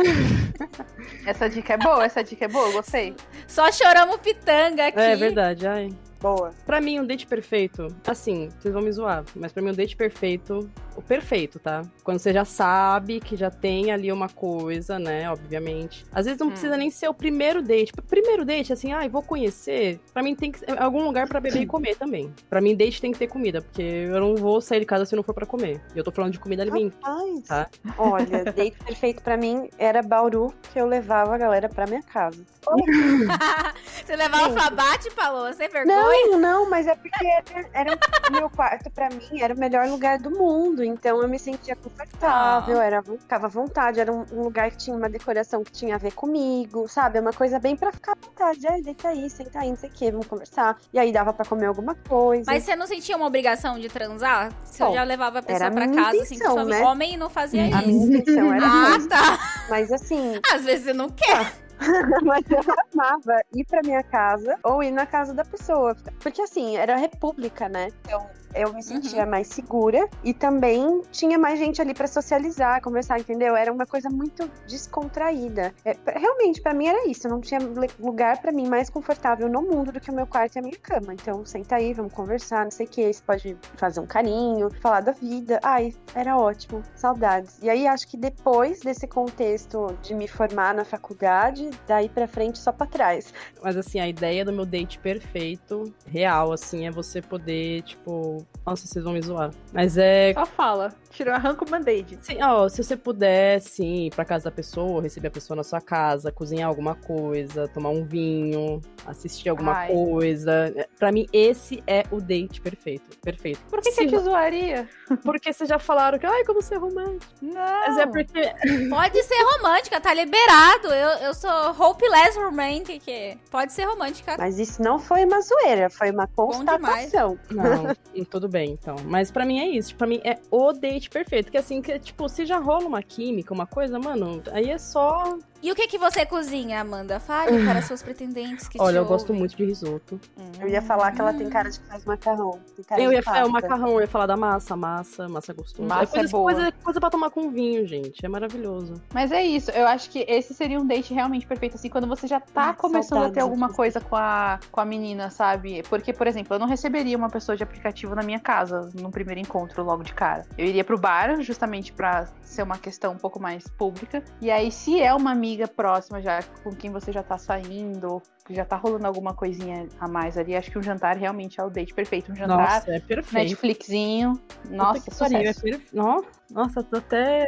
Essa 1.27 1.51
dica 1.51 1.75
é 1.75 1.77
boa, 1.77 2.03
essa 2.03 2.25
dica 2.25 2.47
é 2.47 2.49
boa, 2.49 2.67
eu 2.69 2.73
gostei. 2.73 3.15
Só 3.47 3.71
choramos 3.71 4.17
pitanga 4.19 4.87
aqui. 4.87 5.01
É 5.01 5.15
verdade, 5.17 5.67
ai. 5.67 5.91
Boa. 6.21 6.53
Pra 6.67 6.81
mim, 6.81 6.99
um 7.01 7.07
date 7.07 7.27
perfeito, 7.27 7.87
assim, 8.07 8.49
vocês 8.59 8.73
vão 8.75 8.83
me 8.83 8.91
zoar, 8.91 9.25
mas 9.37 9.53
pra 9.53 9.63
mim, 9.63 9.71
um 9.71 9.75
date 9.75 9.95
perfeito, 9.97 10.69
o 10.97 11.03
perfeito, 11.03 11.59
tá? 11.61 11.83
Quando 12.03 12.19
você 12.19 12.33
já 12.33 12.45
sabe 12.45 13.21
que 13.21 13.37
já 13.37 13.51
tem 13.51 13.93
ali 13.93 14.11
uma 14.11 14.29
coisa, 14.29 14.99
né, 14.99 15.31
obviamente. 15.31 16.05
Às 16.13 16.25
vezes 16.27 16.41
não 16.41 16.49
Hum. 16.49 16.51
precisa 16.51 16.77
nem 16.77 16.91
ser 16.91 17.09
o 17.09 17.15
primeiro 17.15 17.63
date. 17.63 17.93
Primeiro 18.09 18.45
date, 18.45 18.73
assim, 18.73 18.93
ai, 18.93 19.09
vou 19.09 19.23
conhecer. 19.23 20.01
Pra 20.13 20.23
mim 20.23 20.35
tem 20.35 20.51
que 20.51 20.59
ser 20.59 20.81
algum 20.83 21.05
lugar 21.05 21.29
pra 21.29 21.39
beber 21.41 21.63
e 21.63 21.67
comer 21.67 21.95
também. 21.97 22.33
Pra 22.51 22.61
mim, 22.61 22.75
date 22.75 23.01
tem 23.01 23.13
que 23.13 23.19
ter 23.19 23.29
comida, 23.29 23.63
porque 23.63 23.83
eu 23.83 24.19
não 24.21 24.35
vou 24.35 24.61
sair 24.61 24.81
de 24.81 24.87
casa 24.87 25.05
se 25.05 25.15
não 25.15 25.23
for 25.23 25.35
pra 25.35 25.47
comer. 25.47 25.81
E 25.95 25.99
eu 25.99 26.03
tô 26.05 26.11
falando 26.11 26.33
de 26.33 26.41
comida 26.41 26.63
alimentar. 26.63 26.97
Rapaz, 27.09 27.43
Tá. 27.47 27.69
olha, 27.97 28.45
date 28.53 28.77
perfeito 28.85 29.23
pra 29.23 29.37
mim 29.37 29.69
era 29.79 30.03
Bauru, 30.03 30.53
que 30.73 30.81
eu 30.81 30.87
levava 30.87 31.35
a 31.35 31.39
galera 31.39 31.69
pra 31.69 31.87
minha 31.87 32.03
casa. 32.03 32.45
Você 34.05 34.17
levava 34.17 34.53
pra 34.53 34.71
bate, 34.71 35.11
Palô, 35.15 35.53
sem 35.53 35.69
vergonha. 35.69 35.97
Não, 36.03 36.08
não, 36.39 36.69
mas 36.69 36.87
é 36.87 36.95
porque 36.95 37.27
era, 37.73 37.99
meu 38.31 38.49
quarto 38.51 38.91
pra 38.91 39.09
mim 39.09 39.41
era 39.41 39.55
o 39.55 39.59
melhor 39.59 39.89
lugar 39.89 40.19
do 40.19 40.31
mundo, 40.31 40.83
então 40.85 41.21
eu 41.21 41.29
me 41.29 41.39
sentia 41.39 41.77
confortável, 41.77 42.81
era 42.81 43.03
ficava 43.03 43.47
à 43.47 43.49
vontade, 43.49 44.01
era 44.01 44.13
um, 44.13 44.25
um 44.33 44.43
lugar 44.43 44.71
que 44.71 44.77
tinha 44.77 44.97
uma 44.97 45.09
decoração 45.09 45.65
que 45.65 45.73
tinha 45.73 45.95
a 45.95 45.99
ver 45.99 46.13
comigo, 46.13 46.89
sabe? 46.89 47.19
É 47.19 47.21
uma 47.21 47.33
coisa 47.33 47.59
bem 47.59 47.77
pra 47.77 47.93
ficar 47.93 48.13
à 48.13 48.17
vontade, 48.21 48.67
ai, 48.67 48.81
deita 48.83 49.09
aí, 49.09 49.29
senta 49.31 49.61
aí, 49.61 49.71
não 49.71 49.77
sei 49.77 49.89
o 49.89 49.93
que, 49.93 50.11
vamos 50.11 50.27
conversar. 50.27 50.77
E 50.93 50.99
aí 50.99 51.13
dava 51.13 51.33
pra 51.33 51.45
comer 51.45 51.67
alguma 51.67 51.95
coisa. 51.95 52.45
Mas 52.47 52.65
você 52.65 52.77
não 52.77 52.87
sentia 52.87 53.17
uma 53.17 53.27
obrigação 53.27 53.79
de 53.79 53.89
transar? 53.89 54.53
Você 54.65 54.85
Bom, 54.85 54.95
já 54.95 55.03
levava 55.03 55.39
a 55.41 55.43
pessoa 55.43 55.69
a 55.69 55.71
minha 55.71 55.93
casa, 55.93 56.23
assim, 56.23 56.37
que 56.37 56.45
intenção, 56.45 56.65
né? 56.65 56.83
homem 56.83 57.17
não 57.17 57.31
fazia 57.31 57.65
a 57.65 57.83
isso. 57.83 57.89
minha 57.89 58.19
intenção 58.19 58.55
era 58.55 58.67
Ah, 58.67 59.09
tá. 59.09 59.39
Mas 59.69 59.93
assim, 59.93 60.41
Às 60.53 60.65
vezes 60.65 60.85
você 60.85 60.93
não 60.93 61.09
quer. 61.09 61.68
Mas 62.25 62.45
eu 62.51 62.61
amava 62.93 63.41
ir 63.55 63.65
pra 63.67 63.81
minha 63.83 64.03
casa 64.03 64.59
ou 64.65 64.83
ir 64.83 64.91
na 64.91 65.07
casa 65.07 65.33
da 65.33 65.45
pessoa. 65.45 65.97
Porque 66.21 66.43
assim, 66.43 66.77
era 66.77 66.97
república, 66.97 67.69
né? 67.69 67.89
Então 68.03 68.29
eu 68.55 68.73
me 68.73 68.83
sentia 68.83 69.27
mais 69.27 69.49
segura 69.49 70.09
e 70.25 70.33
também 70.33 71.03
tinha 71.11 71.39
mais 71.39 71.59
gente 71.59 71.81
ali 71.81 71.95
pra 71.95 72.07
socializar, 72.07 72.83
conversar, 72.83 73.21
entendeu? 73.21 73.57
Era 73.57 73.73
uma 73.73 73.87
coisa 73.87 74.09
muito 74.09 74.51
descontraída. 74.67 75.75
É, 75.85 75.97
realmente, 76.07 76.61
pra 76.61 76.75
mim 76.75 76.87
era 76.87 77.09
isso. 77.09 77.29
Não 77.29 77.41
tinha 77.41 77.61
lugar 77.99 78.41
pra 78.41 78.53
mim 78.53 78.69
mais 78.69 78.91
confortável 78.91 79.49
no 79.49 79.63
mundo 79.63 79.93
do 79.93 80.01
que 80.01 80.11
o 80.11 80.15
meu 80.15 80.27
quarto 80.27 80.57
e 80.57 80.59
a 80.59 80.63
minha 80.63 80.77
cama. 80.77 81.13
Então, 81.13 81.45
senta 81.45 81.77
aí, 81.77 81.93
vamos 81.93 82.13
conversar, 82.13 82.65
não 82.65 82.71
sei 82.71 82.87
o 82.87 82.89
que. 82.89 83.13
Você 83.13 83.23
pode 83.23 83.57
fazer 83.77 84.01
um 84.01 84.07
carinho, 84.07 84.71
falar 84.81 85.01
da 85.01 85.13
vida. 85.13 85.61
Ai, 85.63 85.95
era 86.15 86.37
ótimo. 86.37 86.83
Saudades. 86.95 87.59
E 87.63 87.69
aí, 87.69 87.87
acho 87.87 88.09
que 88.09 88.17
depois 88.17 88.81
desse 88.81 89.07
contexto 89.07 89.87
de 90.03 90.15
me 90.15 90.27
formar 90.27 90.75
na 90.75 90.85
faculdade, 90.85 91.71
daí 91.87 92.09
pra 92.09 92.27
frente 92.27 92.59
só 92.59 92.73
pra 92.73 92.87
trás. 92.87 93.33
Mas 93.63 93.77
assim, 93.77 94.01
a 94.01 94.09
ideia 94.09 94.45
do 94.45 94.53
meu 94.53 94.67
date 94.67 94.99
perfeito, 94.99 95.93
real, 96.07 96.53
assim, 96.53 96.87
é 96.87 96.91
você 96.91 97.21
poder, 97.21 97.83
tipo. 97.83 98.38
Nossa, 98.67 98.87
vocês 98.87 99.05
vão 99.05 99.13
me 99.13 99.23
zoar. 99.23 99.51
Mas 99.73 99.97
é. 99.97 100.33
Só 100.35 100.47
fala, 100.47 100.93
tira, 101.19 101.35
arranca 101.35 101.65
o 101.65 101.69
band-aid. 101.69 102.19
Sim, 102.23 102.43
ó, 102.43 102.69
se 102.69 102.83
você 102.83 102.97
puder, 102.97 103.61
sim, 103.61 104.07
ir 104.07 104.11
pra 104.15 104.25
casa 104.25 104.45
da 104.45 104.51
pessoa, 104.51 105.03
receber 105.03 105.29
a 105.29 105.31
pessoa 105.31 105.57
na 105.57 105.65
sua 105.65 105.81
casa, 105.81 106.31
cozinhar 106.31 106.69
alguma 106.69 106.95
coisa, 106.95 107.67
tomar 107.69 107.91
um 107.91 108.05
vinho, 108.05 108.81
assistir 109.07 109.49
alguma 109.49 109.73
Ai. 109.73 109.89
coisa. 109.93 110.73
É, 110.77 110.87
Pra 110.99 111.11
mim, 111.11 111.27
esse 111.33 111.83
é 111.87 112.05
o 112.11 112.21
date 112.21 112.61
perfeito. 112.61 113.19
Perfeito. 113.19 113.61
Por 113.69 113.81
que, 113.81 113.91
que 113.93 114.05
eu 114.05 114.09
te 114.09 114.19
zoaria? 114.19 114.89
Porque 115.25 115.53
vocês 115.53 115.69
já 115.69 115.79
falaram 115.79 116.19
que, 116.19 116.27
ai, 116.27 116.45
como 116.45 116.63
ser 116.63 116.77
romântico. 116.77 117.33
Não. 117.43 117.55
Mas 117.55 117.99
é 117.99 118.07
porque. 118.07 118.53
Pode 118.91 119.23
ser 119.23 119.43
romântica, 119.57 120.01
tá 120.01 120.15
liberado. 120.15 120.89
Eu, 120.89 121.27
eu 121.27 121.35
sou 121.35 121.51
hopeless 121.79 122.39
romantic. 122.39 123.03
Pode 123.51 123.73
ser 123.73 123.85
romântica. 123.85 124.37
Mas 124.39 124.59
isso 124.59 124.83
não 124.83 124.99
foi 124.99 125.25
uma 125.25 125.41
zoeira, 125.41 125.91
foi 125.91 126.11
uma 126.11 126.27
constatação. 126.27 127.39
Não, 127.51 127.95
tudo 128.31 128.49
bem, 128.49 128.73
então. 128.73 128.97
Mas 129.05 129.31
pra 129.31 129.45
mim 129.45 129.59
é 129.59 129.69
isso. 129.69 129.95
Pra 129.97 130.07
mim 130.07 130.21
é 130.25 130.39
o 130.51 130.73
date 130.73 131.08
perfeito. 131.09 131.51
Que 131.51 131.59
assim, 131.59 131.81
que, 131.83 131.99
tipo, 131.99 132.29
se 132.29 132.45
já 132.47 132.59
rola 132.59 132.87
uma 132.87 133.03
química, 133.03 133.55
uma 133.55 133.67
coisa, 133.67 133.99
mano, 133.99 134.43
aí 134.53 134.71
é 134.71 134.79
só. 134.79 135.39
E 135.61 135.73
o 135.73 135.75
que 135.75 135.89
que 135.89 135.99
você 135.99 136.25
cozinha, 136.25 136.81
Amanda? 136.81 137.19
Fale 137.19 137.65
para 137.65 137.83
seus 137.83 138.01
pretendentes 138.03 138.69
que 138.69 138.81
Olha, 138.81 138.93
te 138.93 138.99
eu 138.99 139.05
gosto 139.05 139.35
muito 139.35 139.57
de 139.57 139.65
risoto. 139.65 140.21
Eu 140.61 140.69
ia 140.69 140.81
falar 140.81 141.11
que 141.13 141.21
ela 141.21 141.35
tem 141.35 141.49
cara 141.49 141.69
de 141.69 141.81
que 141.81 141.87
faz 141.87 142.05
macarrão. 142.05 142.61
Tem 142.77 142.85
cara 142.85 143.03
Eu 143.03 143.13
ia 143.13 143.23
falar, 143.23 143.39
é 143.41 143.45
o 143.45 143.51
macarrão, 143.51 143.91
eu 143.95 144.01
ia 144.03 144.07
falar 144.07 144.27
da 144.27 144.37
massa, 144.37 144.77
massa, 144.77 145.29
massa 145.29 145.53
gostosa. 145.53 145.89
Massa 145.89 146.03
é 146.05 146.19
coisa, 146.19 146.31
boa. 146.31 146.53
Coisa, 146.53 146.73
coisa 146.73 147.01
pra 147.01 147.11
tomar 147.11 147.31
com 147.31 147.51
vinho, 147.51 147.85
gente. 147.87 148.25
É 148.25 148.29
maravilhoso. 148.29 148.95
Mas 149.13 149.33
é 149.33 149.43
isso, 149.43 149.71
eu 149.73 149.87
acho 149.89 150.11
que 150.11 150.25
esse 150.29 150.55
seria 150.55 150.79
um 150.79 150.87
date 150.87 151.13
realmente 151.13 151.45
perfeito, 151.47 151.75
assim, 151.75 151.89
quando 151.89 152.07
você 152.07 152.29
já 152.29 152.39
tá 152.39 152.71
Ah, 152.71 152.75
começando 152.75 153.25
a 153.25 153.31
ter 153.31 153.41
alguma 153.41 153.69
coisa 153.73 154.01
com 154.01 154.15
a, 154.15 154.61
com 154.71 154.81
a 154.81 154.85
menina, 154.85 155.29
sabe? 155.29 155.83
Porque, 155.89 156.13
por 156.13 156.29
exemplo, 156.29 156.55
eu 156.55 156.61
não 156.61 156.69
receberia 156.69 157.17
uma 157.17 157.31
pessoa 157.31 157.57
de 157.57 157.65
aplicativo 157.65 158.15
na 158.15 158.23
minha 158.23 158.39
casa 158.39 158.91
no 158.95 159.11
primeiro 159.11 159.41
encontro 159.41 159.83
logo 159.83 160.05
de 160.05 160.15
cara. 160.15 160.47
Eu 160.57 160.67
iria 160.67 160.85
pro 160.85 160.99
bar, 160.99 161.41
justamente 161.43 161.93
pra 161.93 162.29
ser 162.43 162.63
uma 162.63 162.79
questão 162.79 163.13
um 163.13 163.19
pouco 163.19 163.41
mais 163.41 163.67
pública. 163.69 164.23
E 164.41 164.51
aí, 164.53 164.71
se 164.71 165.01
é 165.01 165.13
uma 165.13 165.33
amiga 165.33 165.48
próxima 165.69 166.21
já, 166.21 166.43
com 166.63 166.75
quem 166.75 166.91
você 166.91 167.11
já 167.13 167.23
tá 167.23 167.39
saindo, 167.39 168.21
que 168.45 168.55
já 168.55 168.65
tá 168.65 168.77
rolando 168.77 169.07
alguma 169.07 169.33
coisinha 169.33 169.87
a 170.01 170.07
mais 170.09 170.37
ali, 170.37 170.55
acho 170.57 170.71
que 170.71 170.79
um 170.79 170.83
jantar 170.83 171.17
realmente 171.17 171.61
é 171.61 171.65
o 171.65 171.71
date 171.71 171.95
perfeito. 171.95 172.33
Um 172.33 172.37
jantar, 172.37 172.57
Nossa, 172.75 172.91
é 172.93 173.01
perfeito. 173.01 173.49
Netflixinho. 173.51 174.33
Nossa, 174.71 175.01
Puta 175.01 175.11
que 175.11 175.19
pariu, 175.19 175.39
é 175.39 175.53
sucesso. 175.53 175.61
perfe- 175.63 175.97
Nó- 175.97 176.23
Nossa, 176.51 176.83
tô 176.83 176.97
até. 176.99 177.47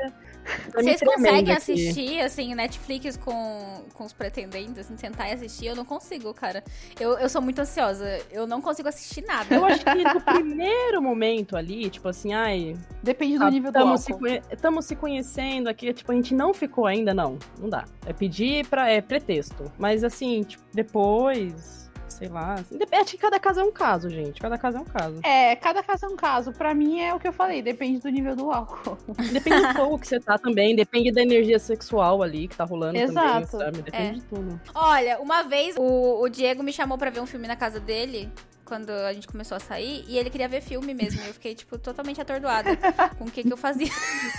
Vocês 0.75 1.01
conseguem 1.01 1.41
aqui. 1.41 1.53
assistir, 1.53 2.21
assim, 2.21 2.55
Netflix 2.55 3.17
com, 3.17 3.85
com 3.95 4.05
os 4.05 4.13
pretendentes, 4.13 4.79
assim, 4.79 4.97
sentar 4.97 5.29
e 5.29 5.33
assistir? 5.33 5.67
Eu 5.67 5.77
não 5.77 5.85
consigo, 5.85 6.33
cara. 6.35 6.63
Eu, 6.99 7.19
eu 7.19 7.29
sou 7.29 7.41
muito 7.43 7.61
ansiosa. 7.61 8.21
Eu 8.31 8.47
não 8.47 8.61
consigo 8.61 8.89
assistir 8.89 9.23
nada. 9.27 9.55
Eu 9.55 9.65
acho 9.65 9.85
que 9.85 10.05
no 10.05 10.21
primeiro 10.21 11.03
momento 11.03 11.57
ali, 11.57 11.89
tipo 11.91 12.09
assim, 12.09 12.33
ai, 12.33 12.75
Depende 13.03 13.39
do 13.39 13.45
Ah, 13.45 13.51
nível 13.51 13.73
do 13.73 13.79
Estamos 13.79 14.11
álcool. 14.11 14.29
se, 14.29 14.41
tamo 14.57 14.83
se 14.83 14.95
conhecendo 14.97 15.69
aqui, 15.69 15.93
tipo, 15.93 16.13
a 16.13 16.15
gente 16.15 16.35
não 16.35 16.53
ficou 16.53 16.87
ainda, 16.87 17.15
não. 17.15 17.39
Não 17.59 17.69
dá. 17.69 17.85
É 18.07 18.13
pedir 18.13 18.67
pra. 18.69 18.89
É 18.91 19.01
pretexto. 19.01 19.71
Mas 19.79 20.05
assim, 20.05 20.43
tipo, 20.43 20.63
depois. 20.73 21.90
Sei 22.11 22.29
lá. 22.29 22.55
assim, 22.55 22.77
dep- 22.77 22.93
Acho 22.93 23.13
que 23.13 23.19
cada 23.19 23.39
caso 23.41 23.61
é 23.61 23.65
um 23.65 23.73
caso, 23.73 24.11
gente. 24.11 24.41
Cada 24.41 24.59
caso 24.59 24.77
é 24.79 24.81
um 24.81 24.85
caso. 24.85 25.21
É, 25.23 25.57
cada 25.57 25.83
caso 25.83 26.07
é 26.07 26.09
um 26.09 26.17
caso. 26.17 26.53
Pra 26.53 26.75
mim 26.75 27.01
é 27.01 27.15
o 27.15 27.19
que 27.21 27.27
eu 27.29 27.33
falei, 27.33 27.63
depende 27.63 28.01
do 28.01 28.09
nível 28.09 28.37
do 28.37 28.51
álcool. 28.51 28.97
Depende 29.33 29.67
do 29.69 29.75
fogo 29.75 29.99
que 29.99 30.07
você 30.09 30.19
tá 30.21 30.37
também, 30.39 30.75
depende 30.75 31.11
da 31.13 31.23
energia 31.23 31.59
sexual 31.59 32.23
ali 32.23 32.49
que 32.49 32.57
tá 32.57 32.65
rolando 32.65 32.95
também, 32.99 33.11
Exato. 33.11 33.59
sabe? 33.59 33.83
Depende 33.83 34.09
É. 34.09 34.13
de 34.13 34.21
tudo. 34.23 34.61
Olha, 34.75 35.19
uma 35.21 35.43
vez 35.43 35.77
o, 35.79 36.21
o 36.23 36.29
Diego 36.29 36.63
me 36.63 36.73
chamou 36.73 36.99
pra 36.99 37.11
ver 37.11 37.21
um 37.21 37.27
filme 37.27 37.47
na 37.47 37.57
casa 37.57 37.79
dele. 37.81 38.31
Quando 38.71 38.91
a 38.91 39.13
gente 39.13 39.27
começou 39.27 39.57
a 39.57 39.61
sair 39.61 40.05
e 40.07 40.17
ele 40.17 40.31
queria 40.31 40.47
ver 40.47 40.61
filme 40.61 40.95
mesmo. 40.95 41.21
E 41.21 41.27
eu 41.27 41.35
fiquei, 41.35 41.57
tipo, 41.57 41.77
totalmente 41.77 42.21
atordoada 42.21 42.77
com 43.19 43.25
o 43.25 43.31
que, 43.31 43.43
que 43.43 43.53
eu 43.53 43.57
fazia. 43.57 43.91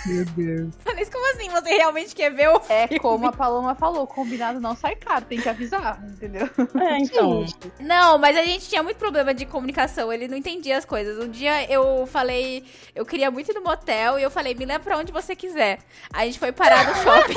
Meu 0.06 0.24
Deus. 0.24 0.74
Falei, 0.82 1.04
como 1.04 1.34
assim? 1.34 1.50
Você 1.50 1.68
realmente 1.74 2.14
quer 2.14 2.32
ver 2.32 2.48
o 2.48 2.56
É 2.66 2.88
filme? 2.88 2.98
como 2.98 3.26
a 3.26 3.32
Paloma 3.32 3.74
falou, 3.74 4.06
combinado 4.06 4.58
não 4.58 4.74
sai 4.74 4.96
caro, 4.96 5.26
tem 5.26 5.38
que 5.38 5.48
avisar, 5.50 6.02
entendeu? 6.02 6.48
É, 6.80 6.96
então. 7.04 7.44
Não, 7.78 8.16
mas 8.16 8.34
a 8.38 8.42
gente 8.42 8.70
tinha 8.70 8.82
muito 8.82 8.96
problema 8.96 9.34
de 9.34 9.44
comunicação, 9.44 10.10
ele 10.10 10.26
não 10.26 10.36
entendia 10.38 10.78
as 10.78 10.86
coisas. 10.86 11.22
Um 11.22 11.28
dia 11.30 11.70
eu 11.70 12.06
falei, 12.06 12.64
eu 12.94 13.04
queria 13.04 13.30
muito 13.30 13.50
ir 13.50 13.54
no 13.54 13.62
motel 13.62 14.18
e 14.18 14.22
eu 14.22 14.30
falei, 14.30 14.54
me 14.54 14.64
leva 14.64 14.82
pra 14.82 14.96
onde 14.96 15.12
você 15.12 15.36
quiser. 15.36 15.80
Aí 16.10 16.22
a 16.22 16.24
gente 16.32 16.38
foi 16.38 16.52
parar 16.52 16.86
no 16.86 16.94
shopping. 17.04 17.34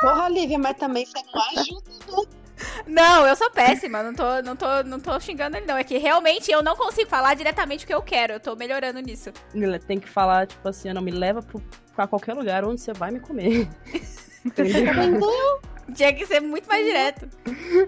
Porra, 0.00 0.28
Lívia, 0.28 0.58
mas 0.58 0.76
também 0.76 1.04
você 1.04 1.18
não 1.34 1.42
ajuda. 1.42 2.45
Não, 2.86 3.26
eu 3.26 3.36
sou 3.36 3.50
péssima, 3.50 4.02
não 4.02 4.14
tô, 4.14 4.42
não, 4.42 4.56
tô, 4.56 4.82
não 4.84 5.00
tô 5.00 5.18
xingando 5.20 5.56
ele, 5.56 5.66
não. 5.66 5.76
É 5.76 5.84
que 5.84 5.98
realmente 5.98 6.50
eu 6.50 6.62
não 6.62 6.76
consigo 6.76 7.08
falar 7.08 7.34
diretamente 7.34 7.84
o 7.84 7.86
que 7.86 7.94
eu 7.94 8.02
quero. 8.02 8.34
Eu 8.34 8.40
tô 8.40 8.56
melhorando 8.56 9.00
nisso. 9.00 9.30
Tem 9.86 9.98
que 9.98 10.08
falar, 10.08 10.46
tipo 10.46 10.66
assim, 10.68 10.92
não 10.92 11.02
me 11.02 11.10
leva 11.10 11.42
pro, 11.42 11.62
pra 11.94 12.06
qualquer 12.06 12.34
lugar 12.34 12.64
onde 12.64 12.80
você 12.80 12.92
vai 12.92 13.10
me 13.10 13.20
comer. 13.20 13.68
Entendeu? 14.44 15.20
Tinha 15.94 16.12
que 16.12 16.26
ser 16.26 16.40
muito 16.40 16.66
mais 16.68 16.84
direto. 16.84 17.28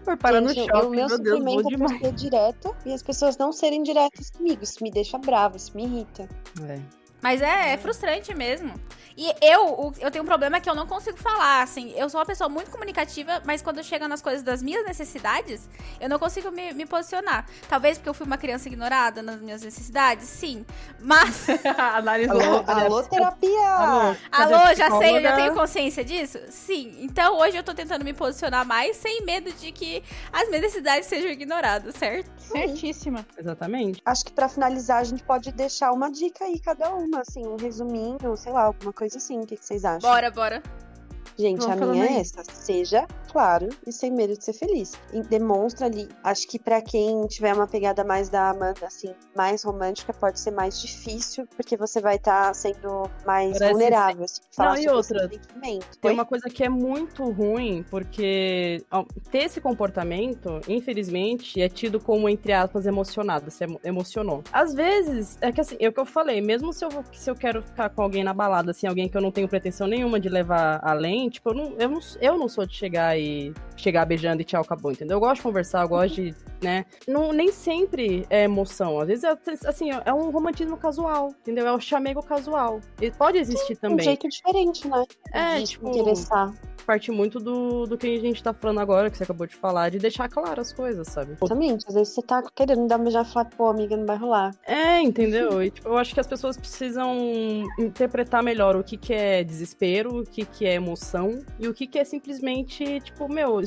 Foi 0.04 0.16
parar 0.16 0.40
no 0.40 0.54
shopping, 0.54 0.86
o 0.86 0.90
meu 0.90 1.08
meu 1.08 1.18
Deus, 1.18 1.40
é 1.40 1.44
por 1.44 1.64
demais. 1.64 2.00
ser 2.00 2.12
direta 2.12 2.76
e 2.86 2.92
as 2.92 3.02
pessoas 3.02 3.36
não 3.36 3.52
serem 3.52 3.82
diretas 3.82 4.30
comigo. 4.30 4.62
Isso 4.62 4.82
me 4.82 4.90
deixa 4.90 5.18
brava, 5.18 5.56
isso 5.56 5.76
me 5.76 5.84
irrita. 5.84 6.28
É. 6.68 6.97
Mas 7.20 7.42
é, 7.42 7.72
é 7.72 7.76
frustrante 7.76 8.34
mesmo. 8.34 8.72
E 9.20 9.34
eu, 9.42 9.92
eu 9.98 10.12
tenho 10.12 10.22
um 10.22 10.26
problema 10.26 10.60
que 10.60 10.70
eu 10.70 10.76
não 10.76 10.86
consigo 10.86 11.18
falar, 11.18 11.62
assim. 11.62 11.92
Eu 11.96 12.08
sou 12.08 12.20
uma 12.20 12.26
pessoa 12.26 12.48
muito 12.48 12.70
comunicativa, 12.70 13.42
mas 13.44 13.60
quando 13.60 13.82
chega 13.82 14.06
nas 14.06 14.22
coisas 14.22 14.44
das 14.44 14.62
minhas 14.62 14.86
necessidades, 14.86 15.68
eu 16.00 16.08
não 16.08 16.20
consigo 16.20 16.52
me, 16.52 16.72
me 16.72 16.86
posicionar. 16.86 17.44
Talvez 17.68 17.98
porque 17.98 18.08
eu 18.08 18.14
fui 18.14 18.24
uma 18.24 18.38
criança 18.38 18.68
ignorada 18.68 19.20
nas 19.20 19.40
minhas 19.40 19.62
necessidades, 19.62 20.28
sim. 20.28 20.64
Mas, 21.00 21.48
Analisou. 21.76 22.40
Alô, 22.40 22.64
a 22.64 22.80
alô 22.84 23.02
terapia! 23.02 23.70
Alô, 23.70 24.16
alô, 24.30 24.74
já 24.76 24.88
sei, 24.98 25.16
eu 25.16 25.22
já 25.22 25.34
tenho 25.34 25.52
consciência 25.52 26.04
disso? 26.04 26.38
Sim. 26.48 26.94
Então 27.00 27.38
hoje 27.38 27.56
eu 27.56 27.64
tô 27.64 27.74
tentando 27.74 28.04
me 28.04 28.14
posicionar 28.14 28.64
mais, 28.64 28.96
sem 28.98 29.24
medo 29.24 29.52
de 29.52 29.72
que 29.72 30.00
as 30.32 30.46
minhas 30.48 30.62
necessidades 30.62 31.08
sejam 31.08 31.28
ignoradas, 31.28 31.96
certo? 31.96 32.30
Certíssima. 32.38 33.26
Exatamente. 33.36 34.00
Acho 34.04 34.26
que 34.26 34.32
pra 34.32 34.48
finalizar 34.48 34.98
a 34.98 35.04
gente 35.04 35.24
pode 35.24 35.50
deixar 35.50 35.90
uma 35.90 36.08
dica 36.08 36.44
aí, 36.44 36.60
cada 36.60 36.94
uma, 37.08 37.20
assim, 37.20 37.46
um 37.46 37.56
resuminho, 37.56 38.36
sei 38.36 38.52
lá, 38.52 38.62
alguma 38.64 38.92
coisa 38.92 39.16
assim. 39.16 39.40
O 39.40 39.46
que, 39.46 39.56
que 39.56 39.64
vocês 39.64 39.84
acham? 39.84 40.08
Bora, 40.08 40.30
bora. 40.30 40.62
Gente, 41.38 41.64
a 41.70 41.76
minha 41.76 42.04
é 42.04 42.20
essa. 42.20 42.42
Seja 42.52 43.06
claro 43.30 43.68
e 43.86 43.92
sem 43.92 44.10
medo 44.10 44.36
de 44.36 44.44
ser 44.44 44.54
feliz. 44.54 44.92
E 45.12 45.22
demonstra 45.22 45.86
ali. 45.86 46.08
Acho 46.24 46.48
que 46.48 46.58
pra 46.58 46.80
quem 46.80 47.26
tiver 47.26 47.54
uma 47.54 47.66
pegada 47.66 48.02
mais 48.02 48.28
da 48.28 48.50
Amanda, 48.50 48.86
assim, 48.86 49.14
mais 49.36 49.62
romântica, 49.62 50.12
pode 50.12 50.40
ser 50.40 50.50
mais 50.50 50.80
difícil, 50.80 51.46
porque 51.54 51.76
você 51.76 52.00
vai 52.00 52.16
estar 52.16 52.52
sendo 52.54 53.08
mais 53.26 53.58
Parece 53.58 53.72
vulnerável, 53.72 54.24
assim, 54.24 54.40
falar 54.50 54.74
Não, 54.74 54.82
e 54.82 54.88
outra. 54.88 55.30
Tem 56.00 56.12
uma 56.12 56.24
coisa 56.24 56.48
que 56.48 56.64
é 56.64 56.68
muito 56.68 57.30
ruim, 57.30 57.84
porque 57.90 58.82
ó, 58.90 59.04
ter 59.30 59.44
esse 59.44 59.60
comportamento, 59.60 60.60
infelizmente, 60.66 61.60
é 61.60 61.68
tido 61.68 62.00
como, 62.00 62.28
entre 62.28 62.52
aspas, 62.52 62.86
emocionado, 62.86 63.52
emo- 63.60 63.80
emocionou. 63.84 64.42
Às 64.52 64.72
vezes, 64.74 65.36
é 65.40 65.52
que 65.52 65.60
assim, 65.60 65.76
é 65.78 65.88
o 65.88 65.92
que 65.92 66.00
eu 66.00 66.06
falei, 66.06 66.40
mesmo 66.40 66.72
se 66.72 66.84
eu, 66.84 66.88
se 67.12 67.30
eu 67.30 67.34
quero 67.34 67.62
ficar 67.62 67.90
com 67.90 68.02
alguém 68.02 68.24
na 68.24 68.32
balada, 68.32 68.70
assim, 68.70 68.86
alguém 68.86 69.08
que 69.08 69.16
eu 69.16 69.20
não 69.20 69.30
tenho 69.30 69.48
pretensão 69.48 69.86
nenhuma 69.86 70.18
de 70.18 70.28
levar 70.28 70.80
além, 70.82 71.27
tipo, 71.30 71.50
eu 71.50 71.54
não, 71.54 71.74
eu 71.78 71.88
não, 71.88 72.00
eu 72.20 72.38
não 72.38 72.48
sou 72.48 72.66
de 72.66 72.74
chegar 72.74 73.18
e 73.18 73.52
chegar 73.76 74.04
beijando 74.04 74.42
e 74.42 74.44
tchau, 74.44 74.62
acabou, 74.62 74.92
entendeu? 74.92 75.16
Eu 75.16 75.20
gosto 75.20 75.36
de 75.36 75.42
conversar, 75.42 75.82
eu 75.82 75.88
gosto 75.88 76.14
de, 76.14 76.34
né? 76.62 76.84
Não, 77.06 77.32
nem 77.32 77.52
sempre 77.52 78.26
é 78.28 78.44
emoção, 78.44 79.00
às 79.00 79.06
vezes 79.08 79.24
é, 79.24 79.36
assim, 79.66 79.90
é 80.04 80.12
um 80.12 80.30
romantismo 80.30 80.76
casual, 80.76 81.34
entendeu? 81.40 81.66
É 81.66 81.72
o 81.72 81.80
chamego 81.80 82.22
casual. 82.22 82.80
Ele 83.00 83.12
pode 83.12 83.38
existir 83.38 83.74
Um 83.74 83.76
também. 83.76 84.04
jeito 84.04 84.28
diferente, 84.28 84.86
né? 84.88 85.04
É, 85.32 85.58
de 85.58 85.66
tipo, 85.66 85.88
interessar. 85.88 86.52
Parte 86.88 87.10
muito 87.12 87.38
do, 87.38 87.84
do 87.84 87.98
que 87.98 88.06
a 88.16 88.18
gente 88.20 88.42
tá 88.42 88.54
falando 88.54 88.80
agora, 88.80 89.10
que 89.10 89.18
você 89.18 89.24
acabou 89.24 89.46
de 89.46 89.54
falar, 89.54 89.90
de 89.90 89.98
deixar 89.98 90.26
claro 90.26 90.58
as 90.58 90.72
coisas, 90.72 91.06
sabe? 91.06 91.32
Exatamente. 91.32 91.84
Às 91.86 91.92
vezes 91.94 92.14
você 92.14 92.22
tá 92.22 92.42
querendo 92.54 92.86
dar 92.88 92.98
um 92.98 93.02
beijar 93.02 93.26
e 93.26 93.30
falar, 93.30 93.44
pô, 93.44 93.68
amiga, 93.68 93.94
não 93.94 94.06
vai 94.06 94.16
rolar. 94.16 94.52
É, 94.66 94.98
entendeu? 95.02 95.62
E, 95.62 95.70
tipo, 95.70 95.86
eu 95.86 95.98
acho 95.98 96.14
que 96.14 96.20
as 96.20 96.26
pessoas 96.26 96.56
precisam 96.56 97.14
interpretar 97.78 98.42
melhor 98.42 98.74
o 98.74 98.82
que, 98.82 98.96
que 98.96 99.12
é 99.12 99.44
desespero, 99.44 100.20
o 100.20 100.24
que, 100.24 100.46
que 100.46 100.66
é 100.66 100.74
emoção 100.74 101.44
e 101.60 101.68
o 101.68 101.74
que, 101.74 101.86
que 101.86 101.98
é 101.98 102.04
simplesmente, 102.04 103.00
tipo, 103.00 103.30
meu, 103.30 103.60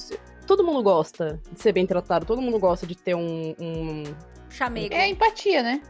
todo 0.47 0.63
mundo 0.63 0.81
gosta 0.81 1.39
de 1.51 1.61
ser 1.61 1.73
bem 1.73 1.85
tratado, 1.85 2.25
todo 2.25 2.41
mundo 2.41 2.57
gosta 2.57 2.87
de 2.87 2.95
ter 2.97 3.13
um. 3.15 3.53
um- 3.59 4.03
Chamego. 4.51 4.93
É 4.93 5.07
empatia, 5.07 5.63
né? 5.63 5.81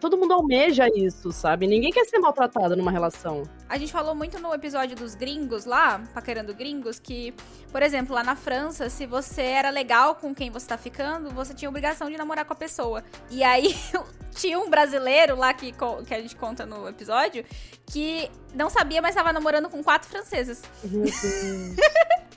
Todo 0.00 0.18
mundo 0.18 0.34
almeja 0.34 0.88
isso, 0.94 1.30
sabe? 1.30 1.68
Ninguém 1.68 1.92
quer 1.92 2.04
ser 2.04 2.18
maltratado 2.18 2.76
numa 2.76 2.90
relação. 2.90 3.44
A 3.68 3.78
gente 3.78 3.92
falou 3.92 4.14
muito 4.14 4.40
no 4.40 4.52
episódio 4.52 4.96
dos 4.96 5.14
gringos 5.14 5.64
lá, 5.64 6.02
paquerando 6.12 6.52
gringos, 6.52 6.98
que, 6.98 7.32
por 7.70 7.80
exemplo, 7.80 8.14
lá 8.14 8.24
na 8.24 8.34
França, 8.34 8.90
se 8.90 9.06
você 9.06 9.42
era 9.42 9.70
legal 9.70 10.16
com 10.16 10.34
quem 10.34 10.50
você 10.50 10.66
tá 10.66 10.76
ficando, 10.76 11.30
você 11.30 11.54
tinha 11.54 11.68
obrigação 11.68 12.10
de 12.10 12.16
namorar 12.16 12.44
com 12.44 12.52
a 12.52 12.56
pessoa. 12.56 13.04
E 13.30 13.44
aí 13.44 13.74
tinha 14.34 14.58
um 14.58 14.68
brasileiro 14.68 15.36
lá 15.36 15.54
que, 15.54 15.72
que 16.06 16.14
a 16.14 16.20
gente 16.20 16.34
conta 16.34 16.66
no 16.66 16.88
episódio 16.88 17.44
que 17.86 18.28
não 18.54 18.68
sabia, 18.68 19.00
mas 19.00 19.14
tava 19.14 19.32
namorando 19.32 19.68
com 19.68 19.82
quatro. 19.82 20.10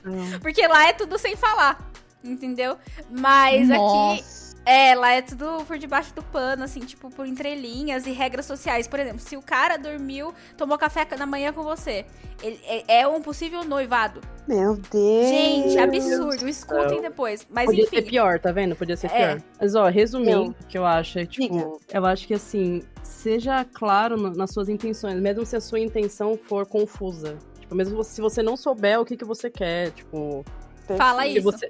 Não. 0.04 0.38
Porque 0.40 0.66
lá 0.66 0.88
é 0.88 0.92
tudo 0.92 1.18
sem 1.18 1.34
falar. 1.34 1.90
Entendeu? 2.22 2.76
Mas 3.10 3.70
aqui 3.70 3.78
Nossa. 3.78 4.45
É, 4.66 4.94
lá 4.94 5.12
é 5.12 5.22
tudo 5.22 5.64
por 5.64 5.78
debaixo 5.78 6.12
do 6.14 6.22
pano, 6.22 6.64
assim, 6.64 6.80
tipo, 6.80 7.08
por 7.10 7.26
entrelinhas 7.26 8.04
e 8.06 8.10
regras 8.10 8.44
sociais. 8.46 8.88
Por 8.88 8.98
exemplo, 9.00 9.20
se 9.20 9.36
o 9.36 9.42
cara 9.42 9.76
dormiu, 9.76 10.34
tomou 10.56 10.76
café 10.76 11.06
na 11.16 11.24
manhã 11.24 11.52
com 11.52 11.62
você, 11.62 12.04
ele, 12.42 12.60
é, 12.64 13.00
é 13.02 13.08
um 13.08 13.22
possível 13.22 13.64
noivado. 13.64 14.20
Meu 14.48 14.74
Deus. 14.76 15.28
Gente, 15.28 15.78
absurdo. 15.78 16.48
Escutem 16.48 17.00
depois. 17.00 17.46
Mas 17.48 17.66
Podia 17.66 17.84
enfim. 17.84 17.96
ser 17.96 18.02
pior, 18.02 18.38
tá 18.40 18.50
vendo? 18.52 18.74
Podia 18.76 18.96
ser 18.96 19.06
É. 19.12 19.36
pior. 19.36 19.42
Mas, 19.60 19.74
ó, 19.74 19.86
resumindo, 19.88 20.50
o 20.60 20.66
que 20.66 20.76
eu 20.76 20.84
acho 20.84 21.18
é, 21.20 21.24
tipo, 21.26 21.54
Diga. 21.54 21.72
eu 21.92 22.04
acho 22.06 22.26
que, 22.26 22.34
assim, 22.34 22.82
seja 23.02 23.64
claro 23.64 24.16
no- 24.16 24.30
nas 24.34 24.50
suas 24.52 24.68
intenções, 24.68 25.14
mesmo 25.20 25.46
se 25.46 25.56
a 25.56 25.60
sua 25.60 25.78
intenção 25.80 26.36
for 26.36 26.66
confusa. 26.66 27.38
Tipo, 27.60 27.74
mesmo 27.74 28.02
se 28.04 28.20
você 28.20 28.42
não 28.42 28.56
souber 28.56 29.00
o 29.00 29.04
que, 29.04 29.16
que 29.16 29.24
você 29.24 29.48
quer, 29.50 29.90
tipo... 29.92 30.44
Fala 30.96 31.22
se 31.22 31.30
isso. 31.38 31.42
você- 31.42 31.68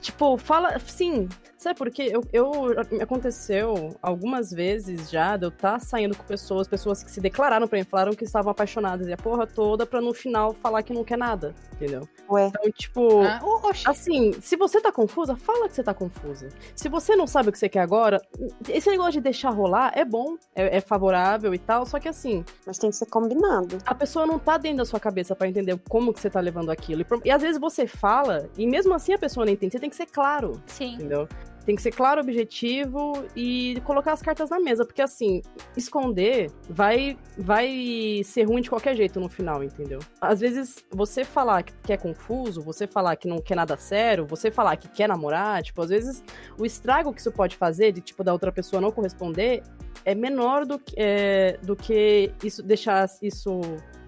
Tipo, 0.00 0.36
fala, 0.36 0.76
sim, 0.80 1.28
sabe 1.64 1.76
por 1.78 1.90
quê? 1.90 2.10
Eu, 2.12 2.22
eu, 2.32 2.76
aconteceu 3.02 3.96
algumas 4.02 4.50
vezes 4.50 5.10
já 5.10 5.36
de 5.36 5.44
eu 5.46 5.48
estar 5.48 5.80
saindo 5.80 6.16
com 6.16 6.22
pessoas, 6.24 6.68
pessoas 6.68 7.02
que 7.02 7.10
se 7.10 7.20
declararam 7.20 7.66
pra 7.66 7.78
mim, 7.78 7.84
falaram 7.84 8.12
que 8.14 8.24
estavam 8.24 8.50
apaixonadas 8.50 9.08
e 9.08 9.12
a 9.12 9.16
porra 9.16 9.46
toda 9.46 9.84
pra 9.86 10.00
no 10.00 10.12
final 10.14 10.52
falar 10.54 10.82
que 10.82 10.92
não 10.92 11.04
quer 11.04 11.18
nada, 11.18 11.54
entendeu? 11.72 12.08
Ué. 12.30 12.46
Então, 12.48 12.70
tipo, 12.72 13.22
Ah, 13.22 13.40
oxe. 13.64 13.88
Assim, 13.88 14.32
se 14.40 14.56
você 14.56 14.80
tá 14.80 14.92
confusa, 14.92 15.36
fala 15.36 15.68
que 15.68 15.74
você 15.74 15.82
tá 15.82 15.92
confusa. 15.94 16.48
Se 16.74 16.88
você 16.88 17.16
não 17.16 17.26
sabe 17.26 17.48
o 17.48 17.52
que 17.52 17.58
você 17.58 17.68
quer 17.68 17.80
agora, 17.80 18.20
esse 18.68 18.88
negócio 18.90 19.12
de 19.12 19.20
deixar 19.20 19.50
rolar 19.50 19.92
é 19.94 20.04
bom, 20.04 20.36
é, 20.54 20.76
é 20.76 20.80
favorável 20.80 21.54
e 21.54 21.58
tal, 21.58 21.84
só 21.86 21.98
que 21.98 22.08
assim, 22.08 22.44
Mas 22.66 22.78
tem 22.78 22.90
que 22.90 22.96
ser 22.96 23.06
combinado. 23.06 23.78
a 23.86 23.94
pessoa 23.94 24.26
não 24.26 24.38
tá 24.38 24.56
dentro 24.58 24.78
da 24.78 24.84
sua 24.84 25.00
cabeça 25.00 25.34
pra 25.34 25.48
entender 25.48 25.78
como 25.88 26.12
que 26.12 26.20
você 26.20 26.30
tá 26.30 26.40
levando 26.40 26.70
aquilo. 26.70 27.02
E, 27.02 27.28
e 27.28 27.30
às 27.30 27.42
vezes 27.42 27.60
você 27.60 27.86
fala, 27.86 28.48
e 28.56 28.66
mesmo 28.66 28.94
assim 28.94 29.12
a 29.14 29.18
pessoa 29.18 29.46
não 29.46 29.52
entende, 29.52 29.72
você 29.72 29.78
tem 29.78 29.90
que 29.90 29.96
ser 29.96 30.06
claro, 30.06 30.60
Sim. 30.66 30.94
entendeu? 30.94 31.28
Tem 31.64 31.74
que 31.74 31.82
ser 31.82 31.92
claro, 31.92 32.20
objetivo 32.20 33.24
e 33.34 33.80
colocar 33.84 34.12
as 34.12 34.20
cartas 34.20 34.50
na 34.50 34.60
mesa, 34.60 34.84
porque 34.84 35.00
assim, 35.00 35.40
esconder 35.76 36.50
vai 36.68 37.16
vai 37.38 38.20
ser 38.24 38.42
ruim 38.44 38.60
de 38.60 38.68
qualquer 38.68 38.94
jeito 38.94 39.18
no 39.18 39.28
final, 39.28 39.62
entendeu? 39.64 39.98
Às 40.20 40.40
vezes 40.40 40.84
você 40.90 41.24
falar 41.24 41.62
que 41.62 41.92
é 41.92 41.96
confuso, 41.96 42.60
você 42.60 42.86
falar 42.86 43.16
que 43.16 43.26
não 43.26 43.38
quer 43.38 43.54
nada 43.54 43.76
sério, 43.76 44.26
você 44.26 44.50
falar 44.50 44.76
que 44.76 44.88
quer 44.88 45.08
namorar, 45.08 45.62
tipo, 45.62 45.80
às 45.80 45.88
vezes 45.88 46.22
o 46.58 46.66
estrago 46.66 47.12
que 47.12 47.20
isso 47.20 47.32
pode 47.32 47.56
fazer 47.56 47.92
de 47.92 48.00
tipo 48.00 48.22
da 48.22 48.32
outra 48.32 48.52
pessoa 48.52 48.80
não 48.80 48.90
corresponder 48.90 49.62
é 50.04 50.14
menor 50.14 50.66
do 50.66 50.78
que 50.78 50.94
é, 50.98 51.58
do 51.62 51.74
que 51.74 52.30
isso 52.42 52.62
deixar 52.62 53.08
isso 53.22 53.60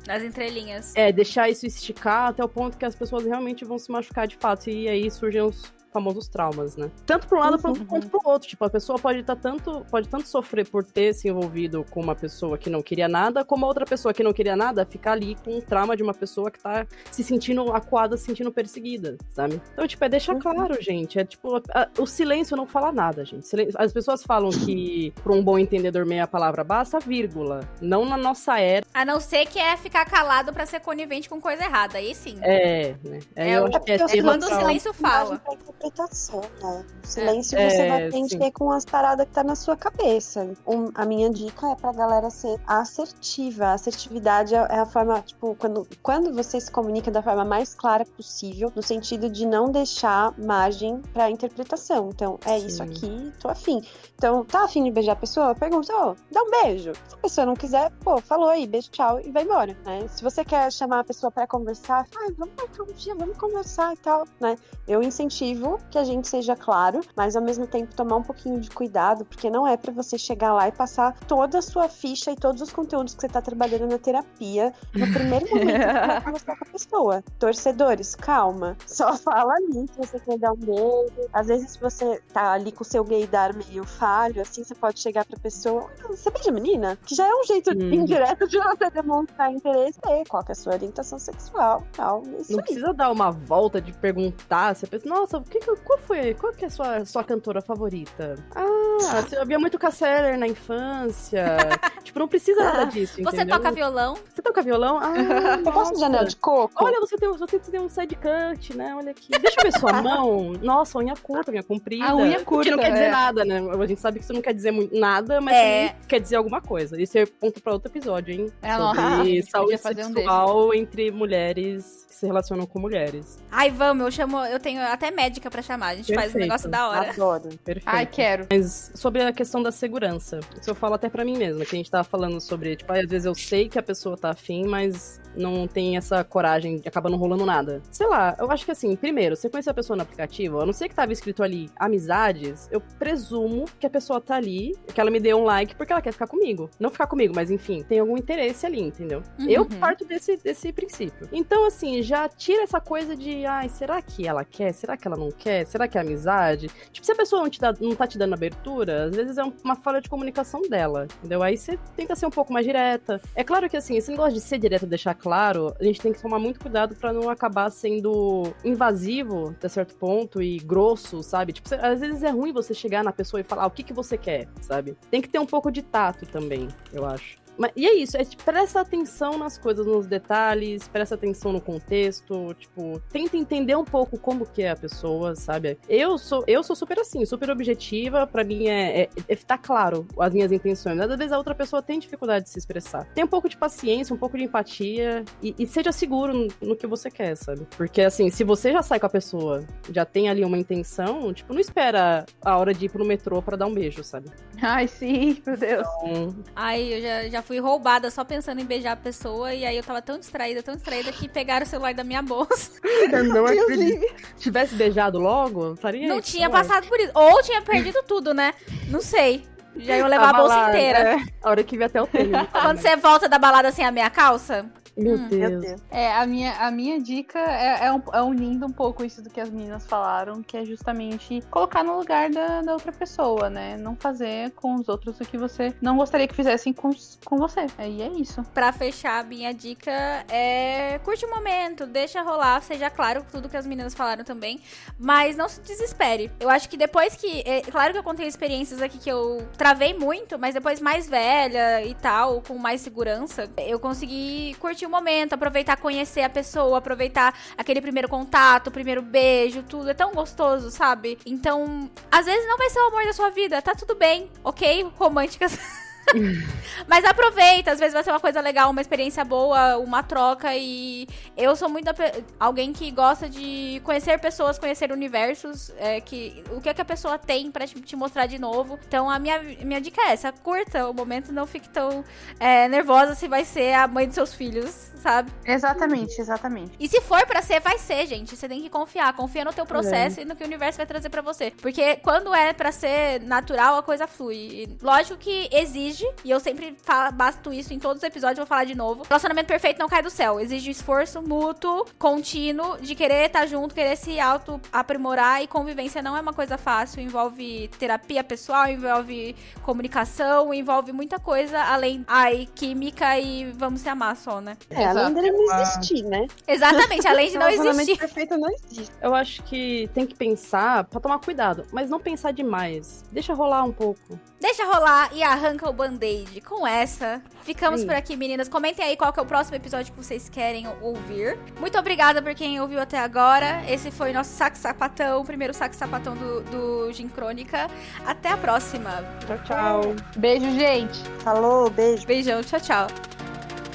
Nas 0.06 0.22
entrelinhas. 0.22 0.92
é 0.94 1.10
deixar 1.10 1.48
isso 1.48 1.66
esticar 1.66 2.28
até 2.28 2.44
o 2.44 2.48
ponto 2.48 2.76
que 2.76 2.84
as 2.84 2.94
pessoas 2.94 3.24
realmente 3.24 3.64
vão 3.64 3.78
se 3.78 3.90
machucar 3.90 4.26
de 4.26 4.36
fato 4.36 4.68
e 4.68 4.88
aí 4.88 5.10
surgem 5.10 5.40
os 5.42 5.74
famosos 5.96 6.28
traumas, 6.28 6.76
né? 6.76 6.90
Tanto 7.06 7.26
para 7.26 7.38
um 7.38 7.40
lado 7.40 7.58
Uhum. 7.64 7.86
quanto 7.86 8.06
pro 8.08 8.20
outro. 8.24 8.46
Tipo, 8.48 8.66
a 8.66 8.70
pessoa 8.70 8.98
pode 8.98 9.20
estar 9.20 9.34
tanto, 9.36 9.84
pode 9.90 10.08
tanto 10.08 10.28
sofrer 10.28 10.68
por 10.68 10.84
ter 10.84 11.14
se 11.14 11.26
envolvido 11.28 11.84
com 11.90 12.00
uma 12.00 12.14
pessoa 12.14 12.58
que 12.58 12.68
não 12.68 12.82
queria 12.82 13.08
nada, 13.08 13.44
como 13.46 13.64
a 13.64 13.68
outra 13.68 13.86
pessoa 13.86 14.12
que 14.12 14.22
não 14.22 14.32
queria 14.32 14.54
nada 14.54 14.84
ficar 14.84 15.12
ali 15.12 15.34
com 15.42 15.56
um 15.56 15.60
trauma 15.62 15.96
de 15.96 16.02
uma 16.02 16.12
pessoa 16.12 16.50
que 16.50 16.58
tá 16.58 16.86
se 17.10 17.24
sentindo 17.24 17.72
acuada, 17.72 18.16
se 18.18 18.24
sentindo 18.26 18.52
perseguida, 18.52 19.16
sabe? 19.30 19.58
Então, 19.72 19.86
tipo, 19.86 20.04
é 20.04 20.08
deixar 20.08 20.34
Uhum. 20.34 20.40
claro, 20.40 20.76
gente. 20.82 21.18
É 21.18 21.24
tipo, 21.24 21.56
a- 21.72 21.88
o 21.98 22.06
silêncio 22.06 22.56
não 22.56 22.66
fala 22.66 22.92
nada, 22.92 23.24
gente. 23.24 23.46
Silen- 23.46 23.70
As 23.76 23.92
pessoas 23.92 24.22
falam 24.22 24.50
que, 24.50 25.12
para 25.24 25.32
um 25.32 25.42
bom 25.42 25.58
entendedor, 25.58 26.04
meia 26.04 26.26
palavra 26.26 26.62
basta, 26.62 26.98
vírgula. 27.00 27.60
Não 27.80 28.04
na 28.04 28.16
nossa 28.16 28.58
era. 28.60 28.84
A 28.92 29.04
não 29.04 29.18
ser 29.20 29.46
que 29.46 29.58
é 29.58 29.76
ficar 29.76 30.04
calado 30.04 30.52
pra 30.52 30.66
ser 30.66 30.80
conivente 30.80 31.28
com 31.28 31.40
coisa 31.40 31.64
errada. 31.64 31.98
Aí 31.98 32.14
sim. 32.14 32.36
É, 32.42 32.94
né? 33.02 33.18
Aí 33.36 33.50
É 33.50 33.58
eu 33.58 33.62
o- 33.62 33.66
acho 33.68 33.80
que 33.80 33.92
é 33.92 33.94
é 33.94 34.22
quando 34.22 34.42
o 34.42 34.46
silêncio 34.46 34.92
fala. 34.92 35.40
Interpretação, 35.86 36.40
né? 36.62 36.84
No 37.02 37.08
silêncio 37.08 37.58
É, 37.58 37.70
você 37.70 37.88
vai 37.88 38.02
é, 38.02 38.08
preencher 38.08 38.44
sim. 38.44 38.50
com 38.50 38.70
as 38.70 38.84
paradas 38.84 39.26
que 39.26 39.32
tá 39.32 39.44
na 39.44 39.54
sua 39.54 39.76
cabeça. 39.76 40.52
Um- 40.66 40.90
a 40.94 41.04
minha 41.04 41.30
dica 41.30 41.70
é 41.70 41.74
pra 41.74 41.92
galera 41.92 42.28
ser 42.30 42.60
assertiva. 42.66 43.66
A 43.66 43.72
assertividade 43.74 44.54
é 44.54 44.66
é 44.68 44.80
a 44.80 44.86
forma, 44.86 45.20
tipo, 45.22 45.54
quando, 45.58 45.86
quando 46.02 46.32
você 46.34 46.60
se 46.60 46.70
comunica 46.70 47.10
da 47.10 47.22
forma 47.22 47.44
mais 47.44 47.72
clara 47.74 48.04
possível, 48.04 48.70
no 48.74 48.82
sentido 48.82 49.30
de 49.30 49.46
não 49.46 49.70
deixar 49.70 50.34
margem 50.38 51.00
pra 51.12 51.30
interpretação. 51.30 52.10
Então, 52.12 52.38
é 52.44 52.58
isso 52.58 52.78
Sim. 52.78 52.82
aqui, 52.84 53.32
tô 53.40 53.48
afim. 53.48 53.80
Então, 54.16 54.44
tá 54.44 54.64
afim 54.64 54.82
de 54.84 54.90
beijar 54.90 55.12
a 55.12 55.16
pessoa? 55.16 55.54
Pergunta, 55.54 55.92
ô, 55.94 56.16
dá 56.32 56.42
um 56.42 56.50
beijo. 56.50 56.92
Se 57.08 57.14
a 57.14 57.18
pessoa 57.18 57.46
não 57.46 57.54
quiser, 57.54 57.90
pô, 58.02 58.20
falou 58.20 58.48
aí, 58.48 58.66
beijo, 58.66 58.90
tchau, 58.90 59.20
e 59.20 59.30
vai 59.30 59.44
embora, 59.44 59.76
né? 59.84 60.06
Se 60.08 60.22
você 60.22 60.44
quer 60.44 60.70
chamar 60.72 61.00
a 61.00 61.04
pessoa 61.04 61.30
pra 61.30 61.46
conversar, 61.46 62.06
ai, 62.16 62.32
vamos 62.36 62.54
marcar 62.56 62.82
um 62.82 62.92
dia, 62.92 63.14
vamos 63.14 63.36
conversar 63.38 63.92
e 63.94 63.96
tal, 63.98 64.26
né? 64.40 64.58
Eu 64.88 65.02
incentivo 65.02 65.75
que 65.90 65.98
a 65.98 66.04
gente 66.04 66.28
seja 66.28 66.54
claro, 66.56 67.00
mas 67.16 67.36
ao 67.36 67.42
mesmo 67.42 67.66
tempo 67.66 67.94
tomar 67.94 68.16
um 68.16 68.22
pouquinho 68.22 68.60
de 68.60 68.70
cuidado, 68.70 69.24
porque 69.24 69.50
não 69.50 69.66
é 69.66 69.76
pra 69.76 69.92
você 69.92 70.18
chegar 70.18 70.52
lá 70.52 70.68
e 70.68 70.72
passar 70.72 71.14
toda 71.26 71.58
a 71.58 71.62
sua 71.62 71.88
ficha 71.88 72.30
e 72.30 72.36
todos 72.36 72.60
os 72.62 72.72
conteúdos 72.72 73.14
que 73.14 73.20
você 73.20 73.28
tá 73.28 73.40
trabalhando 73.42 73.86
na 73.86 73.98
terapia 73.98 74.72
no 74.94 75.06
primeiro 75.12 75.46
momento 75.50 75.80
que 75.80 76.24
conversar 76.24 76.56
com 76.56 76.64
a 76.64 76.72
pessoa. 76.72 77.24
Torcedores, 77.38 78.14
calma. 78.14 78.76
Só 78.86 79.14
fala 79.16 79.54
ali 79.54 79.86
se 79.92 79.98
você 79.98 80.18
quer 80.20 80.38
dar 80.38 80.52
um 80.52 80.56
beijo. 80.56 81.28
Às 81.32 81.46
vezes, 81.48 81.72
se 81.72 81.80
você 81.80 82.20
tá 82.32 82.52
ali 82.52 82.72
com 82.72 82.82
o 82.82 82.86
seu 82.86 83.04
gaydar 83.04 83.54
meio 83.56 83.84
falho, 83.84 84.40
assim, 84.42 84.64
você 84.64 84.74
pode 84.74 85.00
chegar 85.00 85.24
pra 85.24 85.38
pessoa, 85.38 85.88
"Ah, 86.04 86.08
você 86.08 86.30
beija 86.30 86.50
a 86.50 86.52
menina? 86.52 86.98
Que 87.06 87.14
já 87.14 87.26
é 87.26 87.34
um 87.34 87.44
jeito 87.44 87.70
Hum. 87.70 87.92
indireto 87.92 88.46
de 88.48 88.58
você 88.58 88.90
demonstrar 88.90 89.52
interesse, 89.52 89.98
qual 90.28 90.42
que 90.44 90.50
é 90.50 90.54
a 90.54 90.56
sua 90.56 90.72
orientação 90.74 91.18
sexual, 91.18 91.82
tal. 91.92 92.22
É 92.26 92.40
isso 92.40 92.52
Não 92.52 92.58
aí. 92.60 92.64
precisa 92.64 92.92
dar 92.94 93.10
uma 93.10 93.30
volta 93.30 93.80
de 93.80 93.92
perguntar. 93.92 94.74
Você 94.74 94.86
pensa, 94.86 95.08
nossa, 95.08 95.38
o 95.38 95.42
que, 95.42 95.55
que- 95.60 95.76
qual 95.84 95.98
foi? 95.98 96.34
Qual 96.34 96.52
que 96.52 96.64
é 96.64 96.68
a 96.68 96.70
sua, 96.70 97.04
sua 97.04 97.24
cantora 97.24 97.60
favorita? 97.60 98.34
Ah, 98.54 99.20
você 99.22 99.38
ouvia 99.38 99.58
muito 99.58 99.78
Casseller 99.78 100.38
na 100.38 100.46
infância. 100.46 101.44
tipo, 102.04 102.18
não 102.18 102.28
precisa 102.28 102.62
nada 102.64 102.84
disso. 102.86 103.22
Você 103.22 103.36
entendeu? 103.36 103.56
toca 103.56 103.72
violão? 103.72 104.14
Você 104.34 104.42
toca 104.42 104.62
violão? 104.62 104.98
Ah, 104.98 105.58
Você 105.62 105.70
gosta 105.70 105.96
de 105.96 106.04
anel 106.04 106.24
de 106.24 106.36
coco? 106.36 106.72
Olha, 106.84 106.98
você 107.00 107.16
tem, 107.16 107.28
você 107.28 107.58
tem 107.58 107.80
um 107.80 107.88
side 107.88 108.16
cut, 108.16 108.76
né? 108.76 108.94
Olha 108.96 109.10
aqui. 109.10 109.28
Deixa 109.30 109.60
eu 109.60 109.64
ver 109.70 109.78
sua 109.78 109.92
mão. 110.02 110.52
Nossa, 110.62 110.98
unha 110.98 111.14
curta, 111.16 111.50
unha 111.50 111.62
comprida. 111.62 112.06
A 112.06 112.16
unha 112.16 112.38
Que 112.38 112.44
curta, 112.44 112.70
não 112.70 112.78
quer 112.78 112.92
dizer 112.92 113.04
é. 113.04 113.10
nada, 113.10 113.44
né? 113.44 113.60
A 113.70 113.86
gente 113.86 114.00
sabe 114.00 114.18
que 114.18 114.24
isso 114.24 114.32
não 114.32 114.42
quer 114.42 114.54
dizer 114.54 114.72
nada, 114.92 115.40
mas 115.40 115.54
É. 115.56 115.96
quer 116.08 116.20
dizer 116.20 116.36
alguma 116.36 116.60
coisa. 116.60 117.00
Isso 117.00 117.16
é 117.18 117.26
ponto 117.26 117.62
pra 117.62 117.72
outro 117.72 117.90
episódio, 117.90 118.34
hein? 118.34 118.52
É, 118.62 118.76
Sobre 118.76 119.42
saúde 119.50 119.78
fazer 119.78 120.04
um 120.06 120.12
sexual 120.14 120.74
entre 120.74 121.10
mulheres 121.10 122.04
que 122.08 122.14
se 122.14 122.26
relacionam 122.26 122.66
com 122.66 122.78
mulheres. 122.78 123.38
Ai, 123.50 123.70
vamos, 123.70 124.04
eu 124.06 124.10
chamo, 124.10 124.38
eu 124.46 124.58
tenho 124.58 124.80
até 124.82 125.10
médica 125.10 125.45
pra 125.50 125.62
chamar. 125.62 125.88
A 125.88 125.96
gente 125.96 126.14
faz 126.14 126.30
um 126.30 126.32
Perfeito. 126.32 126.44
negócio 126.44 126.68
da 126.68 126.88
hora. 126.88 127.10
Adoro. 127.10 127.48
Perfeito. 127.64 127.82
Ai, 127.86 128.06
quero. 128.06 128.46
Mas 128.50 128.90
sobre 128.94 129.22
a 129.22 129.32
questão 129.32 129.62
da 129.62 129.72
segurança, 129.72 130.40
isso 130.60 130.70
eu 130.70 130.74
falo 130.74 130.94
até 130.94 131.08
pra 131.08 131.24
mim 131.24 131.36
mesma, 131.36 131.64
que 131.64 131.74
a 131.74 131.78
gente 131.78 131.90
tava 131.90 132.04
falando 132.04 132.40
sobre, 132.40 132.76
tipo, 132.76 132.92
às 132.92 133.06
vezes 133.06 133.24
eu 133.26 133.34
sei 133.34 133.68
que 133.68 133.78
a 133.78 133.82
pessoa 133.82 134.16
tá 134.16 134.30
afim, 134.30 134.66
mas 134.66 135.20
não 135.36 135.66
tem 135.66 135.96
essa 135.96 136.24
coragem, 136.24 136.80
acaba 136.86 137.10
não 137.10 137.18
rolando 137.18 137.44
nada. 137.44 137.82
Sei 137.90 138.06
lá, 138.06 138.36
eu 138.38 138.50
acho 138.50 138.64
que 138.64 138.70
assim, 138.70 138.96
primeiro, 138.96 139.36
você 139.36 139.50
conhece 139.50 139.68
a 139.68 139.74
pessoa 139.74 139.96
no 139.96 140.02
aplicativo, 140.02 140.60
a 140.60 140.66
não 140.66 140.72
ser 140.72 140.88
que 140.88 140.94
tava 140.94 141.12
escrito 141.12 141.42
ali 141.42 141.70
amizades, 141.76 142.68
eu 142.70 142.80
presumo 142.98 143.66
que 143.78 143.86
a 143.86 143.90
pessoa 143.90 144.20
tá 144.20 144.36
ali, 144.36 144.74
que 144.92 145.00
ela 145.00 145.10
me 145.10 145.20
deu 145.20 145.38
um 145.38 145.44
like 145.44 145.74
porque 145.74 145.92
ela 145.92 146.02
quer 146.02 146.12
ficar 146.12 146.26
comigo. 146.26 146.70
Não 146.80 146.90
ficar 146.90 147.06
comigo, 147.06 147.34
mas 147.34 147.50
enfim, 147.50 147.82
tem 147.82 147.98
algum 147.98 148.16
interesse 148.16 148.64
ali, 148.64 148.80
entendeu? 148.80 149.22
Uhum. 149.38 149.48
Eu 149.48 149.66
parto 149.66 150.04
desse, 150.04 150.36
desse 150.38 150.72
princípio. 150.72 151.28
Então, 151.32 151.66
assim, 151.66 152.02
já 152.02 152.28
tira 152.28 152.62
essa 152.62 152.80
coisa 152.80 153.14
de, 153.14 153.44
ai, 153.44 153.68
será 153.68 154.00
que 154.00 154.26
ela 154.26 154.44
quer? 154.44 154.72
Será 154.72 154.96
que 154.96 155.06
ela 155.06 155.16
não 155.16 155.30
quer? 155.36 155.66
Será 155.66 155.86
que 155.86 155.96
é 155.98 156.00
amizade? 156.00 156.68
Tipo, 156.90 157.04
se 157.06 157.12
a 157.12 157.14
pessoa 157.16 157.42
não, 157.42 157.48
te 157.50 157.60
dá, 157.60 157.72
não 157.80 157.94
tá 157.94 158.06
te 158.06 158.18
dando 158.18 158.34
abertura, 158.34 159.04
às 159.04 159.14
vezes 159.16 159.38
é 159.38 159.44
um- 159.44 159.52
uma 159.62 159.76
falha 159.76 160.00
de 160.00 160.08
comunicação 160.08 160.62
dela, 160.62 161.06
entendeu? 161.18 161.42
Aí 161.42 161.56
você 161.56 161.78
tenta 161.96 162.16
ser 162.16 162.26
um 162.26 162.30
pouco 162.30 162.52
mais 162.52 162.64
direta. 162.66 163.20
É 163.34 163.44
claro 163.44 163.68
que, 163.68 163.76
assim, 163.76 163.96
esse 163.96 164.10
negócio 164.10 164.34
de 164.34 164.40
ser 164.40 164.58
direta, 164.58 164.86
deixar 164.86 165.14
claro, 165.14 165.74
a 165.78 165.84
gente 165.84 166.00
tem 166.00 166.12
que 166.12 166.20
tomar 166.22 166.38
muito 166.38 166.58
cuidado 166.60 166.94
pra 166.96 167.12
não 167.12 167.28
acabar 167.30 167.70
sendo 167.70 168.52
invasivo 168.64 169.50
até 169.50 169.68
certo 169.68 169.94
ponto 169.96 170.42
e 170.42 170.58
grosso, 170.58 171.22
sabe? 171.22 171.52
Tipo, 171.52 171.68
às 171.74 172.00
vezes 172.00 172.22
é 172.22 172.30
ruim 172.30 172.52
você 172.52 172.74
chegar 172.74 173.04
na 173.04 173.12
pessoa 173.12 173.40
e 173.40 173.44
falar 173.44 173.64
"Ah, 173.64 173.66
o 173.66 173.70
que, 173.70 173.82
que 173.82 173.92
você 173.92 174.16
quer, 174.18 174.48
sabe? 174.60 174.96
Tem 175.10 175.20
que 175.20 175.28
ter 175.28 175.38
um 175.38 175.46
pouco 175.46 175.70
de 175.70 175.82
tato 175.82 176.26
também, 176.26 176.68
eu 176.92 177.04
acho. 177.06 177.36
Mas, 177.58 177.72
e 177.76 177.86
é 177.86 177.94
isso, 177.94 178.16
é 178.16 178.24
tipo, 178.24 178.42
presta 178.44 178.80
atenção 178.80 179.38
nas 179.38 179.58
coisas, 179.58 179.86
nos 179.86 180.06
detalhes, 180.06 180.88
presta 180.88 181.14
atenção 181.14 181.52
no 181.52 181.60
contexto, 181.60 182.54
tipo, 182.54 183.00
tenta 183.10 183.36
entender 183.36 183.76
um 183.76 183.84
pouco 183.84 184.18
como 184.18 184.46
que 184.46 184.62
é 184.62 184.70
a 184.70 184.76
pessoa, 184.76 185.34
sabe? 185.34 185.78
Eu 185.88 186.18
sou, 186.18 186.44
eu 186.46 186.62
sou 186.62 186.76
super 186.76 186.98
assim, 186.98 187.24
super 187.24 187.50
objetiva, 187.50 188.26
pra 188.26 188.44
mim 188.44 188.68
é, 188.68 189.02
é, 189.02 189.08
é 189.28 189.36
tá 189.36 189.56
claro 189.56 190.06
as 190.18 190.32
minhas 190.32 190.52
intenções. 190.52 190.98
Às 190.98 191.16
vezes 191.16 191.32
a 191.32 191.38
outra 191.38 191.54
pessoa 191.54 191.82
tem 191.82 191.98
dificuldade 191.98 192.44
de 192.44 192.50
se 192.50 192.58
expressar. 192.58 193.04
Tem 193.14 193.24
um 193.24 193.28
pouco 193.28 193.48
de 193.48 193.56
paciência, 193.56 194.14
um 194.14 194.18
pouco 194.18 194.36
de 194.36 194.44
empatia 194.44 195.24
e, 195.42 195.54
e 195.58 195.66
seja 195.66 195.92
seguro 195.92 196.32
no, 196.32 196.48
no 196.60 196.76
que 196.76 196.86
você 196.86 197.10
quer, 197.10 197.36
sabe? 197.36 197.66
Porque 197.76 198.02
assim, 198.02 198.30
se 198.30 198.44
você 198.44 198.72
já 198.72 198.82
sai 198.82 199.00
com 199.00 199.06
a 199.06 199.10
pessoa, 199.10 199.64
já 199.90 200.04
tem 200.04 200.28
ali 200.28 200.44
uma 200.44 200.58
intenção, 200.58 201.32
tipo, 201.32 201.52
não 201.52 201.60
espera 201.60 202.26
a 202.44 202.56
hora 202.56 202.74
de 202.74 202.86
ir 202.86 202.88
pro 202.88 203.04
metrô 203.04 203.40
pra 203.40 203.56
dar 203.56 203.66
um 203.66 203.74
beijo, 203.74 204.02
sabe? 204.02 204.30
Ai, 204.60 204.88
sim, 204.88 205.40
meu 205.46 205.56
Deus. 205.56 205.86
Então, 206.02 206.44
Ai, 206.54 206.94
eu 206.94 207.00
já, 207.00 207.28
já 207.28 207.42
fui 207.46 207.60
roubada 207.60 208.10
só 208.10 208.24
pensando 208.24 208.60
em 208.60 208.64
beijar 208.64 208.92
a 208.92 208.96
pessoa. 208.96 209.54
E 209.54 209.64
aí 209.64 209.76
eu 209.76 209.82
tava 209.82 210.02
tão 210.02 210.18
distraída, 210.18 210.62
tão 210.62 210.74
distraída 210.74 211.12
que 211.12 211.28
pegaram 211.28 211.64
o 211.64 211.68
celular 211.68 211.94
da 211.94 212.02
minha 212.02 212.20
bolsa. 212.20 212.72
não 213.32 213.46
acredito. 213.46 214.04
Se 214.36 214.42
tivesse 214.42 214.74
beijado 214.74 215.18
logo, 215.18 215.74
estaria 215.74 216.08
Não 216.08 216.18
isso, 216.18 216.32
tinha 216.32 216.48
ué. 216.48 216.52
passado 216.52 216.86
por 216.88 216.98
isso. 216.98 217.12
Ou 217.14 217.40
tinha 217.42 217.62
perdido 217.62 218.02
tudo, 218.06 218.34
né? 218.34 218.52
Não 218.88 219.00
sei. 219.00 219.46
Já 219.76 219.96
iam 219.96 220.08
levar 220.08 220.24
a 220.24 220.32
Tava 220.32 220.38
bolsa 220.38 220.56
lá, 220.56 220.68
inteira. 220.70 220.98
é, 220.98 221.16
a 221.42 221.50
hora 221.50 221.62
que 221.62 221.76
vi 221.76 221.84
até 221.84 222.02
o 222.02 222.06
tênis. 222.06 222.48
Quando 222.50 222.78
você 222.78 222.96
volta 222.96 223.28
da 223.28 223.38
balada 223.38 223.70
sem 223.70 223.84
a 223.84 223.92
meia 223.92 224.08
calça, 224.10 224.66
Meu 224.96 225.16
Hum. 225.16 225.28
Deus. 225.28 225.50
Meu 225.50 225.60
Deus. 225.60 225.80
É, 225.90 226.12
a 226.14 226.26
minha, 226.26 226.52
a 226.54 226.70
minha 226.70 226.98
dica 227.00 227.38
é, 227.38 227.84
é, 227.86 227.92
um- 227.92 228.02
é 228.12 228.22
unindo 228.22 228.64
um 228.66 228.72
pouco 228.72 229.04
isso 229.04 229.20
do 229.22 229.28
que 229.28 229.40
as 229.40 229.50
meninas 229.50 229.86
falaram, 229.86 230.42
que 230.42 230.56
é 230.56 230.64
justamente 230.64 231.42
colocar 231.50 231.84
no 231.84 231.98
lugar 231.98 232.30
da, 232.30 232.62
da 232.62 232.72
outra 232.72 232.90
pessoa, 232.92 233.50
né? 233.50 233.76
Não 233.76 233.94
fazer 233.94 234.52
com 234.52 234.74
os 234.76 234.88
outros 234.88 235.20
o 235.20 235.24
que 235.24 235.36
você 235.36 235.74
não 235.82 235.96
gostaria 235.98 236.26
que 236.26 236.34
fizessem 236.34 236.72
com, 236.72 236.90
com 237.26 237.36
você. 237.36 237.66
Aí 237.76 238.00
é 238.00 238.08
isso. 238.08 238.42
pra 238.54 238.72
fechar, 238.72 239.20
a 239.20 239.22
minha 239.22 239.52
dica 239.52 239.92
é 240.30 240.98
curte 241.04 241.26
o 241.26 241.30
momento, 241.30 241.86
deixa 241.86 242.22
rolar, 242.22 242.62
seja 242.62 242.88
claro 242.88 243.24
tudo 243.30 243.48
que 243.50 243.56
as 243.56 243.66
meninas 243.66 243.94
falaram 243.94 244.24
também, 244.24 244.60
mas 244.98 245.36
não 245.36 245.48
se 245.48 245.60
desespere. 245.60 246.32
Eu 246.40 246.48
acho 246.48 246.68
que 246.70 246.76
depois 246.76 247.14
que, 247.14 247.42
é, 247.44 247.60
claro 247.60 247.92
que 247.92 247.98
eu 247.98 248.02
contei 248.02 248.26
experiências 248.26 248.80
aqui 248.80 248.96
que 248.98 249.10
eu 249.10 249.46
travei 249.58 249.92
muito, 249.92 250.38
mas 250.38 250.54
depois 250.54 250.80
mais 250.80 251.06
velha 251.08 251.84
e 251.84 251.94
tal, 251.94 252.40
com 252.40 252.56
mais 252.56 252.80
segurança, 252.80 253.50
eu 253.58 253.78
consegui 253.78 254.56
curtir 254.58 254.85
o 254.86 254.90
momento, 254.90 255.34
aproveitar 255.34 255.76
conhecer 255.76 256.22
a 256.22 256.30
pessoa, 256.30 256.78
aproveitar 256.78 257.34
aquele 257.56 257.80
primeiro 257.80 258.08
contato, 258.08 258.70
primeiro 258.70 259.02
beijo, 259.02 259.62
tudo. 259.62 259.90
É 259.90 259.94
tão 259.94 260.12
gostoso, 260.12 260.70
sabe? 260.70 261.18
Então, 261.26 261.90
às 262.10 262.26
vezes 262.26 262.46
não 262.46 262.56
vai 262.56 262.70
ser 262.70 262.80
o 262.80 262.86
amor 262.86 263.04
da 263.04 263.12
sua 263.12 263.30
vida, 263.30 263.60
tá 263.60 263.74
tudo 263.74 263.94
bem, 263.94 264.30
ok? 264.42 264.86
Românticas. 264.96 265.58
Mas 266.86 267.04
aproveita, 267.04 267.72
às 267.72 267.78
vezes 267.78 267.94
vai 267.94 268.02
ser 268.02 268.10
uma 268.10 268.20
coisa 268.20 268.40
legal, 268.40 268.70
uma 268.70 268.80
experiência 268.80 269.24
boa, 269.24 269.78
uma 269.78 270.02
troca 270.02 270.54
e 270.54 271.06
eu 271.36 271.56
sou 271.56 271.68
muito 271.68 271.90
alguém 272.38 272.72
que 272.72 272.90
gosta 272.90 273.28
de 273.28 273.80
conhecer 273.84 274.18
pessoas, 274.20 274.58
conhecer 274.58 274.92
universos, 274.92 275.72
é, 275.78 276.00
que 276.00 276.44
o 276.50 276.60
que, 276.60 276.68
é 276.68 276.74
que 276.74 276.80
a 276.80 276.84
pessoa 276.84 277.18
tem 277.18 277.50
pra 277.50 277.66
te, 277.66 277.80
te 277.80 277.96
mostrar 277.96 278.26
de 278.26 278.38
novo. 278.38 278.78
Então 278.86 279.10
a 279.10 279.18
minha, 279.18 279.40
minha 279.42 279.80
dica 279.80 280.00
é 280.02 280.12
essa, 280.12 280.32
curta 280.32 280.88
o 280.88 280.94
momento, 280.94 281.32
não 281.32 281.46
fique 281.46 281.68
tão 281.68 282.04
é, 282.38 282.68
nervosa 282.68 283.14
se 283.14 283.26
vai 283.28 283.44
ser 283.44 283.74
a 283.74 283.88
mãe 283.88 284.06
dos 284.06 284.14
seus 284.14 284.34
filhos, 284.34 284.92
sabe? 284.96 285.30
Exatamente, 285.44 286.20
exatamente. 286.20 286.72
E 286.78 286.88
se 286.88 287.00
for 287.00 287.24
pra 287.26 287.40
ser, 287.42 287.60
vai 287.60 287.78
ser, 287.78 288.06
gente. 288.06 288.36
Você 288.36 288.48
tem 288.48 288.60
que 288.60 288.68
confiar. 288.68 289.12
Confia 289.14 289.44
no 289.44 289.52
teu 289.52 289.64
processo 289.64 290.20
e 290.20 290.24
no 290.24 290.36
que 290.36 290.42
o 290.42 290.46
universo 290.46 290.76
vai 290.76 290.86
trazer 290.86 291.08
pra 291.08 291.22
você. 291.22 291.52
Porque 291.62 291.96
quando 291.96 292.34
é 292.34 292.52
pra 292.52 292.72
ser 292.72 293.20
natural, 293.22 293.78
a 293.78 293.82
coisa 293.82 294.06
flui. 294.06 294.36
E 294.36 294.78
lógico 294.82 295.16
que 295.16 295.48
exige, 295.52 295.95
e 296.24 296.30
eu 296.30 296.40
sempre 296.40 296.76
falo, 296.82 297.12
basto 297.12 297.52
isso 297.52 297.72
em 297.72 297.78
todos 297.78 297.98
os 297.98 298.02
episódios, 298.02 298.38
vou 298.38 298.46
falar 298.46 298.64
de 298.64 298.74
novo. 298.74 299.04
Relacionamento 299.08 299.46
perfeito 299.46 299.78
não 299.78 299.88
cai 299.88 300.02
do 300.02 300.10
céu. 300.10 300.40
Exige 300.40 300.68
um 300.68 300.72
esforço 300.72 301.22
mútuo, 301.22 301.84
contínuo, 301.98 302.78
de 302.78 302.94
querer 302.94 303.26
estar 303.26 303.46
junto, 303.46 303.74
querer 303.74 303.96
se 303.96 304.18
auto-aprimorar. 304.18 305.42
E 305.42 305.46
convivência 305.46 306.02
não 306.02 306.16
é 306.16 306.20
uma 306.20 306.32
coisa 306.32 306.58
fácil. 306.58 307.00
Envolve 307.00 307.68
terapia 307.78 308.22
pessoal, 308.24 308.68
envolve 308.68 309.36
comunicação, 309.62 310.52
envolve 310.52 310.92
muita 310.92 311.18
coisa, 311.18 311.60
além 311.62 312.04
ai, 312.06 312.48
química 312.54 313.18
e 313.18 313.50
vamos 313.52 313.80
se 313.80 313.88
amar 313.88 314.16
só, 314.16 314.40
né? 314.40 314.56
É, 314.70 314.86
além 314.86 315.12
dele 315.12 315.30
não 315.32 315.60
existir, 315.60 316.02
né? 316.04 316.26
Exatamente, 316.46 317.06
além 317.06 317.28
de 317.28 317.34
não 317.34 317.46
Relacionamento 317.46 317.90
existir. 317.90 317.98
perfeito 317.98 318.36
não 318.36 318.48
existe. 318.50 318.92
Eu 319.00 319.14
acho 319.14 319.42
que 319.44 319.88
tem 319.94 320.06
que 320.06 320.14
pensar 320.14 320.84
pra 320.84 321.00
tomar 321.00 321.18
cuidado, 321.18 321.66
mas 321.72 321.90
não 321.90 322.00
pensar 322.00 322.32
demais. 322.32 323.04
Deixa 323.12 323.34
rolar 323.34 323.64
um 323.64 323.72
pouco. 323.72 324.18
Deixa 324.40 324.64
rolar 324.64 325.10
e 325.14 325.22
arranca 325.22 325.68
o 325.68 325.72
band-aid. 325.86 326.40
Com 326.40 326.66
essa, 326.66 327.22
ficamos 327.42 327.80
Sim. 327.80 327.86
por 327.86 327.94
aqui, 327.94 328.16
meninas. 328.16 328.48
Comentem 328.48 328.84
aí 328.84 328.96
qual 328.96 329.12
que 329.12 329.20
é 329.20 329.22
o 329.22 329.26
próximo 329.26 329.56
episódio 329.56 329.92
que 329.92 330.02
vocês 330.02 330.28
querem 330.28 330.66
ouvir. 330.80 331.38
Muito 331.58 331.78
obrigada 331.78 332.20
por 332.20 332.34
quem 332.34 332.60
ouviu 332.60 332.80
até 332.80 332.98
agora. 332.98 333.62
Esse 333.68 333.90
foi 333.90 334.10
o 334.10 334.14
nosso 334.14 334.30
saque 334.30 334.58
sapatão, 334.58 335.20
o 335.20 335.24
primeiro 335.24 335.54
saque 335.54 335.76
sapatão 335.76 336.16
do, 336.16 336.40
do 336.42 336.92
Gin 336.92 337.08
Crônica. 337.08 337.68
Até 338.04 338.30
a 338.30 338.36
próxima. 338.36 339.04
Tchau, 339.26 339.38
tchau. 339.44 339.96
Beijo, 340.16 340.50
gente. 340.52 340.98
Falou, 341.20 341.70
beijo. 341.70 342.06
Beijão, 342.06 342.42
tchau, 342.42 342.60
tchau. 342.60 342.86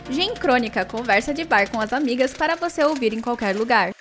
Gin 0.09 0.34
Crônica, 0.34 0.84
conversa 0.84 1.34
de 1.34 1.45
bar 1.45 1.70
com 1.70 1.80
as 1.80 1.93
amigas 1.93 2.34
para 2.34 2.55
você 2.55 2.84
ouvir 2.84 3.14
em 3.14 3.22
qualquer 3.22 3.55
lugar. 3.55 3.91